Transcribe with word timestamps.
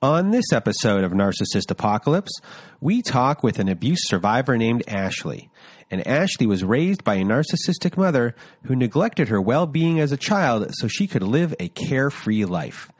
On 0.00 0.30
this 0.30 0.52
episode 0.52 1.02
of 1.02 1.10
Narcissist 1.10 1.72
Apocalypse, 1.72 2.30
we 2.80 3.02
talk 3.02 3.42
with 3.42 3.58
an 3.58 3.68
abuse 3.68 3.98
survivor 4.02 4.56
named 4.56 4.84
Ashley. 4.86 5.50
And 5.90 6.06
Ashley 6.06 6.46
was 6.46 6.62
raised 6.62 7.02
by 7.02 7.16
a 7.16 7.24
narcissistic 7.24 7.96
mother 7.96 8.36
who 8.62 8.76
neglected 8.76 9.28
her 9.28 9.42
well 9.42 9.66
being 9.66 9.98
as 9.98 10.12
a 10.12 10.16
child 10.16 10.72
so 10.74 10.86
she 10.86 11.08
could 11.08 11.24
live 11.24 11.52
a 11.58 11.66
carefree 11.66 12.44
life. 12.44 12.92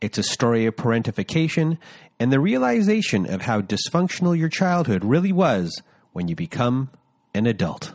It's 0.00 0.18
a 0.18 0.24
story 0.24 0.66
of 0.66 0.74
parentification 0.74 1.78
and 2.18 2.32
the 2.32 2.40
realization 2.40 3.32
of 3.32 3.42
how 3.42 3.60
dysfunctional 3.60 4.36
your 4.36 4.48
childhood 4.48 5.04
really 5.04 5.32
was 5.32 5.80
when 6.12 6.26
you 6.26 6.34
become 6.34 6.90
an 7.32 7.46
adult. 7.46 7.94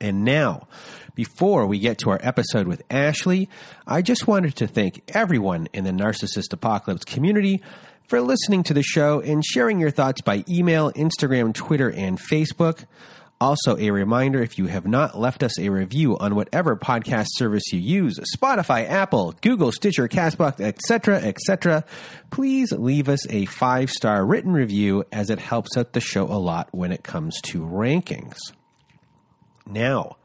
And 0.00 0.24
now, 0.24 0.66
before 1.14 1.66
we 1.66 1.78
get 1.78 1.98
to 1.98 2.10
our 2.10 2.20
episode 2.22 2.66
with 2.66 2.82
Ashley, 2.90 3.50
I 3.86 4.00
just 4.00 4.26
wanted 4.26 4.56
to 4.56 4.66
thank 4.66 5.02
everyone 5.08 5.68
in 5.74 5.84
the 5.84 5.90
Narcissist 5.90 6.52
Apocalypse 6.52 7.04
community 7.04 7.60
for 8.08 8.22
listening 8.22 8.62
to 8.64 8.74
the 8.74 8.82
show 8.82 9.20
and 9.20 9.44
sharing 9.44 9.78
your 9.78 9.90
thoughts 9.90 10.22
by 10.22 10.42
email, 10.48 10.90
Instagram, 10.92 11.52
Twitter, 11.52 11.90
and 11.90 12.18
Facebook. 12.18 12.86
Also, 13.42 13.76
a 13.78 13.90
reminder 13.90 14.42
if 14.42 14.58
you 14.58 14.66
have 14.66 14.86
not 14.86 15.18
left 15.18 15.42
us 15.42 15.58
a 15.58 15.68
review 15.68 16.16
on 16.18 16.34
whatever 16.34 16.76
podcast 16.76 17.28
service 17.32 17.72
you 17.72 17.78
use 17.80 18.18
Spotify, 18.36 18.88
Apple, 18.88 19.34
Google, 19.40 19.72
Stitcher, 19.72 20.08
Castbox, 20.08 20.60
etc., 20.60 21.16
etc., 21.18 21.84
please 22.30 22.72
leave 22.72 23.08
us 23.08 23.26
a 23.30 23.44
five 23.46 23.90
star 23.90 24.24
written 24.26 24.52
review 24.52 25.04
as 25.12 25.30
it 25.30 25.38
helps 25.38 25.76
out 25.76 25.92
the 25.92 26.00
show 26.00 26.24
a 26.24 26.40
lot 26.40 26.68
when 26.72 26.92
it 26.92 27.02
comes 27.02 27.40
to 27.42 27.60
rankings. 27.60 28.36
Now, 29.70 30.16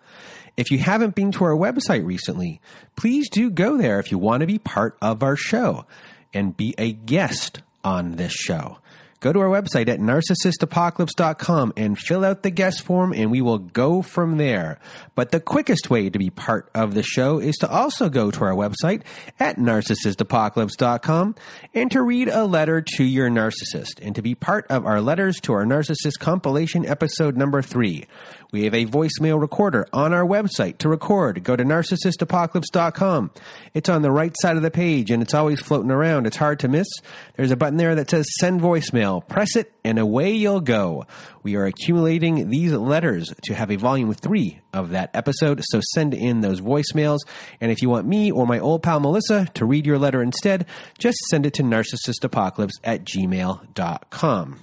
if 0.57 0.71
you 0.71 0.79
haven't 0.79 1.15
been 1.15 1.31
to 1.33 1.43
our 1.43 1.55
website 1.55 2.05
recently, 2.05 2.61
please 2.95 3.29
do 3.29 3.49
go 3.49 3.77
there 3.77 3.99
if 3.99 4.11
you 4.11 4.17
want 4.17 4.41
to 4.41 4.47
be 4.47 4.59
part 4.59 4.97
of 5.01 5.21
our 5.21 5.35
show 5.35 5.85
and 6.33 6.55
be 6.55 6.73
a 6.77 6.91
guest 6.91 7.61
on 7.83 8.15
this 8.15 8.33
show. 8.33 8.79
Go 9.25 9.33
to 9.33 9.39
our 9.39 9.47
website 9.47 9.87
at 9.87 9.99
narcissistapocalypse.com 9.99 11.73
and 11.75 11.97
fill 11.97 12.23
out 12.23 12.43
the 12.43 12.51
guest 12.51 12.83
form, 12.83 13.11
and 13.11 13.31
we 13.31 13.41
will 13.41 13.57
go 13.57 14.03
from 14.03 14.37
there. 14.37 14.77
But 15.15 15.31
the 15.31 15.39
quickest 15.39 15.89
way 15.89 16.11
to 16.11 16.19
be 16.19 16.29
part 16.29 16.69
of 16.75 16.93
the 16.93 17.01
show 17.01 17.39
is 17.39 17.55
to 17.55 17.67
also 17.67 18.07
go 18.09 18.29
to 18.29 18.43
our 18.43 18.53
website 18.53 19.01
at 19.39 19.57
narcissistapocalypse.com 19.57 21.33
and 21.73 21.89
to 21.89 22.03
read 22.03 22.27
a 22.27 22.45
letter 22.45 22.83
to 22.97 23.03
your 23.03 23.31
narcissist 23.31 23.99
and 23.99 24.13
to 24.13 24.21
be 24.21 24.35
part 24.35 24.67
of 24.69 24.85
our 24.85 25.01
Letters 25.01 25.39
to 25.39 25.53
Our 25.53 25.65
Narcissist 25.65 26.19
compilation 26.19 26.85
episode 26.85 27.35
number 27.35 27.63
three. 27.63 28.05
We 28.51 28.63
have 28.65 28.73
a 28.73 28.85
voicemail 28.85 29.41
recorder 29.41 29.87
on 29.91 30.13
our 30.13 30.25
website 30.25 30.77
to 30.77 30.87
record. 30.87 31.43
Go 31.43 31.55
to 31.55 31.63
narcissistapocalypse.com. 31.63 33.31
It's 33.73 33.89
on 33.89 34.01
the 34.01 34.11
right 34.11 34.33
side 34.41 34.55
of 34.55 34.61
the 34.61 34.71
page 34.71 35.11
and 35.11 35.21
it's 35.21 35.33
always 35.33 35.59
floating 35.59 35.91
around. 35.91 36.25
It's 36.25 36.37
hard 36.37 36.59
to 36.59 36.67
miss. 36.67 36.87
There's 37.35 37.51
a 37.51 37.57
button 37.57 37.77
there 37.77 37.95
that 37.95 38.09
says 38.09 38.25
send 38.39 38.61
voicemail. 38.61 39.14
Press 39.21 39.55
it 39.55 39.73
and 39.83 39.99
away 39.99 40.31
you'll 40.31 40.61
go. 40.61 41.05
We 41.43 41.55
are 41.55 41.65
accumulating 41.65 42.49
these 42.49 42.71
letters 42.73 43.33
to 43.43 43.53
have 43.53 43.71
a 43.71 43.75
volume 43.75 44.13
three 44.13 44.61
of 44.73 44.89
that 44.89 45.11
episode, 45.13 45.61
so 45.63 45.81
send 45.93 46.13
in 46.13 46.41
those 46.41 46.61
voicemails. 46.61 47.19
And 47.61 47.71
if 47.71 47.81
you 47.81 47.89
want 47.89 48.07
me 48.07 48.31
or 48.31 48.45
my 48.45 48.59
old 48.59 48.83
pal 48.83 48.99
Melissa 48.99 49.47
to 49.53 49.65
read 49.65 49.85
your 49.85 49.99
letter 49.99 50.21
instead, 50.21 50.65
just 50.97 51.17
send 51.29 51.45
it 51.45 51.53
to 51.55 51.63
narcissistapocalypse 51.63 52.79
at 52.83 53.05
gmail.com. 53.05 54.59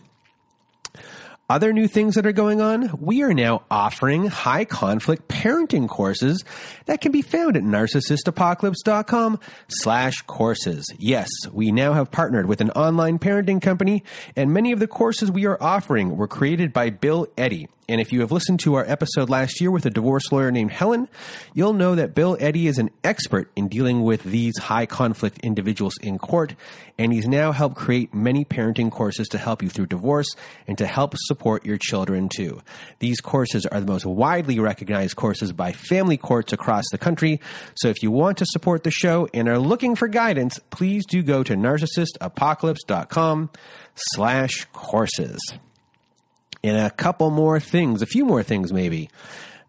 Other 1.53 1.75
new 1.75 1.87
things 1.87 2.15
that 2.15 2.25
are 2.25 2.33
going 2.33 2.63
on, 2.63 2.99
we 2.99 3.23
are 3.23 3.35
now 3.35 3.65
offering 3.71 4.27
high 4.27 4.65
conflict 4.65 5.29
parenting 5.29 5.87
courses 5.87 6.47
that 6.87 7.03
can 7.03 7.13
be 7.13 7.21
found 7.21 7.59
at 7.59 7.63
narcissistapocalypse.com 7.63 9.39
slash 9.69 10.23
courses. 10.23 10.87
Yes, 10.97 11.29
we 11.53 11.71
now 11.71 11.93
have 11.93 12.11
partnered 12.11 12.47
with 12.47 12.63
an 12.63 12.71
online 12.71 13.19
parenting 13.19 13.61
company 13.61 14.03
and 14.35 14.55
many 14.55 14.73
of 14.73 14.79
the 14.79 14.87
courses 14.87 15.31
we 15.31 15.45
are 15.45 15.63
offering 15.63 16.17
were 16.17 16.27
created 16.27 16.73
by 16.73 16.89
Bill 16.89 17.27
Eddy. 17.37 17.69
And 17.89 18.01
if 18.01 18.13
you 18.13 18.21
have 18.21 18.31
listened 18.31 18.61
to 18.61 18.75
our 18.75 18.85
episode 18.89 19.29
last 19.29 19.61
year 19.61 19.71
with 19.71 19.85
a 19.87 19.91
divorce 19.91 20.31
lawyer 20.31 20.53
named 20.53 20.71
Helen, 20.71 21.09
you'll 21.53 21.73
know 21.73 21.97
that 21.97 22.15
Bill 22.15 22.37
Eddy 22.39 22.69
is 22.69 22.79
an 22.79 22.91
expert 23.03 23.51
in 23.57 23.67
dealing 23.67 24.05
with 24.05 24.23
these 24.23 24.57
high 24.57 24.87
conflict 24.87 25.41
individuals 25.43 25.95
in 26.01 26.17
court. 26.19 26.55
And 26.97 27.13
he's 27.13 27.27
now 27.27 27.51
helped 27.51 27.75
create 27.75 28.15
many 28.15 28.45
parenting 28.45 28.93
courses 28.93 29.27
to 29.29 29.39
help 29.39 29.65
you 29.65 29.69
through 29.69 29.87
divorce 29.87 30.29
and 30.69 30.79
to 30.79 30.87
help 30.87 31.15
support 31.17 31.67
your 31.67 31.77
children 31.77 32.29
too. 32.29 32.61
These 33.01 33.21
courses 33.21 33.67
are 33.67 33.81
the 33.81 33.87
most 33.87 34.07
widely 34.07 34.61
recognized 34.61 35.17
courses 35.17 35.53
by 35.53 35.73
family 35.73 36.17
courts 36.17 36.53
across 36.53 36.85
the 36.93 36.99
country. 36.99 37.41
So 37.75 37.89
if 37.89 38.01
you 38.01 38.13
want 38.13 38.39
to 38.39 38.47
support 38.47 38.85
the 38.85 38.93
show 38.93 39.29
and 39.35 39.49
are 39.49 39.59
looking 39.59 39.97
for 39.97 40.07
guidance, 40.07 40.61
please 40.71 41.05
do 41.05 41.23
go 41.23 41.43
to 41.43 41.55
narcissistapocalypse.com 41.55 43.51
slash 43.95 44.67
courses 44.73 45.41
and 46.65 46.77
a 46.77 46.91
couple 46.91 47.31
more 47.31 47.61
things, 47.61 48.03
a 48.03 48.07
few 48.07 48.25
more 48.25 48.43
things 48.43 48.73
maybe. 48.73 49.09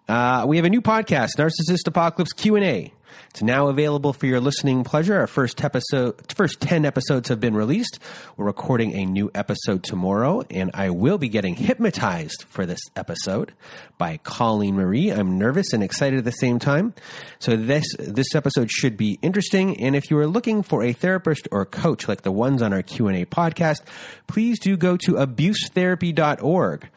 Uh, 0.07 0.45
we 0.47 0.57
have 0.57 0.65
a 0.65 0.69
new 0.69 0.81
podcast, 0.81 1.29
Narcissist 1.37 1.87
Apocalypse 1.87 2.33
Q 2.33 2.55
and 2.55 2.65
A. 2.65 2.93
It's 3.33 3.41
now 3.41 3.67
available 3.67 4.13
for 4.13 4.27
your 4.27 4.39
listening 4.39 4.83
pleasure. 4.83 5.17
Our 5.17 5.25
first 5.25 5.63
episode, 5.63 6.31
first 6.31 6.61
10 6.61 6.85
episodes 6.85 7.29
have 7.29 7.39
been 7.39 7.55
released. 7.55 7.97
We're 8.37 8.45
recording 8.45 8.93
a 8.93 9.07
new 9.07 9.31
episode 9.33 9.83
tomorrow, 9.83 10.43
and 10.51 10.69
I 10.75 10.91
will 10.91 11.17
be 11.17 11.29
getting 11.29 11.55
hypnotized 11.55 12.45
for 12.47 12.67
this 12.67 12.79
episode 12.95 13.53
by 13.97 14.17
Colleen 14.17 14.75
Marie. 14.75 15.09
I'm 15.09 15.39
nervous 15.39 15.73
and 15.73 15.81
excited 15.81 16.19
at 16.19 16.25
the 16.25 16.31
same 16.31 16.59
time. 16.59 16.93
So 17.39 17.55
this, 17.55 17.85
this 17.97 18.35
episode 18.35 18.69
should 18.69 18.97
be 18.97 19.17
interesting. 19.23 19.81
And 19.81 19.95
if 19.95 20.11
you 20.11 20.19
are 20.19 20.27
looking 20.27 20.61
for 20.61 20.83
a 20.83 20.93
therapist 20.93 21.47
or 21.51 21.65
coach 21.65 22.07
like 22.07 22.21
the 22.21 22.31
ones 22.31 22.61
on 22.61 22.71
our 22.71 22.83
Q&A 22.83 23.25
podcast, 23.25 23.81
please 24.27 24.59
do 24.59 24.77
go 24.77 24.95
to 24.97 25.13
abusetherapy.org. 25.13 26.87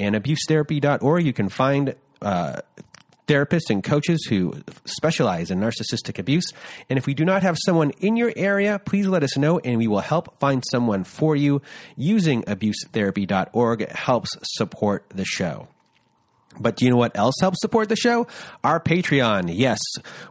And 0.00 0.16
abusetherapy.org, 0.16 1.24
you 1.24 1.32
can 1.32 1.48
find 1.48 1.94
uh, 2.22 2.60
therapists 3.26 3.70
and 3.70 3.82
coaches 3.82 4.26
who 4.28 4.54
specialize 4.84 5.50
in 5.50 5.60
narcissistic 5.60 6.18
abuse. 6.18 6.46
And 6.88 6.98
if 6.98 7.06
we 7.06 7.14
do 7.14 7.24
not 7.24 7.42
have 7.42 7.56
someone 7.64 7.90
in 8.00 8.16
your 8.16 8.32
area, 8.36 8.78
please 8.78 9.06
let 9.06 9.22
us 9.22 9.36
know 9.36 9.58
and 9.58 9.78
we 9.78 9.88
will 9.88 10.00
help 10.00 10.38
find 10.38 10.62
someone 10.70 11.04
for 11.04 11.36
you 11.36 11.62
using 11.96 12.42
abusetherapy.org. 12.44 13.82
It 13.82 13.92
helps 13.92 14.30
support 14.42 15.04
the 15.14 15.24
show. 15.24 15.68
But 16.58 16.76
do 16.76 16.84
you 16.84 16.90
know 16.90 16.96
what 16.96 17.16
else 17.16 17.34
helps 17.40 17.60
support 17.60 17.88
the 17.88 17.96
show? 17.96 18.26
Our 18.64 18.80
Patreon. 18.80 19.52
Yes, 19.54 19.78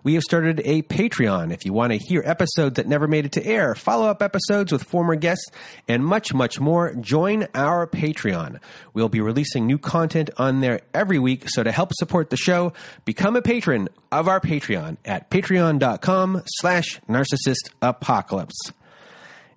we 0.04 0.16
have 0.16 0.24
started 0.24 0.62
a 0.66 0.82
Patreon. 0.84 1.54
If 1.54 1.66
you 1.66 1.74
want 1.74 1.94
to 1.94 1.98
hear 1.98 2.22
episodes 2.26 2.76
that 2.76 2.88
never 2.88 3.08
made 3.08 3.26
it 3.26 3.34
to 3.34 3.46
air, 3.46 3.76
follow 3.76 4.08
up 4.08 4.22
episodes 4.22 4.72
with 4.72 4.84
former 4.84 5.16
guests, 5.16 5.50
and 5.88 6.06
much, 6.06 6.34
much 6.34 6.60
more, 6.60 6.94
join 6.96 7.48
our 7.54 7.88
Patreon. 7.88 8.60
We'll 8.94 9.10
be 9.10 9.22
releasing 9.22 9.66
new 9.68 9.78
content 9.78 10.30
on 10.38 10.62
there 10.62 10.82
every 10.94 11.20
week. 11.20 11.50
So 11.50 11.64
to 11.64 11.72
help 11.72 11.94
support 11.94 12.30
the 12.30 12.38
show, 12.38 12.74
become 13.06 13.36
a 13.36 13.42
patron 13.42 13.90
of 14.12 14.28
our 14.28 14.40
Patreon 14.40 14.98
at 15.06 15.30
patreon.com 15.30 16.44
slash 16.46 17.00
narcissist 17.10 17.70
apocalypse. 17.82 18.72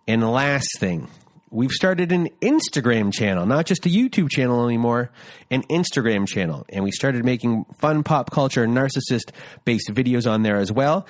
And 0.07 0.29
last 0.31 0.69
thing, 0.79 1.09
we've 1.51 1.71
started 1.71 2.13
an 2.13 2.29
Instagram 2.41 3.13
channel, 3.13 3.47
not 3.47 3.67
just 3.67 3.87
a 3.87 3.89
YouTube 3.89 4.31
channel 4.31 4.65
anymore, 4.65 5.11
an 5.51 5.63
Instagram 5.65 6.27
channel. 6.27 6.67
And 6.69 6.85
we 6.85 6.91
started 6.93 7.25
making 7.25 7.65
fun 7.79 8.03
pop 8.03 8.31
culture 8.31 8.67
narcissist 8.67 9.31
based 9.65 9.89
videos 9.89 10.31
on 10.31 10.43
there 10.43 10.57
as 10.57 10.71
well. 10.73 11.07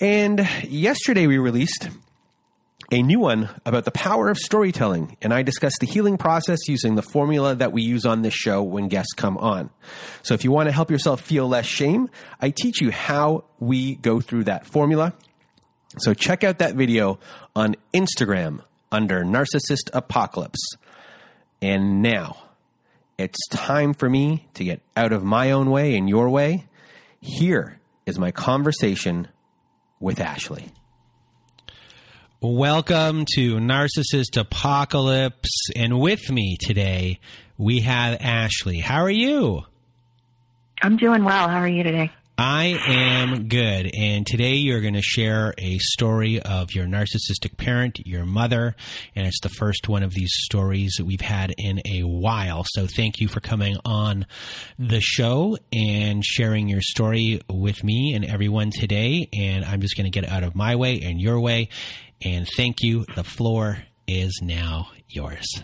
And 0.00 0.48
yesterday 0.64 1.26
we 1.26 1.38
released 1.38 1.88
a 2.92 3.02
new 3.02 3.18
one 3.18 3.48
about 3.64 3.84
the 3.84 3.90
power 3.90 4.28
of 4.30 4.38
storytelling. 4.38 5.16
And 5.20 5.34
I 5.34 5.42
discussed 5.42 5.78
the 5.80 5.86
healing 5.86 6.18
process 6.18 6.68
using 6.68 6.94
the 6.94 7.02
formula 7.02 7.54
that 7.56 7.72
we 7.72 7.82
use 7.82 8.06
on 8.06 8.22
this 8.22 8.34
show 8.34 8.62
when 8.62 8.88
guests 8.88 9.12
come 9.12 9.36
on. 9.38 9.70
So 10.22 10.34
if 10.34 10.44
you 10.44 10.52
want 10.52 10.68
to 10.68 10.72
help 10.72 10.90
yourself 10.90 11.20
feel 11.20 11.48
less 11.48 11.66
shame, 11.66 12.08
I 12.40 12.50
teach 12.50 12.80
you 12.80 12.92
how 12.92 13.44
we 13.58 13.96
go 13.96 14.20
through 14.20 14.44
that 14.44 14.66
formula. 14.66 15.14
So 15.98 16.14
check 16.14 16.44
out 16.44 16.58
that 16.58 16.74
video 16.74 17.18
on 17.54 17.74
Instagram 17.92 18.60
under 18.90 19.24
Narcissist 19.24 19.90
Apocalypse. 19.92 20.76
And 21.60 22.02
now 22.02 22.36
it's 23.18 23.46
time 23.48 23.94
for 23.94 24.08
me 24.08 24.46
to 24.54 24.64
get 24.64 24.82
out 24.96 25.12
of 25.12 25.24
my 25.24 25.50
own 25.50 25.70
way 25.70 25.96
and 25.96 26.08
your 26.08 26.28
way. 26.28 26.66
Here 27.20 27.78
is 28.04 28.18
my 28.18 28.30
conversation 28.30 29.28
with 30.00 30.20
Ashley. 30.20 30.70
Welcome 32.40 33.24
to 33.34 33.56
Narcissist 33.56 34.36
Apocalypse. 34.36 35.70
And 35.74 35.98
with 35.98 36.30
me 36.30 36.56
today, 36.60 37.18
we 37.56 37.80
have 37.80 38.18
Ashley. 38.20 38.78
How 38.80 39.02
are 39.02 39.10
you? 39.10 39.62
I'm 40.82 40.98
doing 40.98 41.24
well. 41.24 41.48
How 41.48 41.58
are 41.58 41.68
you 41.68 41.82
today? 41.82 42.12
I 42.38 42.78
am 42.86 43.48
good. 43.48 43.90
And 43.98 44.26
today 44.26 44.54
you're 44.54 44.82
going 44.82 44.94
to 44.94 45.02
share 45.02 45.54
a 45.56 45.78
story 45.78 46.38
of 46.40 46.74
your 46.74 46.84
narcissistic 46.84 47.56
parent, 47.56 48.06
your 48.06 48.26
mother. 48.26 48.76
And 49.14 49.26
it's 49.26 49.40
the 49.40 49.48
first 49.48 49.88
one 49.88 50.02
of 50.02 50.12
these 50.12 50.30
stories 50.32 50.96
that 50.98 51.06
we've 51.06 51.22
had 51.22 51.54
in 51.56 51.80
a 51.86 52.02
while. 52.02 52.66
So 52.68 52.86
thank 52.86 53.20
you 53.20 53.28
for 53.28 53.40
coming 53.40 53.78
on 53.86 54.26
the 54.78 55.00
show 55.00 55.56
and 55.72 56.22
sharing 56.22 56.68
your 56.68 56.82
story 56.82 57.40
with 57.48 57.82
me 57.82 58.12
and 58.14 58.22
everyone 58.22 58.70
today. 58.70 59.30
And 59.32 59.64
I'm 59.64 59.80
just 59.80 59.96
going 59.96 60.10
to 60.10 60.20
get 60.20 60.30
out 60.30 60.42
of 60.42 60.54
my 60.54 60.76
way 60.76 61.00
and 61.00 61.18
your 61.18 61.40
way. 61.40 61.70
And 62.22 62.46
thank 62.54 62.82
you. 62.82 63.06
The 63.14 63.24
floor 63.24 63.78
is 64.06 64.40
now 64.42 64.88
yours. 65.08 65.62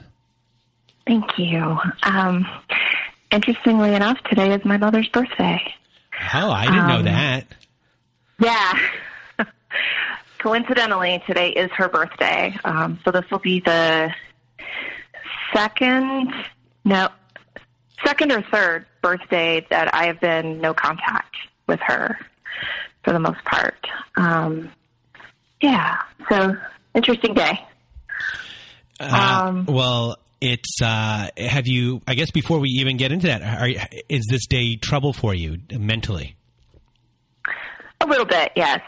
Thank 1.07 1.39
you. 1.39 1.77
Um, 2.03 2.47
interestingly 3.31 3.95
enough, 3.95 4.17
today 4.31 4.55
is 4.55 4.65
my 4.65 4.79
mother's 4.79 5.09
birthday. 5.09 5.61
Oh, 6.35 6.51
I 6.51 6.65
didn't 6.67 6.81
um, 6.81 6.89
know 6.89 7.03
that. 7.03 7.47
Yeah. 8.39 8.79
Coincidentally, 10.39 11.23
today 11.27 11.51
is 11.51 11.71
her 11.73 11.89
birthday. 11.89 12.57
Um, 12.65 12.99
so 13.05 13.11
this 13.11 13.25
will 13.31 13.39
be 13.39 13.61
the 13.61 14.13
second, 15.55 16.33
no, 16.85 17.09
second 18.05 18.33
or 18.33 18.43
third 18.43 18.87
birthday 19.03 19.67
that 19.71 19.95
I 19.95 20.07
have 20.07 20.21
been 20.21 20.61
no 20.61 20.75
contact 20.75 21.37
with 21.67 21.81
her 21.81 22.19
for 23.05 23.13
the 23.13 23.21
most 23.21 23.45
part. 23.45 23.87
Um, 24.17 24.71
yeah. 25.61 25.99
So 26.29 26.57
interesting 26.95 27.35
day. 27.35 27.59
Uh, 29.01 29.45
um, 29.47 29.67
well, 29.67 30.17
it's 30.43 30.83
uh, 30.83 31.29
have 31.37 31.69
you 31.69 32.03
i 32.07 32.15
guess 32.15 32.31
before 32.31 32.59
we 32.59 32.69
even 32.71 32.97
get 32.97 33.13
into 33.13 33.29
that 33.29 33.43
are, 33.43 33.69
is 34.09 34.27
this 34.29 34.47
day 34.47 34.77
trouble 34.77 35.13
for 35.13 35.33
you 35.35 35.59
mentally? 35.71 36.37
A 38.01 38.07
little 38.07 38.27
bit 38.27 38.53
yes. 38.57 38.81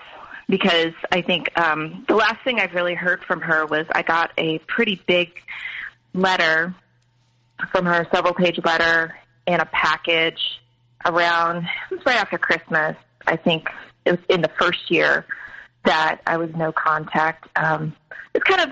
Because 0.48 0.92
i 1.10 1.22
think 1.22 1.48
um, 1.58 2.04
the 2.08 2.14
last 2.14 2.42
thing 2.44 2.60
i've 2.60 2.74
really 2.74 2.94
heard 2.94 3.22
from 3.24 3.40
her 3.40 3.64
was 3.66 3.86
i 3.92 4.02
got 4.02 4.32
a 4.36 4.58
pretty 4.66 5.00
big 5.06 5.30
letter 6.12 6.74
from 7.70 7.86
her 7.86 8.06
several 8.12 8.34
page 8.34 8.60
letter 8.64 9.16
in 9.46 9.60
a 9.60 9.66
package 9.66 10.60
around 11.06 11.66
it 11.90 11.96
was 11.96 12.06
right 12.06 12.16
after 12.16 12.36
christmas 12.36 12.96
i 13.26 13.36
think 13.36 13.68
it 14.04 14.12
was 14.12 14.20
in 14.28 14.42
the 14.42 14.50
first 14.60 14.90
year 14.90 15.24
that 15.84 16.20
i 16.26 16.36
was 16.36 16.50
no 16.54 16.72
contact. 16.72 17.48
Um, 17.56 17.94
it's 18.34 18.44
kind 18.44 18.60
of 18.60 18.70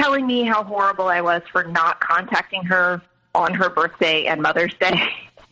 telling 0.00 0.26
me 0.26 0.44
how 0.44 0.64
horrible 0.64 1.08
I 1.08 1.20
was 1.20 1.42
for 1.52 1.64
not 1.64 2.00
contacting 2.00 2.64
her 2.64 3.02
on 3.34 3.54
her 3.54 3.68
birthday 3.68 4.26
and 4.26 4.40
Mother's 4.40 4.74
Day. 4.80 5.00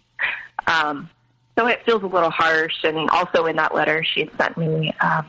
um, 0.66 1.08
so 1.56 1.66
it 1.66 1.84
feels 1.84 2.02
a 2.02 2.06
little 2.06 2.30
harsh. 2.30 2.84
And 2.84 3.10
also 3.10 3.46
in 3.46 3.56
that 3.56 3.74
letter, 3.74 4.04
she 4.04 4.20
had 4.20 4.30
sent 4.38 4.56
me 4.56 4.92
um, 5.00 5.26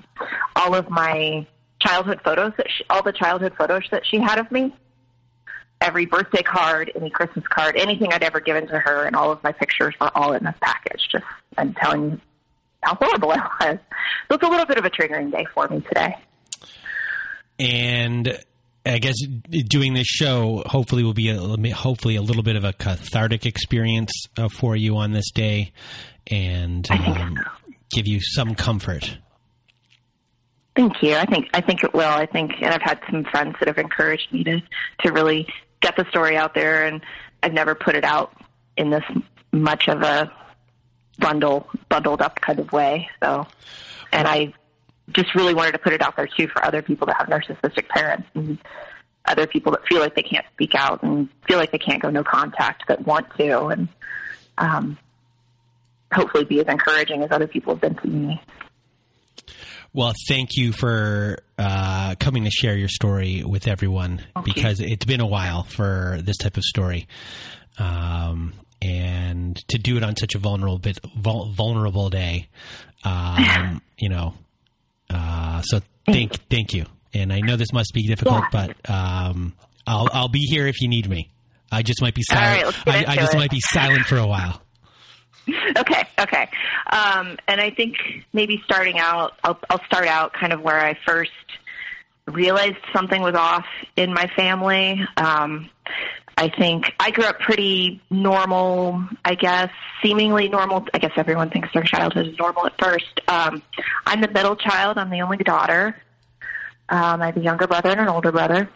all 0.55 0.75
of 0.75 0.89
my 0.89 1.45
childhood 1.79 2.21
photos 2.23 2.53
that 2.57 2.67
she, 2.69 2.83
all 2.89 3.03
the 3.03 3.11
childhood 3.11 3.53
photos 3.57 3.83
that 3.91 4.05
she 4.05 4.19
had 4.19 4.39
of 4.39 4.51
me. 4.51 4.73
Every 5.81 6.05
birthday 6.05 6.43
card, 6.43 6.91
any 6.93 7.09
Christmas 7.09 7.47
card, 7.47 7.77
anything 7.77 8.11
I'd 8.11 8.23
ever 8.23 8.41
given 8.41 8.67
to 8.67 8.77
her, 8.77 9.05
and 9.05 9.15
all 9.15 9.31
of 9.31 9.41
my 9.43 9.53
pictures 9.53 9.95
were 9.99 10.11
all 10.15 10.33
in 10.33 10.43
this 10.43 10.55
package. 10.61 11.07
Just 11.09 11.23
and 11.57 11.75
telling 11.77 12.19
how 12.83 12.95
horrible 12.95 13.31
I 13.35 13.37
was. 13.37 13.79
So 14.27 14.35
it's 14.35 14.43
a 14.43 14.49
little 14.49 14.65
bit 14.65 14.77
of 14.77 14.85
a 14.85 14.89
triggering 14.89 15.31
day 15.31 15.45
for 15.53 15.67
me 15.69 15.81
today. 15.81 16.15
And 17.59 18.37
I 18.85 18.99
guess 18.99 19.15
doing 19.67 19.93
this 19.93 20.07
show 20.07 20.63
hopefully 20.65 21.03
will 21.03 21.13
be 21.13 21.29
a, 21.29 21.73
hopefully 21.73 22.15
a 22.15 22.21
little 22.21 22.43
bit 22.43 22.55
of 22.55 22.63
a 22.63 22.73
cathartic 22.73 23.45
experience 23.45 24.11
uh, 24.37 24.47
for 24.49 24.75
you 24.75 24.97
on 24.97 25.11
this 25.11 25.31
day, 25.31 25.73
and 26.27 26.89
um, 26.91 27.37
give 27.91 28.07
you 28.07 28.19
some 28.21 28.55
comfort. 28.55 29.17
Thank 30.75 31.03
you. 31.03 31.15
I 31.15 31.25
think 31.25 31.49
I 31.53 31.61
think 31.61 31.83
it 31.83 31.93
will. 31.93 32.09
I 32.09 32.25
think, 32.25 32.53
and 32.61 32.73
I've 32.73 32.81
had 32.81 32.99
some 33.11 33.25
friends 33.25 33.55
that 33.59 33.67
have 33.67 33.77
encouraged 33.77 34.31
me 34.31 34.43
to 34.45 34.61
to 35.01 35.11
really 35.11 35.47
get 35.81 35.95
the 35.97 36.05
story 36.09 36.37
out 36.37 36.53
there, 36.53 36.85
and 36.85 37.01
I've 37.43 37.53
never 37.53 37.75
put 37.75 37.95
it 37.95 38.05
out 38.05 38.33
in 38.77 38.89
this 38.89 39.03
much 39.51 39.89
of 39.89 40.01
a 40.01 40.31
bundle 41.17 41.67
bundled 41.89 42.21
up 42.21 42.39
kind 42.39 42.59
of 42.59 42.71
way. 42.71 43.09
So, 43.21 43.45
and 44.13 44.27
I 44.27 44.53
just 45.13 45.33
really 45.35 45.53
wanted 45.53 45.71
to 45.73 45.79
put 45.79 45.93
it 45.93 46.01
out 46.01 46.15
there 46.15 46.27
too 46.27 46.47
for 46.47 46.63
other 46.63 46.81
people 46.81 47.07
that 47.07 47.17
have 47.17 47.27
narcissistic 47.27 47.87
parents 47.89 48.27
and 48.35 48.57
other 49.25 49.47
people 49.47 49.71
that 49.71 49.85
feel 49.87 49.99
like 49.99 50.15
they 50.15 50.23
can't 50.23 50.45
speak 50.53 50.75
out 50.75 51.03
and 51.03 51.29
feel 51.47 51.57
like 51.57 51.71
they 51.71 51.77
can't 51.77 52.01
go 52.01 52.09
no 52.09 52.23
contact 52.23 52.83
but 52.87 53.05
want 53.05 53.27
to 53.37 53.67
and 53.67 53.87
um, 54.57 54.97
hopefully 56.13 56.43
be 56.43 56.59
as 56.59 56.67
encouraging 56.67 57.23
as 57.23 57.31
other 57.31 57.47
people 57.47 57.73
have 57.73 57.81
been 57.81 57.95
to 57.95 58.07
me. 58.07 58.41
Well, 59.93 60.13
thank 60.27 60.55
you 60.55 60.71
for 60.71 61.39
uh, 61.57 62.15
coming 62.19 62.43
to 62.43 62.51
share 62.51 62.77
your 62.77 62.89
story 62.89 63.43
with 63.43 63.67
everyone 63.67 64.21
thank 64.35 64.45
because 64.45 64.79
you. 64.79 64.87
it's 64.87 65.05
been 65.05 65.21
a 65.21 65.25
while 65.25 65.63
for 65.63 66.19
this 66.21 66.37
type 66.37 66.57
of 66.57 66.63
story. 66.63 67.07
Um, 67.79 68.53
and 68.81 69.55
to 69.69 69.77
do 69.77 69.97
it 69.97 70.03
on 70.03 70.15
such 70.15 70.35
a 70.35 70.37
vulnerable 70.37 70.77
bit, 70.77 70.99
vulnerable 71.15 72.09
day, 72.09 72.49
um, 73.03 73.81
you 73.97 74.09
know, 74.09 74.35
uh, 75.09 75.61
so 75.61 75.81
thank 76.05 76.33
thank 76.49 76.73
you. 76.73 76.85
And 77.13 77.33
I 77.33 77.39
know 77.39 77.55
this 77.55 77.73
must 77.73 77.93
be 77.93 78.07
difficult, 78.07 78.43
yeah. 78.53 78.67
but 78.67 78.89
um, 78.89 79.53
I'll 79.87 80.09
I'll 80.13 80.29
be 80.29 80.45
here 80.49 80.67
if 80.67 80.81
you 80.81 80.87
need 80.87 81.09
me. 81.09 81.31
I 81.71 81.83
just 81.83 82.01
might 82.01 82.15
be 82.15 82.23
silent. 82.23 82.85
Right, 82.85 83.07
I, 83.07 83.13
I, 83.13 83.15
just 83.15 83.33
it. 83.33 83.37
might 83.37 83.51
be 83.51 83.59
silent 83.61 84.05
for 84.05 84.17
a 84.17 84.27
while. 84.27 84.61
Okay, 85.77 86.03
okay. 86.19 86.47
Um, 86.91 87.37
and 87.47 87.59
I 87.59 87.71
think 87.71 87.95
maybe 88.33 88.61
starting 88.65 88.99
out, 88.99 89.33
I'll, 89.43 89.59
I'll 89.69 89.83
start 89.85 90.07
out 90.07 90.31
kind 90.33 90.53
of 90.53 90.61
where 90.61 90.79
I 90.79 90.95
first 91.07 91.31
realized 92.27 92.77
something 92.93 93.21
was 93.21 93.33
off 93.33 93.65
in 93.95 94.13
my 94.13 94.29
family. 94.35 95.01
Um, 95.17 95.69
I 96.39 96.47
think 96.47 96.93
I 96.97 97.11
grew 97.11 97.25
up 97.25 97.37
pretty 97.41 98.01
normal, 98.09 99.03
I 99.25 99.35
guess, 99.35 99.69
seemingly 100.01 100.47
normal. 100.47 100.87
I 100.93 100.97
guess 100.97 101.11
everyone 101.17 101.49
thinks 101.49 101.67
their 101.73 101.83
childhood 101.83 102.27
is 102.27 102.39
normal 102.39 102.65
at 102.65 102.79
first. 102.79 103.19
Um, 103.27 103.61
I'm 104.05 104.21
the 104.21 104.29
middle 104.29 104.55
child. 104.55 104.97
I'm 104.97 105.09
the 105.09 105.21
only 105.21 105.35
daughter. 105.35 106.01
Um, 106.87 107.21
I 107.21 107.25
have 107.25 107.35
a 107.35 107.41
younger 107.41 107.67
brother 107.67 107.89
and 107.89 107.99
an 107.99 108.07
older 108.07 108.31
brother. 108.31 108.69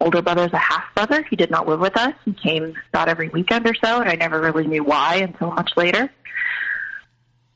Older 0.00 0.22
brother 0.22 0.44
is 0.44 0.52
a 0.52 0.58
half 0.58 0.84
brother. 0.94 1.24
He 1.24 1.34
did 1.34 1.50
not 1.50 1.66
live 1.66 1.80
with 1.80 1.96
us. 1.96 2.14
He 2.24 2.34
came 2.34 2.76
about 2.90 3.08
every 3.08 3.30
weekend 3.30 3.66
or 3.66 3.74
so, 3.74 4.00
and 4.00 4.08
I 4.08 4.14
never 4.14 4.40
really 4.40 4.68
knew 4.68 4.84
why 4.84 5.16
until 5.16 5.50
much 5.50 5.72
later. 5.76 6.08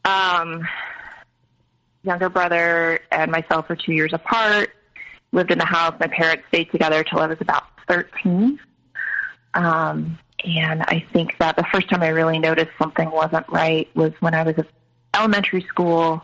Um, 0.04 0.66
younger 2.02 2.30
brother 2.30 2.98
and 3.12 3.30
myself 3.30 3.70
are 3.70 3.76
two 3.76 3.92
years 3.92 4.12
apart. 4.12 4.70
Lived 5.30 5.52
in 5.52 5.58
the 5.58 5.64
house. 5.64 5.94
My 6.00 6.08
parents 6.08 6.42
stayed 6.48 6.72
together 6.72 7.04
till 7.04 7.20
I 7.20 7.28
was 7.28 7.38
about 7.40 7.62
13. 7.86 8.58
Um, 9.54 10.18
and 10.44 10.82
I 10.82 11.04
think 11.12 11.36
that 11.38 11.56
the 11.56 11.64
first 11.72 11.88
time 11.88 12.02
I 12.02 12.08
really 12.08 12.38
noticed 12.38 12.70
something 12.78 13.10
wasn't 13.10 13.48
right 13.48 13.88
was 13.94 14.12
when 14.20 14.34
I 14.34 14.42
was 14.42 14.56
in 14.56 14.66
elementary 15.14 15.62
school. 15.62 16.22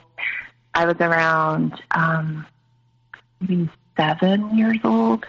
I 0.74 0.84
was 0.84 0.96
around 1.00 1.80
um, 1.90 2.46
maybe 3.40 3.68
seven 3.96 4.56
years 4.56 4.78
old, 4.84 5.26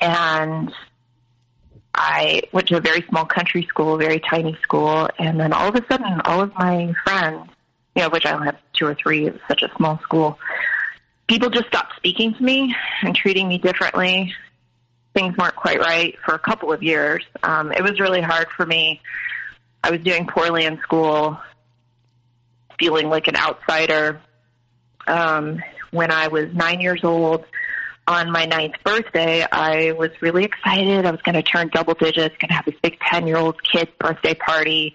and 0.00 0.72
I 1.94 2.42
went 2.52 2.68
to 2.68 2.76
a 2.76 2.80
very 2.80 3.02
small 3.08 3.24
country 3.24 3.64
school, 3.64 3.96
very 3.96 4.20
tiny 4.20 4.56
school, 4.62 5.08
and 5.18 5.38
then 5.38 5.52
all 5.52 5.68
of 5.68 5.76
a 5.76 5.84
sudden, 5.90 6.20
all 6.24 6.40
of 6.40 6.52
my 6.54 6.92
friends, 7.04 7.48
you 7.94 8.02
know, 8.02 8.10
which 8.10 8.26
I 8.26 8.32
only 8.32 8.46
have 8.46 8.58
two 8.74 8.86
or 8.86 8.94
three, 8.94 9.26
it 9.26 9.32
was 9.32 9.42
such 9.48 9.62
a 9.62 9.70
small 9.76 9.98
school, 10.00 10.38
people 11.28 11.50
just 11.50 11.68
stopped 11.68 11.96
speaking 11.96 12.34
to 12.34 12.42
me 12.42 12.74
and 13.02 13.14
treating 13.14 13.48
me 13.48 13.58
differently. 13.58 14.34
Things 15.14 15.36
weren't 15.36 15.56
quite 15.56 15.78
right 15.78 16.16
for 16.24 16.34
a 16.34 16.38
couple 16.38 16.72
of 16.72 16.82
years. 16.82 17.24
Um, 17.42 17.72
it 17.72 17.82
was 17.82 18.00
really 18.00 18.20
hard 18.20 18.48
for 18.56 18.66
me. 18.66 19.00
I 19.82 19.90
was 19.90 20.00
doing 20.00 20.26
poorly 20.26 20.64
in 20.64 20.78
school, 20.80 21.38
feeling 22.78 23.08
like 23.08 23.28
an 23.28 23.36
outsider. 23.36 24.20
Um, 25.06 25.62
when 25.90 26.10
I 26.10 26.28
was 26.28 26.52
nine 26.52 26.80
years 26.80 27.04
old, 27.04 27.44
on 28.06 28.30
my 28.30 28.44
ninth 28.44 28.74
birthday, 28.84 29.46
I 29.50 29.92
was 29.92 30.10
really 30.20 30.44
excited. 30.44 31.06
I 31.06 31.10
was 31.10 31.22
going 31.22 31.36
to 31.36 31.42
turn 31.42 31.68
double 31.68 31.94
digits, 31.94 32.36
going 32.38 32.48
to 32.48 32.54
have 32.54 32.64
this 32.64 32.74
big 32.82 32.98
10 33.00 33.26
year 33.26 33.36
old 33.36 33.62
kid 33.62 33.88
birthday 33.98 34.34
party. 34.34 34.94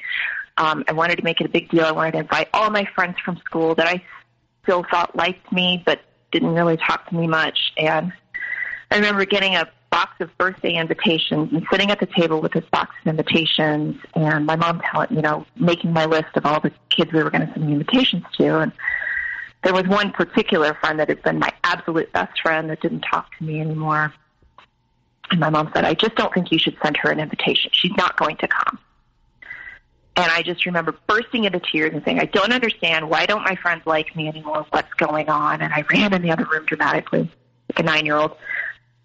Um, 0.58 0.84
I 0.88 0.94
wanted 0.94 1.18
to 1.18 1.24
make 1.24 1.42
it 1.42 1.46
a 1.46 1.50
big 1.50 1.70
deal. 1.70 1.86
I 1.86 1.92
wanted 1.92 2.12
to 2.12 2.18
invite 2.20 2.50
all 2.54 2.70
my 2.70 2.86
friends 2.94 3.18
from 3.24 3.38
school 3.38 3.76
that 3.76 3.88
I 3.88 4.04
still 4.64 4.86
thought 4.90 5.16
liked 5.16 5.52
me, 5.52 5.82
but 5.86 6.02
didn't 6.32 6.54
really 6.54 6.78
talk 6.78 7.08
to 7.10 7.16
me 7.16 7.28
much. 7.28 7.72
And 7.78 8.14
I 8.92 8.96
remember 8.96 9.26
getting 9.26 9.56
a 9.56 9.68
box 10.00 10.14
of 10.22 10.38
birthday 10.38 10.76
invitations 10.76 11.52
and 11.52 11.68
sitting 11.70 11.92
at 11.92 12.00
the 12.00 12.06
table 12.06 12.40
with 12.40 12.54
this 12.54 12.64
box 12.72 12.96
of 13.02 13.08
invitations 13.10 13.98
and 14.16 14.46
my 14.46 14.56
mom 14.56 14.80
telling, 14.80 15.14
you 15.14 15.22
know, 15.22 15.46
making 15.58 15.92
my 15.92 16.06
list 16.06 16.30
of 16.36 16.46
all 16.46 16.62
the 16.62 16.72
kids 16.90 17.12
we 17.12 17.22
were 17.22 17.30
going 17.30 17.46
to 17.46 17.52
send 17.52 17.68
the 17.68 17.74
invitations 17.74 18.24
to. 18.38 18.60
And 18.60 18.72
there 19.62 19.74
was 19.74 19.86
one 19.88 20.12
particular 20.12 20.74
friend 20.76 21.02
that 21.02 21.10
had 21.10 21.22
been 21.22 21.38
my 21.38 21.52
absolute 21.66 22.14
best 22.14 22.40
friend 22.42 22.70
that 22.70 22.80
didn't 22.80 23.02
talk 23.02 23.38
to 23.40 23.44
me 23.44 23.60
anymore. 23.60 24.14
And 25.32 25.42
my 25.42 25.50
mom 25.50 25.70
said, 25.76 25.84
I 25.84 25.96
just 25.96 26.16
don't 26.16 26.34
think 26.34 26.50
you 26.50 26.60
should 26.60 26.78
send 26.82 26.96
her 26.96 27.12
an 27.12 27.20
invitation. 27.20 27.70
She's 27.74 27.92
not 27.98 28.16
going 28.16 28.38
to 28.38 28.48
come. 28.48 28.80
And 30.16 30.32
I 30.32 30.44
just 30.44 30.66
remember 30.66 30.96
bursting 31.08 31.44
into 31.44 31.60
tears 31.60 31.94
and 31.94 32.02
saying, 32.06 32.22
I 32.22 32.26
don't 32.26 32.54
understand. 32.54 33.10
Why 33.10 33.26
don't 33.26 33.44
my 33.44 33.58
friends 33.58 33.82
like 33.86 34.16
me 34.16 34.30
anymore? 34.30 34.66
What's 34.70 34.94
going 34.94 35.28
on? 35.28 35.62
And 35.62 35.74
I 35.74 35.84
ran 35.92 36.14
in 36.14 36.22
the 36.22 36.32
other 36.32 36.46
room 36.46 36.66
dramatically, 36.66 37.30
like 37.70 37.80
a 37.80 37.84
nine 37.84 38.06
year 38.06 38.16
old. 38.16 38.38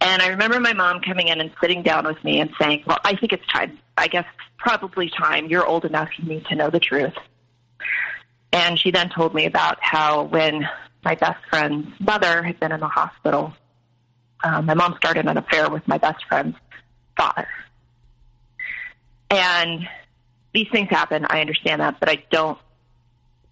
And 0.04 0.20
I 0.20 0.28
remember 0.28 0.60
my 0.60 0.74
mom 0.74 1.00
coming 1.00 1.28
in 1.28 1.40
and 1.40 1.50
sitting 1.62 1.82
down 1.82 2.06
with 2.06 2.22
me 2.22 2.38
and 2.38 2.50
saying, 2.60 2.84
Well, 2.86 2.98
I 3.02 3.16
think 3.16 3.32
it's 3.32 3.46
time. 3.46 3.78
I 3.96 4.06
guess 4.06 4.26
probably 4.58 5.08
time. 5.08 5.46
You're 5.46 5.66
old 5.66 5.86
enough. 5.86 6.10
You 6.18 6.26
need 6.26 6.44
to 6.46 6.54
know 6.54 6.68
the 6.68 6.78
truth. 6.78 7.14
And 8.52 8.78
she 8.78 8.90
then 8.90 9.08
told 9.08 9.34
me 9.34 9.46
about 9.46 9.78
how 9.80 10.24
when 10.24 10.68
my 11.04 11.14
best 11.14 11.38
friend's 11.48 11.88
mother 11.98 12.42
had 12.42 12.60
been 12.60 12.70
in 12.70 12.80
the 12.80 12.86
hospital, 12.88 13.54
um, 14.44 14.66
my 14.66 14.74
mom 14.74 14.94
started 14.98 15.26
an 15.26 15.38
affair 15.38 15.70
with 15.70 15.88
my 15.88 15.96
best 15.96 16.22
friend's 16.28 16.56
father. 17.16 17.48
And 19.30 19.88
these 20.52 20.68
things 20.70 20.90
happen. 20.90 21.26
I 21.30 21.40
understand 21.40 21.80
that, 21.80 21.98
but 21.98 22.10
I 22.10 22.22
don't, 22.30 22.58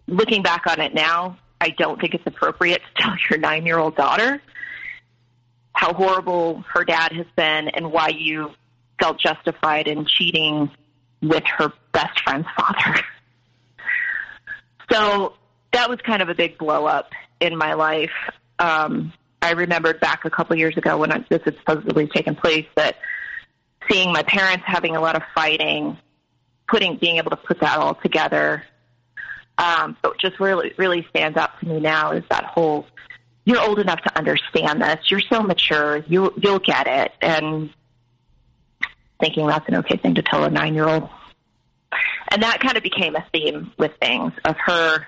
looking 0.07 0.43
back 0.43 0.67
on 0.67 0.81
it 0.81 0.93
now, 0.93 1.39
I 1.63 1.71
don't 1.71 1.99
think 1.99 2.15
it's 2.15 2.27
appropriate 2.27 2.83
to 2.95 3.03
tell 3.03 3.15
your 3.31 3.39
nine 3.39 3.65
year 3.65 3.79
old 3.79 3.97
daughter 3.97 4.43
how 5.83 5.93
horrible 5.95 6.65
her 6.73 6.85
dad 6.85 7.11
has 7.11 7.27
been 7.35 7.67
and 7.67 7.91
why 7.91 8.07
you 8.07 8.53
felt 9.01 9.19
justified 9.19 9.89
in 9.89 10.07
cheating 10.07 10.71
with 11.21 11.43
her 11.59 11.73
best 11.91 12.21
friend's 12.23 12.47
father. 12.57 13.01
So 14.93 15.35
that 15.73 15.89
was 15.89 15.99
kind 16.07 16.23
of 16.23 16.29
a 16.29 16.37
big 16.37 16.57
blow 16.57 16.87
up 16.87 17.11
in 17.41 17.57
my 17.57 17.75
life. 17.75 18.13
Um, 18.61 19.13
I 19.41 19.53
remembered 19.53 19.99
back 19.99 20.25
a 20.25 20.31
couple 20.31 20.55
years 20.55 20.77
ago 20.77 20.99
when 20.99 21.11
this 21.29 21.43
had 21.45 21.57
supposedly 21.57 22.07
taken 22.07 22.37
place 22.37 22.67
that 22.77 22.99
seeing 23.91 24.13
my 24.13 24.23
parents 24.23 24.63
having 24.65 24.95
a 24.95 25.01
lot 25.01 25.17
of 25.17 25.23
fighting, 25.35 25.99
putting 26.69 26.97
being 26.97 27.17
able 27.17 27.31
to 27.31 27.37
put 27.37 27.59
that 27.59 27.79
all 27.79 27.97
together. 27.97 28.63
Um, 29.59 29.97
but 30.01 30.17
just 30.19 30.39
really 30.39 30.75
really 30.79 31.05
stands 31.11 31.37
out 31.37 31.59
to 31.59 31.67
me 31.67 31.81
now 31.81 32.13
is 32.13 32.23
that 32.31 32.45
whole 32.45 32.87
you're 33.45 33.61
old 33.61 33.79
enough 33.79 34.01
to 34.03 34.17
understand 34.17 34.83
this. 34.83 35.11
You're 35.11 35.21
so 35.21 35.43
mature. 35.43 35.99
You 36.09 36.33
you'll 36.37 36.59
get 36.59 36.87
it. 36.87 37.13
And 37.21 37.71
thinking 39.23 39.47
that's 39.47 39.67
an 39.69 39.77
okay 39.77 39.97
thing 39.97 40.17
to 40.17 40.23
tell 40.23 40.45
a 40.45 40.51
nine 40.51 40.75
year 40.75 40.89
old 40.89 41.09
and 42.33 42.43
that 42.43 42.61
kind 42.61 42.77
of 42.77 42.83
became 42.83 43.15
a 43.15 43.25
theme 43.33 43.73
with 43.79 43.93
things 44.01 44.33
of 44.45 44.57
her 44.59 45.07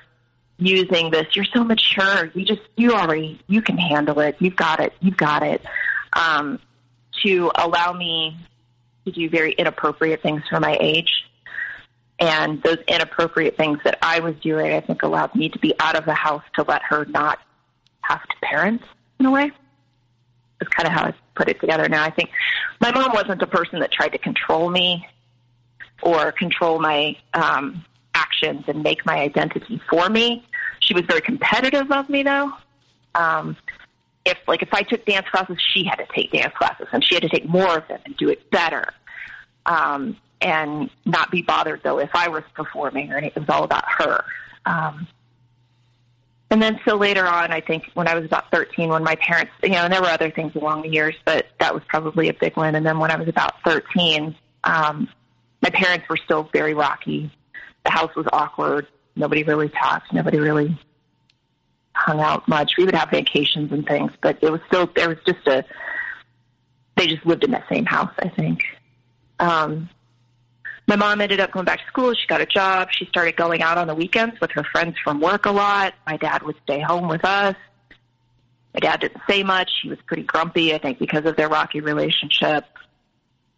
using 0.56 1.10
this 1.10 1.26
you're 1.34 1.44
so 1.44 1.64
mature 1.64 2.30
you 2.34 2.44
just 2.44 2.60
you 2.76 2.92
already 2.92 3.40
you 3.48 3.60
can 3.60 3.76
handle 3.76 4.20
it 4.20 4.36
you've 4.38 4.54
got 4.56 4.78
it 4.80 4.92
you've 5.00 5.16
got 5.16 5.42
it 5.42 5.62
um, 6.12 6.60
to 7.24 7.50
allow 7.56 7.92
me 7.92 8.36
to 9.04 9.10
do 9.10 9.28
very 9.28 9.52
inappropriate 9.52 10.22
things 10.22 10.42
for 10.48 10.60
my 10.60 10.76
age 10.80 11.24
and 12.20 12.62
those 12.62 12.78
inappropriate 12.86 13.56
things 13.56 13.80
that 13.82 13.98
i 14.00 14.20
was 14.20 14.36
doing 14.36 14.72
i 14.72 14.80
think 14.80 15.02
allowed 15.02 15.34
me 15.34 15.48
to 15.48 15.58
be 15.58 15.74
out 15.80 15.96
of 15.96 16.04
the 16.04 16.14
house 16.14 16.44
to 16.54 16.62
let 16.62 16.82
her 16.82 17.04
not 17.06 17.40
have 18.08 18.22
to 18.22 18.36
parent 18.42 18.82
in 19.18 19.26
a 19.26 19.30
way 19.30 19.50
that's 20.58 20.72
kind 20.72 20.86
of 20.86 20.92
how 20.92 21.04
i 21.04 21.14
put 21.34 21.48
it 21.48 21.60
together 21.60 21.88
now 21.88 22.02
i 22.02 22.10
think 22.10 22.30
my 22.80 22.90
mom 22.90 23.12
wasn't 23.12 23.40
a 23.40 23.46
person 23.46 23.80
that 23.80 23.90
tried 23.92 24.10
to 24.10 24.18
control 24.18 24.70
me 24.70 25.06
or 26.02 26.32
control 26.32 26.78
my 26.78 27.16
um, 27.32 27.84
actions 28.14 28.64
and 28.68 28.82
make 28.82 29.04
my 29.06 29.18
identity 29.18 29.80
for 29.88 30.08
me. 30.08 30.44
She 30.80 30.94
was 30.94 31.04
very 31.04 31.20
competitive 31.20 31.90
of 31.90 32.08
me, 32.08 32.22
though. 32.22 32.52
Um, 33.14 33.56
if 34.24 34.38
like 34.46 34.62
if 34.62 34.72
I 34.72 34.82
took 34.82 35.04
dance 35.04 35.26
classes, 35.30 35.58
she 35.60 35.84
had 35.84 35.96
to 35.96 36.06
take 36.14 36.32
dance 36.32 36.54
classes, 36.56 36.86
and 36.92 37.04
she 37.04 37.14
had 37.14 37.22
to 37.22 37.28
take 37.28 37.46
more 37.46 37.78
of 37.78 37.88
them 37.88 38.00
and 38.04 38.16
do 38.16 38.28
it 38.28 38.50
better, 38.50 38.92
um, 39.66 40.16
and 40.40 40.90
not 41.04 41.30
be 41.30 41.42
bothered 41.42 41.82
though 41.82 41.98
if 41.98 42.10
I 42.14 42.28
was 42.28 42.42
performing 42.54 43.12
or 43.12 43.18
it 43.18 43.34
was 43.34 43.48
all 43.48 43.64
about 43.64 43.84
her. 43.98 44.24
Um, 44.66 45.06
and 46.54 46.62
then 46.62 46.78
so 46.84 46.94
later 46.94 47.26
on, 47.26 47.50
I 47.50 47.60
think 47.60 47.90
when 47.94 48.06
I 48.06 48.14
was 48.14 48.24
about 48.24 48.52
13, 48.52 48.88
when 48.88 49.02
my 49.02 49.16
parents, 49.16 49.50
you 49.64 49.70
know, 49.70 49.82
and 49.82 49.92
there 49.92 50.00
were 50.00 50.06
other 50.06 50.30
things 50.30 50.54
along 50.54 50.82
the 50.82 50.88
years, 50.88 51.16
but 51.24 51.48
that 51.58 51.74
was 51.74 51.82
probably 51.88 52.28
a 52.28 52.32
big 52.32 52.56
one. 52.56 52.76
And 52.76 52.86
then 52.86 53.00
when 53.00 53.10
I 53.10 53.16
was 53.16 53.26
about 53.26 53.60
13, 53.64 54.36
um, 54.62 55.08
my 55.62 55.70
parents 55.70 56.08
were 56.08 56.16
still 56.16 56.48
very 56.52 56.72
rocky. 56.72 57.28
The 57.84 57.90
house 57.90 58.14
was 58.14 58.26
awkward. 58.32 58.86
Nobody 59.16 59.42
really 59.42 59.68
talked. 59.68 60.12
Nobody 60.12 60.38
really 60.38 60.78
hung 61.92 62.20
out 62.20 62.46
much. 62.46 62.74
We 62.78 62.84
would 62.84 62.94
have 62.94 63.10
vacations 63.10 63.72
and 63.72 63.84
things, 63.84 64.12
but 64.22 64.38
it 64.40 64.52
was 64.52 64.60
still 64.68 64.88
there 64.94 65.08
was 65.08 65.18
just 65.26 65.44
a. 65.48 65.64
They 66.96 67.08
just 67.08 67.26
lived 67.26 67.42
in 67.42 67.50
that 67.50 67.64
same 67.68 67.84
house, 67.84 68.12
I 68.20 68.28
think. 68.28 68.62
Um, 69.40 69.90
my 70.86 70.96
mom 70.96 71.20
ended 71.20 71.40
up 71.40 71.50
going 71.50 71.64
back 71.64 71.80
to 71.80 71.86
school. 71.86 72.14
She 72.14 72.26
got 72.26 72.40
a 72.40 72.46
job. 72.46 72.88
She 72.92 73.06
started 73.06 73.36
going 73.36 73.62
out 73.62 73.78
on 73.78 73.86
the 73.86 73.94
weekends 73.94 74.38
with 74.40 74.50
her 74.52 74.64
friends 74.64 74.96
from 75.02 75.20
work 75.20 75.46
a 75.46 75.50
lot. 75.50 75.94
My 76.06 76.16
dad 76.16 76.42
would 76.42 76.56
stay 76.62 76.80
home 76.80 77.08
with 77.08 77.24
us. 77.24 77.56
My 78.74 78.80
dad 78.80 79.00
didn't 79.00 79.22
say 79.28 79.42
much. 79.42 79.70
He 79.82 79.88
was 79.88 79.98
pretty 80.06 80.24
grumpy, 80.24 80.74
I 80.74 80.78
think, 80.78 80.98
because 80.98 81.24
of 81.24 81.36
their 81.36 81.48
rocky 81.48 81.80
relationship. 81.80 82.64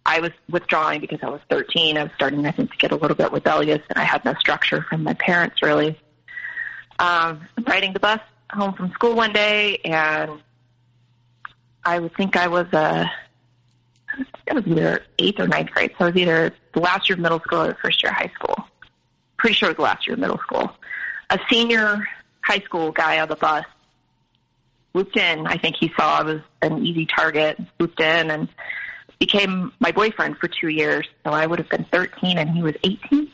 I 0.05 0.21
was 0.21 0.31
withdrawing 0.49 1.01
because 1.01 1.19
I 1.23 1.29
was 1.29 1.41
13. 1.51 1.99
I 1.99 2.05
was 2.05 2.13
starting, 2.15 2.47
I 2.47 2.53
think, 2.53 2.71
to 2.71 2.77
get 2.77 2.93
a 2.93 2.97
little 2.97 3.17
bit 3.17 3.33
rebellious, 3.33 3.81
and 3.89 3.99
I 3.99 4.05
had 4.05 4.25
no 4.25 4.35
structure 4.35 4.83
from 4.89 5.03
my 5.03 5.15
parents 5.15 5.63
really. 5.63 5.99
Um, 6.99 7.49
riding 7.67 7.93
the 7.93 8.01
bus 8.01 8.21
home 8.53 8.75
from 8.75 8.93
school 8.93 9.17
one 9.17 9.33
day, 9.33 9.79
and 9.85 10.31
I 11.85 11.99
would 11.99 12.15
think 12.15 12.37
I 12.37 12.47
was 12.47 12.67
a, 12.73 13.11
I 14.51 14.55
was 14.55 14.67
either 14.67 15.05
eighth 15.19 15.41
or 15.41 15.49
ninth 15.49 15.71
grade. 15.71 15.93
So 15.99 16.07
I 16.07 16.11
was 16.11 16.17
either 16.17 16.53
the 16.73 16.81
last 16.81 17.09
year 17.09 17.15
of 17.15 17.21
middle 17.21 17.41
school 17.41 17.63
or 17.63 17.69
the 17.69 17.77
first 17.83 18.03
year 18.03 18.11
of 18.11 18.17
high 18.17 18.33
school. 18.35 18.57
Pretty 19.37 19.55
sure 19.55 19.71
it 19.71 19.73
was 19.73 19.77
the 19.77 19.83
last 19.83 20.07
year 20.07 20.15
of 20.15 20.21
middle 20.21 20.39
school. 20.39 20.71
A 21.31 21.39
senior 21.51 22.07
high 22.43 22.61
school 22.61 22.93
guy 22.93 23.21
on 23.21 23.29
the 23.29 23.37
bus 23.37 23.65
swooped 24.93 25.17
in. 25.17 25.47
I 25.47 25.59
think 25.59 25.77
he 25.79 25.93
saw 25.99 26.21
I 26.21 26.23
was 26.23 26.41
an 26.63 26.87
easy 26.87 27.07
target, 27.07 27.59
swooped 27.77 28.01
in 28.01 28.31
and 28.31 28.49
became 29.19 29.73
my 29.81 29.93
boyfriend 29.93 30.39
for 30.39 30.49
two 30.49 30.69
years. 30.69 31.07
So 31.25 31.33
I 31.33 31.47
would 31.47 31.59
have 31.59 31.69
been 31.69 31.85
13 31.93 32.39
and 32.39 32.51
he 32.51 32.63
was 32.63 32.75
18. 32.83 33.31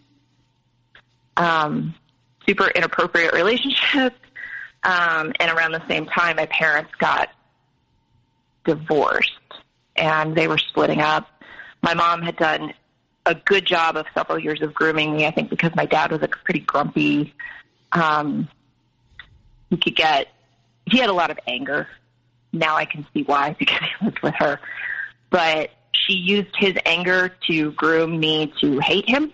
Um, 1.37 1.95
super 2.47 2.69
inappropriate 2.69 3.33
relationship. 3.33 4.15
Um, 4.83 5.33
and 5.39 5.51
around 5.51 5.73
the 5.73 5.87
same 5.89 6.07
time, 6.07 6.37
my 6.37 6.47
parents 6.47 6.91
got 6.99 7.29
divorced 8.65 9.33
and 9.97 10.35
they 10.35 10.49
were 10.49 10.59
splitting 10.59 11.01
up. 11.01 11.29
My 11.83 11.95
mom 11.95 12.23
had 12.23 12.37
done 12.37 12.75
a 13.27 13.35
good 13.35 13.65
job 13.65 13.97
of 13.97 14.07
several 14.15 14.39
years 14.39 14.63
of 14.63 14.75
grooming 14.75 15.17
me, 15.17 15.27
I 15.27 15.31
think, 15.31 15.51
because 15.51 15.75
my 15.77 15.87
dad 15.87 16.11
was 16.11 16.23
a 16.23 16.29
pretty 16.29 16.61
grumpy. 16.61 17.35
Um, 17.93 18.49
he 19.71 19.77
could 19.77 19.97
get, 19.97 20.29
he 20.87 20.99
had 20.99 21.09
a 21.09 21.13
lot 21.15 21.31
of 21.31 21.39
anger. 21.47 21.89
Now 22.53 22.77
I 22.77 22.85
can 22.85 23.07
see 23.15 23.23
why 23.23 23.53
because 23.59 23.81
he 23.99 24.05
lived 24.05 24.21
with 24.21 24.35
her 24.39 24.61
but 25.33 25.71
she 25.93 26.13
used 26.13 26.55
his 26.57 26.75
anger 26.85 27.35
to 27.49 27.73
groom 27.73 28.21
me 28.21 28.53
to 28.61 28.79
hate 28.79 29.09
him. 29.09 29.33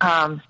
Um, 0.00 0.40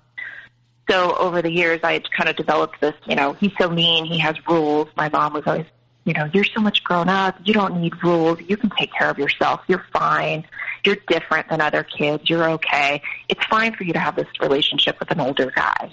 so 0.89 1.17
over 1.17 1.41
the 1.41 1.51
years, 1.51 1.81
I 1.83 1.93
had 1.93 2.09
kind 2.11 2.29
of 2.29 2.35
developed 2.37 2.79
this, 2.79 2.93
you 3.07 3.15
know, 3.15 3.33
he's 3.33 3.51
so 3.59 3.69
mean, 3.69 4.05
he 4.05 4.19
has 4.19 4.35
rules. 4.47 4.87
My 4.95 5.09
mom 5.09 5.33
was 5.33 5.43
always, 5.45 5.65
you 6.03 6.13
know, 6.13 6.29
you're 6.33 6.43
so 6.43 6.61
much 6.61 6.83
grown 6.83 7.09
up, 7.09 7.37
you 7.43 7.53
don't 7.53 7.79
need 7.79 8.03
rules, 8.03 8.39
you 8.47 8.57
can 8.57 8.71
take 8.71 8.91
care 8.93 9.09
of 9.09 9.17
yourself, 9.17 9.61
you're 9.67 9.85
fine, 9.93 10.45
you're 10.83 10.97
different 11.07 11.49
than 11.49 11.61
other 11.61 11.83
kids, 11.83 12.29
you're 12.29 12.49
okay. 12.51 13.01
It's 13.29 13.43
fine 13.45 13.75
for 13.75 13.83
you 13.83 13.93
to 13.93 13.99
have 13.99 14.15
this 14.15 14.27
relationship 14.39 14.99
with 14.99 15.11
an 15.11 15.19
older 15.19 15.51
guy. 15.51 15.91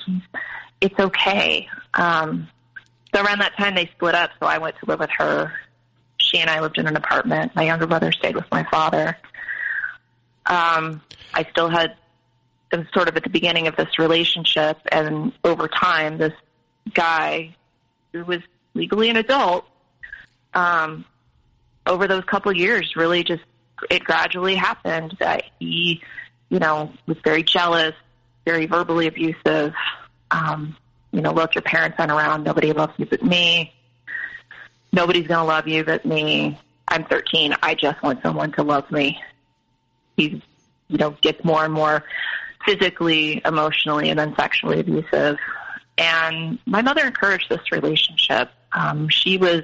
It's 0.81 0.99
okay. 0.99 1.69
Um, 1.95 2.49
so 3.15 3.23
around 3.23 3.41
that 3.41 3.57
time, 3.57 3.75
they 3.75 3.87
split 3.87 4.15
up, 4.15 4.31
so 4.41 4.47
I 4.47 4.59
went 4.59 4.77
to 4.79 4.87
live 4.87 5.00
with 5.00 5.11
her. 5.19 5.53
She 6.19 6.38
and 6.38 6.49
I 6.49 6.61
lived 6.61 6.79
in 6.79 6.87
an 6.87 6.97
apartment. 6.97 7.55
My 7.55 7.65
younger 7.65 7.87
brother 7.87 8.12
stayed 8.12 8.35
with 8.35 8.47
my 8.50 8.65
father. 8.71 9.17
Um, 10.47 11.03
I 11.35 11.47
still 11.50 11.69
had 11.69 11.97
it 12.71 12.77
was 12.77 12.87
sort 12.93 13.09
of 13.09 13.17
at 13.17 13.25
the 13.25 13.31
beginning 13.31 13.67
of 13.67 13.77
this 13.77 13.99
relationship, 13.99 14.79
and 14.93 15.33
over 15.43 15.69
time, 15.69 16.19
this 16.19 16.35
guy 16.93 17.57
who 18.12 18.25
was 18.25 18.41
legally 18.75 19.09
an 19.09 19.17
adult, 19.17 19.65
um, 20.59 21.05
over 21.87 22.09
those 22.09 22.25
couple 22.25 22.53
years, 22.53 22.97
really 22.97 23.23
just 23.23 23.43
it 23.91 24.03
gradually 24.03 24.57
happened 24.57 25.17
that 25.21 25.45
he, 25.61 26.03
you 26.49 26.59
know, 26.59 26.93
was 27.07 27.17
very 27.23 27.45
jealous, 27.45 27.95
very 28.45 28.67
verbally 28.67 29.07
abusive. 29.07 29.73
Um, 30.31 30.77
you 31.12 31.21
know, 31.23 31.33
look, 31.33 31.55
your 31.55 31.62
parents 31.62 31.97
aren't 31.99 32.11
around. 32.11 32.43
Nobody 32.43 32.73
loves 32.73 32.93
you 32.97 33.07
but 33.07 33.23
me. 33.23 33.73
Nobody's 34.93 35.29
going 35.29 35.41
to 35.41 35.45
love 35.45 35.69
you 35.69 35.85
but 35.85 36.05
me. 36.05 36.59
I'm 36.88 37.05
13. 37.05 37.55
I 37.62 37.75
just 37.75 38.03
want 38.03 38.21
someone 38.23 38.53
to 38.53 38.62
love 38.62 38.91
me. 38.91 39.21
He, 40.17 40.43
you 40.88 40.99
know, 40.99 41.11
gets 41.23 41.45
more 41.45 41.65
and 41.65 41.73
more 41.73 42.05
physically, 42.67 43.41
emotionally, 43.45 44.11
and 44.11 44.19
then 44.19 44.35
sexually 44.35 44.81
abusive. 44.81 45.38
And 45.97 46.59
my 46.67 46.83
mother 46.83 47.07
encouraged 47.07 47.49
this 47.49 47.71
relationship. 47.71 48.50
Um, 48.73 49.09
she 49.09 49.38
was 49.38 49.62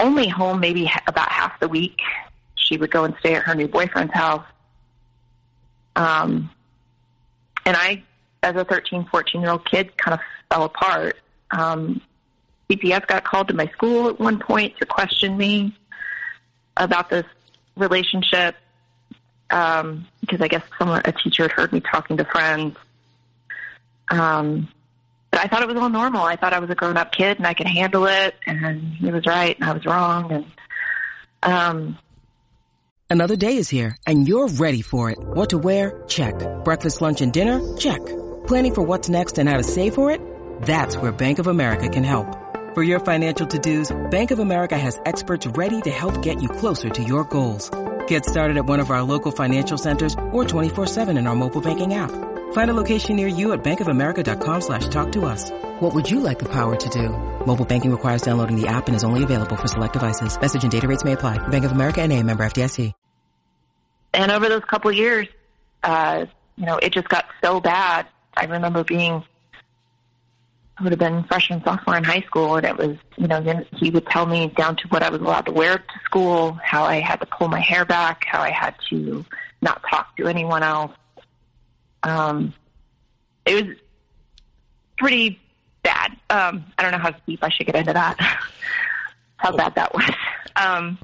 only 0.00 0.28
home 0.28 0.60
maybe 0.60 0.90
about 1.06 1.30
half 1.30 1.58
the 1.60 1.68
week. 1.68 2.00
She 2.54 2.76
would 2.76 2.90
go 2.90 3.04
and 3.04 3.14
stay 3.20 3.34
at 3.34 3.42
her 3.42 3.54
new 3.54 3.68
boyfriend's 3.68 4.14
house. 4.14 4.44
Um, 5.96 6.50
and 7.66 7.76
I, 7.76 8.02
as 8.42 8.56
a 8.56 8.64
13, 8.64 9.06
14 9.10 9.40
year 9.40 9.50
old 9.50 9.68
kid, 9.70 9.96
kind 9.96 10.14
of 10.14 10.20
fell 10.50 10.64
apart. 10.64 11.16
Um, 11.50 12.00
CPS 12.68 13.06
got 13.06 13.24
called 13.24 13.48
to 13.48 13.54
my 13.54 13.66
school 13.68 14.08
at 14.08 14.18
one 14.18 14.38
point 14.38 14.76
to 14.78 14.86
question 14.86 15.36
me 15.36 15.76
about 16.76 17.10
this 17.10 17.26
relationship 17.76 18.56
um, 19.50 20.06
because 20.20 20.40
I 20.40 20.48
guess 20.48 20.62
someone, 20.78 21.02
a 21.04 21.12
teacher 21.12 21.44
had 21.44 21.52
heard 21.52 21.72
me 21.72 21.80
talking 21.80 22.16
to 22.16 22.24
friends. 22.24 22.76
Um, 24.10 24.68
but 25.34 25.42
I 25.42 25.48
thought 25.48 25.62
it 25.62 25.66
was 25.68 25.76
all 25.76 25.88
normal. 25.88 26.22
I 26.22 26.36
thought 26.36 26.52
I 26.52 26.60
was 26.60 26.70
a 26.70 26.76
grown 26.76 26.96
up 26.96 27.10
kid 27.10 27.38
and 27.38 27.46
I 27.46 27.54
could 27.54 27.66
handle 27.66 28.06
it. 28.06 28.36
And 28.46 28.94
he 28.94 29.10
was 29.10 29.26
right 29.26 29.56
and 29.56 29.68
I 29.68 29.72
was 29.72 29.84
wrong. 29.84 30.30
And, 30.30 30.44
um, 31.42 31.98
Another 33.10 33.34
day 33.34 33.56
is 33.56 33.68
here 33.68 33.96
and 34.06 34.28
you're 34.28 34.46
ready 34.46 34.80
for 34.80 35.10
it. 35.10 35.18
What 35.18 35.50
to 35.50 35.58
wear? 35.58 36.04
Check. 36.06 36.34
Breakfast, 36.62 37.00
lunch, 37.00 37.20
and 37.20 37.32
dinner? 37.32 37.60
Check. 37.78 38.00
Planning 38.46 38.74
for 38.76 38.82
what's 38.82 39.08
next 39.08 39.38
and 39.38 39.48
how 39.48 39.56
to 39.56 39.64
save 39.64 39.96
for 39.96 40.12
it? 40.12 40.20
That's 40.62 40.96
where 40.96 41.10
Bank 41.10 41.40
of 41.40 41.48
America 41.48 41.88
can 41.88 42.04
help. 42.04 42.28
For 42.74 42.84
your 42.84 43.00
financial 43.00 43.48
to-dos, 43.48 43.90
Bank 44.12 44.30
of 44.30 44.38
America 44.38 44.78
has 44.78 45.00
experts 45.04 45.48
ready 45.48 45.80
to 45.80 45.90
help 45.90 46.22
get 46.22 46.40
you 46.40 46.48
closer 46.48 46.90
to 46.90 47.02
your 47.02 47.24
goals. 47.24 47.70
Get 48.06 48.24
started 48.24 48.56
at 48.56 48.66
one 48.66 48.78
of 48.78 48.90
our 48.92 49.02
local 49.02 49.32
financial 49.32 49.78
centers 49.78 50.14
or 50.30 50.44
24-7 50.44 51.18
in 51.18 51.26
our 51.26 51.34
mobile 51.34 51.60
banking 51.60 51.94
app. 51.94 52.12
Find 52.54 52.70
a 52.70 52.74
location 52.74 53.16
near 53.16 53.26
you 53.26 53.52
at 53.52 53.62
bankofamerica.com 53.62 54.60
slash 54.60 54.88
talk 54.88 55.12
to 55.12 55.24
us. 55.26 55.50
What 55.80 55.94
would 55.94 56.10
you 56.10 56.20
like 56.20 56.38
the 56.38 56.48
power 56.48 56.74
to 56.74 56.88
do? 56.88 57.08
Mobile 57.46 57.64
banking 57.64 57.90
requires 57.90 58.22
downloading 58.22 58.60
the 58.60 58.68
app 58.68 58.86
and 58.86 58.96
is 58.96 59.04
only 59.04 59.22
available 59.22 59.56
for 59.56 59.68
select 59.68 59.92
devices. 59.92 60.40
Message 60.40 60.62
and 60.62 60.72
data 60.72 60.88
rates 60.88 61.04
may 61.04 61.12
apply. 61.12 61.38
Bank 61.48 61.64
of 61.64 61.72
America 61.72 62.00
and 62.00 62.12
a 62.12 62.22
member 62.22 62.44
FDIC. 62.44 62.92
And 64.14 64.30
over 64.30 64.48
those 64.48 64.64
couple 64.64 64.90
of 64.90 64.96
years, 64.96 65.26
uh, 65.82 66.26
you 66.56 66.66
know, 66.66 66.78
it 66.78 66.92
just 66.92 67.08
got 67.08 67.26
so 67.42 67.60
bad. 67.60 68.06
I 68.36 68.44
remember 68.44 68.84
being 68.84 69.24
I 70.78 70.82
would 70.82 70.92
have 70.92 70.98
been 70.98 71.24
freshman, 71.24 71.62
sophomore 71.64 71.96
in 71.96 72.04
high 72.04 72.22
school, 72.22 72.56
and 72.56 72.66
it 72.66 72.76
was, 72.76 72.96
you 73.16 73.28
know, 73.28 73.40
then 73.40 73.66
he 73.76 73.90
would 73.90 74.06
tell 74.06 74.26
me 74.26 74.48
down 74.56 74.76
to 74.76 74.88
what 74.88 75.02
I 75.02 75.08
was 75.08 75.20
allowed 75.20 75.46
to 75.46 75.52
wear 75.52 75.78
to 75.78 76.00
school, 76.04 76.58
how 76.62 76.84
I 76.84 77.00
had 77.00 77.20
to 77.20 77.26
pull 77.26 77.48
my 77.48 77.60
hair 77.60 77.84
back, 77.84 78.24
how 78.26 78.40
I 78.40 78.50
had 78.50 78.74
to 78.90 79.24
not 79.62 79.82
talk 79.88 80.16
to 80.16 80.26
anyone 80.26 80.62
else. 80.62 80.92
Um, 82.04 82.54
it 83.46 83.66
was 83.66 83.76
pretty 84.98 85.40
bad. 85.82 86.12
Um, 86.30 86.64
I 86.78 86.82
don't 86.82 86.92
know 86.92 86.98
how 86.98 87.12
deep 87.26 87.40
I 87.42 87.50
should 87.50 87.66
get 87.66 87.76
into 87.76 87.92
that. 87.92 88.16
how 89.36 89.56
bad 89.56 89.74
that 89.74 89.92
was. 89.94 90.10
Um, 90.56 90.98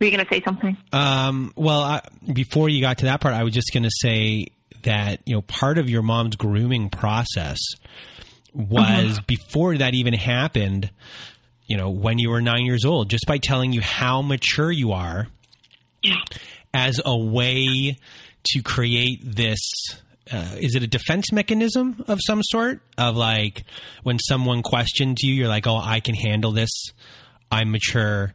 were 0.00 0.06
you 0.06 0.12
going 0.12 0.26
to 0.26 0.34
say 0.34 0.42
something? 0.44 0.76
Um, 0.92 1.52
well, 1.56 1.80
I, 1.82 2.00
before 2.32 2.68
you 2.68 2.80
got 2.80 2.98
to 2.98 3.04
that 3.06 3.20
part, 3.20 3.34
I 3.34 3.44
was 3.44 3.54
just 3.54 3.72
going 3.72 3.84
to 3.84 3.90
say 4.02 4.48
that 4.82 5.20
you 5.24 5.34
know 5.34 5.40
part 5.42 5.78
of 5.78 5.88
your 5.88 6.02
mom's 6.02 6.36
grooming 6.36 6.90
process 6.90 7.58
was 8.52 9.18
Mhm. 9.18 9.26
before 9.26 9.78
that 9.78 9.94
even 9.94 10.12
happened 10.12 10.90
you 11.66 11.76
know 11.78 11.88
when 11.88 12.18
you 12.18 12.28
were 12.28 12.42
nine 12.42 12.66
years 12.66 12.84
old 12.84 13.08
just 13.08 13.24
by 13.26 13.38
telling 13.38 13.72
you 13.72 13.80
how 13.80 14.20
mature 14.20 14.70
you 14.70 14.92
are 14.92 15.26
yeah. 16.02 16.16
as 16.74 17.00
a 17.04 17.16
way 17.16 17.96
to 18.46 18.62
create 18.62 19.20
this 19.24 19.60
uh, 20.32 20.56
is 20.58 20.74
it 20.74 20.82
a 20.82 20.86
defense 20.86 21.30
mechanism 21.32 22.02
of 22.08 22.18
some 22.26 22.40
sort? 22.42 22.80
Of 22.96 23.14
like 23.14 23.64
when 24.04 24.18
someone 24.18 24.62
questions 24.62 25.22
you 25.22 25.34
you're 25.34 25.48
like 25.48 25.66
oh 25.66 25.76
i 25.76 26.00
can 26.00 26.14
handle 26.14 26.52
this. 26.52 26.70
I'm 27.50 27.70
mature. 27.70 28.32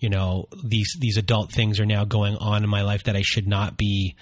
You 0.00 0.10
know 0.10 0.46
these 0.64 0.96
these 1.00 1.16
adult 1.16 1.52
things 1.52 1.78
are 1.80 1.86
now 1.86 2.04
going 2.04 2.36
on 2.36 2.64
in 2.64 2.70
my 2.70 2.82
life 2.82 3.04
that 3.04 3.14
i 3.16 3.22
should 3.22 3.46
not 3.46 3.76
be 3.76 4.16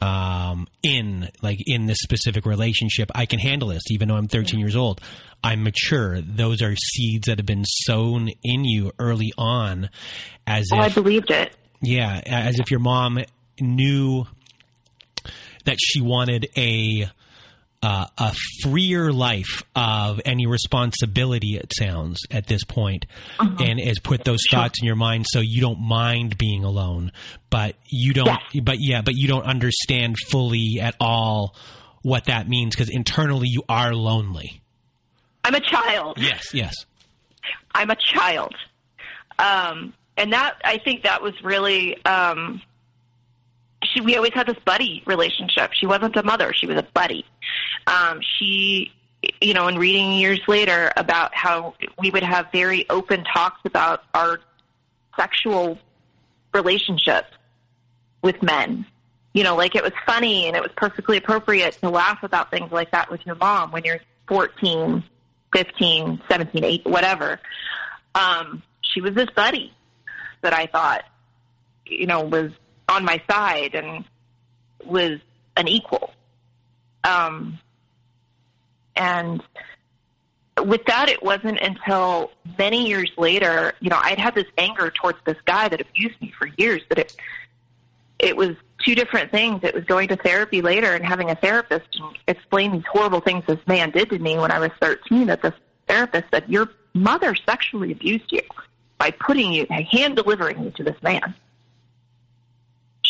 um, 0.00 0.66
in 0.82 1.28
like 1.42 1.58
in 1.66 1.86
this 1.86 1.98
specific 2.02 2.44
relationship. 2.46 3.10
I 3.14 3.26
can 3.26 3.38
handle 3.38 3.68
this 3.68 3.82
even 3.90 4.08
though 4.08 4.16
i'm 4.16 4.28
13 4.28 4.58
years 4.60 4.76
old. 4.76 5.00
I'm 5.44 5.64
mature. 5.64 6.20
Those 6.20 6.62
are 6.62 6.74
seeds 6.76 7.26
that 7.26 7.38
have 7.38 7.46
been 7.46 7.64
sown 7.64 8.28
in 8.44 8.64
you 8.64 8.92
early 9.00 9.32
on 9.36 9.90
as 10.46 10.68
Oh, 10.72 10.78
I 10.78 10.88
believed 10.88 11.30
it. 11.32 11.52
yeah, 11.80 12.20
as 12.26 12.60
if 12.60 12.70
your 12.70 12.78
mom 12.80 13.18
knew 13.60 14.24
that 15.64 15.78
she 15.80 16.00
wanted 16.00 16.48
a 16.56 17.08
uh, 17.82 18.06
a 18.16 18.32
freer 18.62 19.12
life 19.12 19.64
of 19.74 20.20
any 20.24 20.46
responsibility. 20.46 21.56
It 21.56 21.72
sounds 21.76 22.20
at 22.30 22.46
this 22.46 22.62
point, 22.64 23.06
and 23.38 23.80
has 23.80 23.98
put 23.98 24.24
those 24.24 24.44
thoughts 24.48 24.80
in 24.80 24.86
your 24.86 24.96
mind 24.96 25.26
so 25.28 25.40
you 25.40 25.60
don't 25.60 25.80
mind 25.80 26.38
being 26.38 26.62
alone, 26.62 27.10
but 27.50 27.74
you 27.88 28.12
don't. 28.12 28.38
But 28.62 28.76
yeah, 28.78 29.02
but 29.02 29.14
you 29.16 29.26
don't 29.26 29.44
understand 29.44 30.16
fully 30.30 30.78
at 30.80 30.94
all 31.00 31.56
what 32.02 32.26
that 32.26 32.48
means 32.48 32.74
because 32.74 32.88
internally 32.88 33.48
you 33.48 33.62
are 33.68 33.94
lonely. 33.94 34.60
I'm 35.44 35.54
a 35.54 35.60
child. 35.60 36.18
Yes, 36.18 36.54
yes. 36.54 36.74
I'm 37.74 37.90
a 37.90 37.96
child. 37.96 38.54
Um, 39.38 39.94
and 40.16 40.32
that, 40.32 40.56
I 40.64 40.78
think 40.78 41.04
that 41.04 41.22
was 41.22 41.34
really, 41.42 42.04
um, 42.04 42.62
she, 43.84 44.00
we 44.00 44.16
always 44.16 44.32
had 44.34 44.46
this 44.46 44.58
buddy 44.64 45.02
relationship. 45.06 45.72
She 45.72 45.86
wasn't 45.86 46.16
a 46.16 46.22
mother. 46.22 46.52
She 46.52 46.66
was 46.66 46.76
a 46.76 46.82
buddy. 46.82 47.24
Um, 47.86 48.20
she, 48.38 48.92
you 49.40 49.54
know, 49.54 49.68
in 49.68 49.78
reading 49.78 50.12
years 50.12 50.40
later 50.46 50.92
about 50.96 51.34
how 51.34 51.74
we 51.98 52.10
would 52.10 52.22
have 52.22 52.46
very 52.52 52.88
open 52.90 53.24
talks 53.24 53.60
about 53.64 54.04
our 54.14 54.40
sexual 55.16 55.78
relationships 56.54 57.28
with 58.22 58.42
men. 58.42 58.86
You 59.32 59.44
know, 59.44 59.56
like 59.56 59.74
it 59.74 59.82
was 59.82 59.92
funny 60.06 60.46
and 60.46 60.56
it 60.56 60.62
was 60.62 60.72
perfectly 60.76 61.16
appropriate 61.16 61.78
to 61.80 61.88
laugh 61.88 62.22
about 62.22 62.50
things 62.50 62.70
like 62.70 62.90
that 62.90 63.10
with 63.10 63.24
your 63.24 63.34
mom 63.36 63.72
when 63.72 63.84
you're 63.84 64.00
14, 64.28 65.02
15, 65.54 66.22
17, 66.28 66.64
8, 66.64 66.86
whatever. 66.86 67.40
Um, 68.14 68.62
she 68.82 69.00
was 69.00 69.14
this 69.14 69.30
buddy 69.34 69.72
that 70.42 70.52
I 70.52 70.66
thought, 70.66 71.04
you 71.86 72.06
know, 72.06 72.24
was 72.24 72.52
on 72.88 73.04
my 73.04 73.22
side 73.30 73.74
and 73.74 74.04
was 74.84 75.18
an 75.56 75.68
equal. 75.68 76.12
Um, 77.04 77.58
and 78.96 79.42
with 80.62 80.84
that, 80.86 81.08
it 81.08 81.22
wasn't 81.22 81.58
until 81.60 82.30
many 82.58 82.88
years 82.88 83.10
later, 83.16 83.72
you 83.80 83.90
know, 83.90 83.98
I'd 84.00 84.18
had 84.18 84.34
this 84.34 84.46
anger 84.58 84.90
towards 84.90 85.18
this 85.24 85.36
guy 85.44 85.68
that 85.68 85.80
abused 85.80 86.20
me 86.20 86.32
for 86.38 86.48
years 86.56 86.82
that 86.88 86.98
it, 86.98 87.16
it 88.18 88.36
was 88.36 88.50
two 88.84 88.94
different 88.94 89.30
things. 89.30 89.60
It 89.62 89.74
was 89.74 89.84
going 89.84 90.08
to 90.08 90.16
therapy 90.16 90.60
later 90.62 90.94
and 90.94 91.04
having 91.04 91.30
a 91.30 91.34
therapist 91.34 92.00
explain 92.28 92.72
these 92.72 92.84
horrible 92.90 93.20
things 93.20 93.44
this 93.46 93.64
man 93.66 93.90
did 93.90 94.10
to 94.10 94.18
me 94.18 94.38
when 94.38 94.50
I 94.50 94.58
was 94.58 94.70
13 94.80 95.26
that 95.26 95.42
this 95.42 95.54
therapist 95.88 96.24
said, 96.32 96.44
your 96.48 96.68
mother 96.94 97.34
sexually 97.34 97.92
abused 97.92 98.30
you 98.30 98.42
by 98.98 99.10
putting 99.10 99.52
you, 99.52 99.66
hand 99.68 100.16
delivering 100.16 100.62
you 100.62 100.70
to 100.72 100.84
this 100.84 101.00
man. 101.02 101.34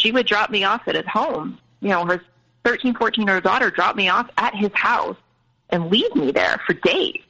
She 0.03 0.11
would 0.11 0.27
drop 0.27 0.51
me 0.51 0.65
off 0.65 0.83
at 0.87 0.97
his 0.97 1.07
home. 1.07 1.59
You 1.81 1.91
know, 1.91 2.05
her 2.05 2.23
13, 2.65 2.95
14 2.95 3.27
year 3.27 3.37
old 3.37 3.45
daughter 3.45 3.71
dropped 3.71 3.97
me 3.97 4.09
off 4.09 4.29
at 4.37 4.55
his 4.55 4.71
house 4.75 5.17
and 5.71 5.91
leave 5.91 6.15
me 6.15 6.33
there 6.33 6.61
for 6.67 6.75
days. 6.75 7.23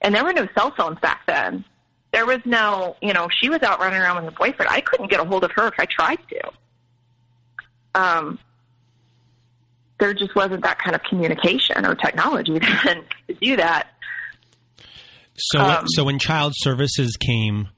And 0.00 0.14
there 0.14 0.24
were 0.24 0.32
no 0.32 0.48
cell 0.54 0.72
phones 0.76 0.98
back 1.00 1.26
then. 1.26 1.64
There 2.12 2.26
was 2.26 2.40
no, 2.44 2.96
you 3.00 3.12
know, 3.12 3.28
she 3.30 3.48
was 3.48 3.62
out 3.62 3.78
running 3.78 4.00
around 4.00 4.16
with 4.16 4.24
her 4.24 4.30
boyfriend. 4.38 4.70
I 4.70 4.80
couldn't 4.80 5.10
get 5.10 5.20
a 5.20 5.24
hold 5.24 5.44
of 5.44 5.52
her 5.52 5.68
if 5.68 5.74
I 5.78 5.86
tried 5.86 6.18
to. 6.28 6.50
Um, 7.94 8.38
there 9.98 10.12
just 10.12 10.34
wasn't 10.34 10.64
that 10.64 10.78
kind 10.78 10.96
of 10.96 11.02
communication 11.04 11.86
or 11.86 11.94
technology 11.94 12.58
then 12.84 13.04
to 13.28 13.34
do 13.34 13.56
that. 13.56 13.88
So, 15.36 15.60
um, 15.60 15.84
so 15.88 16.04
when 16.04 16.18
child 16.18 16.52
services 16.56 17.16
came, 17.16 17.68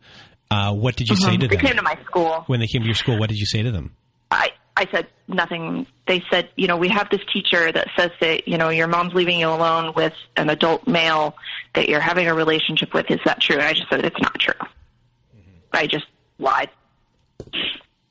uh, 0.54 0.72
what 0.72 0.96
did 0.96 1.08
you 1.08 1.14
uh-huh. 1.14 1.30
say 1.30 1.36
to 1.36 1.48
them? 1.48 1.58
They 1.58 1.68
came 1.68 1.76
to 1.76 1.82
my 1.82 1.98
school. 2.04 2.44
When 2.46 2.60
they 2.60 2.66
came 2.66 2.82
to 2.82 2.86
your 2.86 2.94
school, 2.94 3.18
what 3.18 3.28
did 3.28 3.38
you 3.38 3.46
say 3.46 3.62
to 3.62 3.70
them? 3.72 3.96
I, 4.30 4.50
I 4.76 4.86
said 4.90 5.08
nothing. 5.26 5.86
They 6.06 6.22
said, 6.30 6.50
you 6.56 6.66
know, 6.66 6.76
we 6.76 6.88
have 6.88 7.08
this 7.10 7.20
teacher 7.32 7.72
that 7.72 7.88
says 7.96 8.10
that, 8.20 8.46
you 8.46 8.58
know, 8.58 8.68
your 8.68 8.86
mom's 8.86 9.14
leaving 9.14 9.40
you 9.40 9.48
alone 9.48 9.94
with 9.96 10.12
an 10.36 10.50
adult 10.50 10.86
male 10.86 11.36
that 11.74 11.88
you're 11.88 12.00
having 12.00 12.28
a 12.28 12.34
relationship 12.34 12.94
with. 12.94 13.10
Is 13.10 13.20
that 13.24 13.40
true? 13.40 13.56
And 13.56 13.64
I 13.64 13.72
just 13.72 13.88
said, 13.90 14.04
it's 14.04 14.20
not 14.20 14.38
true. 14.38 14.54
Mm-hmm. 14.54 15.58
I 15.72 15.86
just 15.86 16.06
lied. 16.38 16.70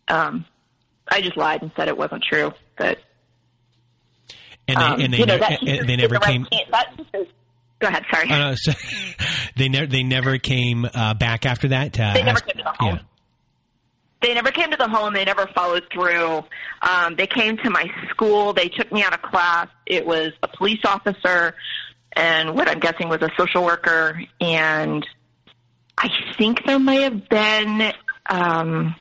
Um, 0.07 0.45
I 1.07 1.21
just 1.21 1.37
lied 1.37 1.61
and 1.61 1.71
said 1.75 1.87
it 1.87 1.97
wasn't 1.97 2.23
true. 2.23 2.53
But 2.77 2.99
and 4.67 4.77
they, 4.77 4.83
um, 4.83 4.99
and 4.99 5.13
they, 5.13 5.17
you 5.17 5.25
know, 5.25 5.37
ne- 5.37 5.79
and 5.79 5.89
they 5.89 5.95
never 5.95 6.19
came. 6.19 6.47
That 6.71 6.93
go 7.83 7.89
ahead. 7.89 8.03
Sorry. 8.11 8.29
Uh, 8.29 8.55
so 8.55 8.71
they 9.55 9.69
never 9.69 9.87
they 9.87 10.03
never 10.03 10.37
came 10.37 10.85
uh, 10.85 11.13
back 11.13 11.45
after 11.45 11.69
that. 11.69 11.93
they 11.93 12.01
ask, 12.01 12.25
never 12.25 12.39
came 12.39 12.57
to 12.57 12.63
the 12.63 12.75
home. 12.83 12.95
Yeah. 12.95 13.01
They 14.21 14.33
never 14.33 14.51
came 14.51 14.71
to 14.71 14.77
the 14.77 14.87
home. 14.87 15.13
They 15.13 15.25
never 15.25 15.47
followed 15.47 15.83
through. 15.91 16.43
Um, 16.81 17.15
they 17.17 17.27
came 17.27 17.57
to 17.57 17.69
my 17.69 17.91
school. 18.09 18.53
They 18.53 18.69
took 18.69 18.89
me 18.91 19.03
out 19.03 19.13
of 19.13 19.21
class. 19.21 19.67
It 19.85 20.05
was 20.05 20.31
a 20.41 20.47
police 20.47 20.79
officer 20.85 21.55
and 22.15 22.55
what 22.55 22.69
I'm 22.69 22.79
guessing 22.79 23.09
was 23.09 23.21
a 23.21 23.29
social 23.37 23.63
worker. 23.63 24.21
And 24.39 25.05
I 25.97 26.09
think 26.37 26.65
there 26.65 26.79
may 26.79 27.01
have 27.03 27.27
been 27.27 27.93
um, 28.27 28.95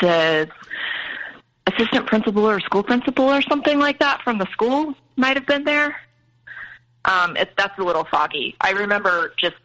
the 0.00 0.48
assistant 1.66 2.06
principal 2.06 2.48
or 2.48 2.60
school 2.60 2.82
principal 2.82 3.26
or 3.26 3.42
something 3.42 3.78
like 3.78 3.98
that 3.98 4.22
from 4.22 4.38
the 4.38 4.46
school 4.52 4.94
might 5.16 5.36
have 5.36 5.46
been 5.46 5.64
there. 5.64 5.96
Um, 7.04 7.36
it, 7.36 7.50
that's 7.56 7.78
a 7.78 7.82
little 7.82 8.04
foggy. 8.04 8.56
I 8.60 8.72
remember 8.72 9.32
just 9.38 9.56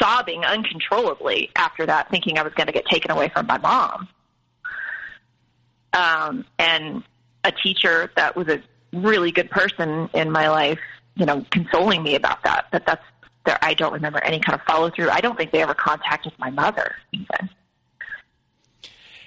sobbing 0.00 0.44
uncontrollably 0.44 1.50
after 1.56 1.86
that, 1.86 2.10
thinking 2.10 2.38
I 2.38 2.42
was 2.42 2.52
going 2.54 2.66
to 2.66 2.72
get 2.72 2.86
taken 2.86 3.10
away 3.10 3.28
from 3.30 3.46
my 3.46 3.58
mom. 3.58 4.08
Um, 5.92 6.44
and 6.58 7.02
a 7.44 7.52
teacher 7.52 8.10
that 8.16 8.36
was 8.36 8.48
a 8.48 8.62
really 8.92 9.32
good 9.32 9.50
person 9.50 10.08
in 10.14 10.30
my 10.30 10.48
life, 10.48 10.78
you 11.16 11.26
know, 11.26 11.44
consoling 11.50 12.02
me 12.02 12.14
about 12.14 12.42
that. 12.44 12.66
But 12.70 12.86
that's 12.86 13.04
there. 13.44 13.58
I 13.62 13.74
don't 13.74 13.92
remember 13.92 14.22
any 14.22 14.40
kind 14.40 14.58
of 14.58 14.64
follow 14.66 14.90
through. 14.90 15.10
I 15.10 15.20
don't 15.20 15.36
think 15.36 15.52
they 15.52 15.62
ever 15.62 15.74
contacted 15.74 16.32
my 16.38 16.50
mother 16.50 16.94
even. 17.12 17.50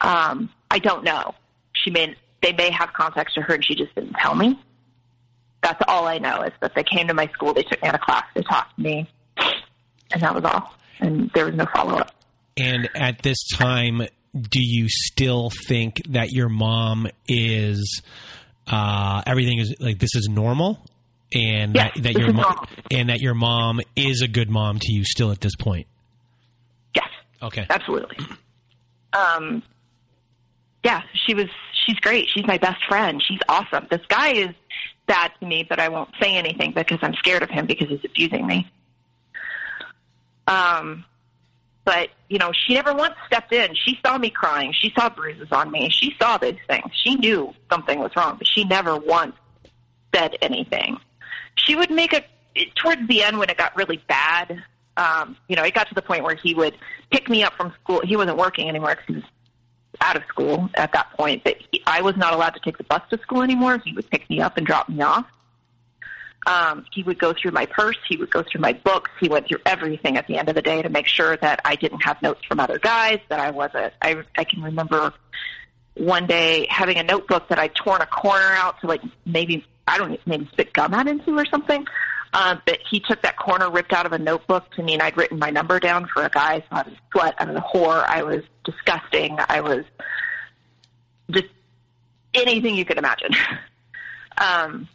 Um, 0.01 0.49
I 0.71 0.79
don't 0.79 1.03
know. 1.03 1.35
She 1.73 1.89
may 1.89 2.15
they 2.41 2.53
may 2.53 2.69
have 2.69 2.93
contacts 2.93 3.33
to 3.35 3.41
her 3.41 3.55
and 3.55 3.65
she 3.65 3.75
just 3.75 3.93
didn't 3.95 4.13
tell 4.13 4.35
me. 4.35 4.59
That's 5.65 5.81
all 5.87 6.05
I 6.05 6.19
know 6.19 6.43
is 6.43 6.51
that 6.61 6.75
they 6.75 6.83
came 6.83 7.07
to 7.07 7.15
my 7.15 7.25
school, 7.29 7.51
they 7.51 7.63
took 7.63 7.81
me 7.81 7.87
out 7.87 7.95
of 7.95 8.01
class, 8.01 8.23
they 8.35 8.43
talked 8.43 8.75
to 8.75 8.83
me, 8.83 9.09
and 10.11 10.21
that 10.21 10.35
was 10.35 10.43
all. 10.43 10.75
And 10.99 11.31
there 11.33 11.47
was 11.47 11.55
no 11.55 11.65
follow 11.73 11.97
up. 11.97 12.11
And 12.55 12.87
at 12.93 13.23
this 13.23 13.43
time, 13.47 14.03
do 14.31 14.59
you 14.61 14.85
still 14.87 15.49
think 15.67 16.03
that 16.09 16.31
your 16.31 16.49
mom 16.49 17.07
is 17.27 18.03
uh, 18.67 19.23
everything 19.25 19.57
is 19.57 19.73
like 19.79 19.97
this 19.97 20.13
is 20.13 20.27
normal, 20.29 20.85
and 21.33 21.73
yes, 21.75 21.93
that, 21.95 22.03
that 22.03 22.13
your 22.19 22.31
mom 22.31 22.67
and 22.91 23.09
that 23.09 23.21
your 23.21 23.33
mom 23.33 23.81
is 23.95 24.21
a 24.21 24.27
good 24.27 24.51
mom 24.51 24.77
to 24.79 24.93
you 24.93 25.03
still 25.03 25.31
at 25.31 25.41
this 25.41 25.55
point? 25.55 25.87
Yes. 26.95 27.09
Okay. 27.41 27.65
Absolutely. 27.67 28.17
Um, 29.13 29.63
yeah, 30.83 31.01
she 31.25 31.33
was. 31.33 31.47
She's 31.85 31.99
great. 31.99 32.27
She's 32.33 32.45
my 32.45 32.59
best 32.59 32.83
friend. 32.87 33.21
She's 33.27 33.39
awesome. 33.49 33.87
This 33.89 34.01
guy 34.07 34.33
is 34.33 34.49
to 35.07 35.45
me, 35.45 35.63
but 35.67 35.79
I 35.79 35.89
won't 35.89 36.09
say 36.21 36.35
anything 36.35 36.71
because 36.71 36.99
I'm 37.01 37.13
scared 37.15 37.43
of 37.43 37.49
him 37.49 37.65
because 37.65 37.89
he's 37.89 38.03
abusing 38.03 38.45
me. 38.45 38.69
Um, 40.47 41.05
but 41.83 42.09
you 42.29 42.39
know, 42.39 42.51
she 42.51 42.73
never 42.73 42.93
once 42.93 43.15
stepped 43.27 43.53
in. 43.53 43.75
She 43.75 43.99
saw 44.05 44.17
me 44.17 44.29
crying. 44.29 44.73
She 44.73 44.91
saw 44.97 45.09
bruises 45.09 45.47
on 45.51 45.71
me. 45.71 45.89
She 45.89 46.15
saw 46.19 46.37
these 46.37 46.57
things. 46.67 46.91
She 47.03 47.15
knew 47.15 47.53
something 47.71 47.99
was 47.99 48.11
wrong, 48.15 48.37
but 48.37 48.47
she 48.47 48.63
never 48.63 48.97
once 48.97 49.35
said 50.13 50.35
anything. 50.41 50.97
She 51.55 51.75
would 51.75 51.91
make 51.91 52.13
a 52.13 52.23
towards 52.75 53.07
the 53.07 53.23
end 53.23 53.37
when 53.37 53.49
it 53.49 53.57
got 53.57 53.75
really 53.75 54.01
bad. 54.07 54.63
Um, 54.97 55.37
you 55.47 55.55
know, 55.55 55.63
it 55.63 55.73
got 55.73 55.89
to 55.89 55.95
the 55.95 56.01
point 56.01 56.23
where 56.23 56.35
he 56.35 56.53
would 56.53 56.75
pick 57.11 57.29
me 57.29 57.43
up 57.43 57.53
from 57.53 57.73
school. 57.83 58.01
He 58.03 58.15
wasn't 58.15 58.37
working 58.37 58.69
anymore 58.69 58.91
because 58.91 59.05
he 59.07 59.13
was 59.15 59.23
out 60.01 60.15
of 60.15 60.23
school 60.27 60.69
at 60.75 60.93
that 60.93 61.11
point, 61.13 61.43
but 61.43 61.57
he, 61.71 61.81
I 61.85 62.01
was 62.01 62.15
not 62.15 62.33
allowed 62.33 62.51
to 62.51 62.59
take 62.59 62.77
the 62.77 62.83
bus 62.83 63.01
to 63.09 63.19
school 63.19 63.41
anymore. 63.41 63.81
He 63.83 63.93
would 63.93 64.09
pick 64.09 64.29
me 64.29 64.41
up 64.41 64.57
and 64.57 64.65
drop 64.65 64.89
me 64.89 65.01
off. 65.01 65.25
Um, 66.47 66.85
he 66.93 67.01
would 67.01 67.17
go 67.17 67.33
through 67.33 67.51
my 67.51 67.65
purse. 67.65 67.97
He 68.07 68.17
would 68.17 68.29
go 68.29 68.43
through 68.43 68.61
my 68.61 68.73
books. 68.73 69.09
He 69.19 69.27
went 69.27 69.47
through 69.47 69.61
everything 69.65 70.17
at 70.17 70.27
the 70.27 70.37
end 70.37 70.47
of 70.47 70.55
the 70.55 70.61
day 70.61 70.81
to 70.81 70.89
make 70.89 71.07
sure 71.07 71.35
that 71.37 71.59
I 71.65 71.75
didn't 71.75 72.03
have 72.03 72.21
notes 72.21 72.41
from 72.47 72.59
other 72.59 72.77
guys, 72.77 73.19
that 73.29 73.39
I 73.39 73.49
wasn't. 73.49 73.93
I, 74.01 74.21
I 74.37 74.43
can 74.43 74.61
remember 74.61 75.11
one 75.95 76.27
day 76.27 76.67
having 76.69 76.97
a 76.97 77.03
notebook 77.03 77.47
that 77.49 77.57
I'd 77.57 77.73
torn 77.73 78.01
a 78.01 78.05
corner 78.05 78.51
out 78.51 78.79
to 78.81 78.87
like 78.87 79.01
maybe 79.25 79.65
I 79.87 79.97
don't 79.97 80.11
know, 80.11 80.17
maybe 80.25 80.47
spit 80.51 80.73
gum 80.73 80.93
out 80.93 81.07
into 81.07 81.37
or 81.37 81.45
something. 81.45 81.85
Uh, 82.37 82.57
but 82.65 82.79
he 82.91 82.99
took 82.99 83.21
that 83.21 83.37
corner 83.37 83.71
ripped 83.71 83.93
out 83.93 84.05
of 84.05 84.11
a 84.11 84.17
notebook 84.17 84.69
to 84.71 84.83
mean 84.83 84.99
I'd 84.99 85.15
written 85.15 85.39
my 85.39 85.51
number 85.51 85.79
down 85.79 86.05
for 86.05 86.21
a 86.21 86.29
guy. 86.29 86.59
So 86.59 86.65
I 86.71 86.83
was 86.83 86.93
slut. 87.13 87.33
I 87.37 87.45
was 87.45 87.55
a 87.55 87.61
whore. 87.61 88.05
I 88.05 88.23
was 88.23 88.43
disgusting. 88.65 89.37
I 89.47 89.61
was 89.61 89.85
just 91.31 91.47
anything 92.33 92.75
you 92.75 92.83
could 92.83 92.97
imagine. 92.97 93.31
um, 94.37 94.89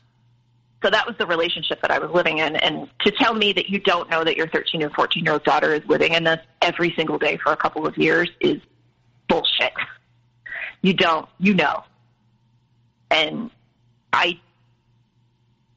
so 0.85 0.91
that 0.91 1.07
was 1.07 1.17
the 1.17 1.27
relationship 1.27 1.81
that 1.81 1.91
I 1.91 1.99
was 1.99 2.11
living 2.11 2.39
in. 2.39 2.57
And 2.57 2.91
to 3.07 3.11
tell 3.11 3.33
me 3.33 3.55
that 3.55 3.71
you 3.71 3.79
don't 3.79 4.11
know 4.11 4.23
that 4.23 4.37
your 4.37 4.49
13 4.49 4.83
or 4.83 4.91
14 4.91 5.25
year 5.25 5.33
old 5.33 5.45
daughter 5.45 5.73
is 5.73 5.83
living 5.87 6.13
in 6.13 6.25
this 6.25 6.41
every 6.61 6.93
single 6.95 7.19
day 7.19 7.39
for 7.39 7.53
a 7.53 7.57
couple 7.57 7.87
of 7.87 7.97
years 7.97 8.29
is 8.41 8.61
bullshit. 9.29 9.73
You 10.83 10.93
don't, 10.93 11.27
you 11.39 11.55
know. 11.55 11.85
And 13.11 13.51
I 14.13 14.39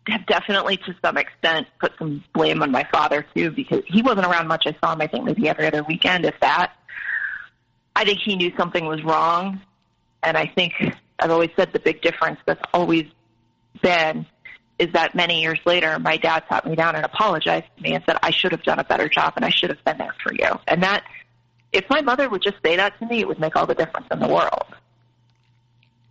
have 0.07 0.25
definitely, 0.25 0.77
to 0.77 0.95
some 1.03 1.17
extent, 1.17 1.67
put 1.79 1.93
some 1.97 2.23
blame 2.33 2.61
on 2.61 2.71
my 2.71 2.87
father 2.91 3.25
too 3.35 3.51
because 3.51 3.83
he 3.87 4.01
wasn't 4.01 4.25
around 4.25 4.47
much. 4.47 4.67
I 4.67 4.75
saw 4.83 4.93
him, 4.93 5.01
I 5.01 5.07
think, 5.07 5.25
maybe 5.25 5.47
every 5.47 5.67
other 5.67 5.83
weekend, 5.83 6.25
if 6.25 6.39
that. 6.41 6.73
I 7.95 8.05
think 8.05 8.19
he 8.19 8.35
knew 8.35 8.51
something 8.57 8.85
was 8.85 9.03
wrong, 9.03 9.61
and 10.23 10.35
I 10.35 10.47
think 10.47 10.73
I've 11.19 11.31
always 11.31 11.51
said 11.55 11.71
the 11.73 11.79
big 11.79 12.01
difference 12.01 12.39
that's 12.45 12.61
always 12.73 13.05
been 13.81 14.25
is 14.79 14.91
that 14.93 15.13
many 15.15 15.41
years 15.41 15.59
later, 15.65 15.99
my 15.99 16.17
dad 16.17 16.43
sat 16.49 16.65
me 16.65 16.75
down 16.75 16.95
and 16.95 17.05
apologized 17.05 17.67
to 17.77 17.83
me 17.83 17.93
and 17.93 18.03
said, 18.05 18.17
I 18.23 18.31
should 18.31 18.51
have 18.51 18.63
done 18.63 18.79
a 18.79 18.83
better 18.83 19.07
job 19.07 19.33
and 19.35 19.45
I 19.45 19.49
should 19.49 19.69
have 19.69 19.83
been 19.85 19.97
there 19.97 20.15
for 20.23 20.33
you. 20.33 20.59
And 20.67 20.81
that, 20.83 21.03
if 21.71 21.87
my 21.89 22.01
mother 22.01 22.27
would 22.29 22.41
just 22.41 22.57
say 22.65 22.75
that 22.75 22.97
to 22.99 23.05
me, 23.05 23.19
it 23.19 23.27
would 23.27 23.39
make 23.39 23.55
all 23.55 23.67
the 23.67 23.75
difference 23.75 24.07
in 24.11 24.19
the 24.19 24.27
world. 24.27 24.65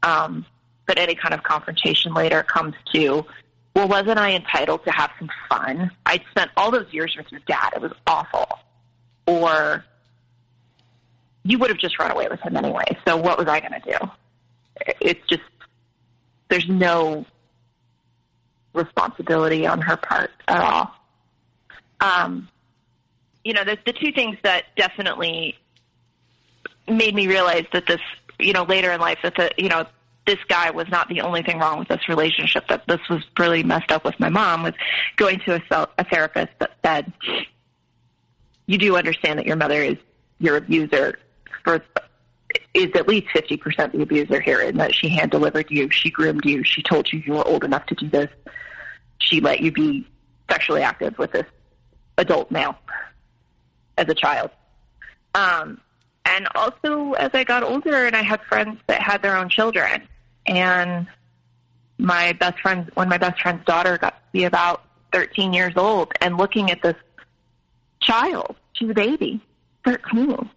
Um, 0.03 0.47
but 0.87 0.99
any 0.99 1.15
kind 1.15 1.35
of 1.35 1.43
confrontation 1.43 2.15
later 2.15 2.43
comes 2.43 2.75
to, 2.93 3.27
well, 3.75 3.89
wasn't 3.89 4.19
I 4.19 4.33
entitled 4.33 4.85
to 4.85 4.91
have 4.91 5.11
some 5.19 5.31
fun? 5.49 5.91
I'd 6.05 6.23
spent 6.31 6.51
all 6.57 6.71
those 6.71 6.93
years 6.93 7.15
with 7.17 7.31
your 7.33 7.41
dad. 7.47 7.71
It 7.75 7.81
was 7.81 7.93
awful. 8.07 8.47
Or 9.27 9.85
you 11.45 11.59
would 11.59 11.71
have 11.71 11.79
just 11.79 11.99
run 11.99 12.11
away 12.11 12.29
with 12.31 12.41
him 12.41 12.57
anyway. 12.57 12.85
So 13.07 13.17
what 13.17 13.39
was 13.39 13.49
I 13.49 13.61
going 13.61 13.81
to 13.81 13.99
do? 13.99 14.11
It's 15.01 15.27
just, 15.27 15.43
there's 16.49 16.69
no 16.69 17.25
responsibility 18.75 19.67
on 19.67 19.81
her 19.81 19.97
part 19.97 20.31
at 20.49 20.61
all. 20.61 20.95
Um, 22.01 22.49
you 23.45 23.55
know, 23.55 23.65
the, 23.65 23.79
the 23.87 23.93
two 23.93 24.13
things 24.13 24.37
that 24.43 24.65
definitely 24.77 25.59
made 26.89 27.15
me 27.15 27.27
realize 27.27 27.65
that 27.73 27.87
this, 27.87 28.01
you 28.39 28.53
know, 28.53 28.65
later 28.65 28.91
in 28.93 29.01
life 29.01 29.19
that 29.23 29.35
the, 29.37 29.51
you 29.57 29.69
know, 29.69 29.87
this 30.27 30.39
guy 30.49 30.71
was 30.71 30.89
not 30.89 31.09
the 31.09 31.21
only 31.21 31.43
thing 31.43 31.59
wrong 31.59 31.79
with 31.79 31.89
this 31.89 32.09
relationship, 32.09 32.69
that 32.69 32.87
this 32.87 33.01
was 33.11 33.23
really 33.39 33.63
messed 33.63 33.91
up 33.91 34.05
with 34.05 34.19
my 34.21 34.29
mom, 34.29 34.63
was 34.63 34.75
going 35.17 35.41
to 35.41 35.61
a, 35.71 35.89
a 35.99 36.05
therapist 36.05 36.53
that 36.61 36.77
said, 36.85 37.13
you 38.67 38.79
do 38.79 38.97
understand 38.97 39.39
that 39.39 39.47
your 39.47 39.57
mother 39.57 39.83
is 39.83 39.97
your 40.39 40.57
abuser 40.57 41.19
for 41.65 41.85
is 42.75 42.91
at 42.95 43.09
least 43.09 43.27
50% 43.35 43.93
the 43.93 44.03
abuser 44.03 44.41
here 44.41 44.61
in 44.61 44.77
that 44.77 44.95
she 44.95 45.09
hand 45.09 45.31
delivered 45.31 45.71
you, 45.71 45.91
she 45.91 46.11
groomed 46.11 46.45
you, 46.45 46.65
she 46.65 46.83
told 46.83 47.11
you 47.13 47.23
you 47.25 47.35
were 47.35 47.47
old 47.47 47.65
enough 47.65 47.87
to 47.87 47.95
do 47.95 48.09
this, 48.09 48.29
she 49.19 49.41
let 49.41 49.61
you 49.61 49.71
be 49.71 50.07
sexually 50.51 50.83
active 50.83 51.17
with 51.19 51.33
this 51.33 51.47
adult 52.19 52.51
male 52.51 52.77
as 53.97 54.09
a 54.09 54.15
child. 54.15 54.51
Um, 55.35 55.81
and 56.33 56.49
also 56.55 57.13
as 57.13 57.31
I 57.35 57.45
got 57.45 57.63
older 57.63 58.07
and 58.07 58.17
I 58.17 58.23
had 58.23 58.41
friends 58.43 58.81
that 58.87 59.03
had 59.03 59.21
their 59.23 59.37
own 59.37 59.51
children. 59.51 60.09
And 60.47 61.07
my 61.99 62.33
best 62.33 62.59
friend, 62.61 62.91
when 62.95 63.09
my 63.09 63.19
best 63.19 63.41
friend's 63.41 63.65
daughter 63.67 63.99
got 63.99 64.17
to 64.17 64.23
be 64.33 64.45
about 64.45 64.83
13 65.13 65.53
years 65.53 65.75
old 65.77 66.13
and 66.23 66.39
looking 66.39 66.71
at 66.71 66.83
this 66.83 66.97
child, 68.01 68.57
she's 68.73 68.89
a 68.89 68.95
baby, 68.95 69.41
13, 69.85 70.49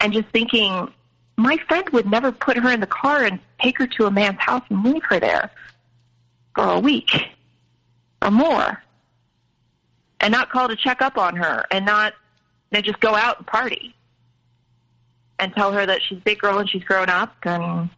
and 0.00 0.12
just 0.12 0.28
thinking, 0.28 0.92
my 1.36 1.56
friend 1.68 1.88
would 1.90 2.10
never 2.10 2.30
put 2.30 2.58
her 2.58 2.70
in 2.70 2.80
the 2.80 2.86
car 2.86 3.24
and 3.24 3.40
take 3.62 3.78
her 3.78 3.86
to 3.86 4.04
a 4.04 4.10
man's 4.10 4.38
house 4.40 4.62
and 4.68 4.84
leave 4.84 5.02
her 5.04 5.18
there 5.18 5.50
for 6.54 6.64
a 6.64 6.78
week 6.78 7.28
or 8.20 8.30
more 8.30 8.82
and 10.20 10.30
not 10.30 10.50
call 10.50 10.68
to 10.68 10.76
check 10.76 11.00
up 11.00 11.16
on 11.16 11.34
her 11.34 11.64
and 11.70 11.86
not 11.86 12.12
you 12.70 12.78
know, 12.78 12.82
just 12.82 13.00
go 13.00 13.14
out 13.14 13.38
and 13.38 13.46
party 13.46 13.94
and 15.42 15.52
tell 15.54 15.72
her 15.72 15.84
that 15.84 16.00
she's 16.02 16.18
a 16.18 16.20
big 16.20 16.38
girl 16.38 16.58
and 16.58 16.70
she's 16.70 16.84
grown 16.84 17.08
up 17.08 17.34
and 17.42 17.90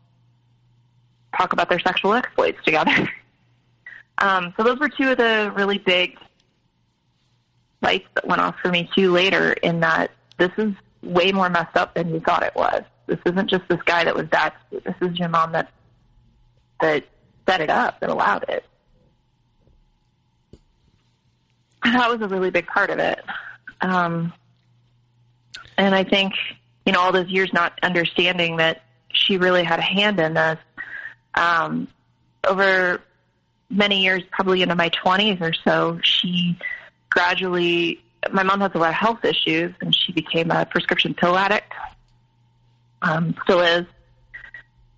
talk 1.36 1.52
about 1.52 1.68
their 1.68 1.78
sexual 1.80 2.14
exploits 2.14 2.58
together. 2.64 3.06
um, 4.18 4.54
so 4.56 4.62
those 4.62 4.78
were 4.78 4.88
two 4.88 5.10
of 5.10 5.18
the 5.18 5.52
really 5.54 5.76
big 5.76 6.16
lights 7.82 8.08
that 8.14 8.26
went 8.26 8.40
off 8.40 8.56
for 8.62 8.70
me 8.70 8.88
too 8.96 9.12
later 9.12 9.52
in 9.52 9.80
that 9.80 10.10
this 10.38 10.52
is 10.56 10.72
way 11.02 11.32
more 11.32 11.50
messed 11.50 11.76
up 11.76 11.94
than 11.94 12.08
you 12.08 12.20
thought 12.20 12.42
it 12.42 12.54
was. 12.56 12.82
This 13.06 13.18
isn't 13.26 13.50
just 13.50 13.68
this 13.68 13.82
guy 13.84 14.04
that 14.04 14.16
was 14.16 14.26
that. 14.30 14.56
This 14.70 14.94
is 15.02 15.18
your 15.18 15.28
mom 15.28 15.52
that 15.52 15.70
that 16.80 17.04
set 17.46 17.60
it 17.60 17.68
up, 17.68 18.00
that 18.00 18.08
allowed 18.08 18.46
it. 18.48 18.64
And 21.84 21.94
that 21.94 22.08
was 22.08 22.22
a 22.22 22.28
really 22.28 22.50
big 22.50 22.66
part 22.66 22.88
of 22.88 22.98
it. 22.98 23.22
Um, 23.82 24.32
and 25.76 25.94
I 25.94 26.04
think, 26.04 26.32
you 26.86 26.92
know, 26.92 27.00
all 27.00 27.12
those 27.12 27.28
years 27.28 27.52
not 27.52 27.78
understanding 27.82 28.56
that 28.56 28.82
she 29.12 29.36
really 29.36 29.62
had 29.62 29.78
a 29.78 29.82
hand 29.82 30.20
in 30.20 30.34
this, 30.34 30.58
um, 31.34 31.88
over 32.46 33.00
many 33.70 34.02
years, 34.02 34.22
probably 34.30 34.62
into 34.62 34.74
my 34.74 34.90
20s 34.90 35.40
or 35.40 35.52
so, 35.64 35.98
she 36.02 36.58
gradually, 37.10 38.02
my 38.32 38.42
mom 38.42 38.60
has 38.60 38.72
a 38.74 38.78
lot 38.78 38.90
of 38.90 38.94
health 38.94 39.24
issues 39.24 39.74
and 39.80 39.94
she 39.94 40.12
became 40.12 40.50
a 40.50 40.66
prescription 40.66 41.14
pill 41.14 41.36
addict. 41.36 41.72
Um, 43.02 43.34
still 43.44 43.60
is. 43.60 43.86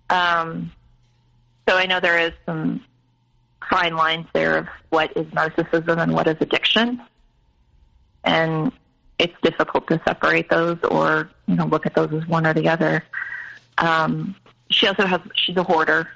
Um, 0.09 0.71
so 1.67 1.75
I 1.75 1.85
know 1.85 1.99
there 1.99 2.19
is 2.19 2.31
some 2.45 2.83
fine 3.69 3.95
lines 3.95 4.27
there 4.33 4.57
of 4.57 4.67
what 4.89 5.15
is 5.17 5.25
narcissism 5.27 6.01
and 6.01 6.13
what 6.13 6.27
is 6.27 6.37
addiction. 6.39 7.01
And 8.23 8.71
it's 9.19 9.33
difficult 9.41 9.87
to 9.87 10.01
separate 10.07 10.49
those 10.49 10.77
or, 10.83 11.29
you 11.47 11.55
know, 11.55 11.65
look 11.65 11.85
at 11.85 11.95
those 11.95 12.11
as 12.13 12.27
one 12.27 12.45
or 12.45 12.53
the 12.53 12.69
other. 12.69 13.03
Um, 13.77 14.35
she 14.69 14.87
also 14.87 15.05
has, 15.05 15.21
she's 15.35 15.57
a 15.57 15.63
hoarder. 15.63 16.07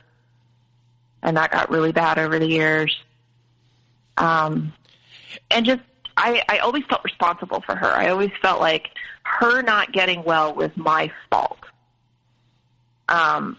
And 1.24 1.38
that 1.38 1.52
got 1.52 1.70
really 1.70 1.92
bad 1.92 2.18
over 2.18 2.40
the 2.40 2.48
years. 2.48 2.96
Um, 4.18 4.74
and 5.50 5.66
just, 5.66 5.82
I, 6.18 6.44
I 6.50 6.58
always 6.60 6.84
felt 6.86 7.04
responsible 7.04 7.62
for 7.62 7.76
her. 7.76 7.88
I 7.88 8.10
always 8.10 8.32
felt 8.42 8.60
like 8.60 8.90
her 9.24 9.62
not 9.62 9.92
getting 9.92 10.24
well 10.24 10.54
was 10.54 10.72
my 10.76 11.12
fault. 11.30 11.60
Um, 13.08 13.58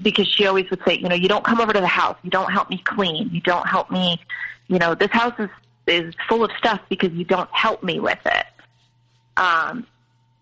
because 0.00 0.26
she 0.26 0.46
always 0.46 0.68
would 0.70 0.80
say, 0.86 0.98
you 0.98 1.08
know, 1.08 1.14
you 1.14 1.28
don't 1.28 1.44
come 1.44 1.60
over 1.60 1.72
to 1.72 1.80
the 1.80 1.86
house. 1.86 2.16
You 2.22 2.30
don't 2.30 2.52
help 2.52 2.70
me 2.70 2.78
clean. 2.84 3.30
You 3.32 3.40
don't 3.40 3.68
help 3.68 3.90
me. 3.90 4.20
You 4.68 4.78
know, 4.78 4.94
this 4.94 5.10
house 5.10 5.34
is 5.38 5.48
is 5.86 6.14
full 6.28 6.44
of 6.44 6.50
stuff 6.58 6.80
because 6.88 7.12
you 7.12 7.24
don't 7.24 7.50
help 7.52 7.82
me 7.82 8.00
with 8.00 8.18
it. 8.24 8.46
Um, 9.36 9.86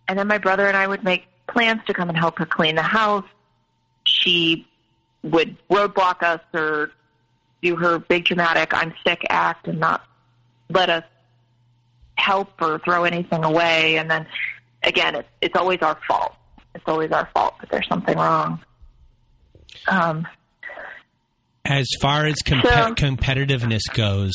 and 0.09 0.19
then 0.19 0.27
my 0.27 0.39
brother 0.39 0.67
and 0.67 0.77
I 0.77 0.87
would 0.87 1.05
make 1.05 1.27
plans 1.47 1.81
to 1.87 1.95
come 1.95 2.09
and 2.09 2.19
help 2.19 2.39
her 2.39 2.47
clean 2.47 2.75
the 2.75 2.83
house. 2.83 3.25
She 4.05 4.67
would 5.23 5.57
roadblock 5.69 6.23
us 6.23 6.41
or 6.53 6.91
do 7.63 7.77
her 7.77 7.99
big 7.99 8.25
dramatic 8.25 8.73
"I'm 8.75 8.95
sick" 9.07 9.25
act 9.29 9.69
and 9.69 9.79
not 9.79 10.05
let 10.69 10.89
us 10.89 11.05
help 12.17 12.61
or 12.61 12.79
throw 12.79 13.05
anything 13.05 13.45
away. 13.45 13.97
And 13.97 14.11
then 14.11 14.27
again, 14.83 15.15
it's 15.15 15.29
it's 15.41 15.57
always 15.57 15.81
our 15.83 15.99
fault. 16.09 16.35
It's 16.75 16.85
always 16.87 17.11
our 17.13 17.29
fault 17.35 17.55
that 17.61 17.71
there's 17.71 17.89
something 17.89 18.17
wrong. 18.17 18.61
Um, 19.89 20.27
as 21.65 21.89
far 22.01 22.27
as 22.27 22.37
comp- 22.45 22.65
so, 22.65 22.95
competitiveness 22.95 23.83
goes 23.93 24.33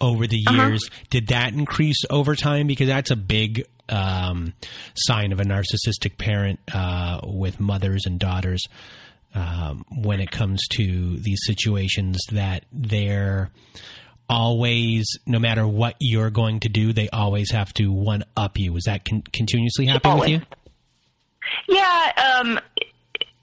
over 0.00 0.26
the 0.26 0.44
uh-huh. 0.46 0.68
years, 0.68 0.88
uh-huh. 0.90 1.04
did 1.10 1.28
that 1.28 1.52
increase 1.52 2.04
over 2.10 2.34
time? 2.34 2.66
Because 2.66 2.88
that's 2.88 3.10
a 3.10 3.16
big 3.16 3.66
um, 3.88 4.54
sign 4.94 5.32
of 5.32 5.40
a 5.40 5.44
narcissistic 5.44 6.18
parent 6.18 6.60
uh, 6.72 7.20
with 7.24 7.60
mothers 7.60 8.04
and 8.06 8.18
daughters 8.18 8.62
um, 9.34 9.84
when 9.90 10.20
it 10.20 10.30
comes 10.30 10.66
to 10.68 11.16
these 11.18 11.40
situations 11.44 12.18
that 12.32 12.64
they're 12.72 13.50
always, 14.28 15.06
no 15.26 15.38
matter 15.38 15.66
what 15.66 15.96
you're 16.00 16.30
going 16.30 16.60
to 16.60 16.68
do, 16.68 16.92
they 16.92 17.08
always 17.10 17.50
have 17.50 17.72
to 17.74 17.92
one 17.92 18.24
up 18.36 18.58
you. 18.58 18.74
Is 18.76 18.84
that 18.84 19.04
con- 19.04 19.24
continuously 19.32 19.86
happening 19.86 20.18
with 20.18 20.28
you? 20.28 20.42
Yeah, 21.68 22.38
um, 22.40 22.60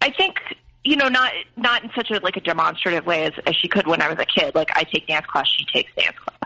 I 0.02 0.10
think 0.10 0.38
you 0.84 0.96
know, 0.96 1.10
not 1.10 1.32
not 1.58 1.84
in 1.84 1.92
such 1.96 2.10
a 2.10 2.20
like 2.22 2.38
a 2.38 2.42
demonstrative 2.42 3.06
way 3.06 3.26
as, 3.26 3.34
as 3.46 3.56
she 3.56 3.68
could 3.68 3.86
when 3.86 4.02
I 4.02 4.10
was 4.10 4.18
a 4.18 4.26
kid. 4.26 4.56
Like 4.56 4.72
I 4.76 4.84
take 4.84 5.08
dance 5.08 5.26
class, 5.28 5.48
she 5.48 5.66
takes 5.66 5.94
dance 5.96 6.18
class, 6.18 6.41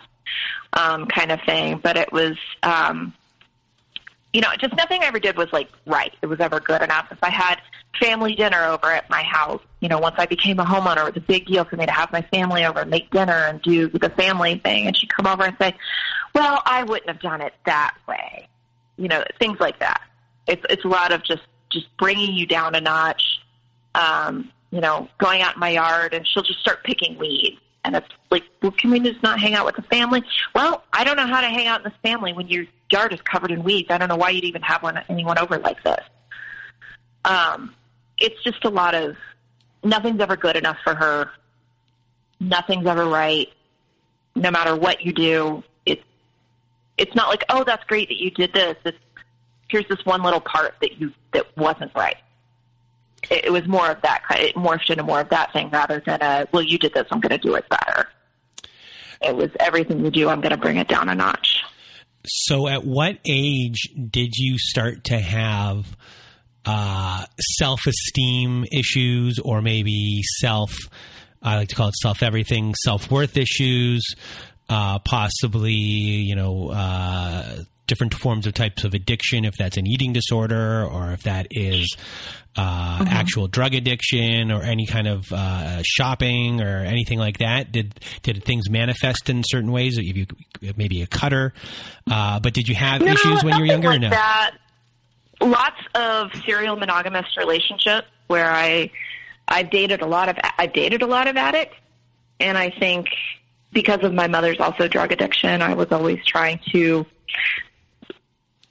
um, 0.74 1.06
kind 1.08 1.32
of 1.32 1.42
thing. 1.42 1.80
But 1.82 1.98
it 1.98 2.12
was, 2.12 2.38
um, 2.64 3.14
you 4.34 4.42
know, 4.42 4.50
just 4.60 4.76
nothing 4.76 5.02
I 5.02 5.08
ever 5.08 5.20
did 5.20 5.38
was 5.38 5.52
like 5.52 5.70
right. 5.86 6.14
It 6.22 6.28
was 6.28 6.40
ever 6.40 6.60
good 6.60 6.82
enough. 6.82 7.08
If 7.12 7.24
I 7.24 7.30
had 7.30 7.62
family 8.00 8.36
dinner 8.36 8.64
over 8.64 8.92
at 8.92 9.10
my 9.10 9.24
house, 9.24 9.62
you 9.80 9.88
know, 9.88 10.00
once 10.00 10.16
I 10.18 10.26
became 10.26 10.60
a 10.60 10.66
homeowner, 10.66 11.08
it 11.08 11.16
was 11.16 11.24
a 11.24 11.26
big 11.26 11.46
deal 11.46 11.64
for 11.64 11.78
me 11.78 11.86
to 11.86 11.92
have 11.92 12.12
my 12.12 12.22
family 12.22 12.66
over 12.66 12.82
and 12.82 12.90
make 12.90 13.10
dinner 13.12 13.46
and 13.46 13.62
do 13.62 13.88
the 13.90 14.10
family 14.10 14.60
thing. 14.60 14.88
And 14.88 14.98
she'd 14.98 15.14
come 15.14 15.28
over 15.28 15.44
and 15.44 15.56
say, 15.60 15.76
"Well, 16.34 16.62
I 16.66 16.84
wouldn't 16.84 17.10
have 17.10 17.22
done 17.22 17.42
it 17.42 17.54
that 17.66 17.96
way," 18.08 18.50
you 18.98 19.08
know, 19.08 19.24
things 19.40 19.60
like 19.60 19.80
that. 19.80 20.02
It's 20.48 20.66
it's 20.70 20.84
a 20.84 20.90
lot 20.90 21.12
of 21.12 21.24
just 21.24 21.44
just 21.70 21.88
bringing 21.98 22.34
you 22.34 22.46
down 22.46 22.76
a 22.76 22.82
notch 22.82 23.24
um, 23.96 24.52
you 24.72 24.82
know, 24.82 25.08
going 25.18 25.42
out 25.42 25.56
in 25.56 25.60
my 25.60 25.70
yard 25.70 26.14
and 26.14 26.28
she'll 26.28 26.44
just 26.44 26.60
start 26.60 26.84
picking 26.84 27.18
weeds. 27.18 27.58
And 27.86 27.96
it's 27.96 28.08
like, 28.32 28.44
well, 28.64 28.72
can 28.72 28.90
we 28.90 29.00
just 29.00 29.22
not 29.22 29.40
hang 29.40 29.54
out 29.54 29.64
with 29.64 29.76
the 29.76 29.84
family? 29.84 30.24
Well, 30.56 30.84
I 30.92 31.04
don't 31.04 31.18
know 31.18 31.28
how 31.28 31.42
to 31.42 31.48
hang 31.48 31.68
out 31.68 31.82
in 31.82 31.84
this 31.84 32.00
family 32.02 32.34
when 32.34 32.48
your 32.48 32.66
yard 32.90 33.14
is 33.14 33.22
covered 33.22 33.52
in 33.52 33.64
weeds. 33.64 33.92
I 33.92 34.00
don't 34.00 34.10
know 34.10 34.16
why 34.16 34.32
you'd 34.32 34.44
even 34.44 34.64
have 34.64 34.82
one, 34.82 35.00
anyone 35.08 35.38
over 35.38 35.60
like 35.60 35.84
this. 35.84 36.04
Um, 37.24 37.76
it's 38.18 38.42
just 38.44 38.66
a 38.66 38.70
lot 38.70 38.96
of 38.96 39.16
nothing's 39.84 40.20
ever 40.20 40.36
good 40.36 40.56
enough 40.56 40.78
for 40.84 40.96
her. 40.96 41.30
Nothing's 42.40 42.88
ever 42.88 43.06
right. 43.06 43.50
No 44.34 44.50
matter 44.50 44.76
what 44.76 45.06
you 45.06 45.14
do, 45.14 45.64
it's 45.86 46.04
it's 46.98 47.14
not 47.14 47.30
like, 47.30 47.46
oh, 47.50 47.64
that's 47.64 47.84
great 47.86 48.10
that 48.10 48.20
you 48.20 48.32
did 48.32 48.52
this. 48.52 48.78
It's 48.84 48.98
here's 49.68 49.88
this 49.90 50.04
one 50.06 50.24
little 50.24 50.42
part 50.42 50.74
that 50.82 51.00
you 51.00 51.14
that 51.34 51.56
wasn't 51.56 51.92
right 51.96 52.18
it, 53.30 53.52
was 53.52 53.68
more 53.68 53.92
of 53.92 54.02
that 54.02 54.24
kind. 54.28 54.42
It 54.42 54.56
morphed 54.56 54.90
into 54.90 55.04
more 55.04 55.22
of 55.22 55.30
that 55.30 55.54
thing 55.54 55.70
rather 55.70 56.02
than 56.06 56.22
a 56.22 56.48
well, 56.52 56.62
you 56.62 56.78
did 56.78 56.94
this, 56.94 57.08
I'm 57.12 57.20
going 57.20 57.32
to 57.32 57.38
do 57.38 57.56
it 57.56 57.68
better. 57.70 58.08
It 59.22 59.36
was 59.36 59.50
everything 59.60 60.04
you 60.04 60.12
do, 60.12 60.30
I'm 60.30 60.42
going 60.42 60.52
to 60.52 60.58
bring 60.58 60.78
it 60.78 60.88
down 60.88 61.10
a 61.10 61.16
notch. 61.16 61.64
So, 62.28 62.68
at 62.68 62.84
what 62.84 63.20
age 63.26 63.90
did 64.10 64.36
you 64.36 64.58
start 64.58 65.06
to 65.06 65.20
have 65.20 65.86
uh, 66.66 67.26
self 67.58 67.82
esteem 67.86 68.66
issues, 68.72 69.40
or 69.40 69.62
maybe 69.62 70.22
self? 70.40 70.74
I 71.42 71.58
like 71.58 71.70
to 71.70 71.76
call 71.76 71.90
it 71.90 71.96
self 71.96 72.24
everything, 72.24 72.74
self 72.84 73.12
worth 73.12 73.38
issues, 73.38 74.04
uh, 74.70 75.00
possibly 75.00 75.74
you 75.74 76.36
know 76.36 76.70
uh, 76.70 77.58
different 77.88 78.14
forms 78.14 78.48
of 78.48 78.54
types 78.54 78.84
of 78.84 78.94
addiction, 78.94 79.46
if 79.46 79.56
that's 79.58 79.78
an 79.78 79.88
eating 79.88 80.14
disorder 80.14 80.86
or 80.86 81.12
if 81.12 81.24
that 81.24 81.48
is 81.52 81.96
uh, 82.56 83.00
mm-hmm. 83.00 83.08
actual 83.08 83.48
drug 83.48 83.76
addiction 83.76 84.52
or 84.52 84.62
any 84.62 84.86
kind 84.86 85.08
of 85.08 85.26
uh, 85.32 85.82
shopping 85.84 86.62
or 86.62 86.80
anything 86.80 87.20
like 87.20 87.40
that? 87.40 87.72
Did 87.72 88.00
did 88.24 88.44
things 88.44 88.70
manifest 88.70 89.30
in 89.30 89.44
certain 89.46 89.72
ways? 89.72 89.98
If 89.98 90.16
you 90.16 90.26
maybe 90.78 91.02
a 91.02 91.08
cutter, 91.08 91.54
uh, 92.10 92.40
but 92.40 92.54
did 92.54 92.68
you 92.68 92.76
have 92.76 93.02
no, 93.02 93.12
issues 93.12 93.44
when 93.44 93.56
you 93.56 93.62
were 93.62 93.66
younger? 93.66 93.90
Like 93.90 94.02
no, 94.02 94.10
that. 94.10 94.52
Lots 95.42 95.82
of 95.94 96.32
serial 96.46 96.78
monogamous 96.78 97.26
relationships 97.38 98.08
where 98.28 98.50
I 98.50 98.90
I've 99.48 99.70
dated 99.70 100.02
a 100.02 100.08
lot 100.08 100.30
of 100.30 100.38
I've 100.58 100.74
dated 100.74 101.02
a 101.02 101.08
lot 101.08 101.28
of 101.28 101.36
addicts, 101.36 101.76
and 102.40 102.58
I 102.58 102.70
think 102.70 103.08
because 103.74 104.02
of 104.04 104.14
my 104.14 104.28
mother's 104.28 104.62
also 104.62 104.88
drug 104.88 105.12
addiction, 105.12 105.62
I 105.62 105.74
was 105.74 105.92
always 105.92 106.24
trying 106.26 106.62
to 106.72 107.06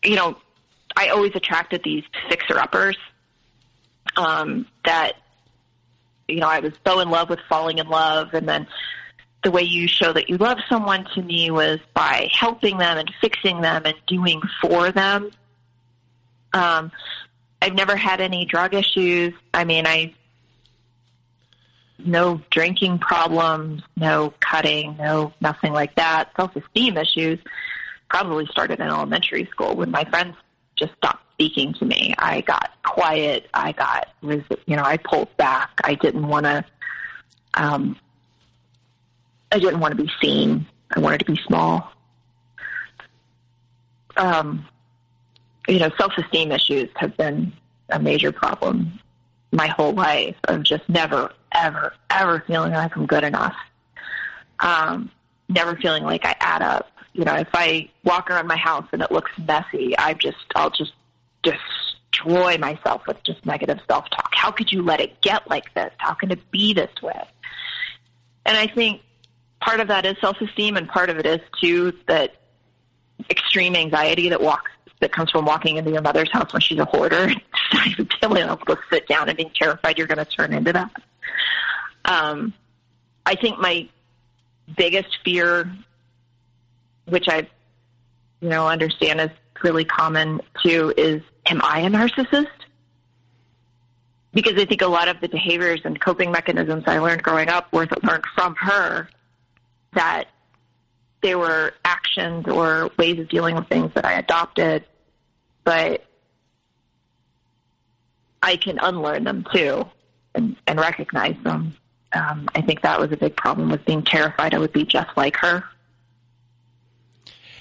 you 0.04 0.16
know, 0.16 0.36
I 0.96 1.08
always 1.08 1.32
attracted 1.34 1.82
these 1.82 2.04
fixer 2.28 2.58
uppers 2.58 2.96
um, 4.16 4.66
that, 4.84 5.14
you 6.28 6.36
know, 6.36 6.48
I 6.48 6.60
was 6.60 6.72
so 6.86 7.00
in 7.00 7.10
love 7.10 7.30
with 7.30 7.40
falling 7.48 7.78
in 7.78 7.88
love. 7.88 8.34
And 8.34 8.48
then 8.48 8.66
the 9.42 9.50
way 9.50 9.62
you 9.62 9.88
show 9.88 10.12
that 10.12 10.28
you 10.28 10.36
love 10.36 10.58
someone 10.68 11.06
to 11.14 11.22
me 11.22 11.50
was 11.50 11.80
by 11.94 12.28
helping 12.32 12.78
them 12.78 12.98
and 12.98 13.10
fixing 13.20 13.60
them 13.60 13.82
and 13.84 13.94
doing 14.06 14.40
for 14.60 14.92
them. 14.92 15.30
Um, 16.52 16.92
I've 17.60 17.74
never 17.74 17.96
had 17.96 18.20
any 18.20 18.44
drug 18.44 18.74
issues. 18.74 19.34
I 19.52 19.64
mean, 19.64 19.86
I 19.86 20.14
no 21.98 22.40
drinking 22.50 22.98
problems, 22.98 23.82
no 23.96 24.32
cutting, 24.40 24.96
no 24.98 25.32
nothing 25.40 25.72
like 25.72 25.94
that. 25.96 26.30
Self-esteem 26.36 26.96
issues 26.96 27.38
probably 28.14 28.46
started 28.46 28.78
in 28.78 28.86
elementary 28.86 29.44
school 29.46 29.74
when 29.74 29.90
my 29.90 30.04
friends 30.04 30.36
just 30.76 30.92
stopped 30.98 31.24
speaking 31.32 31.74
to 31.74 31.84
me. 31.84 32.14
I 32.16 32.42
got 32.42 32.70
quiet. 32.84 33.48
I 33.52 33.72
got, 33.72 34.06
you 34.22 34.76
know, 34.76 34.84
I 34.84 34.98
pulled 34.98 35.36
back. 35.36 35.80
I 35.82 35.96
didn't 35.96 36.28
want 36.28 36.46
to, 36.46 36.64
um, 37.54 37.98
I 39.50 39.58
didn't 39.58 39.80
want 39.80 39.96
to 39.96 40.00
be 40.00 40.08
seen. 40.22 40.64
I 40.94 41.00
wanted 41.00 41.18
to 41.18 41.24
be 41.24 41.40
small. 41.44 41.90
Um, 44.16 44.64
you 45.66 45.80
know, 45.80 45.90
self-esteem 45.98 46.52
issues 46.52 46.90
have 46.94 47.16
been 47.16 47.52
a 47.88 47.98
major 47.98 48.30
problem 48.30 49.00
my 49.50 49.66
whole 49.66 49.92
life 49.92 50.36
of 50.44 50.62
just 50.62 50.88
never, 50.88 51.32
ever, 51.50 51.92
ever 52.10 52.44
feeling 52.46 52.74
like 52.74 52.96
I'm 52.96 53.06
good 53.06 53.24
enough. 53.24 53.56
Um, 54.60 55.10
never 55.48 55.74
feeling 55.74 56.04
like 56.04 56.24
I 56.24 56.36
add 56.38 56.62
up. 56.62 56.92
You 57.14 57.24
know, 57.24 57.34
if 57.34 57.48
I 57.54 57.88
walk 58.02 58.30
around 58.30 58.46
my 58.46 58.56
house 58.56 58.86
and 58.92 59.00
it 59.00 59.10
looks 59.10 59.30
messy, 59.38 59.96
I 59.96 60.14
just, 60.14 60.36
I'll 60.54 60.70
just 60.70 60.92
destroy 61.42 62.58
myself 62.58 63.02
with 63.06 63.22
just 63.22 63.46
negative 63.46 63.78
self-talk. 63.88 64.34
How 64.34 64.50
could 64.50 64.70
you 64.72 64.82
let 64.82 65.00
it 65.00 65.20
get 65.20 65.48
like 65.48 65.72
this? 65.74 65.92
How 65.98 66.14
can 66.14 66.30
it 66.30 66.50
be 66.50 66.74
this 66.74 66.90
way? 67.02 67.22
And 68.44 68.56
I 68.56 68.66
think 68.66 69.00
part 69.60 69.80
of 69.80 69.88
that 69.88 70.04
is 70.04 70.16
self-esteem 70.20 70.76
and 70.76 70.88
part 70.88 71.08
of 71.08 71.18
it 71.18 71.24
is 71.24 71.40
too 71.60 71.92
that 72.08 72.34
extreme 73.30 73.76
anxiety 73.76 74.28
that 74.28 74.42
walks 74.42 74.70
that 75.00 75.12
comes 75.12 75.30
from 75.30 75.44
walking 75.44 75.76
into 75.76 75.90
your 75.90 76.02
mother's 76.02 76.30
house 76.32 76.52
when 76.52 76.60
she's 76.60 76.78
a 76.78 76.84
hoarder, 76.84 77.28
not 77.74 77.86
even 77.86 78.08
able 78.38 78.56
to 78.56 78.78
sit 78.90 79.06
down 79.06 79.28
and 79.28 79.36
being 79.36 79.50
terrified 79.54 79.98
you're 79.98 80.06
going 80.06 80.18
to 80.18 80.24
turn 80.24 80.52
into 80.52 80.72
that. 80.72 80.90
Um, 82.04 82.54
I 83.26 83.34
think 83.34 83.58
my 83.58 83.88
biggest 84.76 85.18
fear, 85.24 85.70
which 87.06 87.28
I, 87.28 87.46
you 88.40 88.48
know, 88.48 88.68
understand 88.68 89.20
is 89.20 89.30
really 89.62 89.84
common 89.84 90.40
too, 90.62 90.92
is 90.96 91.22
am 91.46 91.60
I 91.62 91.80
a 91.80 91.90
narcissist? 91.90 92.48
Because 94.32 94.60
I 94.60 94.64
think 94.64 94.82
a 94.82 94.86
lot 94.86 95.08
of 95.08 95.20
the 95.20 95.28
behaviors 95.28 95.80
and 95.84 96.00
coping 96.00 96.32
mechanisms 96.32 96.84
I 96.86 96.98
learned 96.98 97.22
growing 97.22 97.48
up 97.48 97.72
were 97.72 97.86
learned 98.02 98.24
from 98.34 98.56
her 98.56 99.08
that 99.92 100.28
there 101.22 101.38
were 101.38 101.72
actions 101.84 102.46
or 102.48 102.90
ways 102.98 103.18
of 103.18 103.28
dealing 103.28 103.54
with 103.54 103.68
things 103.68 103.92
that 103.94 104.04
I 104.04 104.14
adopted, 104.14 104.84
but 105.62 106.04
I 108.42 108.56
can 108.56 108.78
unlearn 108.82 109.24
them 109.24 109.46
too 109.54 109.86
and, 110.34 110.56
and 110.66 110.78
recognize 110.78 111.36
them. 111.44 111.74
Um, 112.12 112.48
I 112.54 112.60
think 112.60 112.82
that 112.82 113.00
was 113.00 113.10
a 113.12 113.16
big 113.16 113.36
problem 113.36 113.70
with 113.70 113.84
being 113.84 114.02
terrified 114.02 114.52
I 114.52 114.58
would 114.58 114.72
be 114.72 114.84
just 114.84 115.16
like 115.16 115.36
her. 115.36 115.64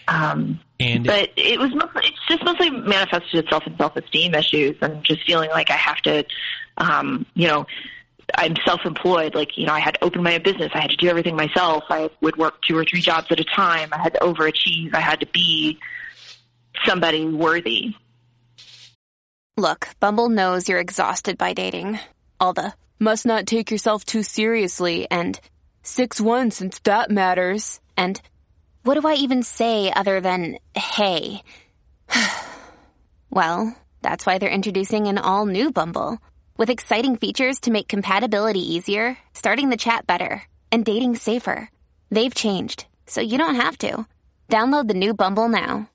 Um, 0.08 0.60
and 0.80 1.06
but 1.06 1.32
it 1.38 1.60
was 1.60 1.74
mostly, 1.74 2.02
it's 2.06 2.28
just 2.28 2.44
mostly 2.44 2.70
manifested 2.70 3.46
itself 3.46 3.66
in 3.66 3.78
self-esteem 3.78 4.36
issues 4.36 4.76
and 4.82 5.04
just 5.04 5.26
feeling 5.26 5.50
like 5.50 5.70
I 5.70 5.78
have 5.78 5.98
to, 6.02 6.26
um, 6.78 7.26
you 7.36 7.48
know, 7.48 7.66
I'm 8.36 8.56
self-employed. 8.66 9.36
Like, 9.36 9.58
you 9.58 9.66
know, 9.66 9.74
I 9.74 9.80
had 9.80 9.96
to 9.96 10.04
open 10.04 10.24
my 10.24 10.36
own 10.36 10.44
business. 10.44 10.72
I 10.74 10.80
had 10.80 10.90
to 10.92 10.98
do 10.98 11.08
everything 11.08 11.36
myself. 11.36 11.84
I 11.90 12.10
would 12.22 12.36
work 12.38 12.62
two 12.68 12.78
or 12.78 12.86
three 12.86 13.02
jobs 13.02 13.28
at 13.30 13.40
a 13.40 13.44
time. 13.44 13.90
I 13.92 14.00
had 14.00 14.14
to 14.14 14.20
overachieve. 14.20 14.94
I 14.94 15.00
had 15.00 15.20
to 15.22 15.28
be 15.28 15.80
somebody 16.86 17.26
worthy. 17.26 17.96
Look, 19.56 19.90
Bumble 20.00 20.30
knows 20.30 20.68
you're 20.68 20.80
exhausted 20.80 21.38
by 21.38 21.54
dating. 21.54 22.00
All 22.40 22.54
the 22.54 22.74
must 23.00 23.26
not 23.26 23.46
take 23.46 23.70
yourself 23.70 24.04
too 24.06 24.24
seriously 24.24 25.08
and 25.12 25.40
6-1 25.84 26.52
since 26.52 26.80
that 26.80 27.12
matters. 27.12 27.80
And 27.96 28.20
what 28.84 29.00
do 29.00 29.08
I 29.08 29.14
even 29.16 29.44
say 29.44 29.92
other 29.92 30.22
than 30.22 30.58
hey? 30.76 31.42
well, 33.30 33.76
that's 34.02 34.26
why 34.26 34.38
they're 34.38 34.50
introducing 34.50 35.08
an 35.08 35.18
all 35.18 35.46
new 35.46 35.72
Bumble. 35.72 36.20
With 36.58 36.70
exciting 36.70 37.16
features 37.16 37.62
to 37.62 37.72
make 37.72 37.88
compatibility 37.88 38.76
easier, 38.76 39.18
starting 39.34 39.70
the 39.70 39.78
chat 39.78 40.06
better, 40.06 40.44
and 40.72 40.86
dating 40.86 41.16
safer. 41.16 41.70
They've 42.12 42.34
changed, 42.34 42.86
so 43.08 43.22
you 43.22 43.38
don't 43.38 43.56
have 43.56 43.78
to. 43.80 44.06
Download 44.50 44.88
the 44.88 44.94
new 44.94 45.14
Bumble 45.14 45.50
now. 45.50 45.90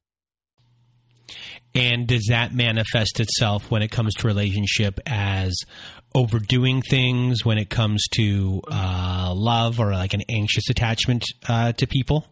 And 1.75 2.09
does 2.09 2.27
that 2.31 2.55
manifest 2.55 3.21
itself 3.21 3.71
when 3.71 3.83
it 3.83 3.91
comes 3.91 4.15
to 4.15 4.27
relationship 4.27 4.99
as 5.07 5.55
overdoing 6.15 6.83
things 6.83 7.45
when 7.45 7.59
it 7.59 7.69
comes 7.69 8.09
to 8.15 8.63
uh, 8.69 9.33
love 9.37 9.79
or 9.79 9.93
like 9.93 10.15
an 10.15 10.23
anxious 10.29 10.71
attachment 10.71 11.25
uh, 11.49 11.73
to 11.73 11.87
people? 11.87 12.27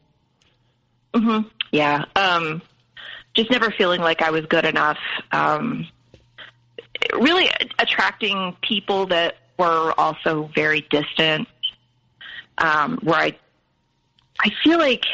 Mm-hmm. 1.16 1.48
Yeah. 1.72 2.05
Um, 2.14 2.61
just 3.35 3.50
never 3.50 3.70
feeling 3.70 4.00
like 4.00 4.22
I 4.22 4.31
was 4.31 4.44
good 4.46 4.66
enough. 4.66 4.98
Um, 5.33 5.88
really 7.14 7.48
attracting 7.79 8.57
people 8.62 9.07
that 9.07 9.37
were 9.59 9.94
also 9.96 10.50
very 10.55 10.87
distant. 10.90 11.48
Um, 12.59 12.98
where 13.02 13.18
I, 13.18 13.37
I 14.40 14.50
feel 14.64 14.79
like 14.79 15.05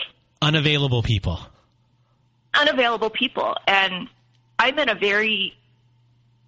unavailable 0.40 1.02
people, 1.02 1.40
unavailable 2.54 3.10
people, 3.10 3.56
and 3.66 4.08
I'm 4.60 4.78
in 4.78 4.88
a 4.88 4.94
very 4.94 5.56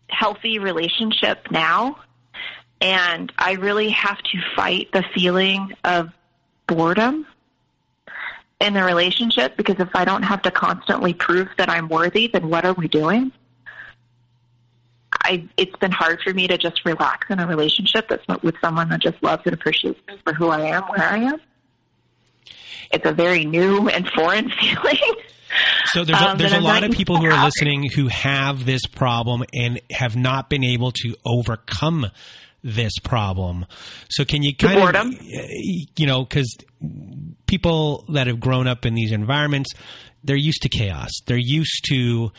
healthy 0.09 0.61
relationship 0.61 1.49
now, 1.51 1.99
and 2.81 3.33
I 3.37 3.53
really 3.53 3.91
have 3.91 4.19
to 4.19 4.39
fight 4.55 4.91
the 4.93 5.03
feeling 5.15 5.73
of 5.83 6.11
boredom 6.69 7.27
in 8.61 8.75
the 8.75 8.83
relationship 8.83 9.57
because 9.57 9.77
if 9.79 9.89
I 9.95 10.05
don't 10.05 10.23
have 10.23 10.43
to 10.43 10.51
constantly 10.51 11.15
prove 11.15 11.49
that 11.59 11.69
I'm 11.69 11.89
worthy, 11.89 12.29
then 12.29 12.49
what 12.49 12.65
are 12.65 12.73
we 12.73 12.89
doing? 12.89 13.33
I 15.23 15.49
it's 15.57 15.77
been 15.77 15.93
hard 15.93 16.21
for 16.23 16.35
me 16.35 16.49
to 16.49 16.59
just 16.59 16.85
relax 16.85 17.29
in 17.31 17.39
a 17.39 17.47
relationship 17.47 18.09
that's 18.09 18.27
with 18.43 18.57
someone 18.61 18.89
that 18.91 19.01
just 19.01 19.23
loves 19.23 19.43
and 19.45 19.55
appreciates 19.55 20.01
me 20.09 20.17
for 20.25 20.35
who 20.35 20.49
I 20.49 20.61
am, 20.61 20.83
where 20.85 21.03
I 21.03 21.19
am. 21.19 21.41
It's 22.93 23.07
a 23.07 23.13
very 23.13 23.45
new 23.45 23.89
and 23.89 24.09
foreign 24.09 24.51
feeling. 24.61 25.15
So 25.87 26.05
there's 26.05 26.21
a, 26.21 26.31
um, 26.31 26.39
there's 26.39 26.53
a 26.53 26.61
lot 26.61 26.83
of 26.83 26.91
people 26.93 27.17
who 27.17 27.27
are 27.27 27.45
listening 27.45 27.89
who 27.95 28.09
have 28.09 28.65
this 28.65 28.87
problem 28.87 29.45
and 29.53 29.81
have 29.91 30.17
not 30.17 30.51
been 30.51 30.65
able 30.65 30.91
to 31.03 31.15
overcome 31.25 32.07
this 32.65 32.93
problem. 33.05 33.67
So 34.09 34.25
can 34.25 34.43
you 34.43 34.57
kind 34.57 34.97
of, 34.97 35.07
you 35.21 36.07
know, 36.07 36.25
because 36.25 36.53
people 37.47 38.05
that 38.09 38.27
have 38.27 38.41
grown 38.41 38.67
up 38.67 38.87
in 38.87 38.95
these 38.95 39.13
environments, 39.13 39.71
they're 40.25 40.35
used 40.35 40.63
to 40.63 40.71
chaos. 40.71 41.11
They're 41.27 41.37
used 41.37 41.85
to 41.91 42.33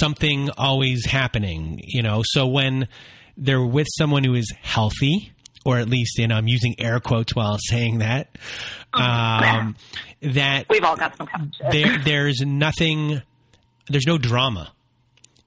something 0.00 0.50
always 0.56 1.04
happening, 1.04 1.80
you 1.84 2.02
know. 2.02 2.22
So 2.24 2.46
when 2.46 2.88
they're 3.36 3.64
with 3.64 3.86
someone 3.96 4.24
who 4.24 4.34
is 4.34 4.52
healthy, 4.62 5.32
or 5.64 5.78
at 5.78 5.88
least, 5.88 6.18
and 6.18 6.32
I'm 6.32 6.48
using 6.48 6.74
air 6.78 6.98
quotes 6.98 7.34
while 7.34 7.58
saying 7.60 7.98
that, 7.98 8.38
oh, 8.94 9.02
um, 9.02 9.76
that 10.22 10.66
we've 10.70 10.82
all 10.82 10.96
got 10.96 11.16
some 11.16 11.28
there, 11.70 11.98
there's 11.98 12.40
nothing, 12.40 13.20
there's 13.88 14.06
no 14.06 14.16
drama, 14.16 14.72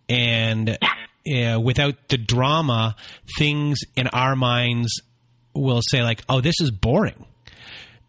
and 0.08 0.78
uh, 1.28 1.60
without 1.60 1.96
the 2.10 2.18
drama, 2.18 2.96
things 3.38 3.80
in 3.96 4.08
our 4.08 4.36
minds 4.36 5.02
will 5.54 5.82
say 5.82 6.04
like, 6.04 6.24
"Oh, 6.30 6.42
this 6.42 6.60
is 6.62 6.72
boring." 6.72 7.26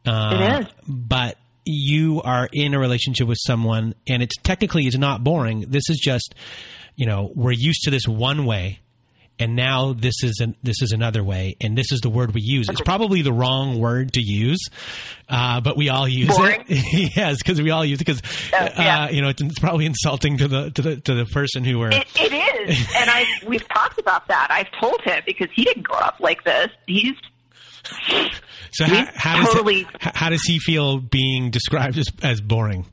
Uh, 0.07 0.31
it 0.33 0.61
is, 0.63 0.73
but 0.87 1.39
you 1.65 2.21
are 2.23 2.49
in 2.53 2.75
a 2.75 2.79
relationship 2.79 3.29
with 3.29 3.39
someone 3.41 3.95
and 4.07 4.23
it's 4.23 4.37
technically 4.43 4.87
is 4.87 4.99
not 4.99 5.23
boring. 5.23 5.65
This 5.69 5.89
is 5.89 5.99
just, 5.99 6.35
you 6.97 7.07
know, 7.07 7.31
we're 7.35 7.53
used 7.53 7.83
to 7.83 7.91
this 7.91 8.09
one 8.09 8.45
way 8.47 8.81
and 9.39 9.57
now 9.57 9.93
this 9.93 10.23
is 10.23 10.41
an, 10.41 10.57
this 10.63 10.83
is 10.83 10.93
another 10.93 11.25
way, 11.25 11.57
and 11.61 11.77
this 11.77 11.91
is 11.91 12.01
the 12.01 12.11
word 12.11 12.35
we 12.35 12.43
use. 12.43 12.69
It's 12.69 12.81
probably 12.81 13.23
the 13.23 13.33
wrong 13.33 13.79
word 13.79 14.13
to 14.15 14.21
use, 14.21 14.61
uh, 15.29 15.61
but 15.61 15.77
we 15.77 15.89
all 15.89 16.07
use 16.07 16.37
Boring. 16.37 16.65
it. 16.69 17.13
yes, 17.17 17.39
because 17.39 17.61
we 17.61 17.71
all 17.71 17.85
use 17.85 18.01
it 18.01 18.07
because 18.07 18.23
uh, 18.53 18.71
yeah. 18.77 19.05
uh, 19.05 19.09
you 19.11 19.23
know 19.23 19.29
it's, 19.29 19.43
it's, 19.43 19.59
probably 19.59 19.87
insulting 19.87 20.39
to 20.39 20.49
the 20.49 20.71
to 20.71 20.83
the 20.83 20.97
to 20.97 21.15
the 21.15 21.25
person 21.27 21.65
who 21.65 21.79
were. 21.79 21.91
It, 21.91 22.07
it 22.15 22.33
is, 22.69 22.79
and 22.97 23.11
I 23.11 23.25
we've 23.47 23.67
talked 23.69 23.99
about 23.99 24.29
that. 24.29 24.49
I've 24.51 24.71
told 24.81 25.01
him 25.03 25.23
because 25.27 25.49
he 25.55 25.65
didn't 25.65 25.85
grow 25.85 25.99
up 25.99 26.21
like 26.21 26.45
this. 26.45 26.69
He's 26.87 27.15
so 28.73 28.85
how, 28.85 29.07
how 29.15 29.45
totally, 29.47 29.85
does 29.85 29.93
he, 30.01 30.11
how 30.15 30.31
does 30.31 30.43
he 30.43 30.59
feel 30.59 30.99
being 30.99 31.51
described 31.51 31.99
as, 31.99 32.07
as 32.23 32.41
boring? 32.41 32.87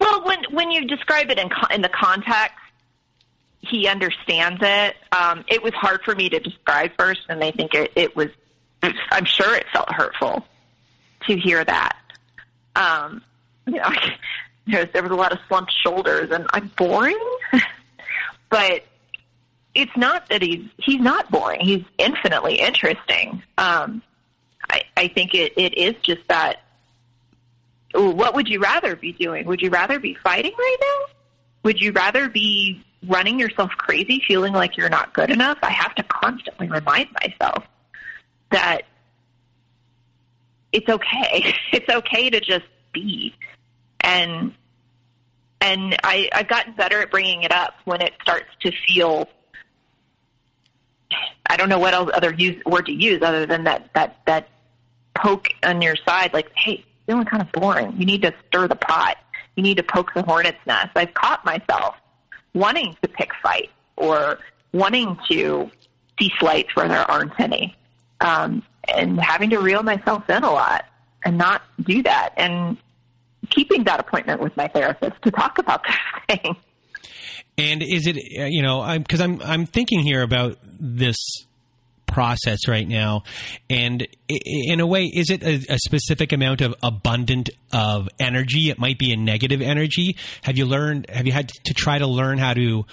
Well, 0.00 0.24
when 0.24 0.38
when 0.50 0.70
you 0.70 0.86
describe 0.86 1.30
it 1.30 1.38
in 1.38 1.50
in 1.72 1.82
the 1.82 1.90
context, 1.90 2.56
he 3.60 3.86
understands 3.86 4.60
it. 4.62 4.96
Um, 5.12 5.44
it 5.48 5.62
was 5.62 5.72
hard 5.74 6.02
for 6.02 6.14
me 6.14 6.28
to 6.30 6.40
describe 6.40 6.92
first, 6.98 7.22
and 7.28 7.42
I 7.44 7.50
think 7.50 7.74
it, 7.74 7.92
it 7.94 8.16
was. 8.16 8.28
I'm 8.82 9.26
sure 9.26 9.54
it 9.54 9.66
felt 9.72 9.92
hurtful 9.92 10.46
to 11.26 11.36
hear 11.36 11.62
that. 11.62 11.96
Um, 12.74 13.22
you 13.66 13.74
know, 13.74 13.82
I, 13.84 14.14
there 14.66 14.80
was, 14.80 14.88
there 14.92 15.02
was 15.02 15.12
a 15.12 15.16
lot 15.16 15.32
of 15.32 15.38
slumped 15.48 15.72
shoulders, 15.72 16.30
and 16.30 16.46
I'm 16.52 16.70
boring. 16.76 17.18
but 18.50 18.84
it's 19.74 19.96
not 19.96 20.28
that 20.30 20.42
he's 20.42 20.66
he's 20.78 21.00
not 21.00 21.30
boring. 21.30 21.60
He's 21.60 21.84
infinitely 21.98 22.56
interesting. 22.56 23.42
Um, 23.58 24.02
I, 24.70 24.82
I 24.96 25.08
think 25.08 25.34
it, 25.34 25.52
it 25.56 25.76
is 25.76 25.94
just 26.02 26.26
that. 26.28 26.62
What 27.92 28.34
would 28.36 28.48
you 28.48 28.60
rather 28.60 28.94
be 28.94 29.12
doing? 29.12 29.46
Would 29.46 29.60
you 29.60 29.70
rather 29.70 29.98
be 29.98 30.14
fighting 30.22 30.52
right 30.56 30.76
now? 30.80 31.14
Would 31.64 31.80
you 31.80 31.90
rather 31.90 32.28
be 32.28 32.84
running 33.06 33.38
yourself 33.38 33.70
crazy, 33.70 34.22
feeling 34.26 34.52
like 34.52 34.76
you're 34.76 34.90
not 34.90 35.12
good 35.14 35.30
enough? 35.30 35.58
I 35.62 35.70
have 35.70 35.94
to 35.96 36.02
constantly 36.04 36.68
remind 36.68 37.08
myself 37.22 37.64
that 38.50 38.82
it's 40.72 40.88
okay. 40.88 41.54
It's 41.72 41.88
okay 41.88 42.30
to 42.30 42.40
just 42.40 42.66
be. 42.92 43.34
And 44.00 44.52
and 45.60 45.96
I, 46.02 46.28
I've 46.32 46.48
gotten 46.48 46.72
better 46.72 47.00
at 47.02 47.10
bringing 47.10 47.42
it 47.42 47.52
up 47.52 47.74
when 47.84 48.00
it 48.00 48.12
starts 48.22 48.48
to 48.62 48.72
feel. 48.86 49.28
I 51.46 51.56
don't 51.56 51.68
know 51.68 51.78
what 51.78 51.92
else 51.92 52.10
other 52.14 52.32
use, 52.32 52.64
word 52.64 52.86
to 52.86 52.92
use 52.92 53.22
other 53.22 53.46
than 53.46 53.64
that 53.64 53.90
that 53.94 54.18
that 54.26 54.48
poke 55.14 55.48
on 55.62 55.82
your 55.82 55.96
side, 55.96 56.32
like, 56.32 56.50
hey, 56.56 56.84
feeling 57.06 57.26
kind 57.26 57.42
of 57.42 57.52
boring. 57.52 57.94
You 57.98 58.06
need 58.06 58.22
to 58.22 58.32
stir 58.48 58.68
the 58.68 58.76
pot. 58.76 59.16
You 59.56 59.62
need 59.62 59.76
to 59.76 59.82
poke 59.82 60.14
the 60.14 60.22
hornet's 60.22 60.58
nest. 60.66 60.90
I've 60.94 61.12
caught 61.14 61.44
myself 61.44 61.96
wanting 62.54 62.96
to 63.02 63.08
pick 63.08 63.30
fight 63.42 63.70
or 63.96 64.38
wanting 64.72 65.16
to 65.28 65.70
see 66.18 66.30
slights 66.38 66.74
where 66.74 66.88
there 66.88 67.10
aren't 67.10 67.38
any, 67.38 67.76
um, 68.20 68.62
and 68.88 69.20
having 69.20 69.50
to 69.50 69.58
reel 69.58 69.82
myself 69.82 70.28
in 70.28 70.42
a 70.42 70.50
lot 70.50 70.84
and 71.24 71.38
not 71.38 71.62
do 71.82 72.02
that. 72.02 72.34
And 72.36 72.76
keeping 73.48 73.84
that 73.84 74.00
appointment 74.00 74.40
with 74.40 74.56
my 74.56 74.68
therapist 74.68 75.20
to 75.22 75.30
talk 75.30 75.58
about 75.58 75.82
this 76.28 76.38
thing. 76.38 76.56
And 77.58 77.82
is 77.82 78.06
it 78.06 78.16
you 78.16 78.62
know 78.62 78.80
I'm, 78.80 79.02
because 79.02 79.20
I'm 79.20 79.40
I'm 79.42 79.66
thinking 79.66 80.00
here 80.00 80.22
about 80.22 80.58
this 80.62 81.16
process 82.10 82.68
right 82.68 82.86
now. 82.86 83.22
And 83.68 84.06
in 84.28 84.80
a 84.80 84.86
way 84.86 85.04
is 85.04 85.30
it 85.30 85.42
a, 85.42 85.74
a, 85.74 85.78
specific 85.78 86.32
amount 86.32 86.60
of 86.60 86.74
abundant 86.82 87.50
of 87.72 88.08
energy? 88.18 88.70
It 88.70 88.78
might 88.78 88.98
be 88.98 89.12
a 89.12 89.16
negative 89.16 89.62
energy. 89.62 90.16
Have 90.42 90.58
you 90.58 90.66
learned 90.66 91.08
have 91.08 91.26
you 91.26 91.32
had 91.32 91.48
to 91.64 91.74
try 91.74 91.98
to 91.98 92.06
learn 92.06 92.38
how 92.38 92.54
to 92.54 92.84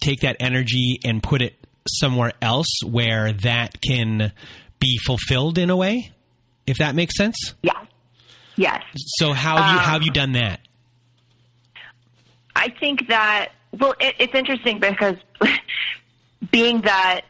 take 0.00 0.20
that 0.20 0.36
energy 0.40 0.98
and 1.04 1.22
put 1.22 1.42
it 1.42 1.54
somewhere 1.88 2.32
else 2.42 2.82
where 2.84 3.32
that 3.32 3.80
can 3.80 4.32
be 4.78 4.98
fulfilled 4.98 5.56
in 5.58 5.70
a 5.70 5.76
way? 5.76 6.12
If 6.66 6.78
that 6.78 6.94
makes 6.94 7.16
sense? 7.16 7.54
Yeah. 7.62 7.72
Yes. 8.56 8.82
So 8.94 9.32
how 9.32 9.56
have 9.56 9.72
you 9.72 9.78
um, 9.78 9.84
how 9.84 9.92
have 9.92 10.02
you 10.02 10.12
done 10.12 10.32
that? 10.32 10.60
I 12.54 12.68
think 12.68 13.08
that 13.08 13.52
well, 13.78 13.94
it, 14.00 14.16
it's 14.18 14.34
interesting 14.34 14.80
because 14.80 15.16
being 16.50 16.82
that 16.82 17.22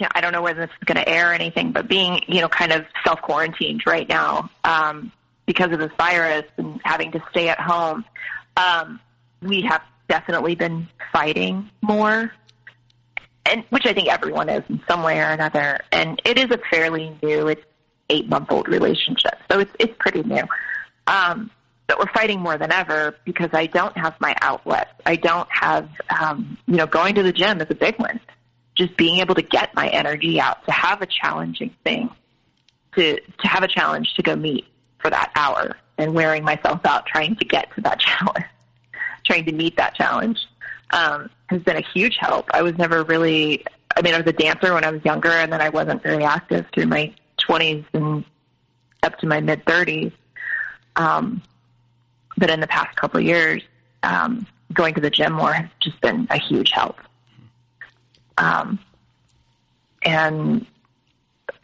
you 0.00 0.04
know, 0.04 0.10
I 0.14 0.20
don't 0.20 0.32
know 0.32 0.42
whether 0.42 0.66
this 0.66 0.74
is 0.80 0.84
going 0.84 0.96
to 0.96 1.08
air 1.08 1.30
or 1.30 1.34
anything, 1.34 1.72
but 1.72 1.86
being 1.86 2.20
you 2.26 2.40
know 2.40 2.48
kind 2.48 2.72
of 2.72 2.86
self 3.04 3.20
quarantined 3.20 3.82
right 3.86 4.08
now 4.08 4.50
um, 4.64 5.12
because 5.46 5.72
of 5.72 5.78
this 5.78 5.92
virus 5.98 6.44
and 6.56 6.80
having 6.84 7.12
to 7.12 7.22
stay 7.30 7.48
at 7.48 7.60
home, 7.60 8.04
um, 8.56 8.98
we 9.42 9.62
have 9.62 9.82
definitely 10.08 10.54
been 10.54 10.88
fighting 11.12 11.68
more, 11.82 12.32
and 13.46 13.64
which 13.70 13.86
I 13.86 13.92
think 13.92 14.08
everyone 14.08 14.48
is 14.48 14.62
in 14.68 14.80
some 14.88 15.02
way 15.02 15.20
or 15.20 15.28
another. 15.28 15.80
And 15.92 16.20
it 16.24 16.38
is 16.38 16.50
a 16.50 16.58
fairly 16.70 17.16
new, 17.22 17.48
it's 17.48 17.62
eight 18.08 18.28
month 18.28 18.50
old 18.50 18.68
relationship, 18.68 19.38
so 19.50 19.60
it's 19.60 19.72
it's 19.78 19.94
pretty 19.98 20.22
new. 20.22 20.44
Um, 21.06 21.50
but 21.86 21.98
we're 21.98 22.12
fighting 22.12 22.38
more 22.38 22.56
than 22.56 22.70
ever 22.70 23.16
because 23.24 23.50
I 23.52 23.66
don't 23.66 23.96
have 23.98 24.14
my 24.20 24.36
outlet. 24.42 25.00
I 25.04 25.16
don't 25.16 25.48
have, 25.50 25.88
um, 26.20 26.56
you 26.68 26.76
know, 26.76 26.86
going 26.86 27.16
to 27.16 27.24
the 27.24 27.32
gym 27.32 27.60
is 27.60 27.66
a 27.68 27.74
big 27.74 27.98
one. 27.98 28.20
Just 28.80 28.96
being 28.96 29.20
able 29.20 29.34
to 29.34 29.42
get 29.42 29.74
my 29.74 29.88
energy 29.88 30.40
out, 30.40 30.64
to 30.64 30.72
have 30.72 31.02
a 31.02 31.06
challenging 31.06 31.74
thing, 31.84 32.08
to 32.94 33.20
to 33.20 33.46
have 33.46 33.62
a 33.62 33.68
challenge 33.68 34.14
to 34.14 34.22
go 34.22 34.34
meet 34.34 34.64
for 34.98 35.10
that 35.10 35.30
hour, 35.36 35.76
and 35.98 36.14
wearing 36.14 36.44
myself 36.44 36.80
out 36.86 37.04
trying 37.04 37.36
to 37.36 37.44
get 37.44 37.70
to 37.74 37.82
that 37.82 38.00
challenge, 38.06 38.46
trying 39.24 39.44
to 39.44 39.52
meet 39.52 39.76
that 39.76 39.94
challenge, 39.94 40.38
um, 40.94 41.28
has 41.48 41.62
been 41.62 41.76
a 41.76 41.84
huge 41.92 42.16
help. 42.18 42.48
I 42.54 42.62
was 42.62 42.78
never 42.78 43.04
really, 43.04 43.66
I 43.94 44.00
mean, 44.00 44.14
I 44.14 44.18
was 44.18 44.26
a 44.26 44.32
dancer 44.32 44.72
when 44.72 44.82
I 44.82 44.90
was 44.90 45.04
younger, 45.04 45.28
and 45.30 45.52
then 45.52 45.60
I 45.60 45.68
wasn't 45.68 46.02
very 46.02 46.24
active 46.24 46.64
through 46.72 46.86
my 46.86 47.12
twenties 47.36 47.84
and 47.92 48.24
up 49.02 49.18
to 49.18 49.26
my 49.26 49.42
mid 49.42 49.66
thirties. 49.66 50.12
Um, 50.96 51.42
but 52.38 52.48
in 52.48 52.60
the 52.60 52.66
past 52.66 52.96
couple 52.96 53.20
of 53.20 53.26
years, 53.26 53.62
um, 54.02 54.46
going 54.72 54.94
to 54.94 55.02
the 55.02 55.10
gym 55.10 55.34
more 55.34 55.52
has 55.52 55.68
just 55.80 56.00
been 56.00 56.26
a 56.30 56.38
huge 56.38 56.70
help. 56.70 56.96
Um, 58.40 58.78
and 60.02 60.66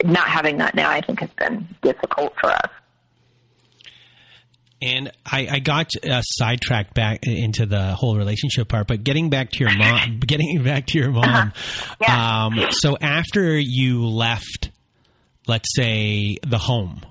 not 0.03 0.27
having 0.27 0.57
that 0.59 0.75
now, 0.75 0.89
I 0.89 1.01
think, 1.01 1.19
has 1.21 1.29
been 1.31 1.67
difficult 1.81 2.33
for 2.39 2.51
us. 2.51 2.69
And 4.79 5.11
I, 5.25 5.47
I 5.49 5.59
got 5.59 5.89
uh, 6.07 6.21
sidetracked 6.21 6.93
back 6.93 7.21
into 7.23 7.65
the 7.65 7.95
whole 7.95 8.15
relationship 8.15 8.67
part, 8.67 8.85
but 8.87 9.03
getting 9.03 9.31
back 9.31 9.49
to 9.51 9.63
your 9.63 9.75
mom, 9.75 10.19
getting 10.25 10.63
back 10.63 10.85
to 10.87 10.99
your 10.99 11.11
mom. 11.11 11.23
Uh-huh. 11.25 11.95
Yeah. 12.01 12.45
Um, 12.45 12.71
so 12.71 12.95
after 13.01 13.57
you 13.57 14.05
left, 14.07 14.69
let's 15.47 15.69
say 15.75 16.37
the 16.45 16.59
home, 16.59 17.01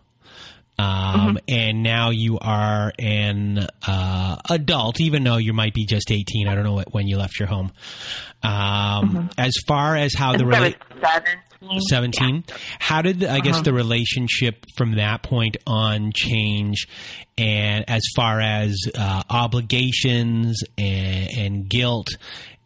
um, 0.78 0.86
mm-hmm. 0.86 1.36
and 1.48 1.82
now 1.82 2.10
you 2.10 2.38
are 2.38 2.92
an 2.98 3.66
uh, 3.86 4.36
adult, 4.50 5.00
even 5.00 5.24
though 5.24 5.38
you 5.38 5.52
might 5.52 5.72
be 5.72 5.86
just 5.86 6.10
eighteen. 6.10 6.48
I 6.48 6.54
don't 6.54 6.64
know 6.64 6.74
what, 6.74 6.92
when 6.92 7.06
you 7.06 7.16
left 7.16 7.38
your 7.38 7.48
home. 7.48 7.72
Um, 8.42 8.50
mm-hmm. 8.52 9.26
As 9.38 9.54
far 9.66 9.96
as 9.96 10.14
how 10.14 10.36
the 10.36 10.44
rela- 10.44 10.74
seventeen, 11.88 12.42
17? 12.42 12.44
Yeah. 12.46 12.56
how 12.78 13.02
did 13.02 13.24
I 13.24 13.26
uh-huh. 13.26 13.40
guess 13.40 13.62
the 13.62 13.72
relationship 13.72 14.66
from 14.76 14.96
that 14.96 15.22
point 15.22 15.56
on 15.66 16.12
change, 16.12 16.88
and 17.38 17.84
as 17.88 18.02
far 18.14 18.40
as 18.40 18.76
uh, 18.94 19.22
obligations 19.30 20.62
and, 20.76 21.30
and 21.36 21.68
guilt 21.68 22.08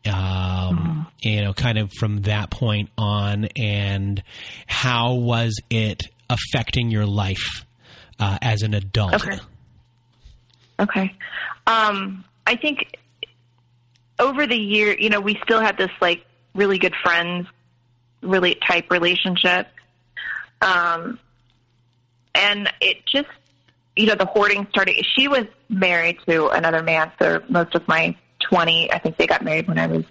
um, 0.06 0.14
mm-hmm. 0.14 1.00
you 1.20 1.42
know, 1.42 1.52
kind 1.52 1.78
of 1.78 1.92
from 1.92 2.22
that 2.22 2.50
point 2.50 2.90
on, 2.96 3.46
and 3.56 4.22
how 4.66 5.14
was 5.14 5.60
it 5.68 6.08
affecting 6.28 6.90
your 6.90 7.06
life 7.06 7.64
uh, 8.20 8.38
as 8.42 8.62
an 8.62 8.74
adult? 8.74 9.14
Okay. 9.14 9.38
Okay. 10.78 11.14
Um, 11.66 12.24
I 12.46 12.56
think 12.56 12.96
over 14.18 14.46
the 14.46 14.56
year, 14.56 14.96
you 14.98 15.10
know, 15.10 15.20
we 15.20 15.38
still 15.42 15.60
had 15.60 15.76
this 15.76 15.90
like 16.00 16.24
really 16.54 16.78
good 16.78 16.94
friends, 17.02 17.48
really 18.22 18.54
type 18.66 18.90
relationship. 18.90 19.68
Um, 20.62 21.18
and 22.34 22.70
it 22.80 23.04
just, 23.06 23.28
you 23.96 24.06
know, 24.06 24.14
the 24.14 24.26
hoarding 24.26 24.66
started. 24.70 25.04
She 25.16 25.28
was 25.28 25.46
married 25.68 26.18
to 26.28 26.48
another 26.48 26.82
man 26.82 27.12
for 27.18 27.42
most 27.48 27.74
of 27.74 27.86
my 27.88 28.16
20. 28.40 28.92
I 28.92 28.98
think 28.98 29.16
they 29.16 29.26
got 29.26 29.44
married 29.44 29.68
when 29.68 29.78
I 29.78 29.86
was 29.86 30.04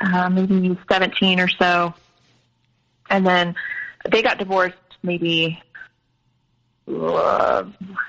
uh, 0.00 0.28
maybe 0.28 0.78
17 0.90 1.40
or 1.40 1.48
so. 1.48 1.94
And 3.08 3.26
then 3.26 3.54
they 4.10 4.22
got 4.22 4.38
divorced 4.38 4.76
maybe 5.02 5.62
uh, 6.88 7.64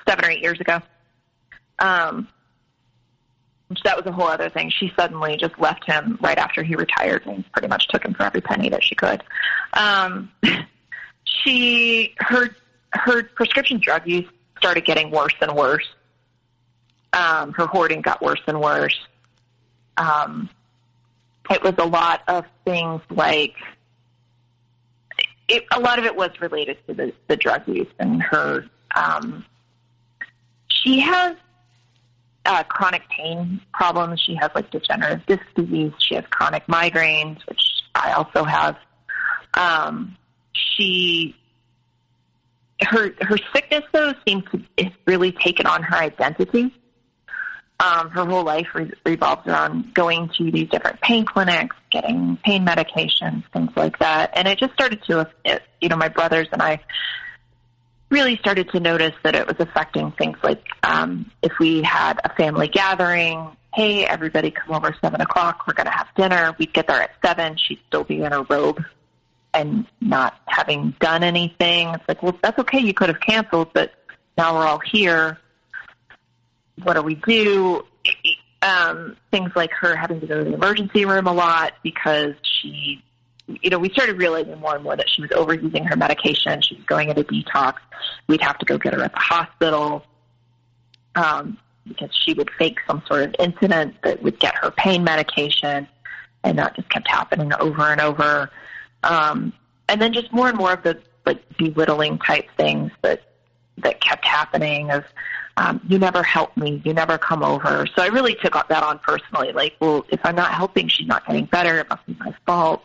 seven 0.08 0.24
or 0.24 0.30
eight 0.30 0.42
years 0.42 0.60
ago. 0.60 0.80
Um, 1.78 2.28
that 3.84 3.96
was 3.96 4.06
a 4.06 4.12
whole 4.12 4.26
other 4.26 4.48
thing. 4.48 4.70
She 4.70 4.92
suddenly 4.96 5.36
just 5.36 5.58
left 5.58 5.84
him 5.84 6.18
right 6.22 6.38
after 6.38 6.62
he 6.62 6.74
retired 6.74 7.26
and 7.26 7.44
pretty 7.52 7.68
much 7.68 7.88
took 7.88 8.04
him 8.04 8.14
for 8.14 8.22
every 8.22 8.40
penny 8.40 8.70
that 8.70 8.82
she 8.82 8.94
could. 8.94 9.22
Um, 9.74 10.32
she 11.24 12.14
her 12.18 12.48
her 12.92 13.24
prescription 13.24 13.78
drug 13.78 14.06
use 14.06 14.26
started 14.56 14.84
getting 14.84 15.10
worse 15.10 15.34
and 15.40 15.54
worse. 15.54 15.86
Um, 17.12 17.52
her 17.52 17.66
hoarding 17.66 18.00
got 18.00 18.22
worse 18.22 18.40
and 18.46 18.60
worse. 18.60 18.98
Um, 19.96 20.48
it 21.50 21.62
was 21.62 21.74
a 21.78 21.86
lot 21.86 22.22
of 22.28 22.44
things 22.64 23.00
like 23.10 23.54
it, 25.48 25.64
a 25.72 25.80
lot 25.80 25.98
of 25.98 26.04
it 26.04 26.14
was 26.14 26.30
related 26.40 26.78
to 26.86 26.94
the, 26.94 27.12
the 27.26 27.36
drug 27.36 27.66
use 27.66 27.88
and 27.98 28.22
her. 28.22 28.64
Um, 28.94 29.44
she 30.68 31.00
has 31.00 31.36
uh, 32.44 32.62
chronic 32.64 33.02
pain 33.08 33.60
problems. 33.72 34.20
She 34.20 34.34
has 34.36 34.50
like 34.54 34.70
degenerative 34.70 35.24
disc 35.26 35.42
disease. 35.54 35.92
She 35.98 36.14
has 36.14 36.24
chronic 36.30 36.66
migraines, 36.66 37.46
which 37.46 37.60
I 37.94 38.12
also 38.12 38.44
have. 38.44 38.76
Um, 39.54 40.16
she 40.52 41.34
her 42.80 43.12
her 43.20 43.36
sickness 43.52 43.82
though 43.92 44.12
seems 44.26 44.44
to 44.52 44.90
really 45.06 45.32
taken 45.32 45.66
on 45.66 45.82
her 45.82 45.96
identity 45.96 46.72
um, 47.80 48.10
her 48.10 48.24
whole 48.24 48.44
life 48.44 48.68
re- 48.74 48.92
revolves 49.06 49.46
around 49.46 49.94
going 49.94 50.30
to 50.36 50.50
these 50.50 50.68
different 50.68 51.00
pain 51.00 51.24
clinics, 51.24 51.76
getting 51.90 52.36
pain 52.44 52.66
medications, 52.66 53.44
things 53.52 53.70
like 53.76 53.98
that. 54.00 54.32
And 54.34 54.48
it 54.48 54.58
just 54.58 54.72
started 54.74 55.02
to, 55.04 55.30
it, 55.44 55.62
you 55.80 55.88
know, 55.88 55.96
my 55.96 56.08
brothers 56.08 56.48
and 56.52 56.60
I 56.60 56.80
really 58.10 58.36
started 58.38 58.70
to 58.70 58.80
notice 58.80 59.14
that 59.22 59.34
it 59.34 59.46
was 59.46 59.56
affecting 59.60 60.10
things 60.12 60.38
like 60.42 60.64
um, 60.82 61.30
if 61.42 61.52
we 61.60 61.82
had 61.82 62.20
a 62.24 62.34
family 62.34 62.66
gathering, 62.66 63.48
hey, 63.74 64.04
everybody 64.04 64.50
come 64.50 64.74
over 64.74 64.94
seven 65.00 65.20
o'clock. 65.20 65.66
We're 65.66 65.74
going 65.74 65.86
to 65.86 65.92
have 65.92 66.08
dinner. 66.16 66.56
We'd 66.58 66.72
get 66.72 66.88
there 66.88 67.02
at 67.02 67.10
seven. 67.24 67.56
She'd 67.56 67.80
still 67.86 68.04
be 68.04 68.22
in 68.22 68.32
her 68.32 68.42
robe 68.42 68.82
and 69.54 69.86
not 70.00 70.34
having 70.46 70.94
done 71.00 71.22
anything. 71.22 71.88
It's 71.88 72.04
like, 72.08 72.22
well, 72.22 72.36
that's 72.42 72.58
okay. 72.58 72.80
You 72.80 72.94
could 72.94 73.08
have 73.08 73.20
canceled, 73.20 73.72
but 73.72 73.92
now 74.36 74.54
we're 74.54 74.66
all 74.66 74.80
here. 74.80 75.38
What 76.82 76.94
do 76.94 77.02
we 77.02 77.14
do? 77.14 77.86
Um, 78.62 79.16
things 79.30 79.52
like 79.54 79.70
her 79.72 79.94
having 79.94 80.20
to 80.20 80.26
go 80.26 80.38
to 80.38 80.44
the 80.44 80.54
emergency 80.54 81.04
room 81.04 81.26
a 81.26 81.32
lot 81.32 81.74
because 81.82 82.34
she, 82.42 83.02
you 83.46 83.70
know, 83.70 83.78
we 83.78 83.88
started 83.90 84.18
realizing 84.18 84.58
more 84.58 84.74
and 84.74 84.82
more 84.84 84.96
that 84.96 85.08
she 85.08 85.22
was 85.22 85.30
overusing 85.30 85.88
her 85.88 85.96
medication. 85.96 86.60
She 86.60 86.74
was 86.74 86.84
going 86.84 87.08
into 87.08 87.24
detox. 87.24 87.74
We'd 88.26 88.42
have 88.42 88.58
to 88.58 88.66
go 88.66 88.78
get 88.78 88.94
her 88.94 89.02
at 89.02 89.12
the 89.12 89.20
hospital. 89.20 90.04
Um, 91.14 91.58
because 91.88 92.10
she 92.24 92.34
would 92.34 92.50
fake 92.58 92.78
some 92.86 93.02
sort 93.06 93.22
of 93.22 93.34
incident 93.38 93.96
that 94.02 94.22
would 94.22 94.38
get 94.38 94.54
her 94.56 94.70
pain 94.70 95.02
medication, 95.02 95.88
and 96.44 96.58
that 96.58 96.76
just 96.76 96.88
kept 96.90 97.08
happening 97.08 97.52
over 97.58 97.82
and 97.82 98.00
over. 98.00 98.50
Um, 99.02 99.52
and 99.88 100.00
then 100.00 100.12
just 100.12 100.32
more 100.32 100.48
and 100.48 100.58
more 100.58 100.72
of 100.72 100.82
the 100.82 101.00
like 101.24 101.42
belittling 101.56 102.18
type 102.18 102.48
things 102.56 102.90
that 103.02 103.22
that 103.82 104.00
kept 104.00 104.24
happening 104.24 104.90
of 104.90 105.04
um, 105.56 105.80
you 105.88 105.98
never 105.98 106.22
help 106.22 106.56
me, 106.56 106.80
you 106.84 106.94
never 106.94 107.18
come 107.18 107.42
over. 107.42 107.86
So 107.96 108.02
I 108.02 108.06
really 108.06 108.36
took 108.36 108.52
that 108.52 108.82
on 108.82 109.00
personally. 109.00 109.52
Like, 109.52 109.74
well, 109.80 110.06
if 110.08 110.20
I'm 110.22 110.36
not 110.36 110.52
helping, 110.52 110.86
she's 110.88 111.08
not 111.08 111.26
getting 111.26 111.46
better. 111.46 111.78
It 111.80 111.88
must 111.90 112.06
be 112.06 112.16
my 112.20 112.32
fault. 112.46 112.84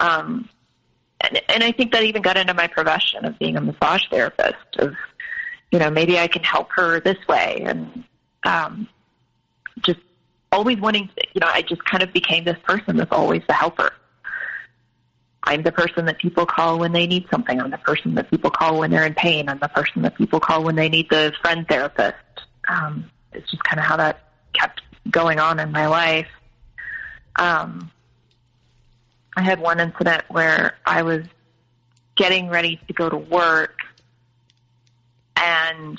Um, 0.00 0.48
and, 1.20 1.42
and 1.50 1.62
I 1.62 1.72
think 1.72 1.92
that 1.92 2.02
even 2.04 2.22
got 2.22 2.38
into 2.38 2.54
my 2.54 2.66
profession 2.66 3.26
of 3.26 3.38
being 3.38 3.56
a 3.56 3.60
massage 3.60 4.04
therapist. 4.08 4.76
Of 4.78 4.94
you 5.70 5.78
know, 5.78 5.90
maybe 5.90 6.18
I 6.18 6.26
can 6.26 6.42
help 6.42 6.70
her 6.72 7.00
this 7.00 7.18
way, 7.28 7.62
and 7.66 8.04
um, 8.44 8.88
just 9.82 10.00
always 10.52 10.78
wanting, 10.78 11.08
to, 11.08 11.26
you 11.34 11.40
know, 11.40 11.48
I 11.48 11.62
just 11.62 11.84
kind 11.84 12.02
of 12.02 12.12
became 12.12 12.44
this 12.44 12.58
person 12.64 12.96
that's 12.96 13.12
always 13.12 13.42
the 13.46 13.54
helper. 13.54 13.92
I'm 15.44 15.62
the 15.62 15.72
person 15.72 16.04
that 16.04 16.18
people 16.18 16.44
call 16.46 16.78
when 16.78 16.92
they 16.92 17.06
need 17.06 17.26
something. 17.30 17.60
I'm 17.60 17.70
the 17.70 17.78
person 17.78 18.14
that 18.16 18.30
people 18.30 18.50
call 18.50 18.78
when 18.78 18.90
they're 18.90 19.06
in 19.06 19.14
pain. 19.14 19.48
I'm 19.48 19.58
the 19.58 19.68
person 19.68 20.02
that 20.02 20.16
people 20.16 20.38
call 20.38 20.64
when 20.64 20.76
they 20.76 20.88
need 20.88 21.08
the 21.08 21.32
friend 21.40 21.66
therapist. 21.68 22.16
Um, 22.68 23.10
it's 23.32 23.50
just 23.50 23.64
kind 23.64 23.78
of 23.80 23.86
how 23.86 23.96
that 23.96 24.28
kept 24.52 24.82
going 25.10 25.38
on 25.38 25.58
in 25.58 25.72
my 25.72 25.86
life. 25.86 26.28
Um, 27.36 27.90
I 29.36 29.42
had 29.42 29.60
one 29.60 29.80
incident 29.80 30.24
where 30.28 30.74
I 30.84 31.02
was 31.02 31.24
getting 32.16 32.48
ready 32.48 32.78
to 32.86 32.92
go 32.92 33.08
to 33.08 33.16
work 33.16 33.78
and 35.36 35.98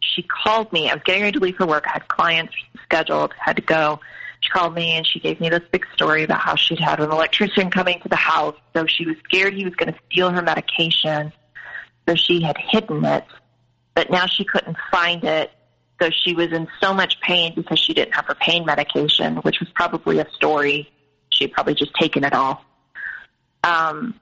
she 0.00 0.22
called 0.22 0.72
me. 0.72 0.88
I 0.88 0.94
was 0.94 1.02
getting 1.04 1.22
ready 1.22 1.38
to 1.38 1.44
leave 1.44 1.56
for 1.56 1.66
work. 1.66 1.84
I 1.86 1.92
had 1.92 2.08
clients 2.08 2.54
scheduled, 2.82 3.34
had 3.38 3.56
to 3.56 3.62
go. 3.62 4.00
She 4.40 4.50
called 4.50 4.74
me 4.74 4.92
and 4.92 5.06
she 5.06 5.18
gave 5.18 5.40
me 5.40 5.48
this 5.48 5.62
big 5.70 5.84
story 5.94 6.22
about 6.22 6.40
how 6.40 6.54
she'd 6.54 6.78
had 6.78 7.00
an 7.00 7.10
electrician 7.10 7.70
coming 7.70 8.00
to 8.00 8.08
the 8.08 8.16
house. 8.16 8.54
So 8.74 8.86
she 8.86 9.06
was 9.06 9.16
scared 9.24 9.54
he 9.54 9.64
was 9.64 9.74
going 9.74 9.92
to 9.92 9.98
steal 10.10 10.30
her 10.30 10.42
medication. 10.42 11.32
So 12.08 12.14
she 12.14 12.40
had 12.40 12.56
hidden 12.56 13.04
it, 13.04 13.24
but 13.94 14.10
now 14.10 14.26
she 14.26 14.44
couldn't 14.44 14.76
find 14.90 15.24
it. 15.24 15.50
So 16.00 16.10
she 16.10 16.32
was 16.32 16.52
in 16.52 16.68
so 16.80 16.94
much 16.94 17.20
pain 17.20 17.54
because 17.54 17.78
she 17.78 17.92
didn't 17.92 18.14
have 18.14 18.26
her 18.26 18.36
pain 18.36 18.64
medication, 18.64 19.36
which 19.38 19.58
was 19.60 19.68
probably 19.74 20.20
a 20.20 20.30
story. 20.30 20.90
She 21.30 21.44
had 21.44 21.52
probably 21.52 21.74
just 21.74 21.92
taken 21.94 22.24
it 22.24 22.32
all. 22.32 22.64
Um, 23.64 24.18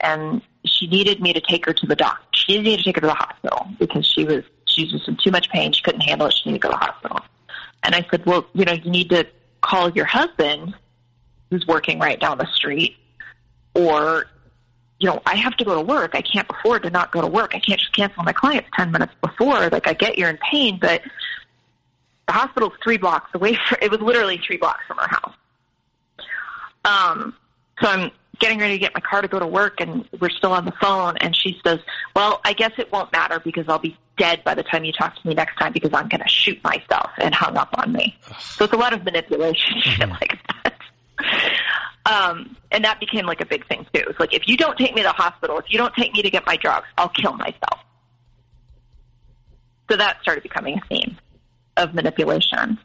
and 0.00 0.40
she 0.64 0.86
needed 0.86 1.20
me 1.20 1.32
to 1.32 1.40
take 1.40 1.66
her 1.66 1.72
to 1.72 1.86
the 1.86 1.96
doctor. 1.96 2.24
She 2.32 2.58
needed 2.58 2.78
to 2.78 2.84
take 2.84 2.96
her 2.96 3.00
to 3.00 3.06
the 3.08 3.14
hospital 3.14 3.66
because 3.78 4.06
she 4.06 4.24
was 4.24 4.44
she 4.66 4.84
was 4.84 4.92
just 4.92 5.08
in 5.08 5.16
too 5.16 5.30
much 5.30 5.50
pain. 5.50 5.72
She 5.72 5.82
couldn't 5.82 6.02
handle 6.02 6.28
it. 6.28 6.34
She 6.34 6.50
needed 6.50 6.62
to 6.62 6.68
go 6.68 6.72
to 6.72 6.78
the 6.78 6.84
hospital. 6.84 7.20
And 7.82 7.94
I 7.94 8.06
said, 8.10 8.26
well, 8.26 8.46
you 8.52 8.64
know, 8.64 8.72
you 8.72 8.90
need 8.90 9.10
to 9.10 9.26
call 9.66 9.90
your 9.90 10.04
husband 10.04 10.74
who's 11.50 11.66
working 11.66 11.98
right 11.98 12.18
down 12.18 12.38
the 12.38 12.46
street 12.54 12.96
or 13.74 14.26
you 14.98 15.08
know, 15.08 15.20
I 15.26 15.36
have 15.36 15.54
to 15.58 15.64
go 15.64 15.74
to 15.74 15.82
work. 15.82 16.14
I 16.14 16.22
can't 16.22 16.48
afford 16.48 16.84
to 16.84 16.90
not 16.90 17.12
go 17.12 17.20
to 17.20 17.26
work. 17.26 17.54
I 17.54 17.60
can't 17.60 17.78
just 17.78 17.94
cancel 17.94 18.22
my 18.22 18.32
clients 18.32 18.70
10 18.76 18.90
minutes 18.92 19.12
before. 19.20 19.68
Like, 19.68 19.86
I 19.86 19.92
get 19.92 20.16
you're 20.16 20.30
in 20.30 20.38
pain, 20.50 20.78
but 20.80 21.02
the 22.26 22.32
hospital's 22.32 22.72
three 22.82 22.96
blocks 22.96 23.30
away. 23.34 23.58
From, 23.68 23.78
it 23.82 23.90
was 23.90 24.00
literally 24.00 24.40
three 24.46 24.56
blocks 24.56 24.80
from 24.86 24.98
our 24.98 25.08
house. 25.08 25.34
Um, 26.84 27.34
so 27.82 27.88
I'm 27.88 28.10
getting 28.38 28.58
ready 28.58 28.74
to 28.74 28.78
get 28.78 28.94
my 28.94 29.00
car 29.00 29.20
to 29.20 29.28
go 29.28 29.38
to 29.38 29.46
work 29.46 29.80
and 29.80 30.08
we're 30.18 30.30
still 30.30 30.52
on 30.52 30.64
the 30.64 30.72
phone 30.80 31.16
and 31.18 31.36
she 31.36 31.60
says, 31.64 31.80
well, 32.14 32.40
I 32.44 32.52
guess 32.52 32.72
it 32.78 32.90
won't 32.92 33.12
matter 33.12 33.40
because 33.40 33.66
I'll 33.68 33.78
be 33.78 33.98
dead 34.16 34.42
by 34.44 34.54
the 34.54 34.62
time 34.62 34.84
you 34.84 34.92
talk 34.92 35.20
to 35.20 35.28
me 35.28 35.34
next 35.34 35.56
time 35.56 35.72
because 35.72 35.90
I'm 35.92 36.08
going 36.08 36.22
to 36.22 36.28
shoot 36.28 36.62
myself 36.64 37.10
and 37.18 37.34
hung 37.34 37.56
up 37.56 37.70
on 37.78 37.92
me. 37.92 38.16
So 38.38 38.64
it's 38.64 38.72
a 38.72 38.76
lot 38.76 38.92
of 38.92 39.04
manipulation 39.04 39.80
shit 39.80 40.08
like 40.08 40.38
that. 40.64 40.80
Um, 42.06 42.56
and 42.70 42.84
that 42.84 43.00
became 43.00 43.26
like 43.26 43.40
a 43.40 43.46
big 43.46 43.66
thing 43.66 43.84
too. 43.92 44.02
It's 44.08 44.20
like, 44.20 44.32
if 44.32 44.46
you 44.46 44.56
don't 44.56 44.78
take 44.78 44.94
me 44.94 45.02
to 45.02 45.08
the 45.08 45.12
hospital, 45.12 45.58
if 45.58 45.66
you 45.68 45.78
don't 45.78 45.94
take 45.94 46.12
me 46.12 46.22
to 46.22 46.30
get 46.30 46.46
my 46.46 46.56
drugs, 46.56 46.86
I'll 46.96 47.08
kill 47.08 47.32
myself. 47.32 47.80
So 49.90 49.96
that 49.96 50.20
started 50.22 50.42
becoming 50.42 50.78
a 50.78 50.86
theme 50.86 51.16
of 51.76 51.94
manipulation. 51.94 52.78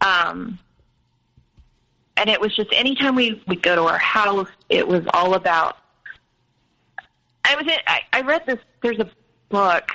Um, 0.00 0.58
and 2.16 2.28
it 2.28 2.40
was 2.40 2.54
just 2.54 2.70
anytime 2.72 3.14
we 3.14 3.42
would 3.48 3.62
go 3.62 3.74
to 3.74 3.82
our 3.82 3.98
house, 3.98 4.48
it 4.68 4.86
was 4.86 5.02
all 5.12 5.34
about. 5.34 5.76
I 7.44 7.56
was 7.56 7.64
in, 7.64 7.78
I, 7.86 8.00
I 8.12 8.20
read 8.20 8.44
this. 8.46 8.58
There's 8.82 8.98
a 8.98 9.10
book. 9.48 9.90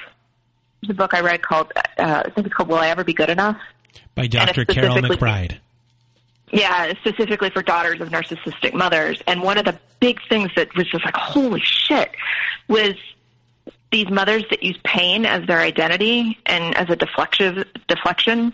There's 0.86 0.96
a 0.96 0.98
book 0.98 1.14
I 1.14 1.22
read 1.22 1.42
called 1.42 1.72
uh, 1.76 2.24
I 2.26 2.30
think 2.30 2.48
it's 2.48 2.56
called 2.56 2.70
Will 2.70 2.78
I 2.78 2.90
Ever 2.90 3.04
Be 3.04 3.14
Good 3.14 3.30
Enough 3.30 3.58
by 4.14 4.28
Dr. 4.28 4.66
Karyl 4.66 5.00
McBride. 5.00 5.58
Yeah, 6.52 6.94
specifically 7.00 7.50
for 7.50 7.64
daughters 7.64 8.00
of 8.02 8.10
narcissistic 8.10 8.74
mothers. 8.74 9.22
And 9.26 9.42
one 9.42 9.58
of 9.58 9.66
the 9.66 9.78
big 10.00 10.20
things 10.30 10.52
that 10.56 10.76
was 10.76 10.88
just 10.88 11.04
like, 11.04 11.16
holy 11.16 11.60
shit, 11.62 12.12
was 12.68 12.94
these 13.92 14.10
mothers 14.10 14.44
that 14.52 14.62
use 14.62 14.78
pain 14.84 15.26
as 15.26 15.46
their 15.48 15.60
identity 15.60 16.38
and 16.46 16.76
as 16.76 16.90
a 16.90 16.96
deflection 16.96 17.66
deflection 17.88 18.54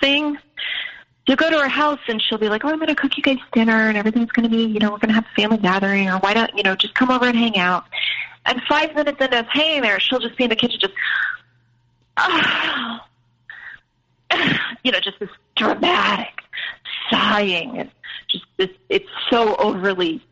thing 0.00 0.36
you'll 1.26 1.36
go 1.36 1.50
to 1.50 1.58
her 1.58 1.68
house 1.68 2.00
and 2.08 2.20
she'll 2.20 2.38
be 2.38 2.48
like, 2.48 2.64
"Oh, 2.64 2.68
I'm 2.68 2.78
going 2.78 2.88
to 2.88 2.94
cook 2.94 3.16
you 3.16 3.22
guys 3.22 3.38
dinner, 3.52 3.88
and 3.88 3.96
everything's 3.96 4.32
going 4.32 4.48
to 4.48 4.54
be, 4.54 4.64
you 4.64 4.80
know, 4.80 4.90
we're 4.90 4.98
going 4.98 5.08
to 5.08 5.14
have 5.14 5.26
a 5.26 5.40
family 5.40 5.58
gathering, 5.58 6.08
or 6.08 6.18
why 6.18 6.34
don't 6.34 6.54
you 6.56 6.62
know, 6.62 6.74
just 6.74 6.94
come 6.94 7.10
over 7.10 7.26
and 7.26 7.36
hang 7.36 7.58
out." 7.58 7.84
And 8.44 8.60
five 8.68 8.94
minutes 8.94 9.20
into 9.20 9.38
us 9.38 9.46
hanging 9.50 9.82
there, 9.82 10.00
she'll 10.00 10.18
just 10.18 10.36
be 10.36 10.44
in 10.44 10.50
the 10.50 10.56
kitchen, 10.56 10.80
just, 10.80 10.94
oh. 12.16 12.98
you 14.82 14.92
know, 14.92 15.00
just 15.00 15.18
this 15.20 15.30
dramatic 15.56 16.40
sighing, 17.10 17.78
and 17.78 17.90
just 18.30 18.44
this. 18.56 18.70
It's 18.88 19.08
so 19.30 19.56
overly 19.56 20.24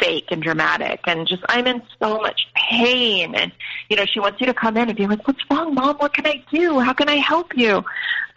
fake 0.00 0.24
and 0.30 0.42
dramatic 0.42 1.00
and 1.06 1.28
just 1.28 1.42
I'm 1.48 1.66
in 1.66 1.82
so 2.02 2.18
much 2.18 2.48
pain 2.56 3.34
and 3.34 3.52
you 3.90 3.96
know 3.96 4.06
she 4.06 4.18
wants 4.18 4.40
you 4.40 4.46
to 4.46 4.54
come 4.54 4.78
in 4.78 4.88
and 4.88 4.96
be 4.96 5.06
like 5.06 5.28
what's 5.28 5.38
wrong 5.50 5.74
mom 5.74 5.98
what 5.98 6.14
can 6.14 6.26
I 6.26 6.42
do 6.50 6.80
how 6.80 6.94
can 6.94 7.08
I 7.10 7.16
help 7.16 7.54
you 7.54 7.84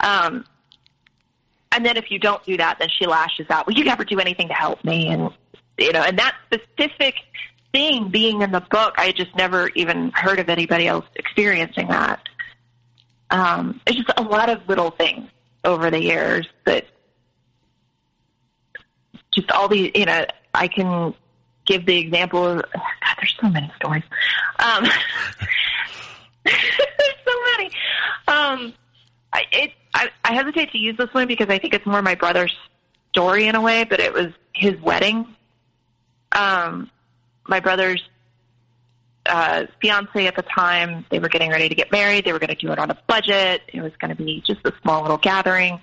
um 0.00 0.44
and 1.72 1.84
then 1.84 1.96
if 1.96 2.10
you 2.10 2.18
don't 2.18 2.44
do 2.44 2.56
that, 2.56 2.78
then 2.78 2.88
she 2.88 3.06
lashes 3.06 3.46
out. 3.50 3.66
Well, 3.66 3.76
you 3.76 3.84
never 3.84 4.04
do 4.04 4.18
anything 4.18 4.48
to 4.48 4.54
help 4.54 4.84
me, 4.84 5.08
and 5.08 5.30
you 5.78 5.92
know, 5.92 6.02
and 6.02 6.18
that 6.18 6.34
specific 6.46 7.14
thing 7.72 8.08
being 8.08 8.42
in 8.42 8.52
the 8.52 8.60
book, 8.60 8.94
I 8.96 9.12
just 9.12 9.34
never 9.36 9.68
even 9.74 10.10
heard 10.14 10.38
of 10.38 10.48
anybody 10.48 10.86
else 10.86 11.04
experiencing 11.16 11.88
that. 11.88 12.27
Um, 13.30 13.80
it's 13.86 13.96
just 13.96 14.10
a 14.16 14.22
lot 14.22 14.48
of 14.48 14.66
little 14.68 14.90
things 14.90 15.28
over 15.64 15.90
the 15.90 16.02
years 16.02 16.46
that 16.64 16.86
just 19.32 19.50
all 19.50 19.68
these, 19.68 19.90
you 19.94 20.06
know, 20.06 20.24
I 20.54 20.68
can 20.68 21.14
give 21.66 21.84
the 21.86 21.98
example 21.98 22.44
of, 22.46 22.62
God, 22.62 23.16
there's 23.18 23.36
so 23.40 23.48
many 23.48 23.70
stories. 23.76 24.04
Um, 24.58 24.84
there's 26.44 26.56
so 27.26 27.34
many. 27.56 27.66
Um, 28.26 28.74
I, 29.32 29.44
it, 29.52 29.72
I, 29.94 30.08
I 30.24 30.34
hesitate 30.34 30.72
to 30.72 30.78
use 30.78 30.96
this 30.96 31.12
one 31.12 31.28
because 31.28 31.48
I 31.48 31.58
think 31.58 31.74
it's 31.74 31.86
more 31.86 32.00
my 32.02 32.14
brother's 32.14 32.56
story 33.10 33.46
in 33.46 33.54
a 33.54 33.60
way, 33.60 33.84
but 33.84 34.00
it 34.00 34.12
was 34.12 34.28
his 34.54 34.80
wedding. 34.80 35.26
Um, 36.32 36.90
my 37.46 37.60
brother's 37.60 38.02
uh, 39.28 39.66
fiance 39.80 40.26
at 40.26 40.36
the 40.36 40.42
time, 40.42 41.04
they 41.10 41.18
were 41.18 41.28
getting 41.28 41.50
ready 41.50 41.68
to 41.68 41.74
get 41.74 41.92
married. 41.92 42.24
They 42.24 42.32
were 42.32 42.38
going 42.38 42.48
to 42.48 42.56
do 42.56 42.72
it 42.72 42.78
on 42.78 42.90
a 42.90 42.98
budget. 43.06 43.62
It 43.72 43.80
was 43.80 43.92
going 44.00 44.14
to 44.14 44.22
be 44.22 44.42
just 44.46 44.60
a 44.64 44.72
small 44.82 45.02
little 45.02 45.18
gathering. 45.18 45.80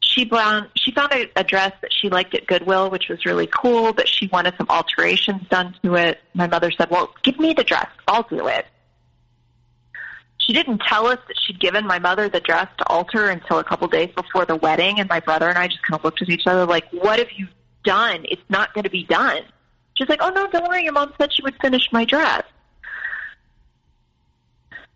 She 0.00 0.28
found 0.28 0.68
she 0.74 0.90
found 0.90 1.12
a, 1.12 1.30
a 1.36 1.44
dress 1.44 1.72
that 1.82 1.92
she 1.92 2.08
liked 2.08 2.34
at 2.34 2.46
Goodwill, 2.46 2.90
which 2.90 3.08
was 3.08 3.24
really 3.24 3.46
cool, 3.46 3.92
but 3.92 4.08
she 4.08 4.26
wanted 4.26 4.54
some 4.56 4.66
alterations 4.68 5.46
done 5.48 5.74
to 5.84 5.94
it. 5.94 6.20
My 6.34 6.48
mother 6.48 6.70
said, 6.72 6.90
"Well, 6.90 7.14
give 7.22 7.38
me 7.38 7.54
the 7.54 7.62
dress. 7.62 7.88
I'll 8.08 8.24
do 8.24 8.48
it." 8.48 8.66
she 10.50 10.54
didn't 10.54 10.80
tell 10.80 11.06
us 11.06 11.18
that 11.28 11.36
she'd 11.46 11.60
given 11.60 11.86
my 11.86 12.00
mother 12.00 12.28
the 12.28 12.40
dress 12.40 12.66
to 12.78 12.86
alter 12.88 13.28
until 13.28 13.60
a 13.60 13.64
couple 13.64 13.86
days 13.86 14.10
before 14.16 14.44
the 14.44 14.56
wedding, 14.56 14.98
and 14.98 15.08
my 15.08 15.20
brother 15.20 15.48
and 15.48 15.56
I 15.56 15.68
just 15.68 15.82
kind 15.82 15.96
of 15.96 16.02
looked 16.02 16.22
at 16.22 16.28
each 16.28 16.44
other 16.44 16.66
like, 16.66 16.90
"What 16.90 17.20
have 17.20 17.30
you 17.36 17.46
done? 17.84 18.26
It's 18.28 18.42
not 18.48 18.74
going 18.74 18.82
to 18.82 18.90
be 18.90 19.04
done." 19.04 19.42
She's 20.00 20.08
like, 20.08 20.20
"Oh 20.22 20.30
no, 20.30 20.48
don't 20.48 20.66
worry. 20.66 20.84
Your 20.84 20.94
mom 20.94 21.12
said 21.20 21.30
she 21.30 21.42
would 21.42 21.56
finish 21.60 21.92
my 21.92 22.06
dress." 22.06 22.42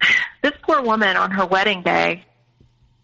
This 0.42 0.52
poor 0.62 0.82
woman 0.82 1.16
on 1.16 1.30
her 1.30 1.46
wedding 1.46 1.82
day 1.82 2.24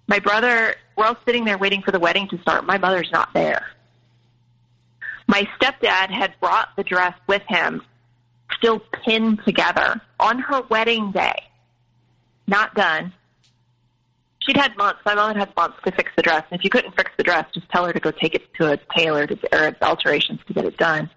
My 0.08 0.18
brother, 0.18 0.74
we're 0.96 1.04
all 1.06 1.16
sitting 1.24 1.44
there 1.44 1.56
waiting 1.56 1.82
for 1.82 1.90
the 1.90 1.98
wedding 2.00 2.28
to 2.28 2.38
start. 2.42 2.66
My 2.66 2.78
mother's 2.78 3.10
not 3.12 3.32
there. 3.32 3.66
My 5.26 5.46
stepdad 5.58 6.10
had 6.10 6.34
brought 6.40 6.70
the 6.76 6.82
dress 6.82 7.14
with 7.26 7.42
him, 7.48 7.82
still 8.58 8.80
pinned 9.04 9.42
together 9.44 10.00
on 10.18 10.38
her 10.40 10.62
wedding 10.68 11.12
day. 11.12 11.44
Not 12.46 12.74
done. 12.74 13.12
She'd 14.40 14.56
had 14.56 14.76
months. 14.76 15.00
My 15.06 15.14
mom 15.14 15.28
had 15.28 15.36
had 15.36 15.56
months 15.56 15.78
to 15.84 15.92
fix 15.92 16.10
the 16.16 16.22
dress. 16.22 16.44
And 16.50 16.58
if 16.58 16.64
you 16.64 16.70
couldn't 16.70 16.96
fix 16.96 17.10
the 17.16 17.22
dress, 17.22 17.46
just 17.54 17.68
tell 17.70 17.86
her 17.86 17.92
to 17.92 18.00
go 18.00 18.10
take 18.10 18.34
it 18.34 18.52
to 18.54 18.72
a 18.72 18.78
tailor 18.96 19.26
to, 19.26 19.38
or 19.52 19.76
alterations 19.82 20.40
to 20.48 20.52
get 20.52 20.64
it 20.64 20.76
done. 20.76 21.08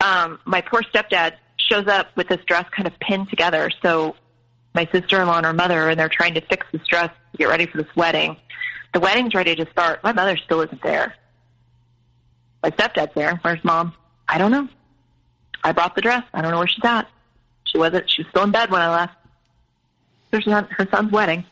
Um, 0.00 0.38
my 0.44 0.60
poor 0.60 0.82
stepdad 0.82 1.34
shows 1.56 1.86
up 1.86 2.08
with 2.16 2.28
this 2.28 2.40
dress 2.46 2.66
kind 2.70 2.86
of 2.86 2.98
pinned 3.00 3.28
together. 3.30 3.70
So 3.82 4.14
my 4.74 4.88
sister-in-law 4.92 5.38
and 5.38 5.46
her 5.46 5.52
mother, 5.52 5.88
and 5.88 5.98
they're 5.98 6.08
trying 6.08 6.34
to 6.34 6.40
fix 6.40 6.66
this 6.72 6.86
dress 6.86 7.10
to 7.32 7.38
get 7.38 7.48
ready 7.48 7.66
for 7.66 7.78
this 7.78 7.96
wedding. 7.96 8.36
The 8.92 9.00
wedding's 9.00 9.34
ready 9.34 9.54
to 9.56 9.66
start. 9.70 10.02
My 10.04 10.12
mother 10.12 10.36
still 10.36 10.60
isn't 10.60 10.82
there. 10.82 11.14
My 12.62 12.70
stepdad's 12.70 13.14
there. 13.14 13.38
Where's 13.42 13.62
mom? 13.64 13.94
I 14.28 14.38
don't 14.38 14.50
know. 14.50 14.68
I 15.62 15.72
brought 15.72 15.94
the 15.94 16.00
dress. 16.00 16.22
I 16.32 16.42
don't 16.42 16.50
know 16.50 16.58
where 16.58 16.66
she's 16.66 16.84
at. 16.84 17.08
She 17.64 17.78
wasn't. 17.78 18.08
She 18.10 18.22
was 18.22 18.30
still 18.30 18.44
in 18.44 18.52
bed 18.52 18.70
when 18.70 18.80
I 18.80 18.90
left. 18.90 19.14
There's 20.30 20.44
her 20.44 20.88
son's 20.90 21.12
wedding, 21.12 21.44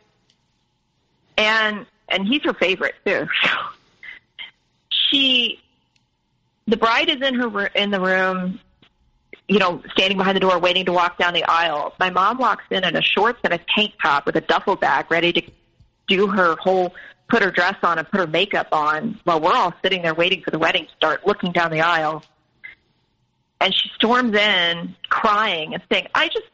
and 1.36 1.86
and 2.08 2.26
he's 2.26 2.42
her 2.42 2.54
favorite 2.54 2.94
too. 3.04 3.26
she, 5.10 5.60
the 6.66 6.76
bride 6.76 7.08
is 7.08 7.20
in 7.20 7.34
her 7.34 7.66
in 7.66 7.90
the 7.90 8.00
room 8.00 8.60
you 9.48 9.58
know, 9.58 9.82
standing 9.92 10.16
behind 10.16 10.36
the 10.36 10.40
door 10.40 10.58
waiting 10.58 10.86
to 10.86 10.92
walk 10.92 11.18
down 11.18 11.34
the 11.34 11.44
aisle. 11.44 11.94
My 12.00 12.10
mom 12.10 12.38
walks 12.38 12.64
in 12.70 12.82
in 12.84 12.96
a 12.96 13.02
shorts 13.02 13.40
and 13.44 13.52
a 13.52 13.60
tank 13.74 13.92
top 14.02 14.26
with 14.26 14.36
a 14.36 14.40
duffel 14.40 14.76
bag 14.76 15.10
ready 15.10 15.32
to 15.32 15.42
do 16.08 16.28
her 16.28 16.56
whole 16.56 16.94
put 17.28 17.42
her 17.42 17.50
dress 17.50 17.76
on 17.82 17.98
and 17.98 18.08
put 18.10 18.20
her 18.20 18.26
makeup 18.26 18.68
on 18.72 19.18
while 19.24 19.40
we're 19.40 19.54
all 19.54 19.72
sitting 19.82 20.02
there 20.02 20.14
waiting 20.14 20.42
for 20.42 20.50
the 20.50 20.58
wedding 20.58 20.86
to 20.86 20.92
start, 20.92 21.26
looking 21.26 21.52
down 21.52 21.70
the 21.70 21.80
aisle. 21.80 22.22
And 23.60 23.74
she 23.74 23.88
storms 23.94 24.36
in 24.36 24.94
crying 25.08 25.74
and 25.74 25.82
saying, 25.90 26.08
I 26.14 26.28
just, 26.28 26.46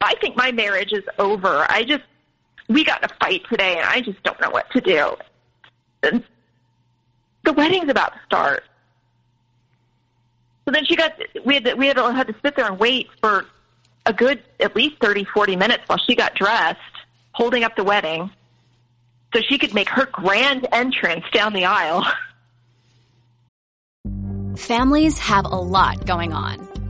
I 0.00 0.14
think 0.20 0.36
my 0.36 0.50
marriage 0.50 0.92
is 0.92 1.04
over. 1.18 1.66
I 1.68 1.84
just, 1.84 2.02
we 2.68 2.84
got 2.84 3.02
in 3.02 3.10
a 3.10 3.14
fight 3.24 3.42
today 3.48 3.76
and 3.76 3.84
I 3.84 4.00
just 4.00 4.20
don't 4.22 4.40
know 4.40 4.50
what 4.50 4.70
to 4.72 4.80
do. 4.80 5.16
And 6.02 6.24
the 7.44 7.52
wedding's 7.52 7.88
about 7.88 8.12
to 8.14 8.20
start. 8.26 8.64
So 10.64 10.70
then 10.70 10.84
she 10.84 10.96
got 10.96 11.12
we 11.44 11.54
had 11.54 11.64
to, 11.64 11.74
we 11.74 11.86
had 11.88 11.96
to, 11.96 12.12
had 12.12 12.28
to 12.28 12.34
sit 12.44 12.56
there 12.56 12.66
and 12.66 12.78
wait 12.78 13.08
for 13.20 13.44
a 14.06 14.12
good 14.12 14.42
at 14.60 14.76
least 14.76 14.96
thirty 15.00 15.24
forty 15.24 15.56
minutes 15.56 15.84
while 15.86 15.98
she 15.98 16.14
got 16.14 16.34
dressed, 16.34 16.78
holding 17.32 17.64
up 17.64 17.76
the 17.76 17.84
wedding, 17.84 18.30
so 19.34 19.40
she 19.48 19.58
could 19.58 19.74
make 19.74 19.88
her 19.88 20.06
grand 20.06 20.66
entrance 20.72 21.24
down 21.32 21.52
the 21.52 21.64
aisle. 21.64 22.04
Families 24.56 25.18
have 25.18 25.46
a 25.46 25.56
lot 25.56 26.06
going 26.06 26.32
on. 26.32 26.71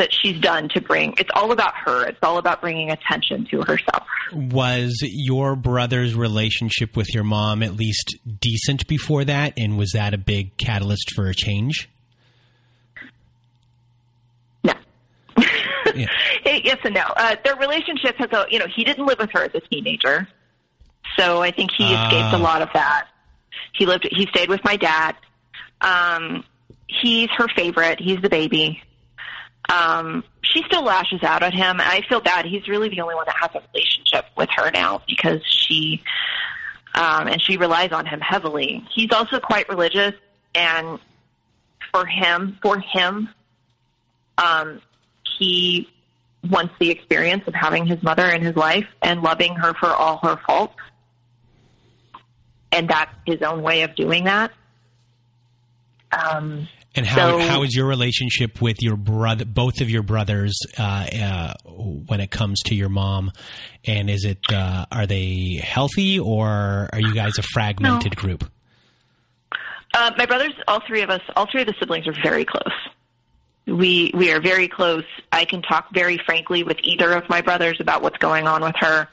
that 0.00 0.12
she's 0.14 0.40
done 0.40 0.68
to 0.70 0.80
bring 0.80 1.14
it's 1.18 1.28
all 1.34 1.52
about 1.52 1.74
her. 1.84 2.08
It's 2.08 2.18
all 2.22 2.38
about 2.38 2.62
bringing 2.62 2.90
attention 2.90 3.46
to 3.50 3.60
herself. 3.60 4.06
Was 4.32 4.96
your 5.02 5.56
brother's 5.56 6.14
relationship 6.14 6.96
with 6.96 7.14
your 7.14 7.22
mom 7.22 7.62
at 7.62 7.76
least 7.76 8.16
decent 8.40 8.86
before 8.86 9.26
that? 9.26 9.52
And 9.58 9.76
was 9.76 9.92
that 9.92 10.14
a 10.14 10.18
big 10.18 10.56
catalyst 10.56 11.12
for 11.14 11.26
a 11.26 11.34
change? 11.34 11.90
No. 14.64 14.72
Yeah. 15.94 16.06
yes 16.44 16.78
and 16.82 16.94
no. 16.94 17.02
Uh, 17.14 17.36
their 17.44 17.56
relationship 17.56 18.16
has 18.16 18.30
a 18.32 18.46
you 18.50 18.58
know 18.58 18.66
he 18.74 18.84
didn't 18.84 19.04
live 19.04 19.18
with 19.18 19.30
her 19.32 19.44
as 19.44 19.54
a 19.54 19.60
teenager. 19.60 20.26
So 21.18 21.42
i 21.42 21.50
think 21.50 21.70
he 21.76 21.84
escaped 21.84 22.32
a 22.32 22.36
ah. 22.36 22.38
lot 22.38 22.62
of 22.62 22.70
that. 22.72 23.08
He 23.74 23.84
lived 23.84 24.08
he 24.10 24.26
stayed 24.28 24.48
with 24.48 24.64
my 24.64 24.76
dad. 24.76 25.14
Um 25.82 26.44
he's 26.86 27.28
her 27.36 27.48
favorite. 27.54 28.00
He's 28.00 28.20
the 28.22 28.30
baby 28.30 28.82
um, 29.70 30.24
she 30.42 30.62
still 30.64 30.82
lashes 30.82 31.22
out 31.22 31.42
at 31.42 31.54
him. 31.54 31.80
I 31.80 32.02
feel 32.08 32.20
bad. 32.20 32.44
He's 32.44 32.66
really 32.68 32.88
the 32.88 33.00
only 33.00 33.14
one 33.14 33.26
that 33.26 33.36
has 33.40 33.50
a 33.54 33.62
relationship 33.72 34.26
with 34.36 34.48
her 34.56 34.70
now 34.70 35.02
because 35.06 35.40
she, 35.46 36.02
um, 36.94 37.28
and 37.28 37.40
she 37.40 37.56
relies 37.56 37.92
on 37.92 38.06
him 38.06 38.20
heavily. 38.20 38.84
He's 38.92 39.12
also 39.12 39.38
quite 39.38 39.68
religious, 39.68 40.14
and 40.54 40.98
for 41.92 42.04
him, 42.04 42.58
for 42.62 42.78
him, 42.80 43.28
um, 44.38 44.80
he 45.38 45.88
wants 46.48 46.74
the 46.80 46.90
experience 46.90 47.44
of 47.46 47.54
having 47.54 47.86
his 47.86 48.02
mother 48.02 48.26
in 48.26 48.42
his 48.42 48.56
life 48.56 48.86
and 49.02 49.22
loving 49.22 49.54
her 49.54 49.74
for 49.74 49.88
all 49.88 50.18
her 50.22 50.40
faults. 50.46 50.74
And 52.72 52.88
that's 52.88 53.12
his 53.26 53.42
own 53.42 53.62
way 53.62 53.82
of 53.82 53.94
doing 53.94 54.24
that. 54.24 54.52
Um, 56.12 56.66
and 56.96 57.06
how 57.06 57.38
so, 57.38 57.46
how 57.46 57.62
is 57.62 57.74
your 57.74 57.86
relationship 57.86 58.60
with 58.60 58.82
your 58.82 58.96
brother, 58.96 59.44
both 59.44 59.80
of 59.80 59.88
your 59.88 60.02
brothers, 60.02 60.58
uh, 60.78 61.06
uh, 61.22 61.54
when 61.64 62.20
it 62.20 62.30
comes 62.30 62.60
to 62.66 62.74
your 62.74 62.88
mom? 62.88 63.30
And 63.84 64.10
is 64.10 64.24
it 64.24 64.38
uh, 64.52 64.86
are 64.90 65.06
they 65.06 65.60
healthy 65.62 66.18
or 66.18 66.88
are 66.92 67.00
you 67.00 67.14
guys 67.14 67.38
a 67.38 67.42
fragmented 67.42 68.16
no. 68.16 68.20
group? 68.20 68.50
Uh, 69.94 70.12
my 70.16 70.26
brothers, 70.26 70.52
all 70.68 70.80
three 70.86 71.02
of 71.02 71.10
us, 71.10 71.20
all 71.36 71.46
three 71.50 71.62
of 71.62 71.66
the 71.66 71.74
siblings 71.78 72.06
are 72.08 72.16
very 72.22 72.44
close. 72.44 72.74
We 73.66 74.10
we 74.14 74.32
are 74.32 74.40
very 74.40 74.66
close. 74.66 75.04
I 75.30 75.44
can 75.44 75.62
talk 75.62 75.92
very 75.94 76.18
frankly 76.26 76.64
with 76.64 76.78
either 76.82 77.12
of 77.12 77.28
my 77.28 77.40
brothers 77.40 77.78
about 77.80 78.02
what's 78.02 78.18
going 78.18 78.48
on 78.48 78.62
with 78.62 78.74
her. 78.80 79.08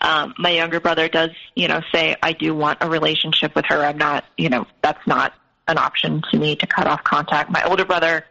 Um, 0.00 0.34
my 0.38 0.50
younger 0.50 0.80
brother 0.80 1.08
does, 1.08 1.30
you 1.54 1.68
know, 1.68 1.82
say 1.92 2.16
I 2.22 2.32
do 2.32 2.54
want 2.54 2.78
a 2.80 2.88
relationship 2.88 3.54
with 3.54 3.66
her. 3.66 3.84
I'm 3.84 3.98
not, 3.98 4.24
you 4.38 4.48
know, 4.48 4.66
that's 4.80 5.06
not 5.06 5.34
an 5.70 5.78
option 5.78 6.22
to 6.30 6.38
me 6.38 6.56
to 6.56 6.66
cut 6.66 6.86
off 6.86 7.02
contact. 7.04 7.50
My 7.50 7.62
older 7.64 7.84
brother 7.84 8.24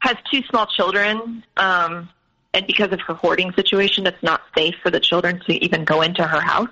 has 0.00 0.16
two 0.30 0.42
small 0.50 0.66
children, 0.66 1.44
um, 1.56 2.08
and 2.52 2.66
because 2.66 2.92
of 2.92 3.00
her 3.02 3.14
hoarding 3.14 3.52
situation, 3.52 4.06
it's 4.06 4.22
not 4.22 4.42
safe 4.56 4.74
for 4.82 4.90
the 4.90 5.00
children 5.00 5.40
to 5.46 5.64
even 5.64 5.84
go 5.84 6.02
into 6.02 6.26
her 6.26 6.40
house. 6.40 6.68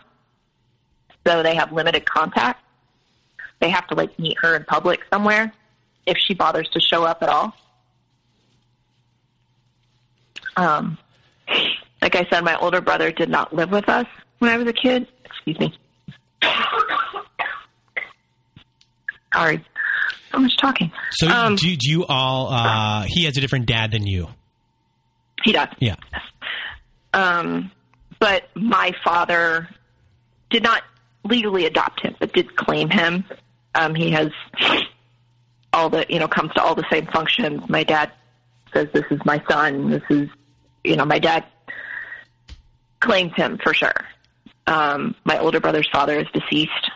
So 1.26 1.42
they 1.42 1.54
have 1.54 1.72
limited 1.72 2.04
contact. 2.04 2.62
They 3.60 3.70
have 3.70 3.86
to 3.88 3.94
like 3.94 4.18
meet 4.18 4.36
her 4.42 4.56
in 4.56 4.64
public 4.64 5.00
somewhere 5.10 5.52
if 6.04 6.18
she 6.18 6.34
bothers 6.34 6.68
to 6.70 6.80
show 6.80 7.04
up 7.04 7.22
at 7.22 7.28
all. 7.28 7.56
Um, 10.56 10.98
like 12.02 12.16
I 12.16 12.26
said, 12.28 12.42
my 12.42 12.56
older 12.58 12.80
brother 12.80 13.12
did 13.12 13.28
not 13.28 13.54
live 13.54 13.70
with 13.70 13.88
us 13.88 14.06
when 14.40 14.50
I 14.50 14.58
was 14.58 14.66
a 14.66 14.72
kid. 14.72 15.06
Excuse 15.24 15.58
me. 15.58 15.78
Sorry. 19.34 19.64
So 20.30 20.38
much 20.38 20.56
talking. 20.56 20.90
So 21.12 21.28
um, 21.28 21.56
do, 21.56 21.76
do 21.76 21.90
you 21.90 22.06
all, 22.06 22.48
uh, 22.50 23.04
he 23.06 23.24
has 23.24 23.36
a 23.36 23.40
different 23.40 23.66
dad 23.66 23.92
than 23.92 24.06
you? 24.06 24.28
He 25.42 25.52
does. 25.52 25.68
Yeah. 25.78 25.96
Um, 27.12 27.70
but 28.18 28.44
my 28.54 28.92
father 29.04 29.68
did 30.50 30.62
not 30.62 30.82
legally 31.24 31.66
adopt 31.66 32.00
him, 32.00 32.14
but 32.18 32.32
did 32.32 32.56
claim 32.56 32.88
him. 32.88 33.24
Um, 33.74 33.94
he 33.94 34.10
has 34.10 34.30
all 35.72 35.90
the, 35.90 36.06
you 36.08 36.18
know, 36.18 36.28
comes 36.28 36.52
to 36.54 36.62
all 36.62 36.74
the 36.74 36.86
same 36.90 37.06
functions. 37.06 37.62
My 37.68 37.84
dad 37.84 38.12
says, 38.72 38.88
this 38.92 39.04
is 39.10 39.20
my 39.24 39.42
son. 39.50 39.90
This 39.90 40.02
is, 40.08 40.28
you 40.84 40.96
know, 40.96 41.04
my 41.04 41.18
dad 41.18 41.44
claims 43.00 43.32
him 43.34 43.58
for 43.62 43.74
sure. 43.74 43.92
Um, 44.66 45.14
my 45.24 45.38
older 45.38 45.60
brother's 45.60 45.88
father 45.90 46.18
is 46.18 46.26
deceased 46.32 46.90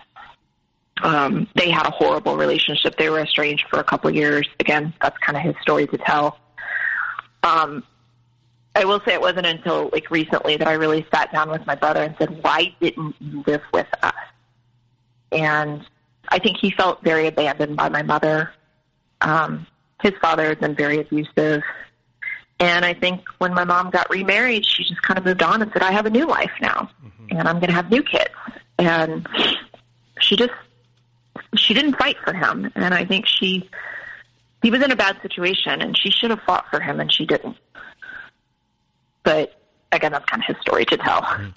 um, 1.02 1.46
they 1.54 1.70
had 1.70 1.86
a 1.86 1.90
horrible 1.90 2.36
relationship. 2.36 2.96
They 2.96 3.10
were 3.10 3.20
estranged 3.20 3.66
for 3.68 3.78
a 3.78 3.84
couple 3.84 4.08
of 4.08 4.16
years. 4.16 4.48
Again, 4.60 4.94
that's 5.00 5.16
kind 5.18 5.36
of 5.36 5.42
his 5.42 5.54
story 5.62 5.86
to 5.88 5.98
tell. 5.98 6.38
Um, 7.42 7.84
I 8.74 8.84
will 8.84 9.00
say 9.00 9.14
it 9.14 9.20
wasn't 9.20 9.46
until 9.46 9.90
like 9.92 10.10
recently 10.10 10.56
that 10.56 10.68
I 10.68 10.72
really 10.74 11.06
sat 11.12 11.32
down 11.32 11.50
with 11.50 11.66
my 11.66 11.74
brother 11.74 12.02
and 12.02 12.14
said, 12.18 12.42
"Why 12.42 12.74
didn't 12.80 13.14
you 13.20 13.42
live 13.46 13.62
with 13.72 13.86
us?" 14.02 14.14
And 15.32 15.86
I 16.28 16.38
think 16.38 16.58
he 16.58 16.70
felt 16.70 17.02
very 17.02 17.26
abandoned 17.26 17.76
by 17.76 17.88
my 17.88 18.02
mother. 18.02 18.52
Um, 19.20 19.66
his 20.02 20.12
father 20.20 20.48
had 20.48 20.60
been 20.60 20.74
very 20.74 21.00
abusive. 21.00 21.62
And 22.58 22.84
I 22.84 22.94
think 22.94 23.22
when 23.38 23.52
my 23.54 23.64
mom 23.64 23.90
got 23.90 24.08
remarried, 24.08 24.64
she 24.64 24.84
just 24.84 25.02
kind 25.02 25.18
of 25.18 25.24
moved 25.24 25.42
on 25.42 25.60
and 25.60 25.70
said, 25.72 25.82
I 25.82 25.92
have 25.92 26.06
a 26.06 26.10
new 26.10 26.26
life 26.26 26.52
now, 26.60 26.90
mm-hmm. 27.04 27.38
and 27.38 27.48
I'm 27.48 27.56
going 27.56 27.68
to 27.68 27.74
have 27.74 27.90
new 27.90 28.02
kids. 28.02 28.30
And 28.78 29.28
she 30.20 30.36
just 30.36 30.52
she 31.58 31.74
didn't 31.74 31.94
fight 31.94 32.16
for 32.24 32.32
him, 32.32 32.70
and 32.74 32.94
I 32.94 33.04
think 33.04 33.26
she 33.26 33.68
he 34.62 34.70
was 34.70 34.82
in 34.82 34.90
a 34.90 34.96
bad 34.96 35.20
situation, 35.22 35.80
and 35.80 35.96
she 35.96 36.10
should 36.10 36.30
have 36.30 36.40
fought 36.46 36.66
for 36.70 36.80
him, 36.80 37.00
and 37.00 37.12
she 37.12 37.26
didn't. 37.26 37.56
But 39.22 39.58
again, 39.92 40.12
that's 40.12 40.24
kind 40.24 40.42
of 40.42 40.54
his 40.54 40.60
story 40.62 40.84
to 40.86 40.96
tell. 40.96 41.22
Mm-hmm. 41.22 41.50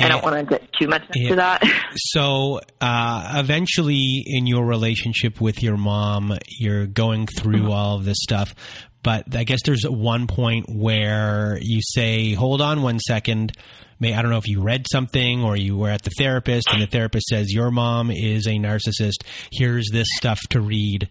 I 0.00 0.08
don't 0.08 0.24
want 0.24 0.36
to 0.36 0.58
get 0.58 0.72
too 0.72 0.88
much 0.88 1.02
into 1.14 1.28
yeah. 1.28 1.34
that. 1.36 1.62
so, 1.96 2.60
uh, 2.80 3.34
eventually, 3.36 4.24
in 4.26 4.46
your 4.46 4.64
relationship 4.64 5.40
with 5.40 5.62
your 5.62 5.76
mom, 5.76 6.36
you're 6.58 6.86
going 6.86 7.26
through 7.26 7.60
mm-hmm. 7.60 7.70
all 7.70 7.96
of 7.96 8.04
this 8.04 8.18
stuff. 8.20 8.54
But 9.02 9.34
I 9.34 9.44
guess 9.44 9.60
there's 9.64 9.84
one 9.84 10.26
point 10.26 10.66
where 10.68 11.58
you 11.60 11.80
say, 11.82 12.34
"Hold 12.34 12.60
on 12.60 12.82
one 12.82 12.98
second. 13.00 13.52
May 13.98 14.14
I 14.14 14.22
don't 14.22 14.30
know 14.30 14.38
if 14.38 14.48
you 14.48 14.60
read 14.60 14.86
something 14.90 15.42
or 15.44 15.56
you 15.56 15.76
were 15.76 15.90
at 15.90 16.02
the 16.02 16.10
therapist, 16.18 16.72
and 16.72 16.82
the 16.82 16.86
therapist 16.86 17.26
says 17.26 17.52
your 17.52 17.70
mom 17.70 18.10
is 18.10 18.46
a 18.46 18.52
narcissist. 18.52 19.24
Here's 19.50 19.88
this 19.90 20.08
stuff 20.16 20.40
to 20.50 20.60
read." 20.60 21.08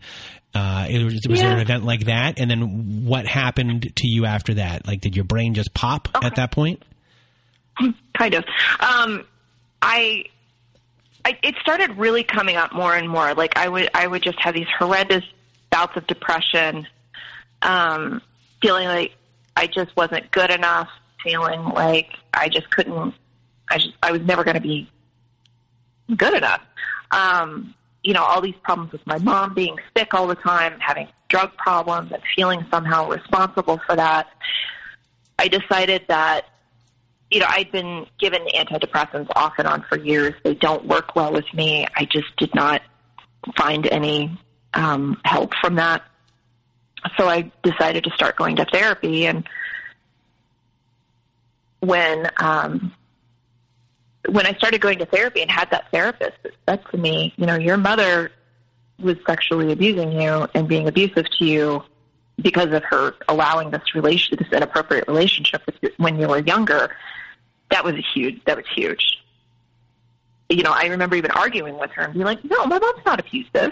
Uh, 0.54 0.86
was, 0.92 1.22
was 1.30 1.40
yeah. 1.40 1.46
there 1.46 1.56
an 1.56 1.62
event 1.62 1.86
like 1.86 2.06
that? 2.06 2.38
And 2.38 2.52
then 2.52 3.06
what 3.06 3.26
happened 3.26 3.94
to 3.96 4.08
you 4.08 4.26
after 4.26 4.56
that? 4.56 4.86
Like, 4.86 5.00
did 5.00 5.16
your 5.16 5.24
brain 5.24 5.54
just 5.54 5.74
pop 5.74 6.10
okay. 6.14 6.28
at 6.28 6.36
that 6.36 6.52
point? 6.52 6.84
kind 8.18 8.34
of. 8.34 8.44
Um, 8.80 9.26
I, 9.82 10.26
I, 11.26 11.38
it 11.42 11.56
started 11.62 11.98
really 11.98 12.24
coming 12.24 12.56
up 12.56 12.74
more 12.74 12.96
and 12.96 13.10
more. 13.10 13.34
Like 13.34 13.58
I 13.58 13.68
would, 13.68 13.90
I 13.94 14.08
would 14.08 14.24
just 14.24 14.40
have 14.40 14.54
these 14.54 14.68
horrendous 14.78 15.24
bouts 15.70 15.96
of 15.96 16.06
depression, 16.08 16.88
um, 17.62 18.22
feeling 18.62 18.88
like 18.88 19.14
I 19.56 19.68
just 19.68 19.96
wasn't 19.96 20.32
good 20.32 20.50
enough, 20.50 20.90
feeling 21.24 21.64
like 21.64 22.14
I 22.34 22.50
just 22.50 22.70
couldn't, 22.70 23.14
I 23.70 23.78
just, 23.78 23.94
I 24.02 24.12
was 24.12 24.22
never 24.22 24.44
going 24.44 24.56
to 24.56 24.62
be 24.62 24.90
good 26.16 26.34
enough. 26.34 26.62
Um, 27.12 27.74
you 28.04 28.14
know, 28.14 28.24
all 28.24 28.42
these 28.42 28.56
problems 28.64 28.92
with 28.92 29.06
my 29.06 29.20
mom 29.20 29.54
being 29.54 29.78
sick 29.96 30.14
all 30.14 30.28
the 30.28 30.36
time, 30.36 30.80
having 30.80 31.08
drug 31.28 31.56
problems 31.58 32.12
and 32.12 32.22
feeling 32.36 32.66
somehow 32.72 33.10
responsible 33.10 33.80
for 33.86 33.96
that. 33.96 34.28
I 35.38 35.48
decided 35.48 36.06
that 36.08 36.46
you 37.32 37.40
know, 37.40 37.46
I'd 37.50 37.72
been 37.72 38.06
given 38.20 38.42
antidepressants 38.54 39.30
off 39.36 39.54
and 39.58 39.68
on 39.68 39.86
for 39.88 39.98
years. 39.98 40.34
They 40.44 40.54
don't 40.54 40.86
work 40.86 41.16
well 41.16 41.32
with 41.32 41.52
me. 41.54 41.88
I 41.96 42.04
just 42.06 42.36
did 42.36 42.54
not 42.54 42.82
find 43.58 43.88
any 43.88 44.38
um, 44.74 45.20
help 45.24 45.54
from 45.62 45.76
that. 45.76 46.04
So 47.18 47.28
I 47.28 47.52
decided 47.64 48.04
to 48.04 48.12
start 48.12 48.36
going 48.36 48.58
to 48.58 48.66
therapy. 48.66 49.26
And 49.26 49.48
when 51.80 52.30
um, 52.38 52.94
when 54.30 54.46
I 54.46 54.54
started 54.54 54.82
going 54.82 55.00
to 55.00 55.06
therapy 55.06 55.42
and 55.42 55.50
had 55.50 55.72
that 55.72 55.90
therapist 55.92 56.38
that 56.44 56.54
said 56.68 56.84
to 56.92 56.98
me, 56.98 57.34
you 57.38 57.46
know, 57.46 57.56
your 57.56 57.78
mother 57.78 58.32
was 59.00 59.18
sexually 59.26 59.72
abusing 59.72 60.12
you 60.12 60.48
and 60.54 60.68
being 60.68 60.88
abusive 60.88 61.26
to 61.40 61.46
you 61.46 61.84
because 62.40 62.72
of 62.72 62.84
her 62.84 63.16
allowing 63.28 63.72
this 63.72 63.96
relation, 63.96 64.38
this 64.38 64.52
inappropriate 64.52 65.08
relationship 65.08 65.64
with 65.66 65.76
you 65.82 65.90
when 65.98 66.20
you 66.20 66.28
were 66.28 66.40
younger 66.40 66.92
that 67.72 67.84
was 67.84 67.96
a 67.96 68.02
huge. 68.14 68.44
That 68.46 68.58
was 68.58 68.66
huge. 68.74 69.18
You 70.50 70.64
know, 70.64 70.74
I 70.74 70.88
remember 70.88 71.16
even 71.16 71.32
arguing 71.32 71.80
with 71.80 71.92
her 71.92 72.04
and 72.04 72.14
being 72.14 72.26
like, 72.26 72.44
"No, 72.44 72.66
my 72.66 72.78
mom's 72.78 73.06
not 73.06 73.20
abusive," 73.20 73.72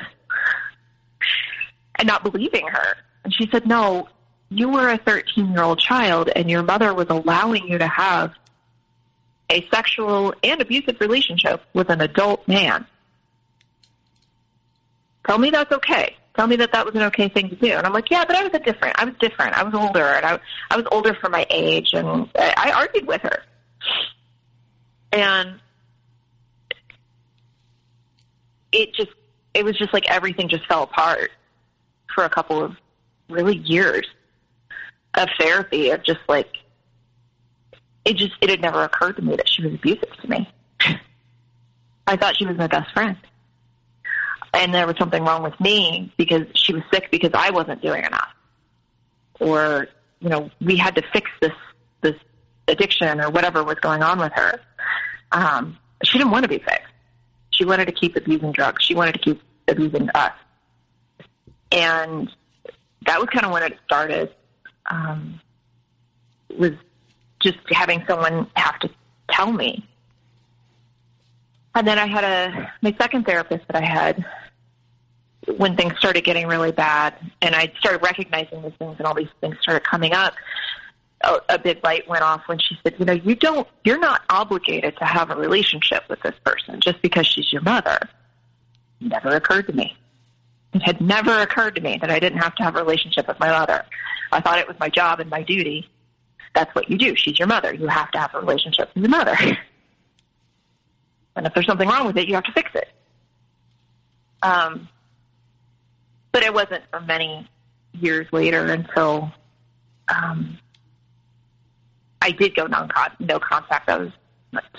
and 1.96 2.08
not 2.08 2.24
believing 2.24 2.68
her. 2.68 2.98
And 3.24 3.34
she 3.34 3.48
said, 3.52 3.68
"No, 3.68 4.08
you 4.50 4.70
were 4.70 4.90
a 4.90 4.98
13 4.98 5.52
year 5.52 5.64
old 5.64 5.80
child, 5.80 6.30
and 6.36 6.50
your 6.50 6.64
mother 6.64 6.94
was 6.94 7.08
allowing 7.10 7.68
you 7.68 7.78
to 7.78 7.88
have 7.88 8.34
a 9.50 9.68
sexual 9.74 10.34
and 10.44 10.62
abusive 10.62 11.00
relationship 11.00 11.64
with 11.74 11.90
an 11.90 12.02
adult 12.02 12.48
man. 12.48 12.86
Tell 15.26 15.38
me 15.38 15.50
that's 15.50 15.72
okay. 15.72 16.16
Tell 16.36 16.48
me 16.48 16.56
that 16.58 16.72
that 16.72 16.86
was 16.86 16.96
an 16.96 17.02
okay 17.04 17.28
thing 17.28 17.50
to 17.50 17.56
do. 17.56 17.72
And 17.72 17.86
I'm 17.86 17.94
like, 17.94 18.10
yeah, 18.10 18.24
but 18.26 18.36
I 18.36 18.44
was 18.44 18.54
a 18.54 18.60
different. 18.60 19.00
I 19.00 19.06
was 19.06 19.16
different. 19.20 19.58
I 19.58 19.64
was 19.64 19.74
older, 19.74 20.06
and 20.06 20.26
I, 20.26 20.40
I 20.72 20.78
was 20.78 20.86
older 20.92 21.14
for 21.14 21.30
my 21.30 21.46
age, 21.50 21.90
and 21.94 22.30
I, 22.36 22.54
I 22.56 22.72
argued 22.72 23.08
with 23.08 23.22
her. 23.22 23.44
And 25.12 25.60
it 28.72 28.94
just, 28.94 29.12
it 29.54 29.66
was 29.66 29.78
just 29.78 29.94
like 29.94 30.10
everything 30.10 30.48
just 30.48 30.66
fell 30.68 30.84
apart 30.84 31.32
for 32.14 32.24
a 32.24 32.30
couple 32.30 32.64
of 32.64 32.76
really 33.30 33.58
years 33.58 34.08
of 35.16 35.30
therapy 35.40 35.92
of 35.92 36.04
just 36.04 36.20
like, 36.28 36.58
it 38.06 38.16
just, 38.18 38.34
it 38.42 38.50
had 38.50 38.62
never 38.62 38.84
occurred 38.84 39.16
to 39.18 39.22
me 39.22 39.36
that 39.36 39.50
she 39.50 39.64
was 39.64 39.74
abusive 39.74 40.12
to 40.22 40.30
me. 40.30 40.50
I 42.08 42.16
thought 42.16 42.38
she 42.38 42.46
was 42.46 42.58
my 42.58 42.68
best 42.68 42.92
friend. 42.94 43.18
And 44.54 44.74
there 44.74 44.88
was 44.88 44.96
something 44.98 45.24
wrong 45.24 45.44
with 45.44 45.60
me 45.60 46.12
because 46.18 46.44
she 46.56 46.74
was 46.74 46.82
sick 46.92 47.12
because 47.12 47.32
I 47.34 47.52
wasn't 47.52 47.82
doing 47.82 48.04
enough. 48.04 48.30
Or, 49.40 49.88
you 50.20 50.30
know, 50.30 50.50
we 50.60 50.76
had 50.76 50.96
to 50.96 51.04
fix 51.14 51.30
this, 51.40 51.54
this 52.02 52.16
addiction 52.68 53.22
or 53.22 53.30
whatever 53.30 53.64
was 53.64 53.76
going 53.76 54.02
on 54.02 54.20
with 54.20 54.34
her. 54.34 54.60
Um, 55.32 55.78
she 56.04 56.18
didn't 56.18 56.32
want 56.32 56.44
to 56.44 56.50
be 56.50 56.58
fixed. 56.58 56.92
She 57.52 57.66
wanted 57.66 57.86
to 57.86 57.92
keep 57.92 58.16
abusing 58.16 58.52
drugs. 58.52 58.84
She 58.84 58.96
wanted 58.96 59.14
to 59.14 59.20
keep 59.20 59.42
abusing 59.68 60.10
us. 60.16 60.34
And 61.72 62.32
that 63.06 63.20
was 63.20 63.30
kind 63.30 63.46
of 63.46 63.52
when 63.52 63.64
it 63.64 63.78
started. 63.86 64.34
Um, 64.90 65.40
was 66.58 66.72
just 67.40 67.60
having 67.70 68.04
someone 68.08 68.48
have 68.56 68.80
to 68.80 68.90
tell 69.30 69.52
me. 69.52 69.86
And 71.76 71.88
then 71.88 72.00
I 72.00 72.08
had 72.08 72.24
a 72.24 72.72
my 72.82 72.96
second 73.00 73.26
therapist 73.26 73.66
that 73.68 73.76
I 73.76 73.86
had 73.86 74.26
when 75.58 75.76
things 75.76 75.98
started 75.98 76.24
getting 76.24 76.48
really 76.48 76.72
bad, 76.72 77.14
and 77.42 77.56
I 77.56 77.72
started 77.80 78.04
recognizing 78.04 78.62
these 78.62 78.74
things, 78.80 78.96
and 78.98 79.08
all 79.08 79.14
these 79.14 79.30
things 79.42 79.58
started 79.62 79.84
coming 79.84 80.14
up 80.14 80.34
a, 81.22 81.40
a 81.50 81.60
big 81.60 81.84
light 81.84 82.08
went 82.08 82.24
off 82.24 82.48
when 82.48 82.60
she 82.60 82.78
said, 82.84 82.96
you 82.98 83.06
know, 83.06 83.14
you 83.14 83.36
don't, 83.36 83.68
you're 83.84 84.00
not 84.00 84.22
obligated 84.30 84.98
to 84.98 85.06
have 85.06 85.30
a 85.30 85.36
relationship 85.36 86.04
with 86.10 86.22
this 86.22 86.36
person 86.44 86.80
just 86.80 87.02
because 87.02 87.28
she's 87.28 87.52
your 87.52 87.62
mother. 87.62 88.00
Never 89.02 89.36
occurred 89.36 89.68
to 89.68 89.74
me. 89.74 89.96
It 90.74 90.82
had 90.84 91.02
never 91.02 91.40
occurred 91.40 91.76
to 91.76 91.82
me 91.82 91.98
that 92.00 92.12
I 92.12 92.20
didn't 92.20 92.40
have 92.40 92.56
to 92.56 92.64
have 92.64 92.76
a 92.76 92.80
relationship 92.80 93.28
with 93.28 93.40
my 93.40 93.50
mother. 93.50 93.84
I 94.32 94.40
thought 94.42 94.60
it 94.60 94.68
was 94.68 94.78
my 94.80 94.90
job 94.90 95.20
and 95.20 95.30
my 95.30 95.42
duty. 95.42 95.90
That's 96.54 96.74
what 96.76 96.90
you 96.90 96.98
do. 96.98 97.16
She's 97.16 97.40
your 97.40 97.48
mother. 97.48 97.74
You 97.74 97.88
have 97.88 98.12
to 98.12 98.20
have 98.20 98.36
a 98.36 98.40
relationship 98.40 98.90
with 98.94 99.04
your 99.04 99.10
mother. 99.10 99.36
and 101.36 101.48
if 101.48 101.54
there's 101.54 101.66
something 101.66 101.88
wrong 101.88 102.06
with 102.08 102.18
it, 102.18 102.28
you 102.28 102.36
have 102.36 102.44
to 102.44 102.52
fix 102.52 102.70
it. 102.76 102.90
Um, 104.42 104.88
but 106.32 106.44
it 106.44 106.54
wasn't 106.54 106.84
for 106.92 107.02
many 107.02 107.48
years 107.94 108.28
later 108.32 108.66
until 108.66 109.32
um, 110.08 110.58
I 112.22 112.32
did 112.32 112.56
go 112.56 112.68
non 112.68 112.90
no 113.20 113.40
contact. 113.40 113.88
That 113.88 114.00
was 114.00 114.12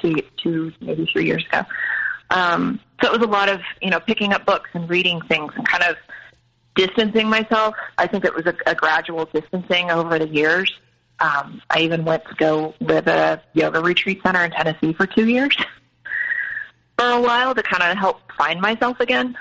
two 0.00 0.16
two 0.42 0.72
maybe 0.80 1.08
three 1.12 1.26
years 1.26 1.44
ago. 1.46 1.64
Um, 2.30 2.80
so 3.02 3.12
it 3.12 3.18
was 3.18 3.26
a 3.26 3.30
lot 3.30 3.48
of 3.48 3.60
you 3.80 3.90
know 3.90 4.00
picking 4.00 4.32
up 4.32 4.46
books 4.46 4.70
and 4.72 4.88
reading 4.88 5.20
things 5.22 5.52
and 5.56 5.66
kind 5.66 5.84
of 5.84 5.96
distancing 6.74 7.28
myself. 7.28 7.74
I 7.98 8.06
think 8.06 8.24
it 8.24 8.34
was 8.34 8.46
a, 8.46 8.54
a 8.66 8.74
gradual 8.74 9.26
distancing 9.26 9.90
over 9.90 10.18
the 10.18 10.28
years. 10.28 10.72
Um, 11.18 11.60
I 11.68 11.80
even 11.80 12.04
went 12.04 12.24
to 12.26 12.34
go 12.36 12.74
live 12.80 13.06
at 13.08 13.38
a 13.38 13.42
yoga 13.52 13.80
retreat 13.80 14.20
center 14.24 14.42
in 14.42 14.50
Tennessee 14.52 14.94
for 14.94 15.06
two 15.06 15.28
years 15.28 15.54
for 16.98 17.06
a 17.06 17.20
while 17.20 17.54
to 17.54 17.62
kind 17.62 17.82
of 17.82 17.98
help 17.98 18.20
find 18.38 18.60
myself 18.60 19.00
again. 19.00 19.36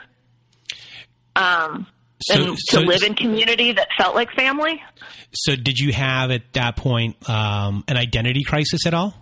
Um, 1.35 1.87
so, 2.21 2.33
and 2.33 2.57
to 2.57 2.77
so, 2.77 2.81
live 2.81 3.03
in 3.03 3.15
community 3.15 3.71
that 3.71 3.87
felt 3.97 4.13
like 4.13 4.31
family. 4.33 4.81
So, 5.31 5.55
did 5.55 5.79
you 5.79 5.93
have 5.93 6.31
at 6.31 6.51
that 6.53 6.75
point 6.75 7.29
um, 7.29 7.85
an 7.87 7.95
identity 7.95 8.43
crisis 8.43 8.85
at 8.85 8.93
all? 8.93 9.13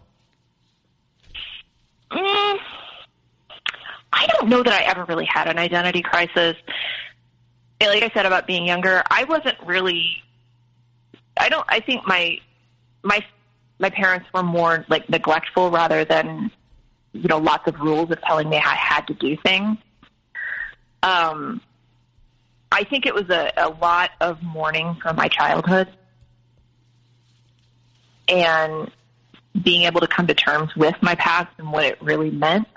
I 4.18 4.26
don't 4.28 4.49
know 4.49 4.63
that 4.63 4.74
I 4.74 4.84
ever 4.86 5.05
really 5.05 5.26
had 5.26 5.47
an 5.47 5.59
identity 5.59 6.01
crisis. 6.01 6.55
Like 7.80 8.01
I 8.01 8.09
said 8.13 8.26
about 8.26 8.47
being 8.47 8.65
younger, 8.65 9.03
I 9.11 9.26
wasn't 9.26 9.57
really. 9.63 10.24
I 11.39 11.49
don't. 11.49 11.65
I 11.70 11.80
think 11.80 12.07
my 12.07 12.39
my 13.03 13.24
my 13.78 13.91
parents 13.91 14.26
were 14.34 14.41
more 14.41 14.86
like 14.89 15.07
neglectful 15.07 15.70
rather 15.70 16.03
than 16.03 16.49
you 17.13 17.28
know 17.28 17.38
lots 17.38 17.68
of 17.68 17.80
rules 17.80 18.09
of 18.09 18.20
telling 18.24 18.49
me 18.49 18.57
I 18.57 18.76
had 18.76 19.01
to 19.07 19.13
do 19.13 19.38
things. 19.38 19.78
Um, 21.03 21.61
I 22.72 22.84
think 22.84 23.05
it 23.05 23.13
was 23.13 23.30
a, 23.30 23.53
a 23.55 23.70
lot 23.70 24.09
of 24.20 24.41
mourning 24.41 24.97
from 25.01 25.15
my 25.15 25.28
childhood 25.28 25.88
and 28.28 28.91
being 29.61 29.84
able 29.84 30.01
to 30.01 30.07
come 30.07 30.26
to 30.26 30.34
terms 30.34 30.76
with 30.76 30.95
my 31.01 31.13
past 31.15 31.49
and 31.59 31.72
what 31.72 31.86
it 31.86 32.01
really 32.01 32.32
meant 32.32 32.68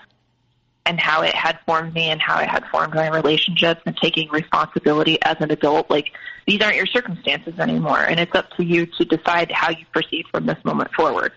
and 0.87 0.99
how 0.99 1.23
it 1.23 1.35
had 1.35 1.59
formed 1.67 1.95
me 1.95 2.11
and 2.11 2.21
how 2.21 2.41
it 2.41 2.49
had 2.49 2.65
formed 2.67 2.95
my 2.95 3.09
relationships 3.09 3.83
and 3.87 3.97
taking 3.97 4.29
responsibility 4.31 5.19
as 5.23 5.37
an 5.41 5.51
adult. 5.51 5.91
Like, 5.91 6.13
these 6.47 6.61
aren't 6.63 6.77
your 6.77 6.87
circumstances 6.87 7.59
anymore, 7.59 8.01
and 8.01 8.19
it's 8.19 8.35
up 8.35 8.51
to 8.57 8.65
you 8.65 8.87
to 8.87 9.05
decide 9.05 9.53
how 9.53 9.71
you 9.71 9.85
proceed 9.93 10.27
from 10.31 10.47
this 10.47 10.59
moment 10.65 10.93
forward. 10.93 11.33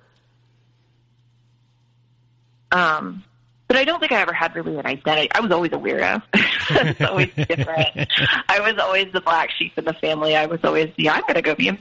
Um, 2.72 3.24
but 3.68 3.78
I 3.78 3.86
don't 3.86 4.00
think 4.00 4.12
I 4.12 4.22
ever 4.22 4.34
had 4.34 4.56
really 4.56 4.78
an 4.78 4.86
identity. 4.86 5.30
I 5.32 5.40
was 5.40 5.52
always 5.52 5.72
a 5.72 5.78
weirdo. 5.78 6.22
it's 6.34 7.02
always 7.02 7.30
different. 7.34 8.12
I 8.50 8.60
was 8.60 8.78
always 8.80 9.12
the 9.14 9.22
black 9.22 9.52
sheep 9.52 9.74
in 9.78 9.86
the 9.86 9.94
family. 9.94 10.36
I 10.36 10.48
was 10.48 10.60
always, 10.64 10.92
yeah, 10.98 11.14
I'm 11.14 11.22
going 11.22 11.36
to 11.36 11.42
go 11.42 11.56
be 11.56 11.70
a 11.70 11.78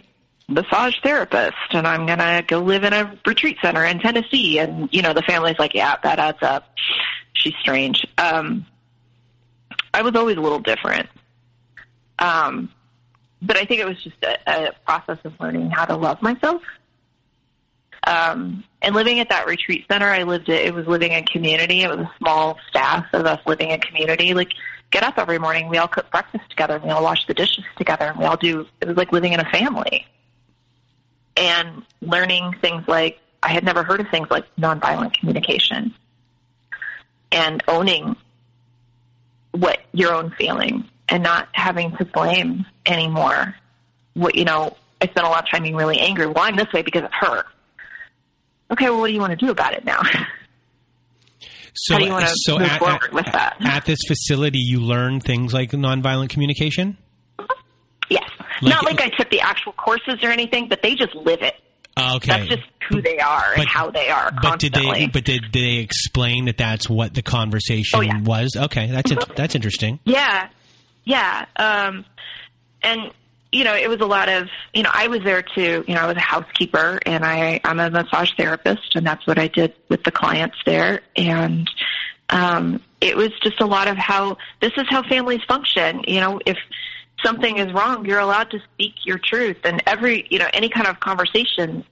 massage 0.49 0.95
therapist 1.03 1.57
and 1.71 1.87
I'm 1.87 2.07
going 2.07 2.19
to 2.19 2.45
go 2.47 2.61
live 2.61 2.85
in 2.85 2.93
a 2.93 3.19
retreat 3.27 3.59
center 3.63 3.85
in 3.85 3.99
Tennessee. 3.99 4.59
And, 4.59 4.89
you 4.93 5.03
know, 5.03 5.13
the 5.13 5.23
family's 5.23 5.59
like, 5.59 5.75
yeah, 5.75 5.97
that 6.03 6.19
adds 6.19 6.39
up. 6.43 6.69
She's 7.43 7.55
strange. 7.61 8.07
Um, 8.19 8.67
I 9.93 10.03
was 10.03 10.15
always 10.15 10.37
a 10.37 10.41
little 10.41 10.61
different. 10.61 11.09
Um, 12.21 12.71
but 13.43 13.57
I 13.57 13.65
think 13.65 13.81
it 13.81 13.87
was 13.87 14.01
just 14.01 14.17
a, 14.23 14.69
a 14.69 14.73
process 14.87 15.19
of 15.25 15.33
learning 15.41 15.71
how 15.71 15.85
to 15.87 15.97
love 15.97 16.23
myself. 16.23 16.63
Um, 18.07 18.63
and 18.81 18.95
living 18.95 19.19
at 19.19 19.29
that 19.31 19.49
retreat 19.49 19.87
center, 19.91 20.07
I 20.07 20.23
lived 20.23 20.49
it. 20.49 20.67
It 20.67 20.73
was 20.73 20.87
living 20.87 21.11
in 21.11 21.25
community. 21.25 21.83
It 21.83 21.89
was 21.89 21.99
a 21.99 22.11
small 22.19 22.59
staff 22.69 23.07
of 23.13 23.27
us 23.27 23.41
living 23.45 23.71
in 23.71 23.81
community. 23.81 24.35
Like, 24.35 24.53
get 24.93 25.03
up 25.03 25.19
every 25.19 25.39
morning. 25.41 25.69
We 25.69 25.79
all 25.79 25.89
cook 25.89 26.11
breakfast 26.13 26.49
together. 26.49 26.77
And 26.77 26.85
we 26.85 26.91
all 26.91 27.03
wash 27.03 27.27
the 27.27 27.35
dishes 27.35 27.65
together. 27.77 28.07
And 28.07 28.19
we 28.19 28.25
all 28.25 28.37
do. 28.37 28.69
It 28.81 28.87
was 28.87 28.97
like 28.97 29.11
living 29.11 29.33
in 29.33 29.41
a 29.41 29.51
family. 29.51 30.07
And 31.37 31.83
learning 32.01 32.55
things 32.61 32.87
like 32.87 33.19
I 33.43 33.49
had 33.49 33.65
never 33.65 33.83
heard 33.83 34.01
of 34.01 34.09
things 34.11 34.29
like 34.31 34.45
nonviolent 34.57 35.15
communication, 35.15 35.93
and 37.33 37.63
owning 37.69 38.17
what 39.53 39.81
your 39.93 40.15
own 40.15 40.31
feeling 40.39 40.85
and 41.09 41.23
not 41.23 41.49
having 41.53 41.97
to 41.97 42.05
blame 42.05 42.65
anymore. 42.87 43.55
What 44.15 44.35
you 44.35 44.45
know, 44.45 44.77
I 45.01 45.07
spent 45.07 45.27
a 45.27 45.31
lot 45.31 45.45
of 45.45 45.51
time 45.51 45.63
being 45.63 45.77
really 45.77 45.99
angry. 45.99 46.27
Well, 46.27 46.45
I'm 46.45 46.57
this 46.57 46.73
way 46.73 46.83
because 46.83 47.05
of 47.05 47.13
her 47.13 47.45
okay, 48.73 48.89
well, 48.89 49.01
what 49.01 49.09
do 49.09 49.13
you 49.13 49.21
want 49.21 49.39
to 49.39 49.45
do 49.45 49.51
about 49.51 49.75
it 49.75 49.85
now? 49.85 50.01
So, 51.75 51.95
How 51.95 52.01
do 52.01 52.05
you 52.05 52.13
want 52.13 52.27
to 52.27 52.33
so 52.35 52.61
at, 52.61 52.83
at, 52.83 53.67
at, 53.67 53.87
this 53.87 54.01
facility, 54.07 54.59
you 54.59 54.79
learn 54.81 55.21
things 55.21 55.55
like 55.55 55.71
nonviolent 55.71 56.29
communication. 56.29 56.99
Yes, 58.11 58.29
like, 58.61 58.75
not 58.75 58.85
like 58.85 59.01
I 59.01 59.09
took 59.09 59.31
the 59.31 59.41
actual 59.41 59.73
courses 59.73 60.23
or 60.23 60.29
anything, 60.29 60.69
but 60.69 60.83
they 60.83 60.95
just 60.95 61.15
live 61.15 61.41
it. 61.41 61.55
Okay, 61.99 62.49
that's 62.49 62.49
just 62.49 62.69
who 62.89 63.03
they 63.03 63.19
are 63.19 63.53
but, 63.55 63.61
and 63.61 63.69
how 63.69 63.91
they 63.91 64.09
are. 64.09 64.33
But 64.43 64.59
did 64.59 64.73
they? 64.73 65.07
But 65.07 65.25
did, 65.25 65.43
did 65.51 65.53
they 65.53 65.77
explain 65.77 66.47
that 66.47 66.57
that's 66.57 66.89
what 66.89 67.15
the 67.15 67.23
conversation 67.23 67.99
oh, 67.99 68.03
yeah. 68.03 68.21
was? 68.23 68.57
Okay, 68.57 68.91
that's 68.91 69.13
mm-hmm. 69.13 69.33
that's 69.37 69.55
interesting. 69.55 70.01
Yeah, 70.05 70.49
yeah, 71.05 71.47
um, 71.57 72.05
and 72.83 73.13
you 73.53 73.65
know, 73.65 73.77
it 73.77 73.89
was 73.89 74.01
a 74.01 74.07
lot 74.07 74.31
of, 74.31 74.49
you 74.73 74.83
know, 74.83 74.91
I 74.93 75.09
was 75.09 75.21
there 75.23 75.43
to, 75.43 75.85
you 75.87 75.95
know, 75.95 76.01
I 76.01 76.07
was 76.07 76.17
a 76.17 76.21
housekeeper 76.21 76.99
and 77.05 77.23
I, 77.23 77.61
I'm 77.65 77.79
a 77.79 77.91
massage 77.91 78.31
therapist 78.35 78.97
and 78.97 79.07
that's 79.07 79.27
what 79.27 79.39
I 79.39 79.49
did 79.49 79.75
with 79.91 80.03
the 80.05 80.11
clients 80.11 80.57
there. 80.65 81.03
And, 81.17 81.71
um, 82.31 82.83
it 83.03 83.15
was 83.15 83.29
just 83.43 83.61
a 83.61 83.67
lot 83.67 83.89
of 83.89 83.99
how, 83.99 84.39
this 84.63 84.73
is 84.79 84.85
how 84.89 85.03
families 85.07 85.43
function. 85.47 86.03
You 86.09 86.21
know, 86.21 86.41
if 86.47 86.57
something 87.25 87.59
is 87.59 87.73
wrong, 87.73 88.05
you're 88.05 88.21
allowed 88.21 88.51
to 88.51 88.61
speak 88.75 88.95
your 89.05 89.19
truth 89.19 89.59
and 89.65 89.83
every, 89.87 90.27
you 90.31 90.39
know, 90.39 90.49
any 90.53 90.69
kind 90.69 90.87
of 90.87 91.01
conversation, 91.01 91.85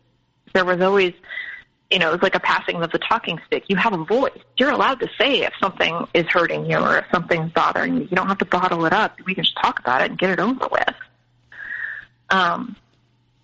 there 0.53 0.65
was 0.65 0.81
always, 0.81 1.13
you 1.91 1.99
know, 1.99 2.09
it 2.09 2.13
was 2.13 2.23
like 2.23 2.35
a 2.35 2.41
passing 2.41 2.83
of 2.83 2.91
the 2.93 2.99
talking 2.99 3.41
stick. 3.47 3.65
You 3.69 3.77
have 3.77 3.93
a 3.93 4.05
voice. 4.05 4.39
You're 4.57 4.71
allowed 4.71 5.01
to 5.01 5.09
say 5.19 5.43
if 5.43 5.53
something 5.61 6.07
is 6.15 6.27
hurting 6.27 6.71
you 6.71 6.79
or 6.79 6.99
if 6.99 7.05
something's 7.13 7.53
bothering 7.53 7.95
you. 7.95 8.03
You 8.03 8.17
don't 8.17 8.29
have 8.29 8.39
to 8.39 8.45
bottle 8.45 8.85
it 8.87 8.93
up. 8.93 9.19
We 9.25 9.35
can 9.35 9.45
just 9.45 9.57
talk 9.57 9.79
about 9.79 10.03
it 10.03 10.11
and 10.11 10.19
get 10.19 10.31
it 10.31 10.41
over 10.41 10.69
with 10.71 10.95
um, 12.31 12.77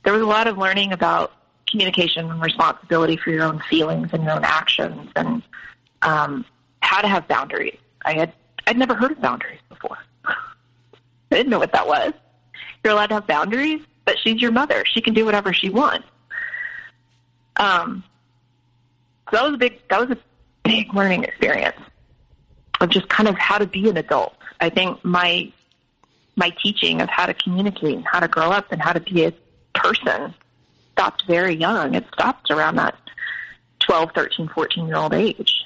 there 0.05 0.13
was 0.13 0.23
a 0.23 0.27
lot 0.27 0.47
of 0.47 0.57
learning 0.57 0.93
about 0.93 1.33
communication 1.69 2.31
and 2.31 2.41
responsibility 2.41 3.17
for 3.17 3.31
your 3.31 3.43
own 3.43 3.61
feelings 3.69 4.11
and 4.13 4.23
your 4.23 4.33
own 4.33 4.45
actions 4.45 5.11
and 5.17 5.43
um, 6.03 6.45
how 6.81 7.01
to 7.01 7.09
have 7.09 7.27
boundaries. 7.27 7.79
I 8.05 8.15
had 8.15 8.33
I'd 8.69 8.79
never 8.79 8.95
heard 8.95 9.13
of 9.13 9.21
boundaries 9.21 9.61
before. 9.69 9.99
I 11.31 11.37
didn't 11.37 11.51
know 11.51 11.59
what 11.59 11.73
that 11.73 11.87
was. 11.87 12.13
You're 12.83 12.93
allowed 12.93 13.09
to 13.09 13.15
have 13.15 13.27
boundaries, 13.27 13.81
but 14.05 14.17
she's 14.23 14.41
your 14.41 14.53
mother. 14.53 14.85
She 14.87 15.01
can 15.01 15.15
do 15.15 15.25
whatever 15.25 15.53
she 15.53 15.69
wants. 15.69 16.07
Um, 17.57 18.05
so 19.31 19.37
that 19.37 19.45
was 19.45 19.55
a 19.55 19.59
big 19.59 19.81
that 19.89 20.01
was 20.09 20.17
a 20.17 20.19
big 20.63 20.95
learning 20.95 21.25
experience 21.25 21.79
of 22.81 22.91
just 22.91 23.09
kind 23.09 23.29
of 23.29 23.37
how 23.37 23.59
to 23.59 23.67
be 23.67 23.89
an 23.89 23.97
adult. 23.97 24.35
I 24.61 24.71
think 24.71 25.05
my 25.05 25.53
my 26.37 26.51
teaching 26.63 27.01
of 27.01 27.09
how 27.09 27.27
to 27.27 27.35
communicate 27.35 27.97
and 27.97 28.07
how 28.07 28.21
to 28.21 28.29
grow 28.29 28.51
up 28.51 28.71
and 28.71 28.81
how 28.81 28.93
to 28.93 29.01
be 29.01 29.25
a 29.25 29.33
person 29.75 30.35
stopped 30.93 31.25
very 31.27 31.55
young. 31.55 31.95
It 31.95 32.07
stopped 32.13 32.51
around 32.51 32.77
that 32.77 32.95
12, 33.81 34.11
13, 34.15 34.49
14 34.49 34.87
year 34.87 34.97
old 34.97 35.15
age. 35.15 35.65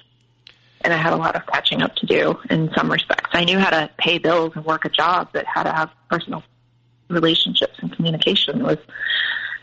And 0.82 0.94
I 0.94 0.96
had 0.96 1.12
a 1.12 1.16
lot 1.16 1.36
of 1.36 1.46
catching 1.46 1.82
up 1.82 1.94
to 1.96 2.06
do 2.06 2.38
in 2.48 2.70
some 2.74 2.90
respects. 2.90 3.30
I 3.32 3.44
knew 3.44 3.58
how 3.58 3.70
to 3.70 3.90
pay 3.98 4.18
bills 4.18 4.52
and 4.54 4.64
work 4.64 4.84
a 4.84 4.88
job, 4.88 5.28
but 5.32 5.44
how 5.46 5.62
to 5.62 5.70
have 5.70 5.90
personal 6.08 6.42
relationships 7.08 7.74
and 7.80 7.94
communication 7.94 8.62
was 8.62 8.78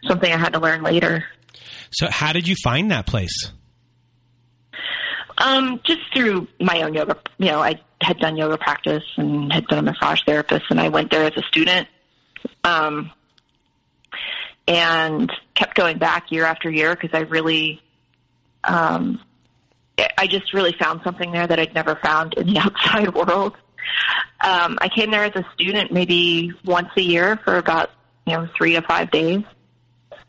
something 0.08 0.32
I 0.32 0.38
had 0.38 0.54
to 0.54 0.60
learn 0.60 0.84
later. 0.84 1.26
So, 1.92 2.08
how 2.10 2.34
did 2.34 2.48
you 2.48 2.56
find 2.64 2.92
that 2.92 3.08
place? 3.08 3.52
Um, 5.40 5.80
just 5.84 6.02
through 6.14 6.48
my 6.60 6.82
own 6.82 6.94
yoga. 6.94 7.18
You 7.38 7.48
know, 7.48 7.62
I 7.62 7.80
had 8.02 8.20
done 8.20 8.38
yoga 8.38 8.58
practice 8.58 9.04
and 9.18 9.52
had 9.52 9.68
been 9.68 9.80
a 9.80 9.82
massage 9.82 10.22
therapist, 10.26 10.66
and 10.70 10.80
I 10.80 10.90
went 10.90 11.12
there 11.12 11.24
as 11.24 11.34
a 11.38 11.44
student. 11.44 11.88
Um, 12.64 13.12
and 14.68 15.32
kept 15.56 15.76
going 15.76 15.98
back 15.98 16.32
year 16.32 16.46
after 16.46 16.70
year 16.70 16.96
because 16.96 17.12
I 17.14 17.22
really, 17.22 17.82
um, 18.64 19.22
I 20.18 20.28
just 20.28 20.54
really 20.54 20.74
found 20.74 21.02
something 21.04 21.32
there 21.32 21.48
that 21.48 21.60
I'd 21.60 21.74
never 21.74 21.96
found 21.96 22.34
in 22.36 22.48
the 22.48 22.60
outside 22.60 23.14
world. 23.14 23.54
Um, 24.44 24.78
I 24.82 24.90
came 24.90 25.12
there 25.12 25.24
as 25.24 25.36
a 25.36 25.46
student 25.54 25.92
maybe 25.92 26.54
once 26.66 26.90
a 26.98 27.02
year 27.02 27.38
for 27.44 27.58
about 27.58 27.90
you 28.26 28.34
know 28.34 28.48
three 28.58 28.74
to 28.74 28.82
five 28.82 29.12
days, 29.12 29.44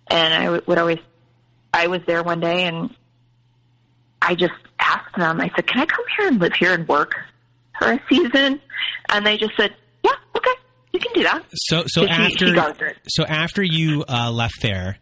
and 0.08 0.34
I 0.34 0.44
w- 0.44 0.62
would 0.66 0.78
always, 0.78 0.98
I 1.74 1.88
was 1.88 2.00
there 2.06 2.22
one 2.22 2.40
day 2.40 2.64
and 2.64 2.94
I 4.22 4.34
just 4.34 4.54
asked 4.78 5.16
them. 5.16 5.40
I 5.40 5.50
said, 5.54 5.66
"Can 5.66 5.80
I 5.80 5.86
come 5.86 6.04
here 6.16 6.28
and 6.28 6.40
live 6.40 6.54
here 6.54 6.72
and 6.72 6.86
work?" 6.88 7.14
for 7.78 7.92
a 7.92 8.00
season, 8.08 8.60
and 9.08 9.26
they 9.26 9.36
just 9.36 9.56
said, 9.56 9.74
"Yeah, 10.02 10.10
okay, 10.36 10.50
you 10.92 11.00
can 11.00 11.12
do 11.14 11.22
that." 11.22 11.44
So, 11.54 11.84
so 11.86 12.06
after 12.06 12.54
so 13.06 13.24
after 13.24 13.62
you 13.62 14.04
uh, 14.08 14.30
left 14.30 14.60
there, 14.62 14.98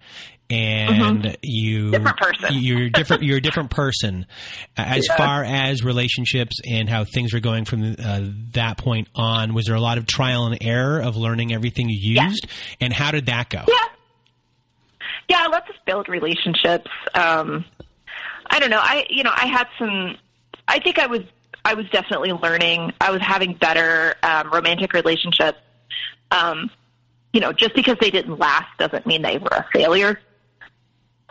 and 0.49 1.22
mm-hmm. 1.22 1.34
you 1.42 1.90
different 1.90 2.18
person. 2.18 2.49
you're 2.53 2.88
different 2.88 3.22
you're 3.22 3.38
a 3.38 3.40
different 3.40 3.70
person 3.70 4.26
as 4.76 5.07
yeah. 5.09 5.16
far 5.16 5.42
as 5.44 5.82
relationships 5.82 6.61
and 6.64 6.88
how 6.88 7.05
things 7.05 7.34
are 7.34 7.40
going 7.40 7.64
from 7.64 7.97
uh, 7.99 8.20
that 8.53 8.78
point 8.78 9.09
on 9.14 9.55
was 9.55 9.66
there 9.66 9.74
a 9.74 9.80
lot 9.80 9.99
of 9.99 10.07
trial 10.07 10.47
and 10.47 10.59
error 10.61 11.01
of 11.01 11.16
learning 11.16 11.53
everything 11.53 11.88
you 11.88 12.22
used 12.22 12.47
yeah. 12.47 12.76
and 12.80 12.92
how 12.92 13.11
did 13.11 13.26
that 13.26 13.51
go 13.51 13.62
yeah 13.66 13.74
yeah 15.28 15.47
let's 15.51 15.66
just 15.66 15.84
build 15.84 16.09
relationships 16.09 16.90
um 17.14 17.64
i 18.49 18.61
don't 18.61 18.70
know 18.70 18.80
i 18.80 19.05
you 19.11 19.24
know 19.24 19.32
i 19.34 19.47
had 19.47 19.66
some 19.78 20.16
i 20.68 20.78
think 20.78 20.99
i 20.99 21.07
was 21.07 21.22
I 21.66 21.74
was 21.74 21.90
definitely 21.90 22.30
learning. 22.30 22.92
I 23.01 23.11
was 23.11 23.20
having 23.20 23.55
better 23.55 24.14
um, 24.22 24.53
romantic 24.53 24.92
relationships. 24.92 25.59
Um, 26.30 26.70
you 27.32 27.40
know, 27.40 27.53
just 27.53 27.74
because 27.74 27.97
they 28.01 28.11
didn't 28.11 28.38
last 28.38 28.68
doesn't 28.78 29.05
mean 29.05 29.22
they 29.22 29.38
were 29.38 29.49
a 29.51 29.66
failure. 29.72 30.20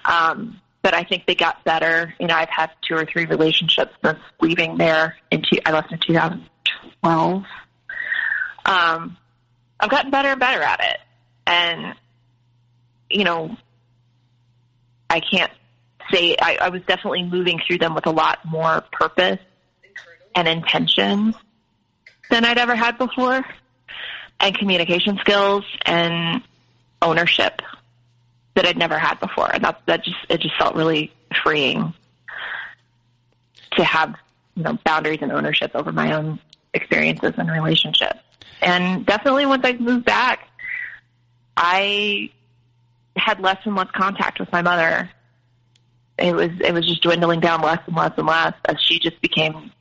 Um, 0.08 0.62
but 0.82 0.94
I 0.94 1.04
think 1.04 1.26
they 1.26 1.34
got 1.34 1.64
better. 1.64 2.14
You 2.20 2.28
know, 2.28 2.36
I've 2.36 2.50
had 2.50 2.70
two 2.88 2.96
or 2.96 3.06
three 3.06 3.26
relationships 3.26 3.92
since 4.04 4.20
leaving 4.40 4.78
there. 4.78 5.18
In 5.32 5.42
two, 5.42 5.60
I 5.66 5.72
left 5.72 5.92
in 5.92 5.98
2012. 5.98 7.44
Um, 8.68 9.18
I've 9.80 9.90
gotten 9.90 10.12
better 10.12 10.30
and 10.30 10.40
better 10.40 10.62
at 10.62 10.80
it, 10.82 11.00
and 11.48 11.96
you 13.10 13.24
know, 13.24 13.58
I 15.10 15.22
can't 15.22 15.52
say 16.12 16.36
I, 16.40 16.58
I 16.62 16.70
was 16.70 16.82
definitely 16.84 17.24
moving 17.24 17.60
through 17.66 17.80
them 17.80 17.96
with 17.96 18.06
a 18.06 18.12
lot 18.12 18.40
more 18.46 18.84
purpose 18.92 19.40
and 20.36 20.48
intention 20.48 21.34
than 22.30 22.46
I'd 22.46 22.58
ever 22.58 22.76
had 22.76 22.98
before, 22.98 23.44
and 24.40 24.58
communication 24.58 25.18
skills 25.18 25.64
and 25.86 26.44
ownership 27.02 27.62
that 28.56 28.66
I'd 28.66 28.78
never 28.78 28.98
had 28.98 29.20
before. 29.20 29.50
And 29.54 29.64
that 29.64 29.82
that 29.86 30.04
just 30.04 30.18
it 30.30 30.42
just 30.42 30.58
felt 30.58 30.76
really 30.76 31.14
freeing 31.44 31.94
to 33.72 33.84
have 33.84 34.16
you 34.56 34.64
know 34.64 34.78
boundaries 34.84 35.20
and 35.22 35.32
ownership 35.32 35.72
over 35.76 35.92
my 35.92 36.14
own 36.14 36.40
experiences 36.74 37.34
and 37.38 37.50
relationships. 37.52 38.20
And 38.62 39.06
definitely 39.06 39.46
once 39.46 39.62
I 39.66 39.74
moved 39.74 40.06
back, 40.06 40.48
I 41.58 42.32
had 43.16 43.40
less 43.40 43.58
and 43.66 43.76
less 43.76 43.90
contact 43.92 44.40
with 44.40 44.52
my 44.52 44.62
mother. 44.62 45.10
It 46.18 46.34
was 46.34 46.52
it 46.62 46.74
was 46.74 46.88
just 46.88 47.04
dwindling 47.04 47.42
down 47.42 47.62
less 47.62 47.80
and 47.86 47.96
less 47.96 48.14
and 48.18 48.28
less 48.28 48.54
as 48.66 48.82
she 48.82 49.00
just 49.00 49.22
became 49.22 49.72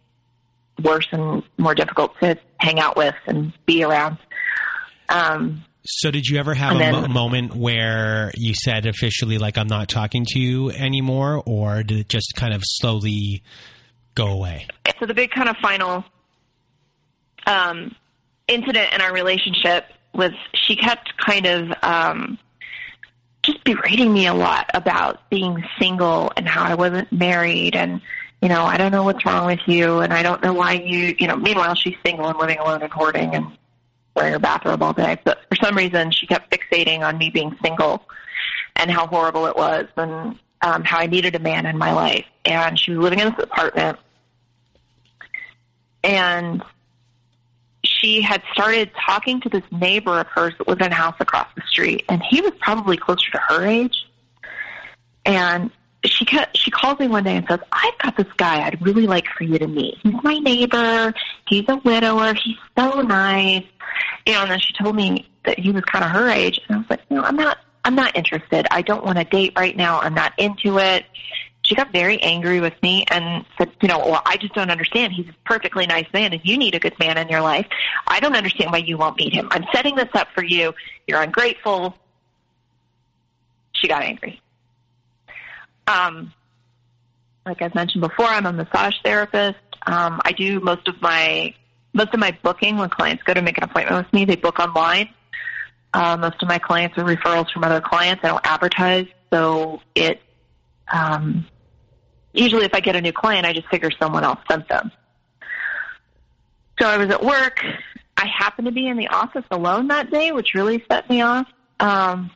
worse 0.83 1.07
and 1.13 1.43
more 1.57 1.75
difficult 1.75 2.19
to 2.21 2.37
hang 2.59 2.81
out 2.81 2.97
with 2.97 3.15
and 3.27 3.53
be 3.67 3.85
around. 3.85 4.19
Um, 5.09 5.65
so, 5.85 6.11
did 6.11 6.27
you 6.27 6.39
ever 6.39 6.55
have 6.55 6.77
a 6.77 6.79
then, 6.79 6.93
mo- 6.93 7.09
moment 7.09 7.55
where 7.55 8.31
you 8.37 8.55
said 8.55 8.87
officially, 8.87 9.39
like, 9.39 9.59
I'm 9.59 9.67
not 9.67 9.89
talking 9.89 10.25
to 10.29 10.41
you 10.41 10.71
anymore, 10.71 11.43
or 11.45 11.83
did 11.83 11.99
it 11.99 12.09
just 12.09 12.35
kind 12.37 12.55
of 12.55 12.63
slowly 12.65 13.43
go 14.15 14.29
away. 14.29 14.67
So 14.99 15.07
the 15.07 15.15
big 15.15 15.31
kind 15.31 15.49
of 15.49 15.57
final 15.59 16.05
um, 17.47 17.95
incident 18.49 18.93
in 18.93 19.01
our 19.01 19.13
relationship 19.13 19.87
was 20.13 20.31
she 20.55 20.77
kept 20.77 21.17
kind 21.19 21.47
of 21.47 21.73
um, 21.83 22.39
just 23.43 23.63
berating 23.65 24.13
me 24.13 24.27
a 24.27 24.35
lot 24.35 24.71
about 24.75 25.29
being 25.31 25.65
single 25.79 26.33
and 26.37 26.49
how 26.49 26.63
I 26.63 26.75
wasn't 26.75 27.13
married 27.13 27.75
and 27.75 28.01
you 28.41 28.49
know 28.49 28.65
I 28.65 28.77
don't 28.77 28.93
know 28.93 29.03
what's 29.03 29.25
wrong 29.27 29.47
with 29.47 29.61
you 29.67 30.01
and 30.01 30.13
I 30.13 30.23
don't 30.23 30.43
know 30.43 30.53
why 30.53 30.75
you 30.75 31.17
you 31.19 31.27
know 31.27 31.37
meanwhile 31.37 31.75
she's 31.75 31.97
single 32.05 32.29
and 32.29 32.39
living 32.39 32.59
alone 32.59 32.83
and 32.83 32.93
hoarding 32.93 33.35
and 33.35 33.47
wearing 34.15 34.33
her 34.33 34.39
bathrobe 34.39 34.83
all 34.83 34.93
day. 34.93 35.19
But 35.25 35.41
for 35.49 35.57
some 35.57 35.77
reason 35.77 36.11
she 36.11 36.27
kept 36.27 36.51
fixating 36.51 37.01
on 37.01 37.19
me 37.19 37.31
being 37.31 37.57
single 37.63 38.07
and 38.77 38.91
how 38.91 39.07
horrible 39.07 39.47
it 39.47 39.57
was 39.57 39.87
and 39.97 40.39
um, 40.63 40.83
how 40.85 40.99
I 40.99 41.07
needed 41.07 41.35
a 41.35 41.39
man 41.39 41.67
in 41.67 41.77
my 41.77 41.93
life. 41.93 42.25
And 42.45 42.79
she 42.79 42.93
was 42.93 43.01
living 43.01 43.21
in 43.21 43.31
this 43.31 43.45
apartment. 43.45 43.99
And 46.03 46.63
she 47.85 48.21
had 48.23 48.43
started 48.53 48.91
talking 49.07 49.41
to 49.43 49.49
this 49.49 49.63
neighbor 49.71 50.19
of 50.19 50.27
hers 50.27 50.55
that 50.59 50.69
lived 50.69 50.83
in 50.83 50.93
a 50.93 50.95
house 50.95 51.17
across 51.21 51.49
the 51.55 51.63
street, 51.69 52.05
and 52.09 52.23
he 52.23 52.41
was 52.41 52.53
probably 52.61 52.97
closer 52.97 53.31
to 53.31 53.39
her 53.39 53.65
age. 53.65 54.07
And 55.25 55.71
she 56.05 56.27
she 56.55 56.71
calls 56.71 56.99
me 56.99 57.09
one 57.09 57.25
day 57.25 57.37
and 57.37 57.47
says, 57.49 57.61
"I've 57.73 57.99
got 57.99 58.17
this 58.17 58.33
guy 58.37 58.67
I'd 58.67 58.85
really 58.85 59.07
like 59.07 59.27
for 59.27 59.45
you 59.45 59.59
to 59.59 59.67
meet. 59.67 59.99
He's 60.03 60.15
my 60.23 60.39
neighbor. 60.39 61.15
He's 61.49 61.65
a 61.69 61.77
widower. 61.77 62.35
He's 62.35 62.57
so 62.77 63.01
nice." 63.03 63.65
You 64.27 64.35
know, 64.35 64.43
and 64.43 64.51
then 64.51 64.61
she 64.61 64.73
told 64.75 64.97
me 64.97 65.29
that 65.45 65.59
he 65.59 65.71
was 65.71 65.85
kind 65.85 66.05
of 66.05 66.11
her 66.11 66.29
age, 66.29 66.61
and 66.69 66.77
I 66.77 66.79
was 66.79 66.91
like, 66.91 67.11
"No, 67.11 67.23
I'm 67.23 67.37
not. 67.37 67.59
I'm 67.85 67.95
not 67.95 68.17
interested. 68.17 68.67
I 68.71 68.83
don't 68.83 69.05
want 69.05 69.19
to 69.19 69.25
date 69.25 69.53
right 69.57 69.77
now. 69.77 70.01
I'm 70.01 70.15
not 70.15 70.33
into 70.39 70.79
it." 70.79 71.05
she 71.65 71.75
got 71.75 71.93
very 71.93 72.23
angry 72.23 72.61
with 72.61 72.75
me 72.83 73.05
and 73.11 73.45
said, 73.57 73.71
you 73.81 73.89
know, 73.89 73.99
well, 73.99 74.23
I 74.27 74.37
just 74.37 74.55
don't 74.55 74.71
understand. 74.71 75.15
He's 75.15 75.29
a 75.29 75.35
perfectly 75.47 75.87
nice 75.87 76.07
man 76.13 76.33
and 76.33 76.43
you 76.45 76.59
need 76.59 76.75
a 76.75 76.79
good 76.79 76.99
man 76.99 77.17
in 77.17 77.29
your 77.29 77.41
life. 77.41 77.67
I 78.07 78.21
don't 78.21 78.37
understand 78.37 78.71
why 78.71 78.79
you 78.79 78.99
won't 78.99 79.17
meet 79.17 79.33
him. 79.33 79.49
I'm 79.51 79.65
setting 79.73 79.97
this 79.97 80.11
up 80.13 80.29
for 80.35 80.45
you. 80.45 80.75
You're 81.07 81.23
ungrateful. 81.23 81.97
She 83.73 83.89
got 83.89 84.03
angry. 84.03 84.41
Um, 85.87 86.33
like 87.47 87.61
I've 87.63 87.75
mentioned 87.75 88.03
before, 88.03 88.27
I'm 88.27 88.47
a 88.47 88.53
massage 88.53 88.95
therapist. 89.05 89.59
Um, 89.87 90.21
I 90.25 90.33
do 90.33 90.61
most 90.61 90.89
of 90.89 91.01
my 91.03 91.55
most 91.93 92.13
of 92.13 92.21
my 92.21 92.37
booking 92.43 92.77
when 92.77 92.89
clients 92.89 93.23
go 93.23 93.35
to 93.35 93.43
make 93.43 93.59
an 93.59 93.65
appointment 93.65 94.05
with 94.05 94.13
me. 94.13 94.25
They 94.25 94.37
book 94.37 94.59
online. 94.59 95.11
Uh, 95.93 96.17
most 96.17 96.43
of 96.43 96.49
my 96.49 96.59
clients 96.59 96.99
are 96.99 97.05
referrals 97.05 97.51
from 97.53 97.63
other 97.63 97.81
clients. 97.81 98.25
I 98.25 98.29
don't 98.29 98.45
advertise, 98.45 99.07
so 99.33 99.81
it 99.95 100.21
um, 100.93 101.47
usually 102.33 102.65
if 102.65 102.75
I 102.75 102.81
get 102.81 102.97
a 102.97 103.01
new 103.01 103.13
client, 103.13 103.47
I 103.47 103.53
just 103.53 103.69
figure 103.69 103.91
someone 103.91 104.25
else 104.25 104.41
sent 104.51 104.69
them. 104.69 104.91
So 106.81 106.89
I 106.89 106.97
was 106.97 107.11
at 107.11 107.23
work. 107.23 107.65
I 108.17 108.27
happened 108.27 108.67
to 108.67 108.73
be 108.73 108.89
in 108.89 108.97
the 108.97 109.09
office 109.09 109.45
alone 109.51 109.89
that 109.89 110.11
day, 110.11 110.33
which 110.33 110.55
really 110.55 110.85
set 110.91 111.09
me 111.09 111.21
off. 111.23 111.47
Um, 111.79 112.31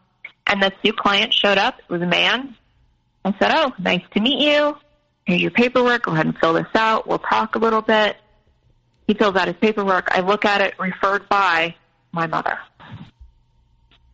and 0.47 0.63
this 0.63 0.73
new 0.85 0.93
client 0.93 1.35
showed 1.35 1.59
up. 1.59 1.79
It 1.79 1.91
was 1.91 2.03
a 2.03 2.07
man. 2.07 2.57
I 3.25 3.35
said, 3.39 3.53
"Oh, 3.55 3.73
nice 3.79 4.03
to 4.15 4.21
meet 4.21 4.41
you. 4.41 4.77
Here's 5.25 5.43
your 5.43 5.51
paperwork. 5.51 6.05
Go 6.05 6.13
ahead 6.13 6.27
and 6.27 6.39
fill 6.39 6.55
this 6.55 6.67
out. 6.75 7.07
We'll 7.07 7.19
talk 7.19 7.55
a 7.55 7.59
little 7.59 7.83
bit." 7.83 8.17
He 9.07 9.15
fills 9.15 9.37
out 9.37 9.49
his 9.49 9.57
paperwork. 9.57 10.09
I 10.11 10.21
look 10.21 10.45
at 10.45 10.61
it, 10.61 10.75
referred 10.79 11.29
by 11.29 11.75
my 12.13 12.27
mother. 12.27 12.59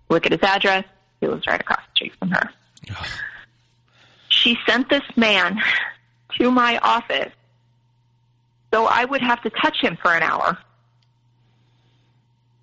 Look 0.08 0.26
at 0.26 0.32
his 0.32 0.42
address. 0.42 0.84
He 1.20 1.26
lives 1.26 1.46
right 1.46 1.60
across 1.60 1.80
the 1.80 1.96
street 1.96 2.12
from 2.18 2.30
her 2.30 2.50
she 4.28 4.58
sent 4.66 4.88
this 4.90 5.02
man 5.16 5.58
to 6.38 6.50
my 6.50 6.78
office 6.78 7.32
so 8.72 8.86
I 8.86 9.04
would 9.04 9.22
have 9.22 9.40
to 9.42 9.50
touch 9.50 9.80
him 9.80 9.96
for 10.02 10.12
an 10.12 10.22
hour. 10.22 10.58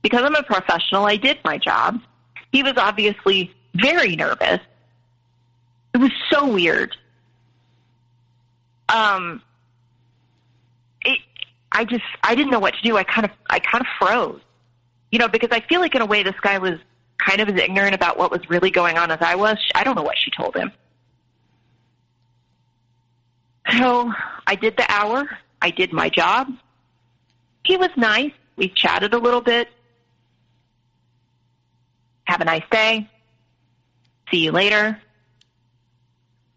Because 0.01 0.23
I'm 0.23 0.35
a 0.35 0.43
professional, 0.43 1.05
I 1.05 1.15
did 1.15 1.39
my 1.45 1.57
job. 1.57 2.01
He 2.51 2.63
was 2.63 2.73
obviously 2.75 3.53
very 3.75 4.17
nervous. 4.17 4.59
It 5.93 5.97
was 5.99 6.11
so 6.29 6.47
weird. 6.51 6.95
Um, 8.89 9.41
it, 11.03 11.19
I 11.71 11.85
just 11.85 12.03
I 12.23 12.35
didn't 12.35 12.51
know 12.51 12.59
what 12.59 12.73
to 12.75 12.81
do. 12.81 12.97
I 12.97 13.03
kind 13.03 13.25
of 13.25 13.31
I 13.49 13.59
kind 13.59 13.81
of 13.81 13.87
froze, 13.99 14.41
you 15.11 15.19
know, 15.19 15.27
because 15.27 15.49
I 15.51 15.61
feel 15.61 15.79
like 15.81 15.95
in 15.95 16.01
a 16.01 16.05
way 16.05 16.23
this 16.23 16.35
guy 16.41 16.57
was 16.57 16.79
kind 17.17 17.39
of 17.41 17.49
as 17.49 17.55
ignorant 17.61 17.93
about 17.93 18.17
what 18.17 18.31
was 18.31 18.41
really 18.49 18.71
going 18.71 18.97
on 18.97 19.11
as 19.11 19.19
I 19.21 19.35
was. 19.35 19.57
I 19.75 19.83
don't 19.83 19.95
know 19.95 20.03
what 20.03 20.17
she 20.17 20.31
told 20.31 20.55
him. 20.55 20.71
So 23.79 24.11
I 24.47 24.55
did 24.55 24.75
the 24.75 24.85
hour. 24.89 25.29
I 25.61 25.69
did 25.71 25.93
my 25.93 26.09
job. 26.09 26.47
He 27.63 27.77
was 27.77 27.89
nice. 27.95 28.31
We 28.55 28.69
chatted 28.69 29.13
a 29.13 29.17
little 29.17 29.41
bit. 29.41 29.69
Have 32.25 32.41
a 32.41 32.45
nice 32.45 32.63
day. 32.71 33.09
See 34.31 34.39
you 34.45 34.51
later. 34.51 34.99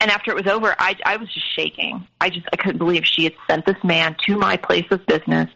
And 0.04 0.10
after 0.10 0.30
it 0.30 0.34
was 0.34 0.46
over, 0.52 0.76
I, 0.78 0.96
I 1.06 1.16
was 1.16 1.32
just 1.32 1.50
shaking. 1.56 2.06
I 2.20 2.28
just 2.28 2.46
I 2.52 2.56
couldn't 2.56 2.76
believe 2.76 3.06
she 3.06 3.24
had 3.24 3.32
sent 3.46 3.64
this 3.64 3.82
man 3.82 4.14
to 4.26 4.36
my 4.36 4.58
place 4.58 4.84
of 4.90 5.06
business. 5.06 5.48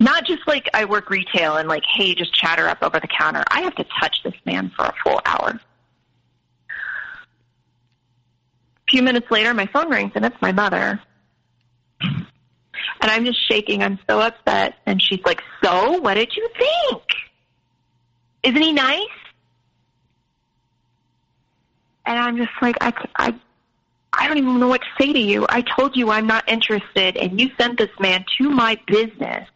Not 0.00 0.24
just 0.26 0.48
like 0.48 0.68
I 0.74 0.86
work 0.86 1.08
retail 1.08 1.58
and 1.58 1.68
like, 1.68 1.84
hey, 1.84 2.12
just 2.16 2.34
chatter 2.34 2.66
up 2.66 2.78
over 2.82 2.98
the 2.98 3.06
counter. 3.06 3.44
I 3.52 3.60
have 3.60 3.76
to 3.76 3.86
touch 4.00 4.24
this 4.24 4.34
man 4.44 4.72
for 4.74 4.84
a 4.84 4.94
full 5.04 5.20
hour. 5.24 5.60
A 8.88 8.90
few 8.90 9.04
minutes 9.04 9.30
later, 9.30 9.54
my 9.54 9.66
phone 9.66 9.88
rings 9.88 10.10
and 10.16 10.24
it's 10.24 10.42
my 10.42 10.50
mother. 10.50 11.00
And 12.00 12.26
I'm 13.00 13.24
just 13.24 13.48
shaking. 13.48 13.84
I'm 13.84 14.00
so 14.10 14.18
upset. 14.18 14.74
And 14.86 15.00
she's 15.00 15.20
like, 15.24 15.40
So, 15.62 16.00
what 16.00 16.14
did 16.14 16.34
you 16.34 16.48
think? 16.58 17.02
Isn't 18.42 18.60
he 18.60 18.72
nice? 18.72 19.06
And 22.04 22.18
I'm 22.18 22.36
just 22.36 22.50
like, 22.60 22.76
I, 22.80 22.92
I, 23.16 23.34
I 24.12 24.28
don't 24.28 24.38
even 24.38 24.58
know 24.58 24.68
what 24.68 24.82
to 24.82 24.86
say 25.04 25.12
to 25.12 25.18
you. 25.18 25.46
I 25.48 25.62
told 25.62 25.96
you 25.96 26.10
I'm 26.10 26.26
not 26.26 26.48
interested, 26.48 27.16
and 27.16 27.40
you 27.40 27.50
sent 27.58 27.78
this 27.78 27.90
man 28.00 28.24
to 28.38 28.50
my 28.50 28.78
business 28.86 29.48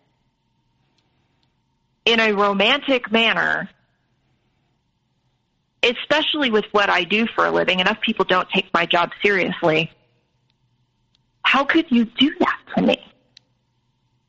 in 2.05 2.21
a 2.21 2.33
romantic 2.33 3.11
manner 3.11 3.69
especially 5.87 6.51
with 6.51 6.65
what 6.73 6.91
I 6.91 7.05
do 7.05 7.27
for 7.27 7.47
a 7.47 7.51
living, 7.51 7.81
enough 7.81 8.01
people 8.01 8.25
don't 8.25 8.49
take 8.51 8.73
my 8.75 8.87
job 8.87 9.13
seriously. 9.23 9.91
How 11.43 11.65
could 11.65 11.91
you 11.91 12.05
do 12.05 12.35
that 12.41 12.59
to 12.77 12.83
me? 12.83 13.05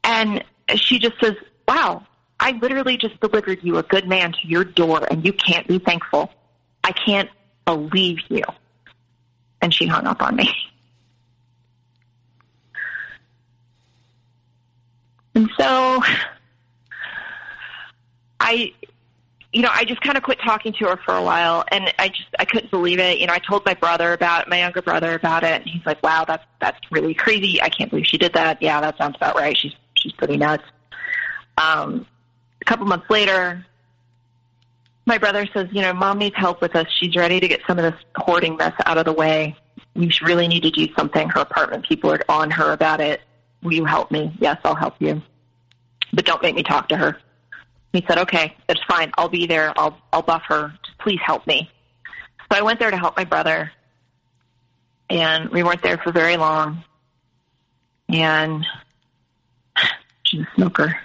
And 0.04 0.44
she 0.76 1.00
just 1.00 1.20
says, 1.22 1.36
Wow, 1.68 2.06
I 2.40 2.52
literally 2.52 2.98
just 2.98 3.20
delivered 3.20 3.60
you 3.64 3.78
a 3.78 3.84
good 3.84 4.08
man 4.08 4.34
to 4.34 4.48
your 4.48 4.64
door 4.64 5.06
and 5.10 5.26
you 5.26 5.34
can't 5.34 5.68
be 5.68 5.80
thankful. 5.80 6.32
I 6.84 6.92
can't 6.92 7.30
believe 7.68 8.20
you. 8.30 8.44
And 9.62 9.74
she 9.74 9.86
hung 9.86 10.08
up 10.08 10.22
on 10.22 10.36
me. 10.36 10.50
And 15.36 15.50
so 15.58 16.02
I 18.40 18.74
you 19.54 19.62
know, 19.62 19.70
I 19.72 19.86
just 19.86 20.02
kind 20.02 20.18
of 20.18 20.24
quit 20.24 20.40
talking 20.40 20.74
to 20.74 20.86
her 20.86 20.98
for 20.98 21.16
a 21.16 21.24
while, 21.24 21.64
and 21.72 21.94
I 21.98 22.10
just 22.10 22.28
I 22.38 22.46
couldn't 22.46 22.70
believe 22.70 23.00
it. 23.00 23.18
You 23.20 23.28
know, 23.28 23.34
I 23.34 23.40
told 23.40 23.66
my 23.66 23.74
brother 23.74 24.14
about 24.14 24.48
my 24.50 24.60
younger 24.60 24.82
brother 24.82 25.14
about 25.16 25.44
it, 25.44 25.62
and 25.62 25.66
he's 25.66 25.86
like, 25.86 26.02
"Wow, 26.04 26.26
that's 26.28 26.44
that's 26.60 26.80
really 26.92 27.14
crazy. 27.14 27.62
I 27.62 27.70
can't 27.70 27.90
believe 27.90 28.06
she 28.08 28.18
did 28.18 28.34
that. 28.34 28.62
Yeah, 28.62 28.82
that 28.82 28.98
sounds 28.98 29.16
about 29.16 29.36
right. 29.36 29.58
She's 29.58 29.74
she's 29.96 30.12
pretty 30.12 30.38
nuts." 30.38 30.64
Um, 31.58 32.06
a 32.62 32.66
couple 32.66 32.86
months 32.86 33.10
later, 33.10 33.66
my 35.08 35.18
brother 35.18 35.48
says, 35.54 35.70
"You 35.72 35.82
know, 35.82 35.94
mom 35.94 36.20
needs 36.20 36.36
help 36.36 36.62
with 36.62 36.76
us. 36.76 36.86
She's 37.00 37.16
ready 37.16 37.40
to 37.40 37.48
get 37.48 37.62
some 37.66 37.80
of 37.80 37.84
this 37.92 38.00
hoarding 38.18 38.58
mess 38.58 38.74
out 38.86 38.98
of 38.98 39.06
the 39.06 39.14
way. 39.14 39.56
We 39.96 40.12
really 40.22 40.48
need 40.50 40.64
to 40.64 40.70
do 40.70 40.88
something. 40.96 41.30
Her 41.30 41.40
apartment 41.40 41.88
people 41.88 42.12
are 42.12 42.20
on 42.30 42.52
her 42.52 42.74
about 42.74 43.00
it. 43.00 43.22
Will 43.64 43.74
you 43.74 43.86
help 43.86 44.12
me? 44.12 44.36
Yes, 44.40 44.58
I'll 44.66 44.76
help 44.76 44.96
you, 45.00 45.22
but 46.14 46.26
don't 46.26 46.44
make 46.44 46.56
me 46.56 46.62
talk 46.62 46.90
to 46.90 46.98
her." 46.98 47.18
He 47.94 48.06
said, 48.08 48.18
"Okay, 48.20 48.56
it's 48.68 48.84
fine. 48.84 49.12
I'll 49.18 49.30
be 49.30 49.48
there. 49.48 49.74
I'll 49.78 49.98
I'll 50.12 50.22
buff 50.22 50.44
her. 50.50 50.74
Just 50.84 50.98
please 51.00 51.20
help 51.26 51.48
me." 51.48 51.72
So 52.52 52.58
I 52.58 52.62
went 52.62 52.80
there 52.80 52.92
to 52.92 52.98
help 52.98 53.16
my 53.16 53.24
brother, 53.24 53.72
and 55.10 55.50
we 55.50 55.64
weren't 55.64 55.82
there 55.82 55.98
for 55.98 56.12
very 56.12 56.36
long. 56.36 56.84
And 58.10 58.66
she's 60.24 60.42
a 60.42 60.48
smoker. 60.56 61.00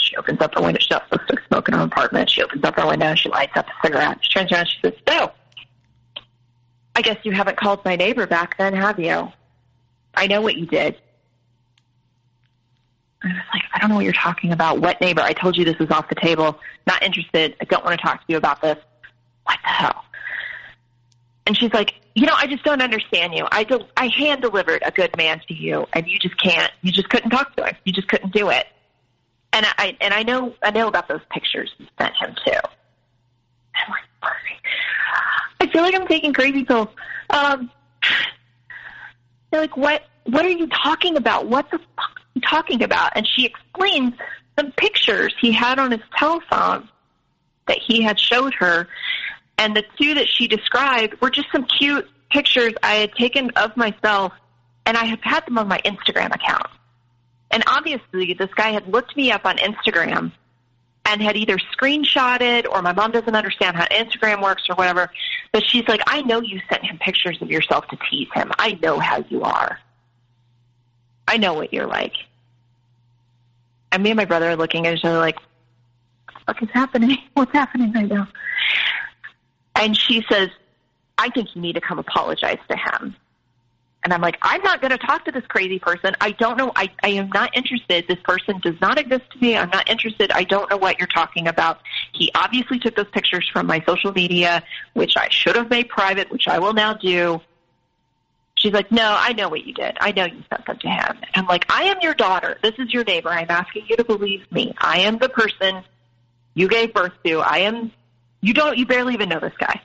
She 0.00 0.16
opens 0.16 0.40
up 0.40 0.54
her 0.54 0.62
window. 0.62 0.78
She's 0.80 0.90
not 0.90 1.08
supposed 1.08 1.28
to 1.30 1.36
smoke 1.48 1.68
in 1.68 1.74
her 1.74 1.82
apartment. 1.84 2.30
She 2.30 2.42
opens 2.42 2.64
up 2.64 2.76
her 2.76 2.86
window. 2.86 3.14
She 3.14 3.28
lights 3.28 3.56
up 3.56 3.66
a 3.66 3.86
cigarette. 3.86 4.18
She 4.22 4.30
turns 4.30 4.52
around. 4.52 4.66
She 4.66 4.78
says, 4.82 4.94
"So, 5.08 5.32
I 6.94 7.02
guess 7.02 7.18
you 7.24 7.32
haven't 7.32 7.56
called 7.56 7.84
my 7.84 7.96
neighbor 7.96 8.26
back 8.26 8.56
then, 8.58 8.74
have 8.74 8.98
you? 8.98 9.32
I 10.14 10.26
know 10.26 10.40
what 10.40 10.56
you 10.56 10.66
did. 10.66 10.96
I 13.22 13.28
was 13.28 13.36
like, 13.52 13.62
I 13.74 13.78
don't 13.80 13.90
know 13.90 13.96
what 13.96 14.04
you're 14.04 14.12
talking 14.12 14.52
about. 14.52 14.80
What 14.80 15.00
neighbor? 15.00 15.20
I 15.20 15.32
told 15.32 15.56
you 15.56 15.64
this 15.64 15.78
was 15.78 15.90
off 15.90 16.08
the 16.08 16.14
table. 16.14 16.58
Not 16.86 17.02
interested. 17.02 17.56
I 17.60 17.64
don't 17.64 17.84
want 17.84 17.98
to 17.98 18.04
talk 18.04 18.20
to 18.20 18.24
you 18.28 18.36
about 18.36 18.62
this. 18.62 18.76
What 19.44 19.58
the 19.62 19.68
hell? 19.68 20.04
And 21.46 21.56
she's 21.56 21.72
like, 21.72 21.94
you 22.14 22.26
know, 22.26 22.34
I 22.36 22.46
just 22.46 22.64
don't 22.64 22.82
understand 22.82 23.34
you. 23.34 23.46
I 23.50 23.64
do, 23.64 23.80
I 23.96 24.08
hand 24.08 24.42
delivered 24.42 24.82
a 24.84 24.90
good 24.90 25.16
man 25.16 25.40
to 25.48 25.54
you, 25.54 25.86
and 25.92 26.06
you 26.06 26.18
just 26.18 26.36
can't. 26.40 26.70
You 26.82 26.92
just 26.92 27.08
couldn't 27.08 27.30
talk 27.30 27.54
to 27.56 27.64
him. 27.64 27.76
You 27.84 27.92
just 27.92 28.08
couldn't 28.08 28.32
do 28.32 28.50
it. 28.50 28.66
And 29.58 29.66
I 29.76 29.96
and 30.00 30.14
I 30.14 30.22
know 30.22 30.54
I 30.62 30.70
know 30.70 30.86
about 30.86 31.08
those 31.08 31.20
pictures 31.32 31.74
you 31.78 31.86
sent 32.00 32.14
him 32.14 32.32
too. 32.46 32.52
I'm 33.74 33.90
like, 33.90 34.32
I 35.60 35.66
feel 35.66 35.82
like 35.82 35.96
I'm 35.96 36.06
taking 36.06 36.32
crazy 36.32 36.62
pills. 36.62 36.86
Um, 37.30 37.68
they're 39.50 39.62
like, 39.62 39.76
what? 39.76 40.04
What 40.26 40.46
are 40.46 40.50
you 40.50 40.68
talking 40.68 41.16
about? 41.16 41.48
What 41.48 41.68
the 41.72 41.78
fuck 41.78 41.88
are 41.98 42.30
you 42.34 42.40
talking 42.42 42.84
about? 42.84 43.16
And 43.16 43.26
she 43.26 43.46
explains 43.46 44.14
some 44.56 44.70
pictures 44.70 45.34
he 45.40 45.50
had 45.50 45.80
on 45.80 45.90
his 45.90 46.02
telephone 46.16 46.88
that 47.66 47.78
he 47.78 48.00
had 48.00 48.20
showed 48.20 48.54
her, 48.54 48.86
and 49.58 49.74
the 49.74 49.82
two 50.00 50.14
that 50.14 50.28
she 50.28 50.46
described 50.46 51.20
were 51.20 51.30
just 51.30 51.50
some 51.50 51.64
cute 51.64 52.08
pictures 52.30 52.74
I 52.84 52.94
had 52.94 53.12
taken 53.14 53.50
of 53.56 53.76
myself, 53.76 54.32
and 54.86 54.96
I 54.96 55.06
have 55.06 55.20
had 55.22 55.46
them 55.46 55.58
on 55.58 55.66
my 55.66 55.80
Instagram 55.84 56.32
account. 56.32 56.68
And 57.50 57.62
obviously, 57.66 58.34
this 58.34 58.52
guy 58.54 58.70
had 58.70 58.86
looked 58.88 59.16
me 59.16 59.32
up 59.32 59.46
on 59.46 59.56
Instagram 59.56 60.32
and 61.06 61.22
had 61.22 61.36
either 61.36 61.56
screenshotted 61.56 62.66
or 62.70 62.82
my 62.82 62.92
mom 62.92 63.12
doesn't 63.12 63.34
understand 63.34 63.76
how 63.76 63.86
Instagram 63.86 64.42
works 64.42 64.64
or 64.68 64.74
whatever. 64.74 65.10
But 65.52 65.64
she's 65.66 65.88
like, 65.88 66.02
I 66.06 66.20
know 66.22 66.42
you 66.42 66.60
sent 66.70 66.84
him 66.84 66.98
pictures 66.98 67.40
of 67.40 67.50
yourself 67.50 67.86
to 67.88 67.98
tease 68.10 68.28
him. 68.34 68.50
I 68.58 68.78
know 68.82 68.98
how 68.98 69.24
you 69.30 69.42
are. 69.42 69.78
I 71.26 71.38
know 71.38 71.54
what 71.54 71.72
you're 71.72 71.86
like. 71.86 72.14
And 73.90 74.02
me 74.02 74.10
and 74.10 74.16
my 74.18 74.26
brother 74.26 74.50
are 74.50 74.56
looking 74.56 74.86
at 74.86 74.94
each 74.94 75.04
other 75.04 75.18
like, 75.18 75.38
what 76.44 76.62
is 76.62 76.68
happening? 76.72 77.16
What's 77.34 77.52
happening 77.52 77.92
right 77.92 78.08
now? 78.08 78.28
And 79.74 79.96
she 79.96 80.24
says, 80.30 80.50
I 81.16 81.30
think 81.30 81.54
you 81.54 81.62
need 81.62 81.74
to 81.74 81.80
come 81.80 81.98
apologize 81.98 82.58
to 82.68 82.76
him. 82.76 83.16
And 84.04 84.14
I'm 84.14 84.20
like, 84.20 84.38
I'm 84.42 84.62
not 84.62 84.80
going 84.80 84.92
to 84.92 84.98
talk 84.98 85.24
to 85.24 85.32
this 85.32 85.44
crazy 85.48 85.78
person. 85.78 86.14
I 86.20 86.30
don't 86.30 86.56
know. 86.56 86.70
I, 86.76 86.88
I 87.02 87.08
am 87.08 87.30
not 87.30 87.56
interested. 87.56 88.06
This 88.06 88.20
person 88.22 88.60
does 88.60 88.80
not 88.80 88.98
exist 88.98 89.24
to 89.32 89.38
me. 89.38 89.56
I'm 89.56 89.70
not 89.70 89.90
interested. 89.90 90.30
I 90.30 90.44
don't 90.44 90.70
know 90.70 90.76
what 90.76 90.98
you're 90.98 91.08
talking 91.08 91.48
about. 91.48 91.80
He 92.12 92.30
obviously 92.34 92.78
took 92.78 92.94
those 92.94 93.10
pictures 93.10 93.48
from 93.52 93.66
my 93.66 93.82
social 93.86 94.12
media, 94.12 94.62
which 94.94 95.16
I 95.16 95.28
should 95.30 95.56
have 95.56 95.68
made 95.68 95.88
private, 95.88 96.30
which 96.30 96.46
I 96.46 96.58
will 96.60 96.74
now 96.74 96.94
do. 96.94 97.40
She's 98.54 98.72
like, 98.72 98.90
no, 98.90 99.16
I 99.18 99.32
know 99.34 99.48
what 99.48 99.64
you 99.64 99.74
did. 99.74 99.96
I 100.00 100.12
know 100.12 100.24
you 100.24 100.42
sent 100.48 100.66
them 100.66 100.78
to 100.78 100.88
him. 100.88 101.18
And 101.22 101.30
I'm 101.34 101.46
like, 101.46 101.64
I 101.68 101.84
am 101.84 101.98
your 102.00 102.14
daughter. 102.14 102.58
This 102.62 102.74
is 102.78 102.92
your 102.92 103.04
neighbor. 103.04 103.30
I'm 103.30 103.50
asking 103.50 103.86
you 103.88 103.96
to 103.96 104.04
believe 104.04 104.50
me. 104.50 104.74
I 104.78 105.00
am 105.00 105.18
the 105.18 105.28
person 105.28 105.82
you 106.54 106.68
gave 106.68 106.92
birth 106.92 107.12
to. 107.24 107.40
I 107.40 107.58
am, 107.58 107.92
you 108.40 108.54
don't, 108.54 108.76
you 108.76 108.86
barely 108.86 109.14
even 109.14 109.28
know 109.28 109.38
this 109.38 109.54
guy. 109.58 109.80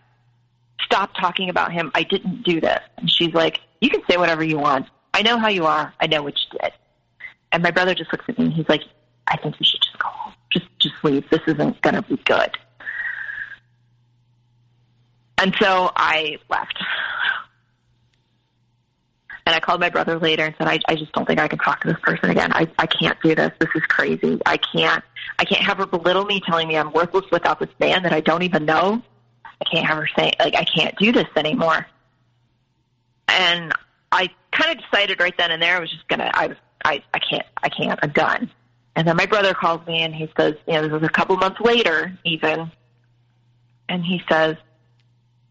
Stop 0.82 1.12
talking 1.20 1.50
about 1.50 1.72
him. 1.72 1.92
I 1.94 2.04
didn't 2.04 2.44
do 2.44 2.62
this. 2.62 2.80
And 2.98 3.10
she's 3.10 3.34
like, 3.34 3.60
you 3.84 3.90
can 3.90 4.02
say 4.10 4.18
whatever 4.18 4.44
you 4.44 4.58
want. 4.58 4.88
I 5.14 5.22
know 5.24 5.38
how 5.38 5.50
you 5.50 5.66
are. 5.66 5.94
I 6.00 6.08
know 6.08 6.24
what 6.24 6.36
you 6.40 6.60
did. 6.60 6.72
And 7.52 7.62
my 7.62 7.72
brother 7.72 7.94
just 7.94 8.12
looks 8.12 8.26
at 8.30 8.40
me 8.40 8.46
and 8.46 8.54
he's 8.54 8.70
like, 8.70 8.82
I 9.28 9.36
think 9.38 9.60
you 9.60 9.66
should 9.66 9.82
just 9.82 10.00
go 10.00 10.08
home. 10.08 10.34
Just, 10.52 10.66
just 10.80 10.96
leave. 11.04 11.30
This 11.30 11.42
isn't 11.48 11.82
going 11.82 11.96
to 11.96 12.02
be 12.02 12.16
good. 12.26 12.58
And 15.38 15.54
so 15.60 15.92
I 15.96 16.38
left. 16.50 16.82
And 19.46 19.54
I 19.54 19.60
called 19.60 19.82
my 19.82 19.90
brother 19.90 20.18
later 20.18 20.46
and 20.46 20.56
said, 20.58 20.68
I, 20.68 20.80
I 20.88 20.96
just 20.96 21.12
don't 21.12 21.28
think 21.28 21.42
I 21.42 21.50
can 21.50 21.60
talk 21.60 21.82
to 21.82 21.90
this 21.90 22.00
person 22.02 22.30
again. 22.30 22.54
I, 22.54 22.68
I 22.80 22.86
can't 22.86 23.22
do 23.22 23.36
this. 23.36 23.52
This 23.60 23.70
is 23.76 23.84
crazy. 23.84 24.40
I 24.46 24.56
can't, 24.56 25.04
I 25.38 25.44
can't 25.44 25.62
have 25.62 25.80
her 25.80 25.86
belittle 25.86 26.24
me, 26.24 26.40
telling 26.40 26.70
me 26.70 26.78
I'm 26.78 26.94
worthless 26.94 27.26
without 27.30 27.60
this 27.60 27.70
man 27.80 28.04
that 28.04 28.14
I 28.14 28.22
don't 28.22 28.44
even 28.44 28.64
know. 28.64 29.02
I 29.46 29.66
can't 29.70 29.86
have 29.86 29.98
her 29.98 30.08
say, 30.18 30.32
like, 30.40 30.56
I 30.56 30.64
can't 30.64 30.96
do 30.98 31.12
this 31.12 31.28
anymore. 31.36 31.86
And 33.34 33.74
I 34.12 34.30
kind 34.52 34.78
of 34.78 34.84
decided 34.84 35.20
right 35.20 35.36
then 35.38 35.52
and 35.52 35.62
there 35.62 35.78
I 35.78 35.80
was 35.80 35.92
just 35.92 36.08
gonna 36.08 36.32
I 36.34 36.48
was 36.48 36.58
I, 36.86 37.04
I 37.14 37.20
can't 37.20 37.46
I 37.62 37.70
can't 37.70 38.00
I'm 38.02 38.12
done. 38.12 38.52
And 38.96 39.08
then 39.08 39.16
my 39.18 39.26
brother 39.26 39.54
calls 39.54 39.86
me 39.88 40.04
and 40.04 40.14
he 40.14 40.32
says, 40.38 40.54
you 40.68 40.74
know, 40.74 40.84
this 40.84 40.92
was 40.92 41.04
a 41.04 41.10
couple 41.10 41.36
months 41.38 41.60
later 41.60 42.18
even 42.24 42.72
and 43.90 44.06
he 44.06 44.22
says, 44.30 44.56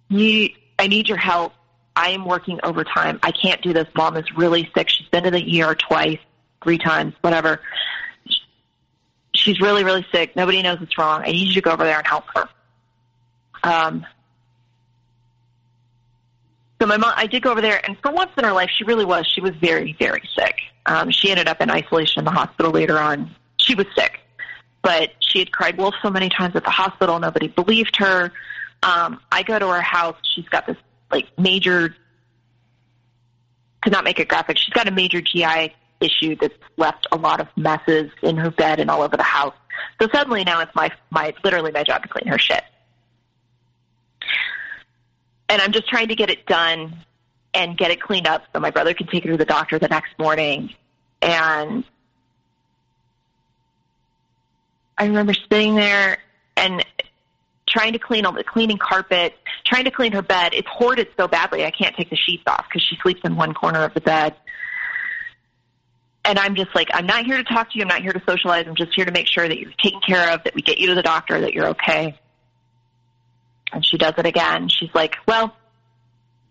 You 0.09 0.51
I 0.79 0.87
need 0.87 1.09
your 1.09 1.19
help. 1.19 1.53
I 1.95 2.11
am 2.11 2.25
working 2.25 2.59
overtime. 2.63 3.19
I 3.23 3.33
can't 3.33 3.61
do 3.61 3.73
this. 3.73 3.87
Mom 3.95 4.17
is 4.17 4.25
really 4.35 4.71
sick. 4.75 4.89
She's 4.89 5.09
been 5.09 5.25
to 5.25 5.31
the 5.31 5.63
ER 5.63 5.75
twice, 5.75 6.19
three 6.63 6.79
times, 6.79 7.15
whatever. 7.21 7.61
She's 9.35 9.61
really, 9.61 9.85
really 9.85 10.07
sick. 10.11 10.35
Nobody 10.35 10.63
knows 10.63 10.81
what's 10.81 10.97
wrong. 10.97 11.23
I 11.23 11.33
need 11.33 11.49
you 11.49 11.55
to 11.55 11.61
go 11.61 11.73
over 11.73 11.85
there 11.85 11.99
and 11.99 12.07
help 12.07 12.25
her. 12.35 12.49
Um, 13.63 14.07
so 16.83 16.87
my 16.87 16.97
mom, 16.97 17.13
I 17.15 17.29
did 17.29 17.45
go 17.45 17.53
over 17.53 17.61
there, 17.61 17.81
and 17.87 17.97
for 18.03 18.11
once 18.11 18.33
in 18.37 18.43
her 18.43 18.53
life, 18.53 18.69
she 18.77 18.83
really 18.83 19.05
was. 19.05 19.25
She 19.33 19.41
was 19.41 19.53
very, 19.53 19.95
very 20.01 20.29
sick. 20.37 20.57
Um, 20.85 21.13
she 21.13 21.31
ended 21.31 21.47
up 21.47 21.61
in 21.61 21.71
isolation 21.71 22.19
in 22.19 22.25
the 22.25 22.33
hospital 22.33 22.73
later 22.73 22.99
on. 22.99 23.37
She 23.59 23.77
was 23.77 23.87
sick, 23.97 24.19
but 24.83 25.11
she 25.21 25.39
had 25.39 25.53
cried 25.53 25.79
wolf 25.79 25.95
so 26.03 26.11
many 26.11 26.29
times 26.29 26.57
at 26.57 26.65
the 26.65 26.71
hospital, 26.71 27.21
nobody 27.21 27.47
believed 27.47 27.99
her. 27.99 28.33
Um, 28.83 29.21
I 29.31 29.45
go 29.45 29.61
to 29.61 29.69
her 29.69 29.81
house. 29.81 30.17
She's 30.35 30.49
got 30.49 30.67
this 30.67 30.77
like 31.13 31.29
major, 31.39 31.95
to 33.85 33.91
not 33.91 34.03
make 34.03 34.19
it 34.19 34.27
graphic, 34.27 34.59
she's 34.59 34.75
got 34.75 34.89
a 34.89 34.91
major 34.91 35.21
GI 35.21 35.73
issue 36.01 36.35
that's 36.35 36.57
left 36.79 37.07
a 37.13 37.17
lot 37.17 37.41
of 37.41 37.47
messes 37.57 38.11
in 38.25 38.37
her 38.39 38.51
bed 38.51 38.81
and 38.81 38.91
all 38.91 39.03
over 39.03 39.17
the 39.17 39.23
house. 39.23 39.55
So 40.01 40.09
suddenly 40.13 40.43
now 40.43 40.59
it's 40.59 40.75
my 40.75 40.91
my 41.11 41.33
literally 41.45 41.71
my 41.71 41.85
job 41.85 42.03
to 42.03 42.09
clean 42.09 42.27
her 42.27 42.41
shit 42.41 42.65
and 45.53 45.61
I'm 45.61 45.73
just 45.73 45.87
trying 45.87 46.09
to 46.09 46.15
get 46.15 46.31
it 46.31 46.47
done 46.47 46.95
and 47.53 47.77
get 47.77 47.91
it 47.91 48.01
cleaned 48.01 48.27
up 48.27 48.43
so 48.55 48.59
my 48.59 48.71
brother 48.71 48.95
can 48.95 49.07
take 49.07 49.25
her 49.25 49.33
to 49.33 49.37
the 49.37 49.45
doctor 49.45 49.79
the 49.79 49.87
next 49.87 50.19
morning. 50.19 50.73
And 51.21 51.85
I 54.97 55.05
remember 55.05 55.35
sitting 55.35 55.75
there 55.75 56.17
and 56.57 56.83
trying 57.69 57.93
to 57.93 57.99
clean 57.99 58.25
all 58.25 58.33
the 58.33 58.43
cleaning 58.43 58.79
carpet, 58.79 59.35
trying 59.67 59.85
to 59.85 59.91
clean 59.91 60.13
her 60.13 60.23
bed. 60.23 60.55
It's 60.55 60.69
hoarded 60.69 61.09
so 61.19 61.29
badly 61.29 61.67
I 61.67 61.71
can't 61.71 61.95
take 61.95 62.09
the 62.09 62.17
sheets 62.17 62.45
off 62.47 62.65
because 62.71 62.81
she 62.81 62.97
sleeps 63.03 63.21
in 63.23 63.37
one 63.37 63.53
corner 63.53 63.85
of 63.85 63.93
the 63.93 64.01
bed. 64.01 64.35
And 66.25 66.39
I'm 66.39 66.55
just 66.55 66.75
like, 66.75 66.89
I'm 66.95 67.05
not 67.05 67.27
here 67.27 67.37
to 67.37 67.45
talk 67.45 67.73
to 67.73 67.79
you. 67.79 67.83
I'm 67.83 67.89
not 67.89 68.01
here 68.01 68.13
to 68.13 68.23
socialize. 68.27 68.67
I'm 68.67 68.75
just 68.75 68.95
here 68.95 69.05
to 69.05 69.13
make 69.13 69.27
sure 69.27 69.47
that 69.47 69.59
you're 69.59 69.73
taken 69.83 70.01
care 70.01 70.33
of, 70.33 70.45
that 70.45 70.55
we 70.55 70.63
get 70.63 70.79
you 70.79 70.87
to 70.87 70.95
the 70.95 71.03
doctor, 71.03 71.43
that 71.43 71.53
you're 71.53 71.69
okay. 71.69 72.19
And 73.73 73.85
she 73.85 73.97
does 73.97 74.15
it 74.19 74.27
again. 74.27 74.69
She's 74.69 74.91
like, 74.95 75.17
well, 75.27 75.57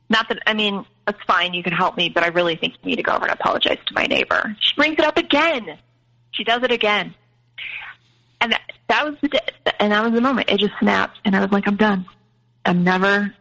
not 0.10 0.28
that, 0.30 0.40
I 0.46 0.54
mean, 0.54 0.86
that's 1.06 1.22
fine. 1.26 1.54
You 1.54 1.64
can 1.64 1.74
help 1.74 1.96
me, 1.96 2.10
but 2.10 2.24
I 2.24 2.28
really 2.28 2.56
think 2.56 2.74
you 2.82 2.90
need 2.90 2.98
to 2.98 3.04
go 3.04 3.14
over 3.14 3.26
and 3.26 3.34
apologize 3.34 3.78
to 3.88 3.94
my 3.94 4.06
neighbor. 4.06 4.56
She 4.60 4.76
brings 4.76 4.94
it 4.94 5.06
up 5.06 5.18
again. 5.18 5.78
She 6.32 6.44
does 6.44 6.64
it 6.64 6.72
again. 6.72 7.14
And 8.42 8.52
that, 8.52 8.62
that 8.88 9.06
was 9.06 9.16
the, 9.22 9.82
and 9.82 9.92
that 9.92 10.04
was 10.04 10.14
the 10.14 10.22
moment. 10.22 10.50
It 10.50 10.60
just 10.60 10.74
snapped. 10.80 11.20
And 11.24 11.36
I 11.36 11.42
was 11.42 11.52
like, 11.52 11.68
I'm 11.68 11.78
done. 11.78 12.06
I'm 12.66 12.84
never, 12.84 13.34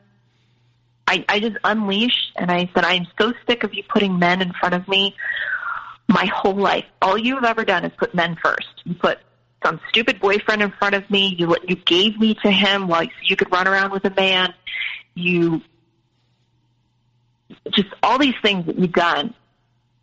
I, 1.06 1.24
I 1.28 1.40
just 1.40 1.56
unleashed 1.64 2.32
and 2.36 2.50
I 2.50 2.70
said, 2.74 2.84
I'm 2.84 3.06
so 3.20 3.32
sick 3.48 3.64
of 3.64 3.74
you 3.74 3.82
putting 3.88 4.18
men 4.18 4.40
in 4.42 4.52
front 4.52 4.74
of 4.74 4.86
me 4.88 5.16
my 6.08 6.26
whole 6.26 6.54
life. 6.54 6.84
All 7.02 7.18
you've 7.18 7.44
ever 7.44 7.64
done 7.64 7.84
is 7.84 7.92
put 7.96 8.14
men 8.14 8.36
first. 8.42 8.82
You 8.84 8.94
put 8.94 9.18
some 9.64 9.80
stupid 9.88 10.20
boyfriend 10.20 10.62
in 10.62 10.70
front 10.72 10.94
of 10.94 11.08
me. 11.10 11.34
You 11.38 11.56
you 11.66 11.76
gave 11.76 12.18
me 12.18 12.34
to 12.42 12.50
him 12.50 12.88
while 12.88 13.06
you 13.22 13.36
could 13.36 13.50
run 13.52 13.68
around 13.68 13.92
with 13.92 14.04
a 14.04 14.10
man. 14.10 14.54
You 15.14 15.62
just 17.72 17.88
all 18.02 18.18
these 18.18 18.34
things 18.42 18.66
that 18.66 18.78
you've 18.78 18.92
done 18.92 19.34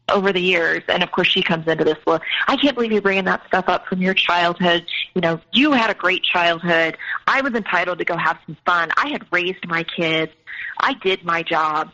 over 0.09 0.31
the 0.31 0.41
years. 0.41 0.84
And 0.88 1.03
of 1.03 1.11
course, 1.11 1.27
she 1.27 1.41
comes 1.43 1.67
into 1.67 1.84
this. 1.84 1.97
Well, 2.05 2.21
I 2.47 2.55
can't 2.55 2.75
believe 2.75 2.91
you're 2.91 3.01
bringing 3.01 3.25
that 3.25 3.45
stuff 3.47 3.65
up 3.67 3.88
from 3.88 4.01
your 4.01 4.13
childhood. 4.13 4.85
You 5.15 5.21
know, 5.21 5.41
you 5.51 5.71
had 5.73 5.89
a 5.89 5.93
great 5.93 6.23
childhood. 6.23 6.97
I 7.27 7.41
was 7.41 7.53
entitled 7.53 7.99
to 7.99 8.05
go 8.05 8.15
have 8.15 8.38
some 8.45 8.57
fun. 8.65 8.89
I 8.97 9.09
had 9.09 9.25
raised 9.31 9.67
my 9.67 9.84
kids. 9.84 10.31
I 10.79 10.93
did 10.93 11.23
my 11.23 11.43
job. 11.43 11.91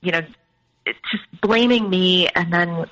You 0.00 0.12
know, 0.12 0.22
just 0.86 1.40
blaming 1.40 1.88
me. 1.88 2.28
And 2.28 2.52
then 2.52 2.86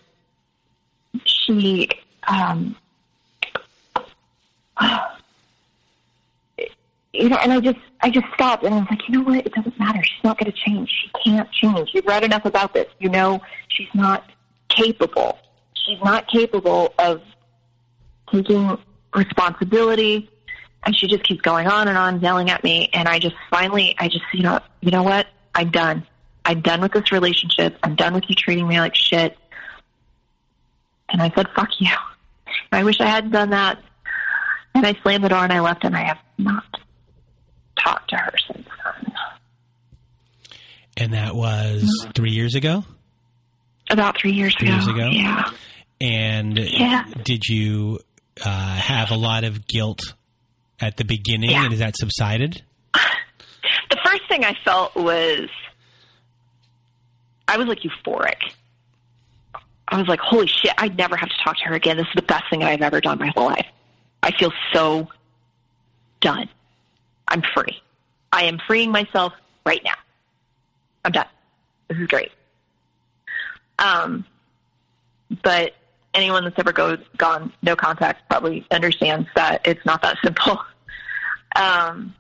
she, 1.25 1.89
um, 2.29 2.77
you 7.13 7.29
know, 7.29 7.37
and 7.37 7.53
I 7.53 7.61
just, 7.61 7.79
I 8.01 8.11
just 8.11 8.27
stopped 8.35 8.65
and 8.65 8.75
I 8.75 8.79
was 8.79 8.87
like, 8.91 9.09
you 9.09 9.19
know 9.19 9.23
what? 9.23 9.47
It 9.47 9.53
doesn't 9.53 9.79
matter. 9.79 10.03
She's 10.03 10.25
not 10.25 10.39
going 10.39 10.51
to 10.51 10.59
change. 10.59 10.91
She 10.91 11.11
can't 11.25 11.51
change. 11.53 11.91
You've 11.93 12.07
read 12.07 12.25
enough 12.25 12.45
about 12.45 12.75
this. 12.75 12.89
You 12.99 13.11
know, 13.11 13.41
she's 13.69 13.89
not 13.95 14.25
capable. 14.69 15.39
She's 15.75 15.99
not 16.03 16.29
capable 16.29 16.95
of 16.99 17.23
taking 18.31 18.79
responsibility. 19.15 20.31
And 20.85 20.97
she 20.97 21.07
just 21.07 21.23
keeps 21.23 21.41
going 21.43 21.69
on 21.69 21.87
and 21.87 21.97
on, 21.97 22.21
yelling 22.21 22.51
at 22.51 22.65
me. 22.65 22.89
And 22.93 23.09
I 23.09 23.19
just 23.19 23.37
finally, 23.51 23.95
I 23.99 24.09
just, 24.09 24.25
you 24.33 24.43
know, 24.43 24.59
you 24.81 24.91
know 24.91 25.03
what? 25.03 25.29
I'm 25.55 25.71
done. 25.71 26.07
I'm 26.45 26.61
done 26.61 26.81
with 26.81 26.93
this 26.93 27.13
relationship. 27.13 27.77
I'm 27.83 27.95
done 27.95 28.15
with 28.15 28.25
you 28.29 28.35
treating 28.35 28.67
me 28.67 28.81
like 28.81 28.97
shit. 28.97 29.39
And 31.09 31.23
I 31.23 31.31
said, 31.37 31.47
fuck 31.55 31.69
you. 31.79 31.95
I 32.73 32.83
wish 32.83 33.01
I 33.01 33.07
hadn't 33.07 33.31
done 33.31 33.51
that. 33.51 33.79
And 34.75 34.87
I 34.87 34.95
slammed 35.03 35.25
the 35.25 35.29
door 35.29 35.45
and 35.45 35.53
I 35.53 35.61
left, 35.61 35.85
and 35.85 35.97
I 35.97 36.05
have 36.05 36.19
not 36.39 36.65
talked 37.79 38.11
to 38.11 38.17
her 38.17 38.33
since 38.47 38.67
then. 38.67 39.13
And 40.97 41.15
that 41.15 41.35
was 41.35 42.07
three 42.15 42.33
years 42.33 42.55
ago? 42.55 42.85
About 43.91 44.19
three 44.21 44.33
years 44.33 44.55
three 44.59 44.69
ago. 44.69 44.77
Years 44.77 44.89
ago? 44.89 45.09
Yeah. 45.11 45.51
And 46.01 46.59
yeah. 46.59 47.05
did 47.25 47.45
you 47.47 48.01
uh, 48.45 48.77
have 48.77 49.11
a 49.11 49.17
lot 49.17 49.45
of 49.45 49.67
guilt 49.67 50.15
at 50.81 50.97
the 50.97 51.05
beginning, 51.05 51.51
yeah. 51.51 51.63
and 51.63 51.73
has 51.73 51.81
that 51.81 51.97
subsided? 51.97 52.63
The 53.91 53.99
first 54.05 54.23
thing 54.29 54.45
I 54.45 54.57
felt 54.65 54.97
was 54.97 55.49
I 57.47 57.57
was 57.57 57.67
like 57.69 57.81
euphoric. 57.81 58.53
I 59.89 59.99
was 59.99 60.09
like, 60.09 60.21
holy 60.21 60.47
shit, 60.47 60.73
I'd 60.79 60.97
never 60.97 61.17
have 61.17 61.29
to 61.29 61.35
talk 61.45 61.59
to 61.59 61.65
her 61.65 61.75
again. 61.75 61.99
This 61.99 62.07
is 62.07 62.15
the 62.17 62.23
best 62.23 62.45
thing 62.49 62.63
I've 62.63 62.81
ever 62.81 63.01
done 63.01 63.19
my 63.19 63.31
whole 63.35 63.47
life. 63.47 63.67
I 64.23 64.31
feel 64.33 64.53
so 64.73 65.09
done. 66.21 66.49
I'm 67.29 67.43
free. 67.55 67.83
I 68.33 68.45
am 68.45 68.59
freeing 68.67 68.91
myself 68.91 69.33
right 69.67 69.83
now. 69.85 69.95
I'm 71.05 71.13
done. 71.13 71.27
This 71.89 71.99
is 71.99 72.07
great. 72.07 72.31
Um, 73.79 74.25
but 75.43 75.75
anyone 76.15 76.45
that's 76.45 76.59
ever 76.59 76.73
go, 76.73 76.97
gone 77.17 77.53
no 77.63 77.75
contact 77.75 78.29
probably 78.29 78.67
understands 78.71 79.29
that 79.35 79.63
it's 79.67 79.85
not 79.85 80.03
that 80.03 80.17
simple. 80.25 80.59
Um, 81.57 82.15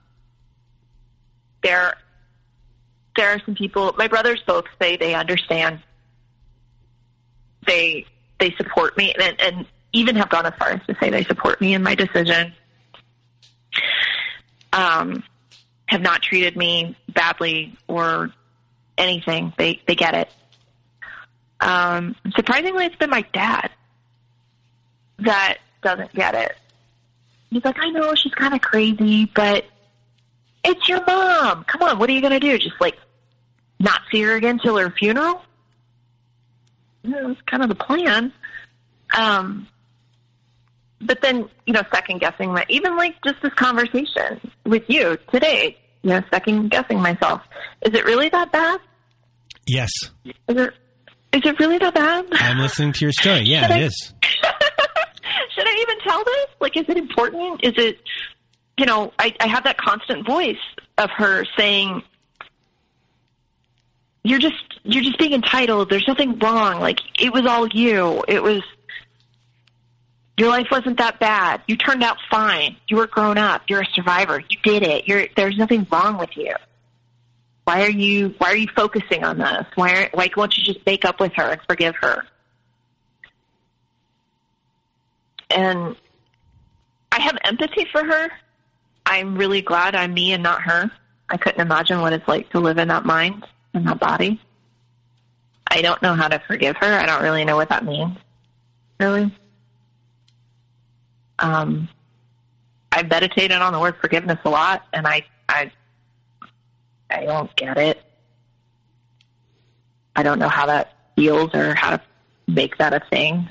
there, 1.62 1.94
there 3.16 3.30
are 3.30 3.40
some 3.44 3.54
people. 3.54 3.94
My 3.96 4.08
brothers 4.08 4.42
both 4.46 4.64
say 4.80 4.96
they 4.96 5.14
understand. 5.14 5.80
They 7.66 8.06
they 8.40 8.50
support 8.56 8.96
me, 8.96 9.14
and, 9.14 9.40
and 9.40 9.66
even 9.92 10.16
have 10.16 10.28
gone 10.28 10.46
as 10.46 10.54
far 10.58 10.70
as 10.70 10.80
to 10.86 10.96
say 11.00 11.10
they 11.10 11.24
support 11.24 11.60
me 11.60 11.74
in 11.74 11.82
my 11.82 11.94
decision. 11.94 12.52
Um, 14.72 15.22
have 15.86 16.00
not 16.00 16.22
treated 16.22 16.56
me 16.56 16.96
badly 17.08 17.76
or 17.88 18.30
anything. 18.96 19.52
They 19.58 19.80
they 19.86 19.94
get 19.94 20.14
it. 20.14 20.30
Um, 21.60 22.16
surprisingly, 22.34 22.86
it's 22.86 22.96
been 22.96 23.10
my 23.10 23.24
dad 23.32 23.70
that 25.18 25.58
doesn't 25.82 26.12
get 26.14 26.34
it. 26.34 26.56
He's 27.50 27.64
like, 27.64 27.76
I 27.78 27.90
know 27.90 28.14
she's 28.14 28.34
kind 28.34 28.54
of 28.54 28.60
crazy, 28.60 29.26
but 29.26 29.64
it's 30.64 30.88
your 30.88 31.04
mom. 31.04 31.64
Come 31.64 31.82
on, 31.82 31.98
what 31.98 32.08
are 32.08 32.12
you 32.12 32.20
going 32.20 32.32
to 32.32 32.40
do? 32.40 32.58
Just 32.58 32.80
like 32.80 32.96
not 33.78 34.00
see 34.10 34.22
her 34.22 34.34
again 34.34 34.58
till 34.58 34.76
her 34.76 34.90
funeral? 34.90 35.42
Yeah, 37.02 37.24
that's 37.26 37.40
kind 37.42 37.62
of 37.62 37.68
the 37.68 37.74
plan. 37.74 38.32
Um, 39.16 39.68
but 41.02 41.20
then, 41.22 41.48
you 41.66 41.72
know, 41.72 41.82
second 41.92 42.20
guessing 42.20 42.54
that, 42.54 42.70
even 42.70 42.96
like 42.96 43.14
just 43.24 43.40
this 43.42 43.52
conversation 43.54 44.40
with 44.64 44.84
you 44.88 45.18
today, 45.32 45.76
you 46.02 46.10
know, 46.10 46.22
second 46.30 46.70
guessing 46.70 47.00
myself. 47.00 47.42
Is 47.82 47.94
it 47.94 48.04
really 48.04 48.28
that 48.30 48.52
bad? 48.52 48.80
Yes. 49.66 49.90
Is 50.24 50.32
it, 50.48 50.74
is 51.32 51.42
it 51.44 51.58
really 51.58 51.78
that 51.78 51.94
bad? 51.94 52.26
I'm 52.32 52.58
listening 52.58 52.92
to 52.94 53.04
your 53.04 53.12
story. 53.12 53.40
Yeah, 53.40 53.64
it 53.64 53.70
I, 53.70 53.78
is. 53.80 54.14
should 55.54 55.66
I 55.66 55.76
even 55.80 55.98
tell 56.00 56.24
this? 56.24 56.46
Like, 56.60 56.76
is 56.76 56.84
it 56.88 56.96
important? 56.96 57.64
Is 57.64 57.74
it, 57.76 57.98
you 58.78 58.86
know, 58.86 59.12
I, 59.18 59.34
I 59.40 59.46
have 59.46 59.64
that 59.64 59.78
constant 59.78 60.26
voice 60.26 60.56
of 60.98 61.10
her 61.10 61.44
saying, 61.56 62.02
you're 64.24 64.38
just, 64.38 64.80
you're 64.84 65.02
just 65.02 65.18
being 65.18 65.32
entitled. 65.32 65.90
There's 65.90 66.06
nothing 66.06 66.38
wrong. 66.38 66.80
Like, 66.80 67.00
it 67.20 67.32
was 67.32 67.46
all 67.46 67.68
you. 67.68 68.24
It 68.28 68.42
was, 68.42 68.62
your 70.38 70.48
life 70.48 70.68
wasn't 70.70 70.98
that 70.98 71.20
bad. 71.20 71.62
You 71.66 71.76
turned 71.76 72.02
out 72.02 72.16
fine. 72.30 72.76
You 72.88 72.96
were 72.96 73.06
grown 73.06 73.38
up. 73.38 73.62
You're 73.68 73.82
a 73.82 73.86
survivor. 73.94 74.40
You 74.40 74.56
did 74.62 74.82
it. 74.82 75.06
You're, 75.06 75.26
there's 75.36 75.56
nothing 75.56 75.86
wrong 75.90 76.18
with 76.18 76.36
you. 76.36 76.54
Why 77.64 77.82
are 77.82 77.90
you, 77.90 78.34
why 78.38 78.48
are 78.48 78.56
you 78.56 78.68
focusing 78.74 79.24
on 79.24 79.38
this? 79.38 79.66
Why, 79.74 79.92
are, 79.94 80.10
why 80.12 80.30
won't 80.36 80.56
you 80.56 80.64
just 80.64 80.84
make 80.84 81.04
up 81.04 81.20
with 81.20 81.32
her 81.34 81.44
and 81.44 81.60
forgive 81.68 81.94
her? 81.96 82.24
and 85.54 85.96
I 87.10 87.20
have 87.20 87.36
empathy 87.44 87.86
for 87.90 88.04
her. 88.04 88.30
I'm 89.06 89.36
really 89.36 89.62
glad 89.62 89.94
I'm 89.94 90.14
me 90.14 90.32
and 90.32 90.42
not 90.42 90.62
her. 90.62 90.90
I 91.28 91.36
couldn't 91.36 91.60
imagine 91.60 92.00
what 92.00 92.12
it's 92.12 92.26
like 92.28 92.50
to 92.50 92.60
live 92.60 92.78
in 92.78 92.88
that 92.88 93.04
mind 93.04 93.46
and 93.74 93.86
that 93.86 94.00
body. 94.00 94.40
I 95.68 95.82
don't 95.82 96.00
know 96.02 96.14
how 96.14 96.28
to 96.28 96.38
forgive 96.46 96.76
her. 96.76 96.86
I 96.86 97.06
don't 97.06 97.22
really 97.22 97.44
know 97.44 97.56
what 97.56 97.68
that 97.70 97.84
means. 97.84 98.16
Really. 99.00 99.30
Um, 101.42 101.88
I've 102.92 103.08
meditated 103.08 103.60
on 103.60 103.72
the 103.72 103.80
word 103.80 103.96
forgiveness 104.00 104.38
a 104.44 104.50
lot, 104.50 104.86
and 104.92 105.06
I, 105.06 105.26
I, 105.48 105.70
I 107.10 107.24
don't 107.24 107.54
get 107.56 107.76
it. 107.76 108.02
I 110.14 110.22
don't 110.22 110.38
know 110.38 110.48
how 110.48 110.66
that 110.66 110.94
feels 111.16 111.54
or 111.54 111.74
how 111.74 111.90
to 111.90 112.02
make 112.46 112.78
that 112.78 112.94
a 112.94 113.00
thing. 113.10 113.48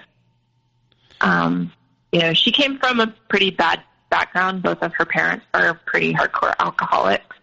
Um, 1.19 1.71
you 2.11 2.21
know, 2.21 2.33
she 2.33 2.51
came 2.51 2.77
from 2.79 2.99
a 2.99 3.07
pretty 3.29 3.51
bad 3.51 3.81
background. 4.09 4.63
Both 4.63 4.81
of 4.81 4.93
her 4.95 5.05
parents 5.05 5.45
are 5.53 5.73
pretty 5.85 6.13
hardcore 6.13 6.53
alcoholics. 6.59 7.35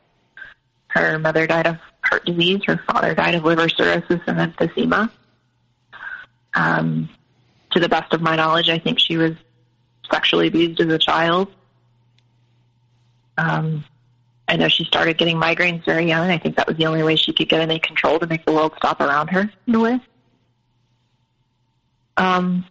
Her 0.88 1.18
mother 1.18 1.46
died 1.46 1.66
of 1.66 1.78
heart 2.02 2.24
disease. 2.24 2.60
Her 2.66 2.80
father 2.86 3.14
died 3.14 3.34
of 3.34 3.44
liver 3.44 3.68
cirrhosis 3.68 4.20
and 4.26 4.38
emphysema. 4.38 5.10
Um, 6.54 7.08
to 7.72 7.80
the 7.80 7.88
best 7.88 8.12
of 8.14 8.22
my 8.22 8.36
knowledge, 8.36 8.68
I 8.68 8.78
think 8.78 8.98
she 8.98 9.16
was 9.16 9.32
sexually 10.10 10.48
abused 10.48 10.80
as 10.80 10.88
a 10.88 10.98
child. 10.98 11.48
Um, 13.36 13.84
I 14.48 14.56
know 14.56 14.68
she 14.68 14.84
started 14.84 15.18
getting 15.18 15.36
migraines 15.36 15.84
very 15.84 16.06
young. 16.06 16.30
I 16.30 16.38
think 16.38 16.56
that 16.56 16.66
was 16.66 16.76
the 16.76 16.86
only 16.86 17.02
way 17.02 17.16
she 17.16 17.32
could 17.32 17.48
get 17.48 17.60
any 17.60 17.78
control 17.78 18.18
to 18.18 18.26
make 18.26 18.44
the 18.46 18.52
world 18.52 18.72
stop 18.76 19.00
around 19.00 19.28
her 19.28 19.50
in 19.66 19.74
a 19.74 19.80
way. 19.80 20.00
Um, 22.16 22.64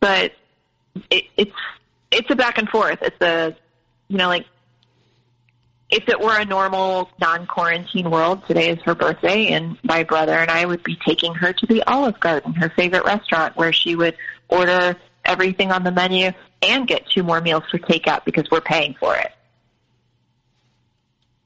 but 0.00 0.32
it, 1.10 1.24
it's 1.36 1.52
it's 2.10 2.30
a 2.30 2.36
back 2.36 2.58
and 2.58 2.68
forth. 2.68 3.00
It's 3.02 3.20
a 3.20 3.56
you 4.08 4.16
know 4.16 4.28
like 4.28 4.46
if 5.90 6.08
it 6.08 6.20
were 6.20 6.38
a 6.38 6.44
normal 6.44 7.10
non-quarantine 7.20 8.10
world, 8.10 8.46
today 8.46 8.70
is 8.70 8.80
her 8.82 8.94
birthday, 8.94 9.48
and 9.48 9.78
my 9.82 10.02
brother 10.02 10.32
and 10.32 10.50
I 10.50 10.64
would 10.64 10.82
be 10.82 10.96
taking 10.96 11.34
her 11.34 11.52
to 11.52 11.66
the 11.66 11.82
Olive 11.86 12.18
Garden, 12.20 12.54
her 12.54 12.70
favorite 12.70 13.04
restaurant, 13.04 13.56
where 13.56 13.72
she 13.72 13.94
would 13.94 14.16
order 14.48 14.96
everything 15.24 15.70
on 15.72 15.84
the 15.84 15.90
menu 15.90 16.30
and 16.62 16.86
get 16.86 17.08
two 17.08 17.22
more 17.22 17.40
meals 17.40 17.64
for 17.70 17.78
takeout 17.78 18.24
because 18.24 18.50
we're 18.50 18.60
paying 18.60 18.94
for 18.98 19.16
it. 19.16 19.32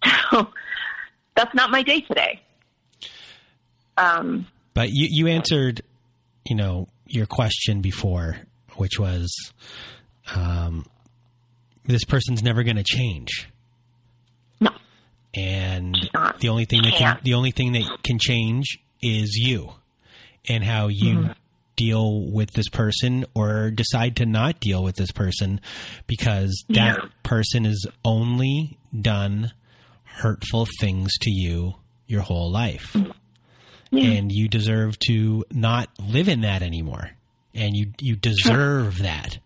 So 0.30 0.48
that's 1.34 1.54
not 1.54 1.70
my 1.70 1.82
day 1.82 2.02
today. 2.02 2.42
Um, 3.96 4.46
but 4.74 4.90
you 4.90 5.08
you 5.10 5.26
answered, 5.26 5.80
you 6.44 6.54
know, 6.54 6.86
your 7.06 7.26
question 7.26 7.80
before, 7.80 8.36
which 8.76 8.98
was, 8.98 9.52
um, 10.34 10.84
this 11.84 12.04
person's 12.04 12.42
never 12.42 12.62
going 12.62 12.76
to 12.76 12.84
change. 12.84 13.48
No. 14.60 14.70
And 15.34 15.96
the 16.40 16.48
only 16.48 16.66
thing 16.66 16.82
that 16.82 16.92
can 16.94 17.18
the 17.22 17.34
only 17.34 17.50
thing 17.50 17.72
that 17.72 18.02
can 18.02 18.18
change 18.18 18.78
is 19.02 19.36
you 19.36 19.72
and 20.48 20.62
how 20.62 20.88
you 20.88 21.14
mm-hmm. 21.16 21.32
Deal 21.78 22.30
with 22.30 22.50
this 22.52 22.68
person 22.68 23.24
or 23.34 23.70
decide 23.70 24.16
to 24.16 24.26
not 24.26 24.60
deal 24.60 24.82
with 24.82 24.96
this 24.96 25.12
person 25.12 25.60
because 26.06 26.64
that 26.68 26.98
yeah. 26.98 27.08
person 27.22 27.64
has 27.64 27.86
only 28.04 28.78
done 29.00 29.52
hurtful 30.04 30.66
things 30.80 31.16
to 31.18 31.30
you 31.30 31.74
your 32.06 32.22
whole 32.22 32.50
life. 32.50 32.94
Yeah. 33.90 34.10
And 34.10 34.30
you 34.30 34.48
deserve 34.48 34.98
to 35.06 35.44
not 35.50 35.88
live 35.98 36.28
in 36.28 36.42
that 36.42 36.62
anymore. 36.62 37.10
And 37.54 37.74
you 37.74 37.92
you 38.00 38.16
deserve 38.16 38.96
sure. 38.96 39.04
that. 39.04 39.38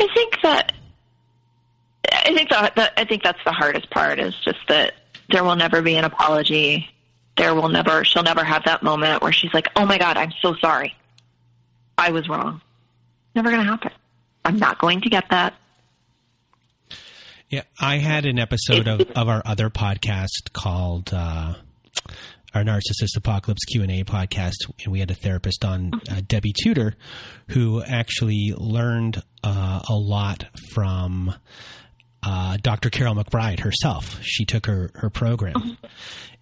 I 0.00 0.08
think 0.14 0.34
that 0.42 0.72
I 2.12 2.34
think 2.34 2.50
that, 2.50 2.74
that 2.76 2.92
I 2.96 3.04
think 3.04 3.22
that's 3.22 3.38
the 3.44 3.52
hardest 3.52 3.90
part 3.90 4.18
is 4.18 4.34
just 4.44 4.58
that 4.68 4.94
there 5.30 5.44
will 5.44 5.56
never 5.56 5.82
be 5.82 5.94
an 5.96 6.04
apology. 6.04 6.88
There 7.40 7.54
will 7.54 7.70
never 7.70 8.04
she'll 8.04 8.22
never 8.22 8.44
have 8.44 8.64
that 8.64 8.82
moment 8.82 9.22
where 9.22 9.32
she's 9.32 9.54
like, 9.54 9.68
"Oh 9.74 9.86
my 9.86 9.96
god, 9.96 10.18
I'm 10.18 10.30
so 10.42 10.54
sorry. 10.56 10.94
I 11.96 12.10
was 12.10 12.28
wrong." 12.28 12.60
Never 13.34 13.48
going 13.48 13.64
to 13.64 13.70
happen. 13.70 13.92
I'm 14.44 14.58
not 14.58 14.78
going 14.78 15.00
to 15.00 15.08
get 15.08 15.24
that. 15.30 15.54
Yeah, 17.48 17.62
I 17.80 17.96
had 17.96 18.26
an 18.26 18.38
episode 18.38 18.86
of, 18.86 19.00
of 19.16 19.28
our 19.30 19.40
other 19.46 19.70
podcast 19.70 20.52
called 20.52 21.14
uh, 21.14 21.54
our 22.52 22.62
Narcissist 22.62 23.16
Apocalypse 23.16 23.64
Q 23.64 23.84
and 23.84 23.90
A 23.90 24.04
podcast, 24.04 24.56
and 24.84 24.92
we 24.92 25.00
had 25.00 25.10
a 25.10 25.14
therapist 25.14 25.64
on, 25.64 25.92
uh, 26.10 26.20
Debbie 26.26 26.52
Tudor, 26.52 26.94
who 27.48 27.82
actually 27.82 28.52
learned 28.54 29.22
uh, 29.42 29.80
a 29.88 29.94
lot 29.94 30.44
from 30.74 31.34
uh, 32.22 32.58
Dr. 32.60 32.90
Karyl 32.90 33.18
McBride 33.18 33.60
herself. 33.60 34.18
She 34.20 34.44
took 34.44 34.66
her 34.66 34.90
her 34.96 35.08
program, 35.08 35.78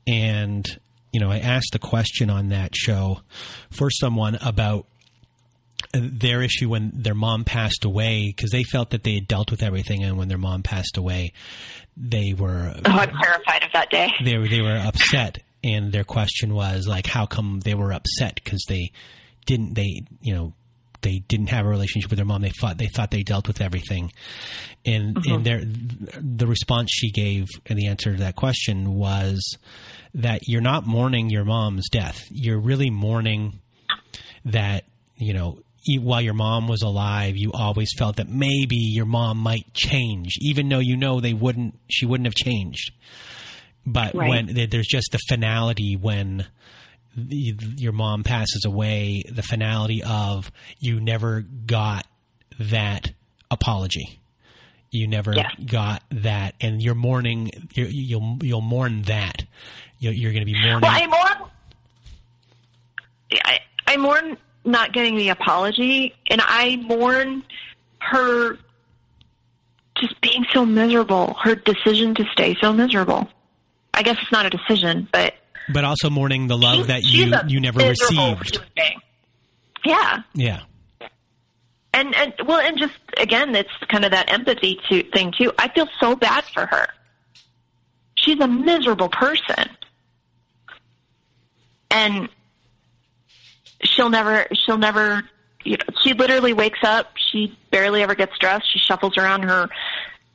and 0.08 0.66
you 1.12 1.20
know, 1.20 1.30
I 1.30 1.38
asked 1.38 1.74
a 1.74 1.78
question 1.78 2.30
on 2.30 2.48
that 2.48 2.74
show 2.74 3.20
for 3.70 3.90
someone 3.90 4.36
about 4.40 4.86
their 5.92 6.42
issue 6.42 6.68
when 6.68 6.90
their 6.94 7.14
mom 7.14 7.44
passed 7.44 7.84
away 7.84 8.32
because 8.34 8.50
they 8.50 8.64
felt 8.64 8.90
that 8.90 9.04
they 9.04 9.14
had 9.14 9.28
dealt 9.28 9.50
with 9.50 9.62
everything, 9.62 10.04
and 10.04 10.18
when 10.18 10.28
their 10.28 10.38
mom 10.38 10.62
passed 10.62 10.96
away, 10.96 11.32
they 11.96 12.34
were. 12.34 12.74
Oh, 12.84 12.90
I'm 12.90 13.10
terrified 13.22 13.64
of 13.64 13.72
that 13.72 13.90
day. 13.90 14.12
They 14.22 14.36
were 14.36 14.48
they 14.48 14.60
were 14.60 14.76
upset, 14.76 15.38
and 15.64 15.92
their 15.92 16.04
question 16.04 16.54
was 16.54 16.86
like, 16.86 17.06
how 17.06 17.26
come 17.26 17.60
they 17.60 17.74
were 17.74 17.92
upset 17.92 18.40
because 18.42 18.64
they 18.68 18.92
didn't 19.46 19.74
they 19.74 20.02
you 20.20 20.34
know 20.34 20.52
they 21.00 21.20
didn't 21.28 21.48
have 21.48 21.64
a 21.64 21.68
relationship 21.68 22.10
with 22.10 22.18
their 22.18 22.26
mom. 22.26 22.42
They 22.42 22.52
thought 22.60 22.78
they 22.78 22.88
thought 22.88 23.10
they 23.10 23.22
dealt 23.22 23.46
with 23.46 23.60
everything, 23.60 24.12
and 24.84 25.14
mm-hmm. 25.14 25.32
and 25.32 25.44
their 25.44 25.62
the 25.64 26.46
response 26.46 26.90
she 26.92 27.10
gave 27.10 27.46
and 27.66 27.78
the 27.78 27.86
answer 27.86 28.12
to 28.12 28.18
that 28.18 28.36
question 28.36 28.94
was 28.94 29.56
that 30.14 30.42
you're 30.46 30.60
not 30.60 30.86
mourning 30.86 31.30
your 31.30 31.44
mom's 31.44 31.88
death. 31.88 32.26
You're 32.30 32.58
really 32.58 32.90
mourning 32.90 33.60
that 34.44 34.84
you 35.16 35.34
know 35.34 35.60
while 35.96 36.20
your 36.20 36.34
mom 36.34 36.68
was 36.68 36.82
alive, 36.82 37.36
you 37.36 37.50
always 37.52 37.88
felt 37.96 38.16
that 38.16 38.28
maybe 38.28 38.76
your 38.76 39.06
mom 39.06 39.38
might 39.38 39.72
change, 39.72 40.36
even 40.40 40.68
though 40.68 40.80
you 40.80 40.96
know 40.96 41.20
they 41.20 41.32
wouldn't. 41.32 41.78
She 41.88 42.04
wouldn't 42.04 42.26
have 42.26 42.34
changed. 42.34 42.92
But 43.86 44.14
right. 44.14 44.28
when 44.28 44.68
there's 44.70 44.86
just 44.86 45.12
the 45.12 45.18
finality 45.28 45.96
when 45.96 46.46
the, 47.16 47.56
your 47.76 47.92
mom 47.92 48.22
passes 48.22 48.64
away, 48.66 49.22
the 49.30 49.42
finality 49.42 50.02
of 50.02 50.52
you 50.78 51.00
never 51.00 51.40
got 51.40 52.06
that 52.58 53.12
apology. 53.50 54.20
You 54.90 55.06
never 55.06 55.34
yeah. 55.34 55.50
got 55.64 56.02
that, 56.10 56.54
and 56.60 56.82
you're 56.82 56.94
mourning. 56.94 57.50
you 57.74 57.84
will 57.84 57.92
you'll, 57.92 58.38
you'll 58.42 58.60
mourn 58.60 59.02
that. 59.02 59.44
You're, 59.98 60.12
you're 60.12 60.32
going 60.32 60.46
to 60.46 60.52
be 60.52 60.60
mourning. 60.60 60.80
Well, 60.80 60.90
I 60.90 61.06
mourn. 61.06 61.50
I, 63.44 63.58
I 63.86 63.96
mourn 63.96 64.36
not 64.64 64.92
getting 64.92 65.16
the 65.16 65.30
apology, 65.30 66.14
and 66.30 66.40
I 66.44 66.76
mourn 66.76 67.42
her 67.98 68.58
just 69.96 70.20
being 70.20 70.44
so 70.52 70.64
miserable. 70.64 71.34
Her 71.42 71.54
decision 71.54 72.14
to 72.16 72.24
stay 72.32 72.56
so 72.60 72.72
miserable. 72.72 73.28
I 73.94 74.02
guess 74.02 74.16
it's 74.22 74.32
not 74.32 74.46
a 74.46 74.50
decision, 74.50 75.08
but 75.12 75.34
but 75.72 75.84
also 75.84 76.08
mourning 76.08 76.46
the 76.46 76.56
love 76.56 76.86
that 76.86 77.04
you 77.04 77.32
you 77.48 77.60
never 77.60 77.80
received. 77.80 78.62
Yeah. 79.84 80.22
Yeah. 80.34 80.62
And 81.92 82.14
and 82.14 82.32
well, 82.46 82.60
and 82.60 82.78
just 82.78 82.94
again, 83.16 83.54
it's 83.54 83.70
kind 83.88 84.04
of 84.04 84.12
that 84.12 84.30
empathy 84.30 84.78
to, 84.88 85.02
thing 85.10 85.32
too. 85.36 85.52
I 85.58 85.68
feel 85.68 85.88
so 86.00 86.14
bad 86.14 86.44
for 86.44 86.66
her. 86.66 86.86
She's 88.14 88.38
a 88.40 88.48
miserable 88.48 89.08
person, 89.08 89.68
and 91.90 92.28
she'll 93.82 94.10
never 94.10 94.46
she'll 94.52 94.78
never 94.78 95.22
you 95.64 95.76
know, 95.76 95.84
she 96.02 96.14
literally 96.14 96.52
wakes 96.52 96.80
up 96.82 97.12
she 97.16 97.56
barely 97.70 98.02
ever 98.02 98.14
gets 98.14 98.36
dressed 98.38 98.70
she 98.72 98.78
shuffles 98.78 99.16
around 99.16 99.42
her 99.42 99.68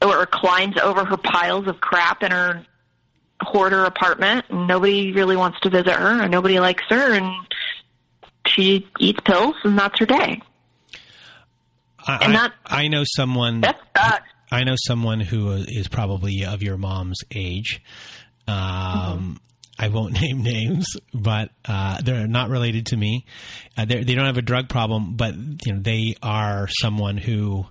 or 0.02 0.26
climbs 0.26 0.78
over 0.82 1.06
her 1.06 1.18
piles 1.18 1.68
of 1.68 1.80
crap 1.80 2.24
in 2.24 2.32
her 2.32 2.66
hoarder 3.42 3.86
apartment 3.86 4.46
and 4.50 4.68
nobody 4.68 5.12
really 5.12 5.36
wants 5.36 5.60
to 5.62 5.70
visit 5.70 5.94
her 5.94 6.22
and 6.22 6.32
nobody 6.32 6.60
likes 6.60 6.84
her 6.90 7.14
and 7.14 7.34
she 8.48 8.88
eats 9.00 9.20
pills 9.22 9.56
and 9.64 9.78
that's 9.78 9.98
her 10.00 10.06
day. 10.06 10.42
I, 12.06 12.18
and 12.22 12.36
that, 12.36 12.54
I, 12.66 12.84
I 12.84 12.88
know 12.90 13.04
someone 13.06 13.62
that 13.62 13.80
I 14.52 14.66
know 14.66 14.76
someone 14.78 15.20
who 15.20 15.52
is 15.52 15.88
probably 15.88 16.44
of 16.46 16.62
your 16.62 16.78
mom's 16.78 17.22
age. 17.34 17.82
Um, 18.48 18.56
mm-hmm 18.56 19.34
I 19.78 19.88
won't 19.88 20.14
name 20.22 20.44
names, 20.44 20.86
but 21.14 21.50
uh, 21.66 22.02
they're 22.02 22.28
not 22.28 22.50
related 22.50 22.88
to 22.88 22.98
me. 22.98 23.26
Uh, 23.78 23.86
they 23.86 24.04
don't 24.04 24.26
have 24.26 24.38
a 24.38 24.44
drug 24.44 24.70
problem, 24.70 25.16
but 25.16 25.36
you 25.66 25.74
know 25.74 25.80
they 25.80 26.16
are 26.22 26.68
someone 26.80 27.18
who, 27.18 27.66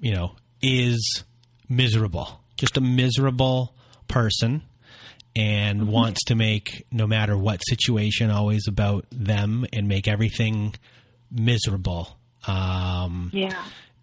you 0.00 0.14
know, 0.14 0.32
is 0.62 1.24
miserable, 1.68 2.40
just 2.56 2.76
a 2.76 2.80
miserable 2.80 3.74
person, 4.08 4.62
and 5.34 5.82
mm-hmm. 5.82 5.90
wants 5.90 6.24
to 6.24 6.34
make 6.34 6.86
no 6.90 7.06
matter 7.06 7.36
what 7.36 7.60
situation 7.68 8.30
always 8.30 8.66
about 8.68 9.06
them 9.10 9.66
and 9.72 9.88
make 9.88 10.08
everything 10.08 10.74
miserable. 11.30 12.16
Um, 12.46 13.30
yeah, 13.34 13.62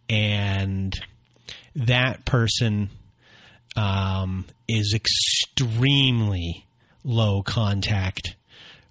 and 0.10 0.94
that 1.76 2.26
person 2.26 2.90
um, 3.76 4.46
is 4.68 4.94
extremely 4.94 6.68
low 7.04 7.44
contact 7.44 8.36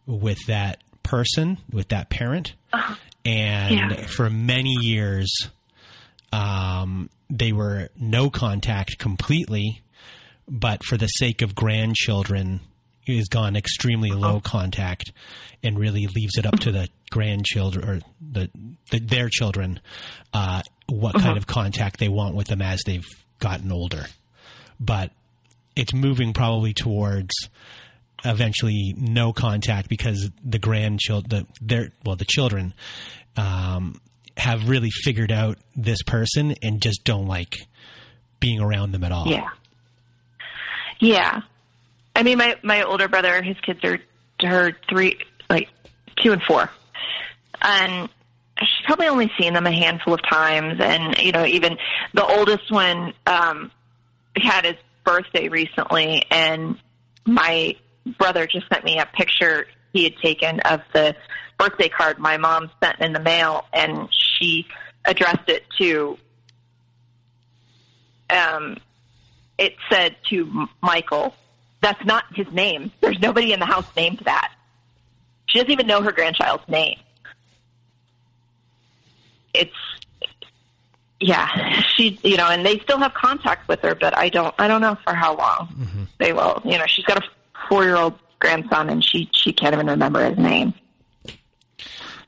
with 0.06 0.38
that 0.46 0.78
person, 1.02 1.58
with 1.70 1.88
that 1.88 2.10
parent. 2.10 2.54
Uh-huh. 2.72 2.94
And 3.24 3.92
yeah. 3.92 4.06
for 4.06 4.28
many 4.28 4.74
years, 4.80 5.32
um, 6.32 7.08
they 7.30 7.52
were 7.52 7.88
no 7.96 8.30
contact 8.30 8.98
completely, 8.98 9.82
but 10.48 10.84
for 10.84 10.96
the 10.96 11.06
sake 11.06 11.42
of 11.42 11.54
grandchildren, 11.54 12.60
it 13.06 13.16
has 13.16 13.28
gone 13.28 13.56
extremely 13.56 14.10
uh-huh. 14.10 14.20
low 14.20 14.40
contact 14.40 15.12
and 15.62 15.78
really 15.78 16.06
leaves 16.06 16.36
it 16.36 16.46
up 16.46 16.58
to 16.60 16.72
the 16.72 16.88
grandchildren 17.10 17.88
or 17.88 18.00
the, 18.20 18.50
the 18.90 18.98
their 18.98 19.28
children 19.28 19.80
uh, 20.32 20.62
what 20.88 21.14
uh-huh. 21.14 21.26
kind 21.26 21.38
of 21.38 21.46
contact 21.46 21.98
they 21.98 22.08
want 22.08 22.34
with 22.34 22.48
them 22.48 22.62
as 22.62 22.80
they've 22.84 23.08
gotten 23.38 23.70
older. 23.70 24.06
But 24.80 25.12
it's 25.76 25.94
moving 25.94 26.32
probably 26.32 26.74
towards 26.74 27.32
eventually 28.24 28.94
no 28.96 29.32
contact 29.32 29.88
because 29.88 30.30
the 30.44 30.58
grandchildren, 30.58 31.28
the, 31.28 31.46
their 31.60 31.92
well, 32.04 32.16
the 32.16 32.24
children 32.24 32.74
um, 33.36 34.00
have 34.36 34.68
really 34.68 34.90
figured 34.90 35.32
out 35.32 35.58
this 35.74 36.02
person 36.02 36.54
and 36.62 36.80
just 36.80 37.04
don't 37.04 37.26
like 37.26 37.56
being 38.40 38.60
around 38.60 38.92
them 38.92 39.04
at 39.04 39.12
all. 39.12 39.28
Yeah, 39.28 39.48
yeah. 41.00 41.40
I 42.14 42.22
mean, 42.22 42.38
my 42.38 42.56
my 42.62 42.82
older 42.82 43.08
brother, 43.08 43.42
his 43.42 43.56
kids 43.60 43.80
are 43.84 43.98
her 44.42 44.72
three, 44.88 45.18
like 45.48 45.68
two 46.22 46.32
and 46.32 46.42
four, 46.42 46.70
and 47.60 48.08
she's 48.58 48.86
probably 48.86 49.06
only 49.08 49.30
seen 49.38 49.54
them 49.54 49.66
a 49.66 49.72
handful 49.72 50.14
of 50.14 50.20
times. 50.28 50.80
And 50.80 51.16
you 51.18 51.32
know, 51.32 51.46
even 51.46 51.78
the 52.14 52.24
oldest 52.24 52.70
one 52.70 53.14
um, 53.26 53.70
had 54.36 54.64
his 54.64 54.76
birthday 55.04 55.48
recently, 55.48 56.22
and 56.30 56.76
my 57.24 57.76
brother 58.18 58.46
just 58.46 58.68
sent 58.68 58.84
me 58.84 58.98
a 58.98 59.06
picture 59.06 59.66
he 59.92 60.04
had 60.04 60.16
taken 60.16 60.60
of 60.60 60.80
the 60.92 61.14
birthday 61.58 61.88
card 61.88 62.18
my 62.18 62.36
mom 62.36 62.70
sent 62.82 63.00
in 63.00 63.12
the 63.12 63.20
mail, 63.20 63.64
and 63.72 64.08
she 64.10 64.66
addressed 65.04 65.48
it 65.48 65.64
to. 65.78 66.18
Um, 68.30 68.78
it 69.58 69.76
said 69.90 70.16
to 70.30 70.68
Michael. 70.80 71.34
That's 71.82 72.04
not 72.04 72.24
his 72.34 72.50
name. 72.52 72.92
There's 73.00 73.18
nobody 73.20 73.52
in 73.52 73.60
the 73.60 73.66
house 73.66 73.86
named 73.96 74.22
that. 74.24 74.52
She 75.46 75.58
doesn't 75.58 75.70
even 75.70 75.86
know 75.86 76.00
her 76.00 76.12
grandchild's 76.12 76.66
name. 76.68 76.98
It's 79.52 79.74
yeah, 81.20 81.80
she 81.82 82.18
you 82.22 82.36
know, 82.36 82.48
and 82.48 82.64
they 82.64 82.78
still 82.78 82.98
have 82.98 83.14
contact 83.14 83.68
with 83.68 83.80
her, 83.80 83.94
but 83.94 84.16
I 84.16 84.28
don't 84.28 84.54
I 84.58 84.66
don't 84.66 84.80
know 84.80 84.96
for 85.04 85.14
how 85.14 85.36
long 85.36 85.68
mm-hmm. 85.68 86.04
they 86.18 86.32
will. 86.32 86.62
You 86.64 86.78
know, 86.78 86.86
she's 86.86 87.04
got 87.04 87.18
a 87.18 87.28
four 87.68 87.84
year 87.84 87.96
old 87.96 88.18
grandson, 88.38 88.90
and 88.90 89.04
she 89.04 89.28
she 89.32 89.52
can't 89.52 89.74
even 89.74 89.86
remember 89.86 90.28
his 90.28 90.38
name. 90.38 90.74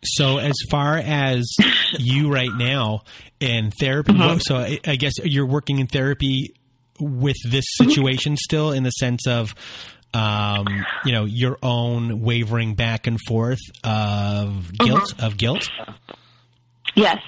So, 0.04 0.38
as 0.38 0.54
far 0.70 0.98
as 0.98 1.50
you 1.98 2.30
right 2.32 2.52
now 2.54 3.02
in 3.40 3.70
therapy, 3.70 4.12
mm-hmm. 4.12 4.38
so 4.38 4.56
I, 4.56 4.78
I, 4.86 4.96
guess 4.96 5.14
you're 5.24 5.46
working 5.46 5.78
in 5.78 5.86
therapy 5.86 6.54
with 7.00 7.36
this 7.50 7.64
mm-hmm. 7.80 7.88
situation 7.88 8.36
still, 8.36 8.72
in 8.72 8.82
the 8.82 8.90
sense 8.90 9.26
of, 9.26 9.54
um, 10.12 10.66
you 11.04 11.12
know, 11.12 11.24
your 11.24 11.58
own 11.62 12.20
wavering 12.20 12.74
back 12.74 13.06
and 13.06 13.18
forth 13.26 13.60
of 13.82 14.72
guilt 14.78 15.14
mm-hmm. 15.14 15.24
of 15.24 15.36
guilt. 15.38 15.70
Yes, 16.94 17.18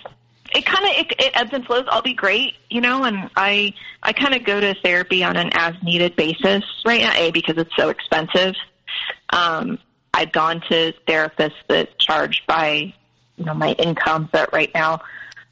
it 0.56 0.64
kind 0.64 0.84
of 0.86 0.90
it, 0.96 1.12
it 1.18 1.32
ebbs 1.34 1.50
and 1.52 1.66
flows. 1.66 1.84
I'll 1.88 2.02
be 2.02 2.14
great, 2.14 2.54
you 2.70 2.80
know, 2.80 3.04
and 3.04 3.30
I 3.36 3.74
I 4.02 4.12
kind 4.12 4.34
of 4.34 4.44
go 4.44 4.58
to 4.58 4.74
therapy 4.82 5.22
on 5.22 5.36
an 5.36 5.50
as 5.52 5.74
needed 5.82 6.16
basis 6.16 6.64
right 6.84 7.02
now. 7.02 7.12
A 7.14 7.30
because 7.30 7.58
it's 7.58 7.74
so 7.76 7.90
expensive. 7.90 8.54
Um, 9.30 9.78
I've 10.14 10.32
gone 10.32 10.62
to 10.70 10.94
therapists 11.06 11.60
that 11.68 11.98
charge 11.98 12.42
by 12.46 12.94
you 13.36 13.44
know 13.44 13.52
my 13.52 13.72
income, 13.72 14.30
but 14.32 14.50
right 14.54 14.70
now, 14.74 15.02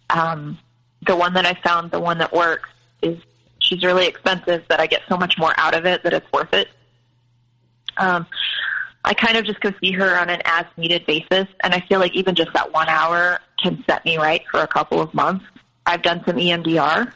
um, 0.09 0.59
the 1.07 1.17
one 1.17 1.35
that 1.35 1.45
I 1.45 1.55
found, 1.63 1.91
the 1.91 2.01
one 2.01 2.19
that 2.19 2.33
works, 2.33 2.71
is 3.03 3.19
she's 3.59 3.85
really 3.85 4.07
expensive, 4.07 4.65
but 4.69 4.81
I 4.81 4.87
get 4.87 5.03
so 5.07 5.19
much 5.19 5.37
more 5.37 5.53
out 5.59 5.75
of 5.75 5.85
it 5.85 6.03
that 6.05 6.15
it's 6.15 6.33
worth 6.33 6.55
it. 6.55 6.69
Um, 7.99 8.27
I 9.05 9.13
kind 9.13 9.37
of 9.37 9.45
just 9.45 9.61
go 9.61 9.71
see 9.83 9.93
her 9.93 10.19
on 10.19 10.31
an 10.31 10.41
as 10.47 10.65
needed 10.79 11.05
basis, 11.05 11.47
and 11.61 11.75
I 11.75 11.81
feel 11.81 12.01
like 12.01 12.15
even 12.15 12.35
just 12.35 12.55
that 12.55 12.73
one 12.73 12.89
hour 12.89 13.39
can 13.65 13.83
set 13.89 14.05
me 14.05 14.17
right 14.19 14.43
for 14.51 14.61
a 14.61 14.67
couple 14.67 15.01
of 15.01 15.13
months. 15.15 15.45
I've 15.87 16.03
done 16.03 16.23
some 16.27 16.37
EMDR 16.37 17.13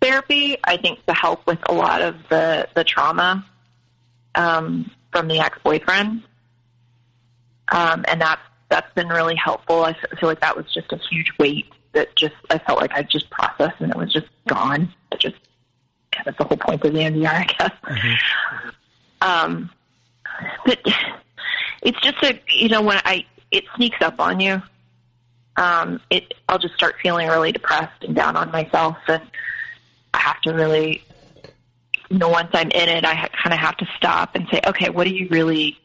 therapy, 0.00 0.56
I 0.64 0.76
think, 0.76 1.04
to 1.06 1.14
help 1.14 1.46
with 1.46 1.58
a 1.68 1.74
lot 1.74 2.02
of 2.02 2.16
the 2.28 2.68
the 2.74 2.84
trauma 2.84 3.44
um, 4.34 4.90
from 5.12 5.28
the 5.28 5.40
ex 5.40 5.58
boyfriend, 5.64 6.22
um, 7.68 8.04
and 8.06 8.20
that's 8.20 8.42
that's 8.68 8.92
been 8.94 9.08
really 9.08 9.34
helpful. 9.34 9.84
I 9.84 9.94
feel 10.18 10.28
like 10.28 10.40
that 10.40 10.56
was 10.56 10.66
just 10.72 10.92
a 10.92 10.98
huge 11.10 11.32
weight 11.38 11.66
that 11.92 12.14
just 12.16 12.34
I 12.50 12.58
felt 12.58 12.80
like 12.80 12.92
I 12.92 13.02
just 13.02 13.28
processed 13.30 13.80
and 13.80 13.90
it 13.90 13.96
was 13.96 14.12
just 14.12 14.28
gone. 14.46 14.92
It 15.10 15.18
just 15.18 15.36
kind 16.12 16.28
of 16.28 16.36
the 16.36 16.44
whole 16.44 16.56
point 16.56 16.84
of 16.84 16.92
the 16.92 16.98
EMDR, 16.98 17.26
I 17.26 17.44
guess. 17.44 17.72
Mm-hmm. 17.84 18.68
Um, 19.22 19.70
but 20.64 20.80
it's 21.82 22.00
just 22.00 22.22
a 22.22 22.40
you 22.54 22.68
know 22.68 22.82
when 22.82 23.00
I 23.04 23.26
it 23.50 23.64
sneaks 23.76 23.98
up 24.00 24.20
on 24.20 24.40
you. 24.40 24.62
Um, 25.56 26.00
it 26.10 26.34
I'll 26.48 26.58
just 26.58 26.74
start 26.74 26.96
feeling 27.02 27.28
really 27.28 27.52
depressed 27.52 28.02
and 28.02 28.14
down 28.14 28.36
on 28.36 28.50
myself, 28.50 28.96
and 29.08 29.22
I 30.14 30.18
have 30.18 30.40
to 30.42 30.52
really, 30.52 31.04
you 32.08 32.18
know, 32.18 32.28
once 32.28 32.50
I'm 32.52 32.70
in 32.70 32.88
it, 32.88 33.04
I 33.04 33.14
ha- 33.14 33.28
kind 33.42 33.52
of 33.52 33.60
have 33.60 33.76
to 33.78 33.86
stop 33.96 34.34
and 34.34 34.46
say, 34.50 34.60
okay, 34.66 34.90
what 34.90 35.06
are 35.06 35.10
you 35.10 35.28
really 35.30 35.78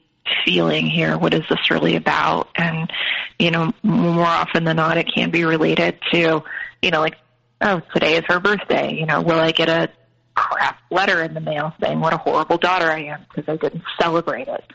feeling 0.43 0.87
here? 0.87 1.17
What 1.17 1.33
is 1.33 1.43
this 1.49 1.69
really 1.69 1.95
about? 1.95 2.49
And, 2.55 2.91
you 3.37 3.51
know, 3.51 3.73
more 3.83 4.25
often 4.25 4.63
than 4.63 4.77
not, 4.77 4.97
it 4.97 5.07
can 5.13 5.29
be 5.29 5.43
related 5.43 5.99
to, 6.11 6.43
you 6.81 6.91
know, 6.91 6.99
like, 6.99 7.17
oh, 7.61 7.81
today 7.93 8.15
is 8.15 8.23
her 8.27 8.39
birthday. 8.39 8.93
You 8.93 9.05
know, 9.05 9.21
will 9.21 9.39
I 9.39 9.51
get 9.51 9.69
a 9.69 9.89
crap 10.35 10.79
letter 10.91 11.23
in 11.23 11.33
the 11.33 11.39
mail 11.39 11.73
saying 11.81 11.99
what 11.99 12.13
a 12.13 12.17
horrible 12.17 12.57
daughter 12.57 12.89
I 12.89 13.03
am 13.03 13.25
because 13.29 13.51
I 13.51 13.57
didn't 13.57 13.83
celebrate 13.99 14.47
it? 14.47 14.65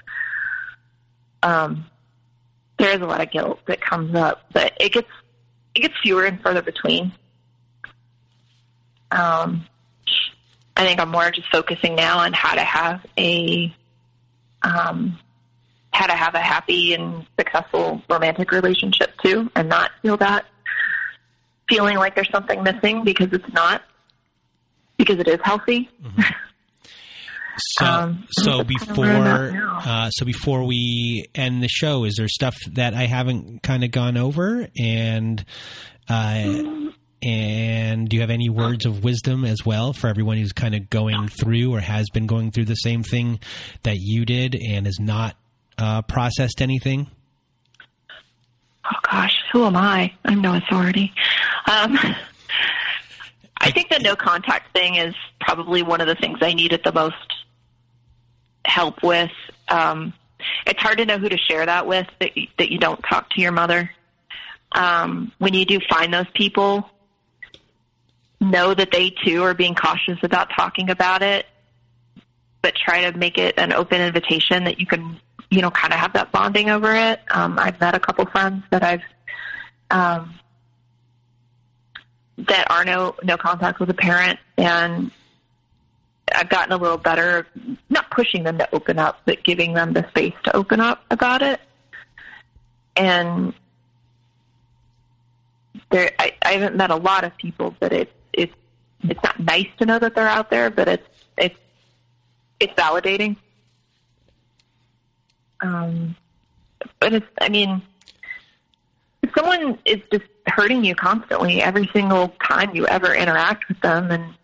Um, 1.42 1.86
there 2.80 2.94
is 2.96 3.00
a 3.02 3.06
lot 3.06 3.20
of 3.20 3.30
guilt 3.30 3.60
that 3.66 3.80
comes 3.80 4.14
up, 4.14 4.44
but 4.52 4.72
it 4.80 4.92
gets 4.92 5.08
it 5.74 5.80
gets 5.80 5.94
fewer 6.02 6.24
and 6.24 6.40
further 6.42 6.62
between. 6.62 7.12
Um, 9.12 9.66
I 10.76 10.86
think 10.86 10.98
I'm 10.98 11.10
more 11.10 11.30
just 11.30 11.50
focusing 11.50 11.94
now 11.94 12.18
on 12.18 12.32
how 12.32 12.54
to 12.54 12.64
have 12.64 13.04
a 13.18 13.74
um, 14.62 15.18
how 15.92 16.06
to 16.06 16.14
have 16.14 16.34
a 16.34 16.40
happy 16.40 16.94
and 16.94 17.26
successful 17.38 18.02
romantic 18.08 18.50
relationship 18.50 19.12
too, 19.22 19.50
and 19.54 19.68
not 19.68 19.90
feel 20.02 20.16
that 20.16 20.46
feeling 21.68 21.96
like 21.96 22.14
there's 22.14 22.30
something 22.30 22.62
missing 22.62 23.04
because 23.04 23.28
it's 23.32 23.52
not, 23.52 23.82
because 24.96 25.18
it 25.18 25.28
is 25.28 25.38
healthy. 25.44 25.88
Mm-hmm. 26.02 26.22
So, 27.78 27.84
um, 27.84 28.26
so 28.30 28.64
before, 28.64 29.06
uh, 29.06 30.10
so 30.10 30.24
before 30.24 30.64
we 30.64 31.26
end 31.34 31.62
the 31.62 31.68
show, 31.68 32.04
is 32.04 32.16
there 32.16 32.28
stuff 32.28 32.56
that 32.72 32.94
I 32.94 33.06
haven't 33.06 33.62
kind 33.62 33.84
of 33.84 33.90
gone 33.90 34.16
over? 34.16 34.66
And, 34.78 35.44
uh, 36.08 36.90
and 37.22 38.08
do 38.08 38.16
you 38.16 38.20
have 38.20 38.30
any 38.30 38.48
words 38.48 38.86
of 38.86 39.04
wisdom 39.04 39.44
as 39.44 39.58
well 39.64 39.92
for 39.92 40.08
everyone 40.08 40.38
who's 40.38 40.52
kind 40.52 40.74
of 40.74 40.88
going 40.88 41.28
through 41.28 41.74
or 41.74 41.80
has 41.80 42.08
been 42.10 42.26
going 42.26 42.50
through 42.50 42.64
the 42.64 42.74
same 42.74 43.02
thing 43.02 43.40
that 43.82 43.96
you 43.98 44.24
did 44.24 44.54
and 44.54 44.86
has 44.86 44.98
not 44.98 45.36
uh, 45.76 46.02
processed 46.02 46.62
anything? 46.62 47.08
Oh 48.84 48.98
gosh, 49.10 49.34
who 49.52 49.64
am 49.64 49.76
I? 49.76 50.12
I'm 50.24 50.40
no 50.40 50.56
authority. 50.56 51.12
Um, 51.70 51.98
I 53.58 53.70
think 53.70 53.90
the 53.90 53.98
no 53.98 54.16
contact 54.16 54.72
thing 54.72 54.96
is 54.96 55.14
probably 55.40 55.82
one 55.82 56.00
of 56.00 56.06
the 56.06 56.14
things 56.14 56.38
I 56.40 56.54
needed 56.54 56.80
the 56.84 56.92
most 56.92 57.16
help 58.64 59.02
with. 59.02 59.30
Um, 59.68 60.12
it's 60.66 60.80
hard 60.80 60.98
to 60.98 61.04
know 61.04 61.18
who 61.18 61.28
to 61.28 61.36
share 61.36 61.66
that 61.66 61.86
with 61.86 62.06
that 62.20 62.36
you, 62.36 62.46
that 62.58 62.70
you 62.70 62.78
don't 62.78 63.00
talk 63.02 63.30
to 63.30 63.40
your 63.40 63.52
mother. 63.52 63.90
Um, 64.72 65.32
when 65.38 65.54
you 65.54 65.64
do 65.64 65.80
find 65.88 66.12
those 66.14 66.30
people, 66.34 66.88
know 68.40 68.72
that 68.72 68.90
they 68.90 69.10
too 69.10 69.42
are 69.42 69.54
being 69.54 69.74
cautious 69.74 70.18
about 70.22 70.50
talking 70.56 70.90
about 70.90 71.22
it, 71.22 71.46
but 72.62 72.74
try 72.74 73.10
to 73.10 73.16
make 73.16 73.36
it 73.36 73.58
an 73.58 73.72
open 73.72 74.00
invitation 74.00 74.64
that 74.64 74.78
you 74.78 74.86
can, 74.86 75.20
you 75.50 75.60
know, 75.60 75.70
kind 75.70 75.92
of 75.92 75.98
have 75.98 76.12
that 76.14 76.32
bonding 76.32 76.70
over 76.70 76.94
it. 76.94 77.20
Um, 77.30 77.58
I've 77.58 77.80
met 77.80 77.94
a 77.94 78.00
couple 78.00 78.24
friends 78.26 78.64
that 78.70 78.82
I've 78.82 79.02
um, 79.90 80.34
that 82.38 82.70
are 82.70 82.84
no 82.84 83.16
no 83.22 83.36
contact 83.36 83.80
with 83.80 83.90
a 83.90 83.94
parent, 83.94 84.38
and 84.56 85.10
I've 86.34 86.48
gotten 86.48 86.72
a 86.72 86.76
little 86.76 86.98
better, 86.98 87.46
not 87.88 88.10
pushing 88.10 88.44
them 88.44 88.58
to 88.58 88.74
open 88.74 88.98
up, 88.98 89.20
but 89.24 89.42
giving 89.42 89.74
them 89.74 89.92
the 89.92 90.08
space 90.08 90.34
to 90.44 90.56
open 90.56 90.80
up 90.80 91.04
about 91.10 91.42
it. 91.42 91.60
And 92.96 93.54
there, 95.90 96.10
I, 96.18 96.34
I 96.42 96.52
haven't 96.52 96.76
met 96.76 96.90
a 96.90 96.96
lot 96.96 97.24
of 97.24 97.36
people, 97.36 97.74
but 97.80 97.92
it's 97.92 98.12
it's 98.32 98.54
it's 99.02 99.22
not 99.22 99.40
nice 99.40 99.68
to 99.78 99.86
know 99.86 99.98
that 99.98 100.14
they're 100.14 100.28
out 100.28 100.50
there, 100.50 100.70
but 100.70 100.88
it's 100.88 101.08
it's 101.36 101.58
it's 102.58 102.74
validating. 102.74 103.36
Um, 105.62 106.16
but 106.98 107.12
it's, 107.12 107.26
I 107.40 107.48
mean, 107.48 107.82
if 109.22 109.30
someone 109.36 109.78
is 109.84 109.98
just 110.10 110.24
hurting 110.46 110.84
you 110.84 110.94
constantly 110.94 111.62
every 111.62 111.88
single 111.92 112.28
time 112.42 112.74
you 112.74 112.86
ever 112.86 113.14
interact 113.14 113.68
with 113.68 113.80
them, 113.80 114.10
and 114.10 114.34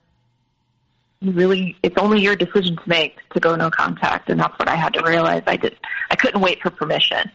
you 1.26 1.32
really 1.32 1.76
it's 1.82 1.96
only 1.98 2.20
your 2.20 2.36
decision 2.36 2.76
to 2.76 2.88
make 2.88 3.18
to 3.30 3.40
go 3.40 3.56
no 3.56 3.70
contact 3.70 4.30
and 4.30 4.38
that's 4.40 4.58
what 4.58 4.68
I 4.68 4.76
had 4.76 4.94
to 4.94 5.02
realize. 5.02 5.42
I 5.46 5.56
did 5.56 5.76
I 6.10 6.16
couldn't 6.16 6.40
wait 6.40 6.60
for 6.62 6.70
permission 6.70 7.30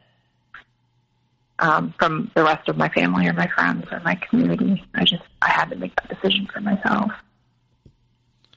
um, 1.60 1.94
from 1.98 2.32
the 2.36 2.44
rest 2.44 2.68
of 2.68 2.78
my 2.78 2.90
family 2.90 3.28
or 3.28 3.34
my 3.34 3.48
friends 3.48 3.86
or 3.92 4.00
my 4.02 4.16
community. 4.16 4.84
I 4.96 5.04
just 5.04 5.24
I 5.42 5.50
had 5.50 5.70
to 5.70 5.76
make 5.76 5.96
that 5.96 6.10
decision 6.10 6.48
for 6.52 6.60
myself. 6.60 7.12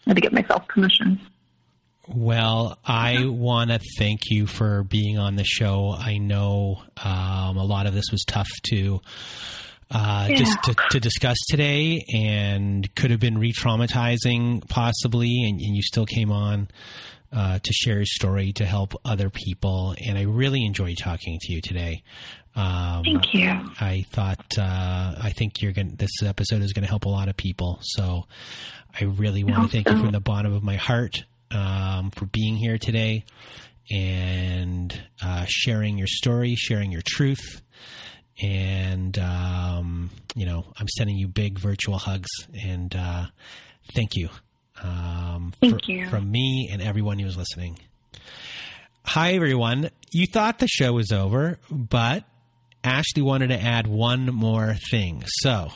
I 0.07 0.11
had 0.11 0.17
to 0.17 0.21
give 0.21 0.33
myself 0.33 0.67
permission. 0.69 1.21
Well, 2.07 2.79
I 2.85 3.27
want 3.27 3.71
to 3.71 3.81
thank 3.99 4.31
you 4.31 4.47
for 4.47 4.83
being 4.83 5.19
on 5.19 5.37
the 5.37 5.45
show. 5.45 5.95
I 5.99 6.19
know 6.19 6.83
um, 7.03 7.57
a 7.57 7.65
lot 7.65 7.87
of 7.87 7.95
this 7.95 8.11
was 8.13 8.25
tough 8.27 8.51
to 8.71 9.01
uh, 9.95 10.27
yeah. 10.29 10.37
just 10.37 10.63
to, 10.65 10.75
to, 10.91 11.01
discuss 11.01 11.39
today 11.49 12.05
and 12.15 12.93
could 12.97 13.11
have 13.11 13.21
been 13.21 13.39
re-traumatizing 13.39 14.69
possibly 14.69 15.45
and, 15.45 15.61
and 15.61 15.77
you 15.77 15.83
still 15.83 16.05
came 16.05 16.33
on 16.33 16.69
uh, 17.33 17.59
to 17.63 17.73
share 17.73 17.97
your 17.97 18.05
story 18.05 18.53
to 18.53 18.65
help 18.65 18.95
other 19.05 19.31
people 19.31 19.95
and 20.07 20.19
i 20.19 20.23
really 20.23 20.65
enjoyed 20.65 20.97
talking 20.99 21.39
to 21.41 21.53
you 21.53 21.61
today. 21.61 22.03
Um, 22.57 23.03
thank 23.03 23.35
you. 23.35 23.51
I 23.81 24.05
thought 24.11 24.45
uh, 24.59 25.15
i 25.21 25.33
think 25.37 25.63
you're 25.63 25.73
going 25.73 25.95
this 25.97 26.23
episode 26.23 26.63
is 26.63 26.73
going 26.73 26.85
to 26.85 26.91
help 26.91 27.05
a 27.05 27.09
lot 27.11 27.29
of 27.29 27.37
people 27.37 27.79
so 27.83 28.25
i 29.01 29.05
really 29.05 29.45
want 29.45 29.65
to 29.65 29.69
thank 29.69 29.89
you 29.89 30.03
from 30.03 30.13
the 30.13 30.21
bottom 30.21 30.53
of 30.53 30.63
my 30.63 30.77
heart 30.77 31.25
um, 31.51 32.11
for 32.11 32.27
being 32.27 32.57
here 32.57 32.79
today 32.79 33.25
and 33.93 34.99
uh, 35.23 35.45
sharing 35.49 35.99
your 35.99 36.07
story 36.09 36.55
sharing 36.57 36.91
your 36.91 37.03
truth 37.05 37.61
and 38.43 39.19
um, 39.19 40.11
you 40.35 40.47
know 40.47 40.65
I'm 40.79 40.89
sending 40.89 41.17
you 41.17 41.29
big 41.29 41.59
virtual 41.59 41.99
hugs 41.99 42.31
and 42.63 42.95
uh, 42.95 43.27
thank 43.95 44.17
you. 44.17 44.29
Um, 44.83 45.53
thank 45.61 45.85
for, 45.85 45.91
you 45.91 46.09
from 46.09 46.31
me 46.31 46.69
and 46.73 46.83
everyone 46.83 47.19
who 47.19 47.27
was 47.27 47.37
listening. 47.37 47.79
Hi 49.05 49.35
everyone. 49.35 49.91
You 50.13 50.27
thought 50.27 50.59
the 50.59 50.69
show 50.69 50.95
was 50.95 51.13
over, 51.13 51.59
but 51.71 52.25
Ashley 52.83 53.23
wanted 53.23 53.49
to 53.49 53.61
add 53.61 53.87
one 53.87 54.27
more 54.27 54.77
thing. 54.91 55.25
So 55.43 55.71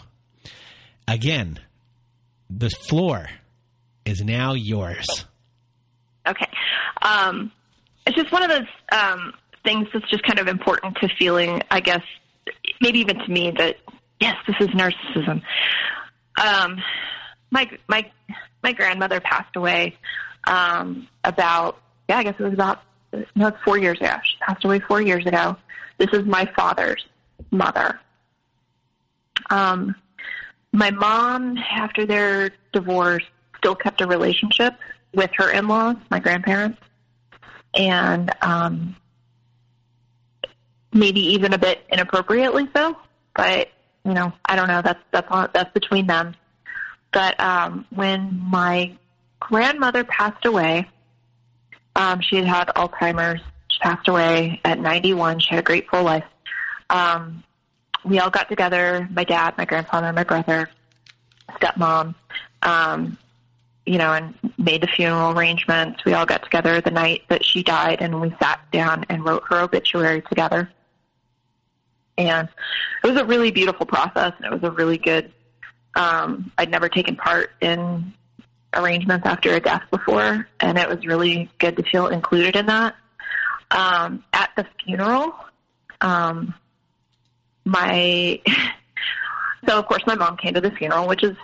again, 1.06 1.58
the 2.50 2.70
floor 2.70 3.28
is 4.04 4.22
now 4.22 4.54
yours. 4.54 5.06
Okay. 6.26 6.48
Um, 7.02 7.52
it's 8.06 8.16
just 8.16 8.32
one 8.32 8.42
of 8.42 8.48
those 8.48 8.66
um, 8.92 9.34
things 9.64 9.88
that's 9.92 10.08
just 10.10 10.22
kind 10.22 10.38
of 10.38 10.48
important 10.48 10.96
to 10.96 11.08
feeling, 11.18 11.62
I 11.70 11.80
guess, 11.80 12.02
maybe 12.80 13.00
even 13.00 13.18
to 13.18 13.30
me 13.30 13.52
that 13.58 13.76
yes, 14.20 14.36
this 14.46 14.56
is 14.60 14.68
narcissism. 14.68 15.42
Um, 16.40 16.82
my 17.50 17.70
my 17.88 18.10
my 18.62 18.72
grandmother 18.72 19.20
passed 19.20 19.56
away 19.56 19.96
um, 20.46 21.08
about 21.24 21.80
yeah, 22.08 22.18
I 22.18 22.24
guess 22.24 22.34
it 22.38 22.42
was 22.42 22.52
about 22.52 22.82
no, 23.34 23.52
four 23.64 23.78
years 23.78 23.98
ago. 23.98 24.14
She 24.22 24.36
passed 24.40 24.64
away 24.64 24.80
four 24.80 25.00
years 25.00 25.26
ago. 25.26 25.56
This 25.98 26.08
is 26.12 26.24
my 26.24 26.46
father's 26.56 27.06
mother. 27.50 27.98
Um, 29.50 29.94
my 30.72 30.90
mom, 30.90 31.56
after 31.58 32.04
their 32.04 32.50
divorce, 32.72 33.24
still 33.56 33.74
kept 33.74 34.00
a 34.00 34.06
relationship 34.06 34.74
with 35.14 35.30
her 35.36 35.50
in-laws, 35.50 35.96
my 36.10 36.18
grandparents, 36.20 36.78
and 37.74 38.30
um, 38.42 38.96
maybe 40.92 41.20
even 41.20 41.52
a 41.52 41.58
bit 41.58 41.84
inappropriately 41.88 42.68
so. 42.74 42.96
But 43.34 43.68
you 44.04 44.14
know, 44.14 44.32
I 44.44 44.56
don't 44.56 44.68
know. 44.68 44.82
That's 44.82 45.02
that's 45.10 45.28
all, 45.30 45.48
that's 45.52 45.72
between 45.72 46.06
them. 46.06 46.34
But 47.12 47.38
um, 47.40 47.86
when 47.90 48.40
my 48.42 48.96
grandmother 49.40 50.04
passed 50.04 50.44
away, 50.44 50.88
um, 51.96 52.20
she 52.20 52.36
had 52.36 52.46
had 52.46 52.68
Alzheimer's. 52.68 53.40
She 53.68 53.80
passed 53.80 54.08
away 54.08 54.60
at 54.64 54.78
91. 54.78 55.40
She 55.40 55.50
had 55.50 55.58
a 55.58 55.62
great 55.62 55.88
full 55.88 56.02
life. 56.02 56.24
Um, 56.90 57.44
we 58.04 58.18
all 58.18 58.30
got 58.30 58.48
together. 58.48 59.08
My 59.10 59.24
dad, 59.24 59.56
my 59.58 59.64
grandfather, 59.64 60.12
my 60.12 60.24
brother, 60.24 60.70
stepmom. 61.50 62.14
Um, 62.62 63.18
you 63.84 63.96
know, 63.96 64.12
and 64.12 64.34
made 64.58 64.82
the 64.82 64.86
funeral 64.86 65.36
arrangements. 65.36 66.04
We 66.04 66.12
all 66.12 66.26
got 66.26 66.42
together 66.44 66.80
the 66.82 66.90
night 66.90 67.22
that 67.28 67.42
she 67.44 67.62
died, 67.62 68.02
and 68.02 68.20
we 68.20 68.34
sat 68.40 68.60
down 68.70 69.06
and 69.08 69.24
wrote 69.24 69.44
her 69.48 69.60
obituary 69.60 70.20
together. 70.22 70.70
And 72.18 72.48
it 73.02 73.06
was 73.06 73.16
a 73.16 73.24
really 73.24 73.50
beautiful 73.50 73.86
process, 73.86 74.32
and 74.36 74.44
it 74.44 74.50
was 74.50 74.62
a 74.62 74.72
really 74.72 74.98
good. 74.98 75.32
Um, 75.94 76.52
I'd 76.58 76.70
never 76.70 76.88
taken 76.88 77.16
part 77.16 77.50
in 77.60 78.12
arrangements 78.74 79.26
after 79.26 79.54
a 79.54 79.60
death 79.60 79.82
before, 79.90 80.46
and 80.60 80.78
it 80.78 80.88
was 80.88 81.06
really 81.06 81.48
good 81.58 81.76
to 81.76 81.82
feel 81.84 82.08
included 82.08 82.56
in 82.56 82.66
that. 82.66 82.94
Um, 83.70 84.24
at 84.32 84.50
the 84.56 84.66
funeral, 84.84 85.34
um, 86.00 86.54
my 87.64 88.40
so 89.68 89.78
of 89.78 89.86
course 89.86 90.02
my 90.06 90.14
mom 90.14 90.36
came 90.36 90.54
to 90.54 90.60
the 90.60 90.70
funeral, 90.72 91.06
which 91.06 91.22
is 91.22 91.36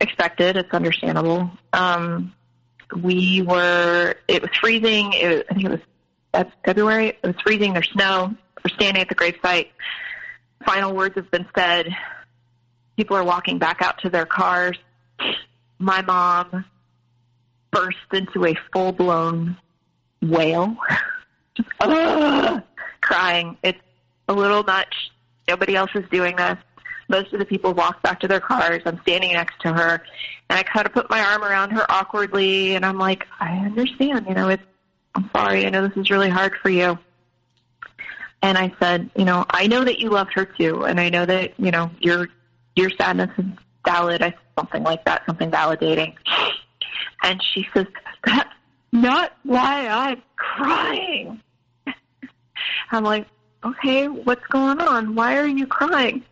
expected. 0.00 0.56
It's 0.56 0.72
understandable. 0.72 1.50
Um, 1.72 2.32
we 2.94 3.42
were. 3.42 4.14
It 4.28 4.42
was 4.42 4.50
freezing. 4.60 5.12
It 5.12 5.28
was, 5.28 5.44
I 5.50 5.54
think 5.54 5.66
it 5.66 5.80
was 6.34 6.46
February. 6.64 7.08
It 7.08 7.22
was 7.22 7.36
freezing. 7.42 7.72
There's 7.72 7.90
snow. 7.90 8.34
We're 8.66 8.74
standing 8.74 9.00
at 9.00 9.08
the 9.08 9.14
gravesite. 9.14 9.68
Final 10.64 10.92
words 10.92 11.14
have 11.14 11.30
been 11.30 11.46
said. 11.56 11.86
People 12.96 13.16
are 13.16 13.22
walking 13.22 13.60
back 13.60 13.80
out 13.80 13.98
to 13.98 14.10
their 14.10 14.26
cars. 14.26 14.76
My 15.78 16.02
mom 16.02 16.64
burst 17.70 17.96
into 18.12 18.44
a 18.44 18.56
full 18.72 18.90
blown 18.90 19.56
wail, 20.20 20.76
just 21.54 21.68
uh, 21.78 22.60
crying. 23.02 23.56
It's 23.62 23.78
a 24.26 24.32
little 24.32 24.64
much. 24.64 25.12
Nobody 25.46 25.76
else 25.76 25.92
is 25.94 26.04
doing 26.10 26.34
this. 26.34 26.58
Most 27.08 27.32
of 27.32 27.38
the 27.38 27.44
people 27.44 27.72
walk 27.72 28.02
back 28.02 28.18
to 28.18 28.26
their 28.26 28.40
cars. 28.40 28.82
I'm 28.84 29.00
standing 29.02 29.32
next 29.34 29.60
to 29.60 29.72
her, 29.72 30.02
and 30.50 30.58
I 30.58 30.64
kind 30.64 30.86
of 30.86 30.92
put 30.92 31.08
my 31.08 31.20
arm 31.20 31.44
around 31.44 31.70
her 31.70 31.88
awkwardly, 31.88 32.74
and 32.74 32.84
I'm 32.84 32.98
like, 32.98 33.28
I 33.38 33.58
understand. 33.58 34.26
You 34.28 34.34
know, 34.34 34.48
it's. 34.48 34.64
I'm 35.14 35.30
sorry. 35.32 35.64
I 35.66 35.70
know 35.70 35.86
this 35.86 35.96
is 35.96 36.10
really 36.10 36.30
hard 36.30 36.56
for 36.60 36.68
you. 36.68 36.98
And 38.42 38.58
I 38.58 38.72
said, 38.80 39.10
you 39.16 39.24
know, 39.24 39.44
I 39.50 39.66
know 39.66 39.84
that 39.84 39.98
you 39.98 40.10
loved 40.10 40.32
her 40.34 40.44
too, 40.44 40.84
and 40.84 41.00
I 41.00 41.08
know 41.08 41.26
that 41.26 41.58
you 41.58 41.70
know 41.70 41.90
your 42.00 42.28
your 42.74 42.90
sadness 42.90 43.30
is 43.38 43.46
valid. 43.84 44.22
I 44.22 44.34
something 44.58 44.82
like 44.82 45.04
that, 45.04 45.22
something 45.26 45.50
validating. 45.50 46.14
And 47.22 47.42
she 47.42 47.66
says, 47.74 47.86
that's 48.24 48.50
not 48.92 49.32
why 49.42 49.86
I'm 49.88 50.22
crying. 50.36 51.40
I'm 52.90 53.04
like, 53.04 53.26
okay, 53.64 54.08
what's 54.08 54.46
going 54.48 54.80
on? 54.80 55.14
Why 55.14 55.36
are 55.38 55.46
you 55.46 55.66
crying? 55.66 56.24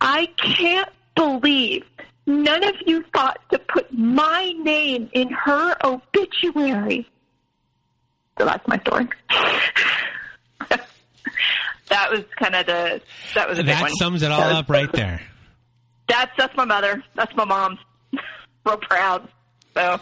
I 0.00 0.26
can't 0.36 0.90
believe 1.14 1.84
none 2.26 2.64
of 2.64 2.74
you 2.86 3.04
thought 3.14 3.38
to 3.52 3.58
put 3.58 3.92
my 3.92 4.52
name 4.62 5.10
in 5.12 5.30
her 5.30 5.76
obituary. 5.84 7.08
So 8.38 8.44
that's 8.46 8.66
my 8.66 8.78
story. 8.80 9.08
that 11.88 12.10
was 12.10 12.20
kind 12.38 12.54
of 12.54 12.66
the 12.66 13.00
that 13.34 13.48
was 13.48 13.58
a 13.58 13.62
that 13.62 13.82
one. 13.82 13.94
sums 13.94 14.22
it 14.22 14.30
all 14.30 14.40
up 14.40 14.68
right 14.68 14.90
there. 14.92 15.20
That's 16.08 16.32
that's 16.36 16.56
my 16.56 16.64
mother. 16.64 17.02
That's 17.14 17.34
my 17.36 17.44
mom. 17.44 17.78
Real 18.66 18.76
proud. 18.76 19.28
So 19.74 20.00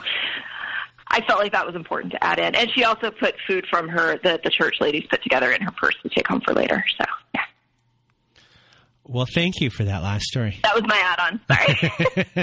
I 1.09 1.21
felt 1.23 1.41
like 1.41 1.53
that 1.53 1.67
was 1.67 1.75
important 1.75 2.13
to 2.13 2.25
add 2.25 2.39
in. 2.39 2.55
And 2.55 2.71
she 2.75 2.85
also 2.85 3.11
put 3.11 3.35
food 3.47 3.67
from 3.71 3.89
her 3.89 4.19
that 4.25 4.43
the 4.43 4.51
church 4.51 4.77
ladies 4.81 5.05
put 5.11 5.23
together 5.23 5.53
in 5.53 5.63
her 5.63 5.71
purse 5.71 5.95
to 6.03 6.09
take 6.09 6.27
home 6.27 6.41
for 6.41 6.55
later. 6.55 6.85
So 6.99 7.05
yeah. 7.35 7.43
Well, 9.05 9.27
thank 9.35 9.61
you 9.61 9.71
for 9.71 9.85
that 9.85 10.03
last 10.03 10.25
story. 10.25 10.59
That 10.63 10.75
was 10.75 10.85
my 10.87 11.01
add-on. 11.03 11.41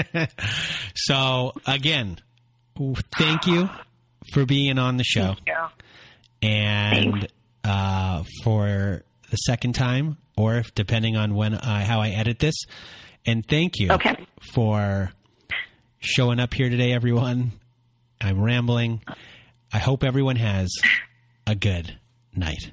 Sorry. 0.04 0.28
so 0.94 1.52
again, 1.66 2.18
thank 3.16 3.46
you 3.46 3.70
for 4.32 4.44
being 4.46 4.78
on 4.78 4.96
the 4.96 5.04
show. 5.04 5.36
And 6.42 7.28
uh, 7.66 8.22
for 8.44 9.02
the 9.30 9.36
second 9.36 9.74
time, 9.74 10.16
or 10.36 10.56
if, 10.56 10.74
depending 10.74 11.16
on 11.16 11.34
when 11.34 11.54
uh, 11.54 11.84
how 11.84 12.00
I 12.00 12.10
edit 12.10 12.38
this. 12.38 12.54
And 13.26 13.46
thank 13.46 13.78
you 13.78 13.90
okay. 13.90 14.24
for 14.54 15.10
showing 15.98 16.38
up 16.38 16.54
here 16.54 16.70
today, 16.70 16.92
everyone. 16.92 17.52
I'm 18.20 18.40
rambling. 18.40 19.02
I 19.72 19.78
hope 19.78 20.04
everyone 20.04 20.36
has 20.36 20.70
a 21.46 21.54
good 21.54 21.98
night. 22.34 22.70